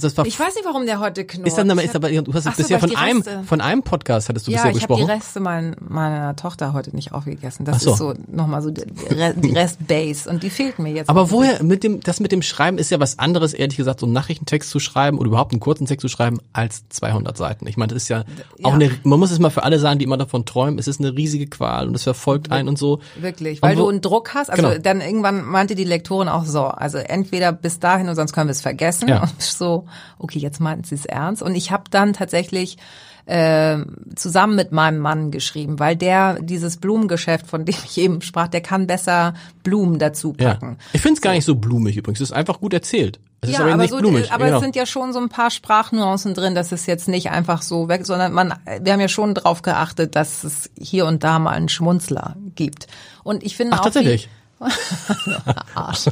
das 0.00 0.16
war, 0.16 0.24
Ich 0.26 0.38
weiß 0.38 0.54
nicht, 0.54 0.64
warum 0.64 0.86
der 0.86 1.00
heute 1.00 1.24
knurrt. 1.24 1.48
ist 1.48 1.56
dann 1.58 1.70
ist 1.78 1.96
aber, 1.96 2.10
du 2.10 2.32
hast 2.34 2.44
so, 2.44 2.50
bisher 2.56 2.78
von 2.78 2.94
einem, 2.94 3.24
von 3.44 3.60
einem 3.60 3.82
Podcast 3.82 4.28
hattest 4.28 4.46
du 4.46 4.52
ja, 4.52 4.58
bisher 4.58 4.70
ich 4.76 4.82
habe 4.82 4.94
die 4.94 5.00
gesprochen. 5.00 5.10
Reste 5.18 5.40
mein, 5.40 5.74
meiner 5.80 6.36
Tochter 6.36 6.72
heute 6.72 6.94
nicht 6.94 7.12
aufgegessen. 7.12 7.64
Das 7.64 7.80
so. 7.82 7.92
ist 7.92 7.98
so 7.98 8.14
nochmal 8.30 8.62
so 8.62 8.70
die, 8.70 8.82
Re- 9.10 9.34
die 9.34 9.50
Restbase 9.56 10.28
und 10.30 10.42
die 10.42 10.50
fehlt 10.50 10.78
mir 10.78 10.92
jetzt. 10.92 11.08
Aber 11.08 11.30
woher, 11.30 11.62
mit 11.62 11.82
dem, 11.82 12.00
das 12.00 12.20
mit 12.20 12.30
dem 12.32 12.42
Schreiben 12.42 12.78
ist 12.78 12.90
ja 12.90 13.00
was 13.00 13.18
anderes, 13.18 13.54
ehrlich 13.54 13.76
gesagt, 13.78 14.00
so 14.00 14.06
einen 14.06 14.12
Nachrichtentext 14.12 14.68
zu 14.70 14.78
schreiben 14.78 15.18
oder 15.18 15.28
überhaupt 15.28 15.52
einen 15.52 15.60
kurzen 15.60 15.86
Text 15.86 16.02
zu 16.02 16.08
schreiben, 16.08 16.38
als 16.52 16.86
200 16.90 17.36
Seiten. 17.38 17.66
Ich 17.66 17.78
meine, 17.78 17.94
das 17.94 18.02
ist 18.02 18.08
ja, 18.10 18.24
auch 18.62 18.68
Ja. 18.70 18.74
eine, 18.74 18.90
man 19.04 19.18
muss 19.18 19.30
es 19.30 19.38
mal 19.38 19.50
für 19.50 19.62
alle 19.62 19.78
sagen, 19.78 19.98
die 19.98 20.04
immer 20.04 20.18
davon 20.18 20.44
träumen, 20.44 20.78
es 20.78 20.86
ist 20.86 21.00
eine 21.00 21.16
riesige 21.16 21.46
Qual 21.46 21.88
und 21.88 21.94
es 21.94 22.02
verfolgt 22.02 22.52
einen 22.52 22.68
und 22.68 22.78
so. 22.78 23.00
Wirklich, 23.20 23.62
Und 23.62 23.68
weil 23.68 23.78
wo- 23.78 23.84
du 23.84 23.88
einen 23.88 24.00
Druck 24.02 24.34
hast. 24.34 24.50
Also 24.50 24.62
Genau. 24.68 24.78
dann 24.82 25.00
irgendwann 25.00 25.44
meinte 25.46 25.74
die 25.74 25.84
Lektorin 25.84 26.28
auch 26.28 26.44
so, 26.44 26.64
also 26.64 26.98
entweder 26.98 27.52
bis 27.52 27.78
dahin 27.78 28.08
und 28.08 28.16
sonst 28.16 28.34
können 28.34 28.48
wir 28.48 28.49
es 28.50 28.60
vergessen. 28.60 29.08
Ja. 29.08 29.22
Und 29.22 29.40
so, 29.42 29.86
okay, 30.18 30.38
jetzt 30.38 30.60
meinten 30.60 30.84
sie 30.84 30.94
es 30.94 31.06
ernst. 31.06 31.42
Und 31.42 31.54
ich 31.54 31.70
habe 31.70 31.84
dann 31.90 32.12
tatsächlich 32.12 32.76
äh, 33.26 33.78
zusammen 34.16 34.56
mit 34.56 34.72
meinem 34.72 34.98
Mann 34.98 35.30
geschrieben, 35.30 35.78
weil 35.78 35.96
der 35.96 36.40
dieses 36.40 36.78
Blumengeschäft, 36.78 37.46
von 37.46 37.64
dem 37.64 37.76
ich 37.84 37.98
eben 37.98 38.22
sprach, 38.22 38.48
der 38.48 38.60
kann 38.60 38.86
besser 38.86 39.34
Blumen 39.62 39.98
dazu 39.98 40.34
Ja. 40.38 40.54
packen. 40.54 40.78
Ich 40.92 41.00
finde 41.00 41.14
es 41.14 41.20
gar 41.20 41.32
nicht 41.32 41.44
so 41.44 41.54
blumig 41.54 41.96
übrigens, 41.96 42.20
es 42.20 42.30
ist 42.30 42.36
einfach 42.36 42.60
gut 42.60 42.74
erzählt. 42.74 43.20
Es 43.42 43.50
ist 43.50 43.54
ja, 43.54 43.62
aber, 43.62 43.72
aber, 43.72 43.82
nicht 43.82 43.90
so, 43.90 43.98
blumig. 43.98 44.32
aber 44.32 44.46
genau. 44.46 44.58
es 44.58 44.62
sind 44.62 44.76
ja 44.76 44.84
schon 44.84 45.12
so 45.12 45.20
ein 45.20 45.30
paar 45.30 45.50
Sprachnuancen 45.50 46.34
drin, 46.34 46.54
dass 46.54 46.72
es 46.72 46.86
jetzt 46.86 47.08
nicht 47.08 47.30
einfach 47.30 47.62
so 47.62 47.88
weg, 47.88 48.04
sondern 48.04 48.32
man, 48.32 48.54
wir 48.82 48.92
haben 48.92 49.00
ja 49.00 49.08
schon 49.08 49.34
drauf 49.34 49.62
geachtet, 49.62 50.14
dass 50.14 50.44
es 50.44 50.70
hier 50.78 51.06
und 51.06 51.24
da 51.24 51.38
mal 51.38 51.52
einen 51.52 51.70
Schmunzler 51.70 52.36
gibt. 52.54 52.86
Und 53.22 53.42
ich 53.42 53.56
finde 53.56 53.74
Ach, 53.74 53.80
auch 53.80 53.84
tatsächlich. 53.84 54.28
Arsch. 55.74 56.06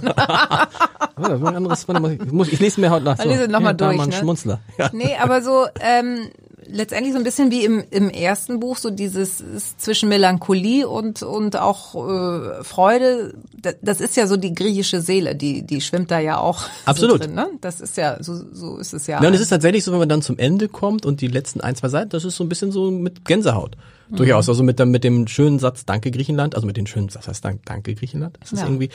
Ich, 2.51 2.61
lese 2.61 2.80
mir 2.80 2.90
heute 2.90 3.05
nach. 3.05 3.18
Ich 3.18 3.24
lese 3.24 3.49
noch 3.49 3.61
mal 3.61 3.74
durch, 3.74 4.07
ne? 4.07 4.12
Schmunzler. 4.12 4.61
Ja. 4.78 4.90
Nee, 4.92 5.16
aber 5.20 5.42
so 5.42 5.66
ähm, 5.80 6.30
letztendlich 6.68 7.12
so 7.12 7.18
ein 7.18 7.24
bisschen 7.24 7.51
wie 7.51 7.64
im, 7.64 7.84
im 7.90 8.11
ersten 8.11 8.61
Buch, 8.61 8.76
so 8.76 8.90
dieses 8.90 9.42
zwischen 9.78 10.09
Melancholie 10.09 10.88
und, 10.88 11.22
und 11.22 11.57
auch 11.57 11.94
äh, 11.94 12.64
Freude. 12.64 13.34
Das, 13.61 13.76
das 13.82 14.01
ist 14.01 14.16
ja 14.16 14.26
so 14.26 14.36
die 14.36 14.55
griechische 14.55 15.01
Seele, 15.01 15.34
die, 15.34 15.66
die 15.66 15.80
schwimmt 15.80 16.11
da 16.11 16.18
ja 16.18 16.38
auch 16.38 16.64
Absolut. 16.84 17.18
so 17.18 17.18
drin. 17.18 17.34
Ne? 17.34 17.49
Das 17.61 17.80
ist 17.80 17.96
ja, 17.96 18.22
so, 18.22 18.34
so 18.53 18.78
ist 18.78 18.92
es 18.92 19.07
ja. 19.07 19.20
Ja, 19.20 19.28
und 19.28 19.34
es 19.34 19.40
ist 19.40 19.49
tatsächlich 19.49 19.84
so, 19.84 19.92
wenn 19.92 19.99
man 19.99 20.09
dann 20.09 20.22
zum 20.22 20.38
Ende 20.38 20.68
kommt 20.68 21.07
und 21.07 21.20
die 21.20 21.28
letzten 21.28 21.61
ein, 21.61 21.74
zwei 21.74 21.88
Seiten, 21.88 22.11
das 22.11 22.24
ist 22.24 22.36
so 22.36 22.44
ein 22.44 22.49
bisschen 22.49 22.72
so 22.72 22.90
mit 22.90 23.24
Gänsehaut. 23.24 23.76
Mhm. 24.11 24.16
Durchaus. 24.16 24.48
Also 24.48 24.62
mit, 24.62 24.78
dem- 24.78 24.90
mit 24.90 25.04
dem 25.04 25.26
schönen 25.26 25.59
Satz 25.59 25.84
Danke 25.84 26.11
Griechenland, 26.11 26.54
also 26.54 26.66
mit 26.66 26.76
dem 26.76 26.86
schönen 26.86 27.09
Satz 27.09 27.28
heißt 27.28 27.44
Dank, 27.44 27.64
Danke 27.66 27.94
Griechenland. 27.94 28.36
Das 28.40 28.52
ist 28.52 28.61
Ja. 28.61 28.66
irgendwie. 28.66 28.88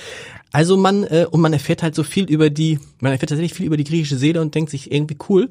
Also 0.51 0.77
man, 0.77 1.03
äh, 1.03 1.25
und 1.29 1.41
man 1.41 1.53
erfährt 1.53 1.83
halt 1.83 1.95
so 1.95 2.03
viel 2.03 2.25
über 2.25 2.49
die, 2.49 2.79
man 2.99 3.11
erfährt 3.11 3.29
tatsächlich 3.29 3.53
viel 3.53 3.65
über 3.65 3.77
die 3.77 3.83
griechische 3.83 4.17
Seele 4.17 4.41
und 4.41 4.55
denkt 4.55 4.71
sich 4.71 4.91
irgendwie 4.91 5.17
cool, 5.29 5.49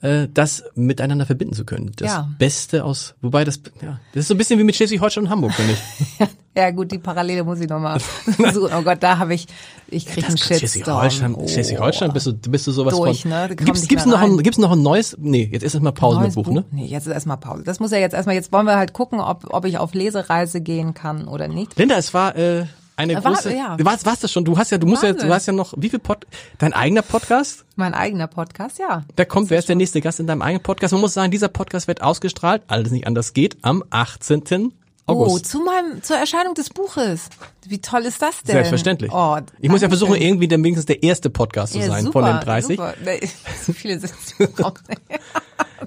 äh, 0.00 0.28
das 0.32 0.62
miteinander 0.74 1.26
verbinden 1.26 1.54
zu 1.54 1.64
können. 1.64 1.90
Das 1.96 2.08
Ja. 2.08 2.28
Beste 2.38 2.84
aus, 2.84 3.14
wobei 3.20 3.44
das, 3.44 3.60
ja, 3.82 3.98
das 4.12 4.22
ist 4.22 4.28
so 4.28 4.34
ein 4.34 4.38
bisschen 4.38 4.58
wie 4.58 4.64
mit 4.64 4.76
Schleswig-Holstein 4.76 5.24
und 5.24 5.30
Hamburg, 5.30 5.52
finde 5.54 5.72
ich. 5.74 6.28
Ja 6.56 6.72
gut, 6.72 6.90
die 6.90 6.98
Parallele 6.98 7.44
muss 7.44 7.60
ich 7.60 7.68
nochmal 7.68 8.00
suchen. 8.26 8.70
Oh 8.76 8.82
Gott, 8.82 9.00
da 9.00 9.18
habe 9.18 9.32
ich, 9.32 9.46
ich 9.86 10.06
kriege 10.06 10.26
einen 10.26 10.36
Shitstorm. 10.36 10.58
Schleswig-Holstein, 10.58 11.34
Oh. 11.36 11.46
Schleswig-Holstein 11.46 12.12
bist 12.12 12.26
du, 12.26 12.32
bist 12.32 12.66
du 12.66 12.72
sowas 12.72 12.96
Durch, 12.96 13.22
von. 13.22 13.30
ne? 13.30 13.54
Gibt's, 13.54 13.86
gibt's 13.86 14.06
noch 14.06 14.18
ein, 14.18 14.38
gibt's 14.38 14.58
noch 14.58 14.72
ein 14.72 14.82
neues? 14.82 15.16
Nee, 15.20 15.48
jetzt 15.52 15.62
ist 15.62 15.74
erstmal 15.74 15.92
Pause 15.92 16.18
mit 16.18 16.34
Buch, 16.34 16.48
ne? 16.48 16.64
Nee, 16.72 16.86
jetzt 16.86 17.06
ist 17.06 17.12
erstmal 17.12 17.36
Pause. 17.36 17.62
Das 17.62 17.78
muss 17.78 17.92
ja 17.92 17.98
jetzt 17.98 18.12
erstmal, 18.14 18.34
jetzt 18.34 18.50
wollen 18.50 18.66
wir 18.66 18.76
halt 18.76 18.92
gucken, 18.92 19.20
ob, 19.20 19.54
ob 19.54 19.66
ich 19.66 19.78
auf 19.78 19.94
Lesereise 19.94 20.60
gehen 20.60 20.94
kann 20.94 21.28
oder 21.28 21.46
nicht. 21.46 21.78
Linda, 21.78 21.94
es 21.96 22.12
war 22.12 22.34
äh, 22.34 22.64
eine 22.98 23.14
War- 23.24 23.32
große. 23.32 23.54
ja. 23.54 23.76
Was 23.80 24.04
war's 24.04 24.20
das 24.20 24.32
schon? 24.32 24.44
Du 24.44 24.58
hast 24.58 24.70
ja, 24.70 24.78
du 24.78 24.86
musst 24.86 25.02
ja, 25.02 25.10
Wahnsinn. 25.10 25.28
du 25.28 25.34
hast 25.34 25.46
ja 25.46 25.52
noch 25.52 25.74
wie 25.76 25.88
viel 25.88 25.98
Pod 26.00 26.26
dein 26.58 26.72
eigener 26.72 27.02
Podcast? 27.02 27.64
Mein 27.76 27.94
eigener 27.94 28.26
Podcast, 28.26 28.78
ja. 28.78 29.04
Da 29.16 29.24
kommt, 29.24 29.50
wer 29.50 29.58
ist 29.60 29.68
der 29.68 29.76
nächste 29.76 30.00
Gast 30.00 30.20
in 30.20 30.26
deinem 30.26 30.42
eigenen 30.42 30.62
Podcast? 30.62 30.92
Man 30.92 31.00
muss 31.00 31.14
sagen, 31.14 31.30
dieser 31.30 31.48
Podcast 31.48 31.86
wird 31.88 32.02
ausgestrahlt, 32.02 32.62
alles 32.66 32.90
nicht 32.90 33.06
anders 33.06 33.32
geht, 33.32 33.56
am 33.62 33.84
18. 33.90 34.72
Oh, 35.10 35.12
August. 35.24 35.46
zu 35.46 35.60
meinem, 35.60 36.02
zur 36.02 36.16
Erscheinung 36.18 36.52
des 36.54 36.68
Buches. 36.68 37.30
Wie 37.66 37.80
toll 37.80 38.02
ist 38.02 38.20
das 38.20 38.42
denn? 38.42 38.52
Selbstverständlich. 38.56 39.10
Oh, 39.10 39.38
ich 39.58 39.70
muss 39.70 39.80
ja 39.80 39.88
versuchen, 39.88 40.16
irgendwie 40.16 40.48
dann 40.48 40.62
wenigstens 40.62 40.84
der 40.84 41.02
erste 41.02 41.30
Podcast 41.30 41.72
zu 41.72 41.78
Ja, 41.78 41.86
sein 41.86 42.04
super, 42.04 42.20
von 42.20 42.24
den 42.30 42.40
30. 42.40 42.76
Super. 42.76 42.94
Nee, 43.02 43.20
so 43.66 43.72
viele 43.72 43.98
sind. 44.00 44.12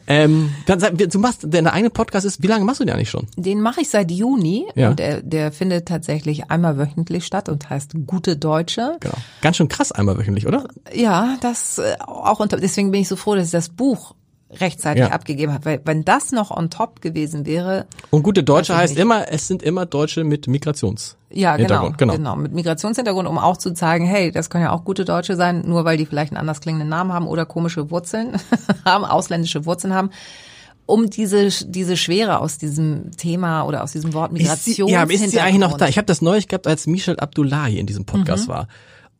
Ähm, 0.08 0.54
du 0.66 1.20
machst, 1.20 1.46
dein 1.48 1.68
eigener 1.68 1.90
Podcast 1.90 2.26
ist, 2.26 2.42
wie 2.42 2.48
lange 2.48 2.66
machst 2.66 2.80
du 2.80 2.86
den 2.86 2.96
eigentlich 2.96 3.10
schon? 3.10 3.28
Den 3.36 3.62
mache 3.62 3.82
ich 3.82 3.90
seit 3.90 4.12
Juni 4.12 4.66
Ja. 4.76 4.90
und 4.90 5.00
der, 5.00 5.22
der 5.22 5.52
findet 5.52 5.88
tatsächlich 5.88 6.50
einmal 6.50 6.78
wöchentlich 6.78 7.26
statt 7.26 7.50
und 7.50 7.70
heißt 7.70 7.94
Gute 8.08 8.38
Deutsche. 8.38 8.98
Genau. 9.00 9.16
Ganz 9.42 9.58
schön 9.58 9.68
krass 9.68 9.92
einmal 9.92 10.18
wöchentlich, 10.18 10.48
oder? 10.48 10.68
Ja, 10.94 11.38
das 11.42 11.78
äh, 11.78 11.96
auch 12.00 12.40
unter, 12.40 12.58
deswegen 12.58 12.92
bin 12.92 13.02
ich 13.02 13.08
so 13.08 13.16
froh, 13.16 13.36
dass 13.36 13.46
ich 13.46 13.52
das 13.52 13.70
Buch 13.70 14.16
rechtzeitig 14.60 15.02
Ja. 15.04 15.10
abgegeben 15.12 15.54
hat. 15.54 15.66
Weil 15.66 15.82
wenn 15.86 16.04
das 16.04 16.32
noch 16.32 16.52
on 16.52 16.70
top 16.70 17.02
gewesen 17.02 17.46
wäre, 17.46 17.86
Und 18.10 18.24
gute 18.24 18.44
Deutsche 18.44 18.76
heißt 18.76 18.94
nicht. 18.96 19.02
immer, 19.02 19.32
es 19.32 19.48
sind 19.48 19.64
immer 19.64 19.86
Deutsche 19.86 20.24
mit 20.24 20.48
Migrations. 20.48 21.16
ja 21.30 21.56
genau, 21.58 21.92
genau. 21.98 22.14
genau, 22.14 22.36
mit 22.36 22.52
Migrationshintergrund, 22.54 23.28
um 23.28 23.38
auch 23.38 23.58
zu 23.58 23.74
zeigen, 23.74 24.06
hey, 24.06 24.32
das 24.32 24.50
können 24.50 24.66
ja 24.66 24.72
auch 24.72 24.84
gute 24.84 25.06
Deutsche 25.06 25.36
sein, 25.36 25.64
nur 25.66 25.86
weil 25.86 25.98
die 25.98 26.06
vielleicht 26.06 26.32
einen 26.34 26.40
anders 26.40 26.60
klingenden 26.62 26.90
Namen 26.90 27.14
haben 27.14 27.28
oder 27.28 27.46
komische 27.46 27.90
Wurzeln 27.92 28.36
haben, 28.86 29.06
ausländische 29.06 29.66
Wurzeln 29.66 29.94
haben. 29.94 30.10
Um 30.88 31.10
diese 31.10 31.48
diese 31.66 31.96
Schwere 31.96 32.40
aus 32.40 32.58
diesem 32.58 33.12
Thema 33.16 33.64
oder 33.64 33.82
aus 33.84 33.94
diesem 33.94 34.14
Wort 34.14 34.34
Ist 34.34 34.40
Migration 34.40 34.88
sie, 34.90 34.94
ja, 34.94 35.04
ist 35.04 35.30
sie 35.32 35.40
eigentlich 35.40 35.60
noch 35.60 35.78
da? 35.78 35.88
Ich 35.88 35.98
habe 35.98 36.06
das 36.08 36.22
neulich 36.22 36.50
gehabt, 36.50 36.68
als 36.68 36.86
Michel 36.88 37.18
Abdullahi 37.18 37.80
in 37.80 37.86
diesem 37.88 38.04
Podcast 38.04 38.48
Mhm. 38.48 38.52
war. 38.52 38.68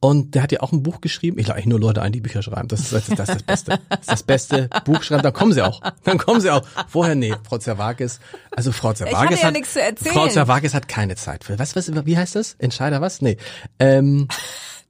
Und 0.04 0.34
der 0.34 0.42
hat 0.42 0.52
ja 0.52 0.62
auch 0.62 0.72
ein 0.72 0.82
Buch 0.82 1.00
geschrieben. 1.00 1.38
Ich 1.38 1.48
lade 1.48 1.58
eigentlich 1.58 1.68
nur 1.68 1.80
Leute 1.80 2.02
ein, 2.02 2.12
die 2.12 2.22
Bücher 2.22 2.42
schreiben. 2.42 2.68
Das 2.68 2.80
ist 2.80 2.92
das, 2.92 3.08
ist 3.08 3.20
das, 3.20 3.30
ist 3.30 3.36
das 3.36 3.44
Beste. 3.44 3.80
Das 3.88 4.00
ist 4.00 4.12
das 4.12 4.24
beste 4.24 4.70
Buch 4.84 5.04
schreiben. 5.04 5.22
Dann 5.22 5.32
kommen 5.32 5.54
sie 5.54 5.62
auch. 5.62 5.80
Dann 6.04 6.18
kommen 6.18 6.42
sie 6.42 6.50
auch. 6.50 6.64
Vorher, 6.88 7.14
nee, 7.14 7.36
Frau 7.48 7.60
Zerwakis. 7.60 8.20
Also 8.50 8.72
Frau 8.72 8.94
Zerwakis 8.94 9.42
ja 9.42 9.48
hat, 9.48 9.54
nichts 9.54 9.74
zu 9.74 9.82
erzählen. 9.82 10.16
Frau 10.16 10.28
Zerwakis 10.28 10.74
hat 10.74 10.88
keine 10.88 11.16
Zeit 11.18 11.44
für. 11.44 11.60
Was, 11.60 11.76
was, 11.76 11.92
wie 12.08 12.18
heißt 12.18 12.36
das? 12.36 12.56
Entscheider 12.58 13.00
was? 13.00 13.22
Nee. 13.22 13.38
Ähm, 13.78 14.28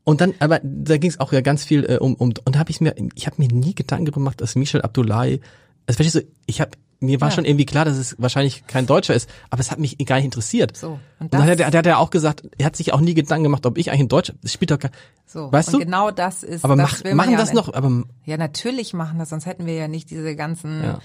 und 0.05 0.21
dann, 0.21 0.33
aber 0.39 0.61
da 0.63 0.97
ging 0.97 1.09
es 1.09 1.19
auch 1.19 1.33
ja 1.33 1.41
ganz 1.41 1.65
viel 1.65 1.83
äh, 1.83 1.97
um, 1.97 2.15
um 2.15 2.29
und 2.29 2.55
da 2.55 2.59
habe 2.59 2.71
ich 2.71 2.79
mir, 2.79 2.95
ich 3.13 3.27
habe 3.27 3.35
mir 3.37 3.49
nie 3.49 3.75
Gedanken 3.75 4.11
gemacht, 4.11 4.39
dass 4.39 4.55
Michel 4.55 4.81
Abdullahi, 4.81 5.41
also 5.87 5.97
verstehst 5.97 6.15
du, 6.15 6.31
ich 6.45 6.61
habe 6.61 6.71
mir 7.01 7.19
war 7.19 7.27
Ja. 7.29 7.35
schon 7.35 7.45
irgendwie 7.45 7.65
klar, 7.65 7.83
dass 7.83 7.97
es 7.97 8.15
wahrscheinlich 8.19 8.65
kein 8.67 8.85
Deutscher 8.85 9.13
ist, 9.13 9.29
aber 9.49 9.59
es 9.59 9.71
hat 9.71 9.79
mich 9.79 9.97
gar 10.05 10.15
nicht 10.17 10.25
interessiert. 10.25 10.77
So, 10.77 10.91
und 10.91 10.99
Und 11.19 11.33
dann 11.33 11.41
das- 11.41 11.49
hat 11.51 11.59
er, 11.59 11.71
der 11.71 11.77
hat 11.79 11.85
er 11.87 11.99
auch 11.99 12.09
gesagt, 12.11 12.43
er 12.57 12.65
hat 12.67 12.75
sich 12.77 12.93
auch 12.93 13.01
nie 13.01 13.13
Gedanken 13.15 13.43
gemacht, 13.43 13.65
ob 13.65 13.77
ich 13.77 13.89
eigentlich 13.89 14.01
ein 14.03 14.07
Deutscher, 14.07 14.33
das 14.41 14.53
spielt 14.53 14.71
doch 14.71 14.79
gar, 14.79 14.91
So, 15.25 15.51
weißt 15.51 15.69
und 15.69 15.73
du? 15.81 15.85
genau 15.85 16.11
das 16.11 16.43
ist. 16.43 16.63
aber 16.63 16.75
das 16.77 17.03
mach, 17.03 17.13
machen 17.13 17.31
ja 17.33 17.37
das 17.37 17.51
noch, 17.53 17.73
aber 17.73 18.03
Ja, 18.25 18.37
natürlich 18.37 18.93
machen 18.93 19.19
das, 19.19 19.29
sonst 19.29 19.45
hätten 19.47 19.65
wir 19.65 19.73
ja 19.75 19.87
nicht 19.87 20.09
diese 20.11 20.35
ganzen, 20.35 20.83
Ja. 20.83 20.99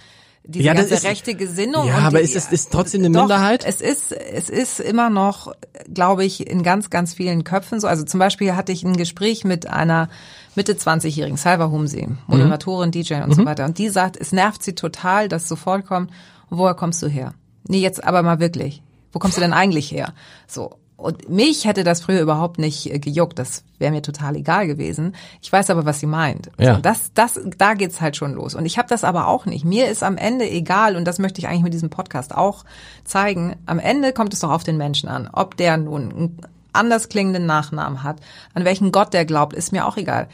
Diese 0.46 0.64
Ja, 0.64 0.72
das 0.74 0.82
ganze 0.82 0.94
ist- 0.94 1.04
rechte 1.04 1.34
Gesinnung. 1.34 1.86
Ja, 1.88 1.98
und 1.98 2.04
aber 2.04 2.18
die, 2.18 2.24
ist 2.24 2.36
es- 2.36 2.52
ist 2.52 2.72
trotzdem 2.72 3.00
eine 3.04 3.10
Doch, 3.10 3.22
Minderheit? 3.22 3.64
Es 3.64 3.80
ist, 3.80 4.12
es 4.12 4.48
ist 4.48 4.80
immer 4.80 5.10
noch, 5.10 5.52
glaube 5.92 6.24
ich, 6.24 6.48
in 6.48 6.62
ganz, 6.62 6.88
ganz 6.90 7.14
vielen 7.14 7.44
Köpfen 7.44 7.80
so. 7.80 7.86
Also 7.88 8.04
zum 8.04 8.20
Beispiel 8.20 8.54
hatte 8.54 8.72
ich 8.72 8.84
ein 8.84 8.96
Gespräch 8.96 9.44
mit 9.44 9.66
einer 9.68 10.08
Mitte 10.54 10.74
20-jährigen, 10.76 11.36
Salva 11.36 11.68
Humsi, 11.70 12.08
Moderatorin, 12.28 12.90
DJ 12.90 13.22
und 13.22 13.34
so 13.34 13.44
weiter. 13.44 13.64
Und 13.64 13.78
die 13.78 13.88
sagt, 13.88 14.16
es 14.16 14.32
nervt 14.32 14.62
sie 14.62 14.74
total, 14.74 15.28
dass 15.28 15.48
sofort 15.48 15.84
kommt, 15.86 16.10
woher 16.48 16.74
kommst 16.74 17.02
du 17.02 17.08
her? 17.08 17.34
Nee, 17.68 17.80
jetzt 17.80 18.02
aber 18.04 18.22
mal 18.22 18.38
wirklich. 18.40 18.82
Wo 19.12 19.18
kommst 19.18 19.36
du 19.36 19.40
denn 19.40 19.52
eigentlich 19.52 19.90
her? 19.90 20.14
So. 20.46 20.76
Und 20.96 21.28
mich 21.28 21.66
hätte 21.66 21.84
das 21.84 22.00
früher 22.00 22.22
überhaupt 22.22 22.58
nicht 22.58 22.92
äh, 22.92 22.98
gejuckt. 22.98 23.38
Das 23.38 23.64
wäre 23.78 23.92
mir 23.92 24.00
total 24.00 24.34
egal 24.36 24.66
gewesen. 24.66 25.14
Ich 25.42 25.52
weiß 25.52 25.68
aber, 25.70 25.84
was 25.84 26.00
sie 26.00 26.06
meint. 26.06 26.50
Ja. 26.58 26.78
Das, 26.78 27.10
das, 27.12 27.38
da 27.58 27.74
geht's 27.74 28.00
halt 28.00 28.16
schon 28.16 28.32
los. 28.32 28.54
Und 28.54 28.64
ich 28.64 28.78
habe 28.78 28.88
das 28.88 29.04
aber 29.04 29.28
auch 29.28 29.44
nicht. 29.44 29.64
Mir 29.64 29.88
ist 29.88 30.02
am 30.02 30.16
Ende 30.16 30.48
egal, 30.48 30.96
und 30.96 31.04
das 31.04 31.18
möchte 31.18 31.38
ich 31.40 31.48
eigentlich 31.48 31.62
mit 31.62 31.74
diesem 31.74 31.90
Podcast 31.90 32.34
auch 32.34 32.64
zeigen. 33.04 33.56
Am 33.66 33.78
Ende 33.78 34.12
kommt 34.12 34.32
es 34.32 34.40
doch 34.40 34.50
auf 34.50 34.64
den 34.64 34.78
Menschen 34.78 35.08
an. 35.08 35.28
Ob 35.30 35.56
der 35.58 35.76
nun 35.76 36.10
einen 36.10 36.40
anders 36.72 37.08
klingenden 37.10 37.44
Nachnamen 37.44 38.02
hat, 38.02 38.16
an 38.54 38.64
welchen 38.64 38.90
Gott 38.90 39.12
der 39.12 39.26
glaubt, 39.26 39.54
ist 39.54 39.72
mir 39.72 39.86
auch 39.86 39.98
egal. 39.98 40.28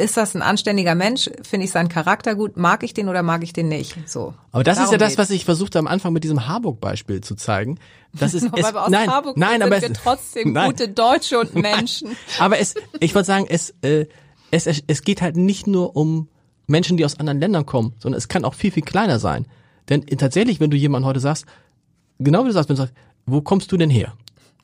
Ist 0.00 0.16
das 0.16 0.34
ein 0.34 0.42
anständiger 0.42 0.94
Mensch? 0.94 1.30
Finde 1.42 1.66
ich 1.66 1.72
seinen 1.72 1.88
Charakter 1.88 2.34
gut? 2.34 2.56
Mag 2.56 2.82
ich 2.82 2.94
den 2.94 3.08
oder 3.08 3.22
mag 3.22 3.42
ich 3.42 3.52
den 3.52 3.68
nicht? 3.68 3.96
So. 4.08 4.34
Aber 4.50 4.64
das 4.64 4.78
ist 4.78 4.84
Darum 4.84 4.92
ja 4.92 4.98
das, 4.98 5.08
geht's. 5.10 5.18
was 5.18 5.30
ich 5.30 5.44
versuchte 5.44 5.78
am 5.78 5.86
Anfang 5.86 6.12
mit 6.12 6.24
diesem 6.24 6.48
Harburg-Beispiel 6.48 7.20
zu 7.20 7.34
zeigen. 7.34 7.78
Das 8.12 8.34
ist, 8.34 8.44
es, 8.56 8.72
nein, 8.88 9.10
Harburg 9.10 9.36
nein, 9.36 9.60
sind, 9.60 9.62
aber 9.62 9.76
es, 9.76 9.92
trotzdem 9.92 10.52
nein. 10.54 10.70
gute 10.70 10.88
Deutsche 10.88 11.38
und 11.38 11.54
Menschen. 11.54 12.16
Aber 12.38 12.58
es, 12.58 12.74
ich 12.98 13.14
wollte 13.14 13.26
sagen, 13.26 13.46
es, 13.48 13.74
äh, 13.82 14.06
es, 14.50 14.66
es, 14.66 14.82
es 14.86 15.02
geht 15.02 15.22
halt 15.22 15.36
nicht 15.36 15.66
nur 15.66 15.96
um 15.96 16.28
Menschen, 16.66 16.96
die 16.96 17.04
aus 17.04 17.18
anderen 17.20 17.40
Ländern 17.40 17.66
kommen, 17.66 17.94
sondern 17.98 18.18
es 18.18 18.28
kann 18.28 18.44
auch 18.44 18.54
viel, 18.54 18.70
viel 18.70 18.82
kleiner 18.82 19.18
sein. 19.18 19.46
Denn 19.88 20.06
tatsächlich, 20.06 20.60
wenn 20.60 20.70
du 20.70 20.76
jemandem 20.76 21.08
heute 21.08 21.20
sagst, 21.20 21.44
genau 22.18 22.44
wie 22.44 22.48
du 22.48 22.52
sagst, 22.52 22.68
wenn 22.68 22.76
du 22.76 22.82
sagst, 22.82 22.94
wo 23.26 23.42
kommst 23.42 23.70
du 23.72 23.76
denn 23.76 23.90
her? 23.90 24.14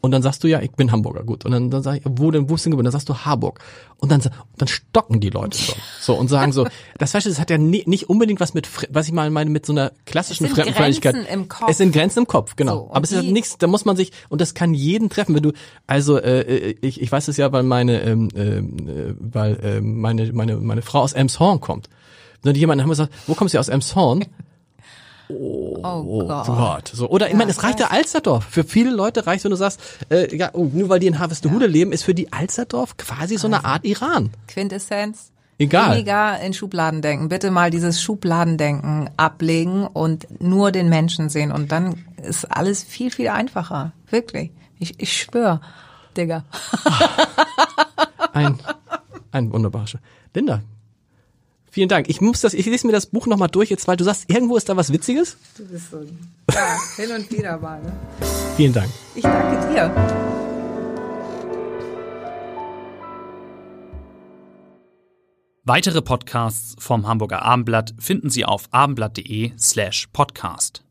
Und 0.07 0.13
dann 0.13 0.23
sagst 0.23 0.43
du, 0.45 0.49
ja, 0.49 0.61
ich 0.63 0.71
bin 0.71 0.93
Hamburger, 0.93 1.25
gut. 1.25 1.45
Und 1.45 1.51
dann, 1.51 1.69
dann 1.71 1.83
sag 1.83 1.97
ich, 1.97 2.03
wo 2.09 2.31
denn, 2.31 2.49
wo 2.49 2.55
bist 2.55 2.65
du 2.65 2.69
denn 2.69 2.73
geboren? 2.73 2.85
Dann 2.85 2.93
sagst 2.93 3.09
du 3.09 3.15
Harburg. 3.17 3.59
Und 3.99 4.11
dann, 4.13 4.23
dann 4.57 4.69
stocken 4.69 5.21
die 5.21 5.31
Leute 5.31 5.59
so. 5.59 5.73
So, 6.01 6.15
und 6.15 6.29
sagen 6.29 6.53
so, 6.53 6.67
das 6.99 7.13
heißt, 7.15 7.27
es 7.27 7.41
hat 7.41 7.51
ja 7.51 7.59
nie, 7.59 7.83
nicht 7.87 8.09
unbedingt 8.09 8.39
was 8.41 8.55
mit, 8.55 8.69
was 8.95 9.07
ich 9.07 9.13
mal 9.13 9.29
meine, 9.31 9.51
mit 9.51 9.67
so 9.67 9.73
einer 9.73 9.91
klassischen 10.07 10.45
Es 10.45 10.51
sind 10.51 10.55
Fremdenfeindlichkeit. 10.57 11.15
Grenzen 11.15 11.33
im 11.33 11.49
Kopf. 11.49 11.69
Es 11.71 11.79
sind 11.79 11.93
Grenzen 11.93 12.19
im 12.21 12.27
Kopf, 12.27 12.57
genau. 12.57 12.73
So, 12.75 12.81
und 12.85 12.91
Aber 12.95 13.05
es 13.05 13.13
ist 13.13 13.23
die- 13.23 13.33
nichts, 13.33 13.59
da 13.59 13.67
muss 13.67 13.85
man 13.85 13.97
sich, 13.97 14.13
und 14.29 14.41
das 14.41 14.55
kann 14.55 14.73
jeden 14.75 15.11
treffen, 15.11 15.35
wenn 15.35 15.43
du, 15.43 15.53
also, 15.87 16.19
äh, 16.19 16.77
ich, 16.81 17.01
ich 17.03 17.11
weiß 17.11 17.27
es 17.29 17.37
ja, 17.37 17.51
weil 17.53 17.65
meine, 17.65 18.01
ähm, 18.03 18.29
äh, 18.35 18.63
weil 19.19 19.57
äh, 19.63 19.81
meine, 19.81 20.33
meine, 20.33 20.57
meine 20.57 20.83
Frau 20.83 21.01
aus 21.01 21.13
Elmshorn 21.13 21.61
kommt. 21.61 21.89
Wenn 22.43 22.55
du 22.55 22.61
jemanden 22.61 22.83
haben 22.83 22.91
gesagt, 22.91 23.13
wo 23.27 23.35
kommst 23.35 23.55
du 23.55 23.59
aus 23.59 23.69
Elmshorn? 23.69 24.25
Oh, 25.29 25.79
Oh 25.83 26.27
Gott. 26.27 26.47
Gott. 26.47 26.89
So, 26.95 27.09
oder 27.09 27.29
ich 27.29 27.35
meine, 27.35 27.51
es 27.51 27.63
reicht 27.63 27.81
ja 27.81 27.89
Alsterdorf. 27.89 28.45
Für 28.45 28.65
viele 28.65 28.91
Leute 28.91 29.27
reicht, 29.27 29.45
wenn 29.45 29.51
du 29.51 29.57
sagst, 29.57 29.81
äh, 30.11 30.35
ja, 30.37 30.51
oh, 30.53 30.71
nur 30.73 30.89
weil 30.89 31.01
die 31.01 31.07
in 31.07 31.19
Harvestehude 31.19 31.67
leben, 31.67 31.93
ist 31.93 32.05
für 32.05 32.15
die 32.15 32.33
Alsterdorf 32.33 32.97
quasi 32.97 33.37
so 33.37 33.47
eine 33.47 33.65
Art 33.65 33.85
Iran. 33.85 34.31
Quintessenz. 34.49 35.33
Egal. 35.59 35.95
Weniger 35.95 36.39
in 36.41 36.53
Schubladen 36.53 37.01
denken. 37.01 37.29
Bitte 37.29 37.51
mal 37.51 37.71
dieses 37.71 38.03
Schubladendenken 38.03 39.09
ablegen 39.17 39.87
und 39.87 40.27
nur 40.41 40.71
den 40.71 40.89
Menschen 40.89 41.31
sehen. 41.31 41.51
Und 41.51 41.73
dann 41.73 42.05
ist 42.23 42.45
alles 42.45 42.83
viel, 42.85 43.11
viel 43.11 43.29
einfacher. 43.29 43.93
Wirklich. 44.11 44.51
Ich, 44.79 45.01
ich 45.01 45.17
schwör, 45.17 45.61
Digga. 46.17 46.45
Ein, 48.33 48.59
ein 49.33 49.51
wunderbarer 49.51 49.87
Linda. 50.35 50.61
Vielen 51.77 51.91
Dank. 51.91 52.09
Ich 52.09 52.23
muss 52.23 52.41
das, 52.41 52.55
ich 52.55 52.65
lese 52.65 52.87
mir 52.87 52.95
das 52.95 53.05
Buch 53.05 53.27
nochmal 53.27 53.49
durch 53.49 53.69
jetzt, 53.69 53.87
weil 53.87 53.99
du 53.99 54.05
sagst, 54.05 54.31
irgendwo 54.31 54.57
ist 54.57 54.67
da 54.67 54.79
was 54.79 54.95
Witziges. 54.95 55.37
Du 55.59 55.67
bist 55.67 55.91
so. 55.91 55.99
Ja, 56.51 56.79
hin 56.97 57.11
und 57.15 57.31
wieder 57.31 57.59
mal. 57.59 57.83
Ne? 57.83 57.93
Vielen 58.57 58.73
Dank. 58.73 58.89
Ich 59.15 59.21
danke 59.21 59.75
dir. 59.75 59.95
Weitere 65.65 66.01
Podcasts 66.01 66.77
vom 66.79 67.07
Hamburger 67.07 67.43
Abendblatt 67.43 67.93
finden 67.99 68.31
Sie 68.31 68.47
auf 68.47 68.69
abendblatt.de 68.71 69.53
slash 69.59 70.09
podcast. 70.15 70.86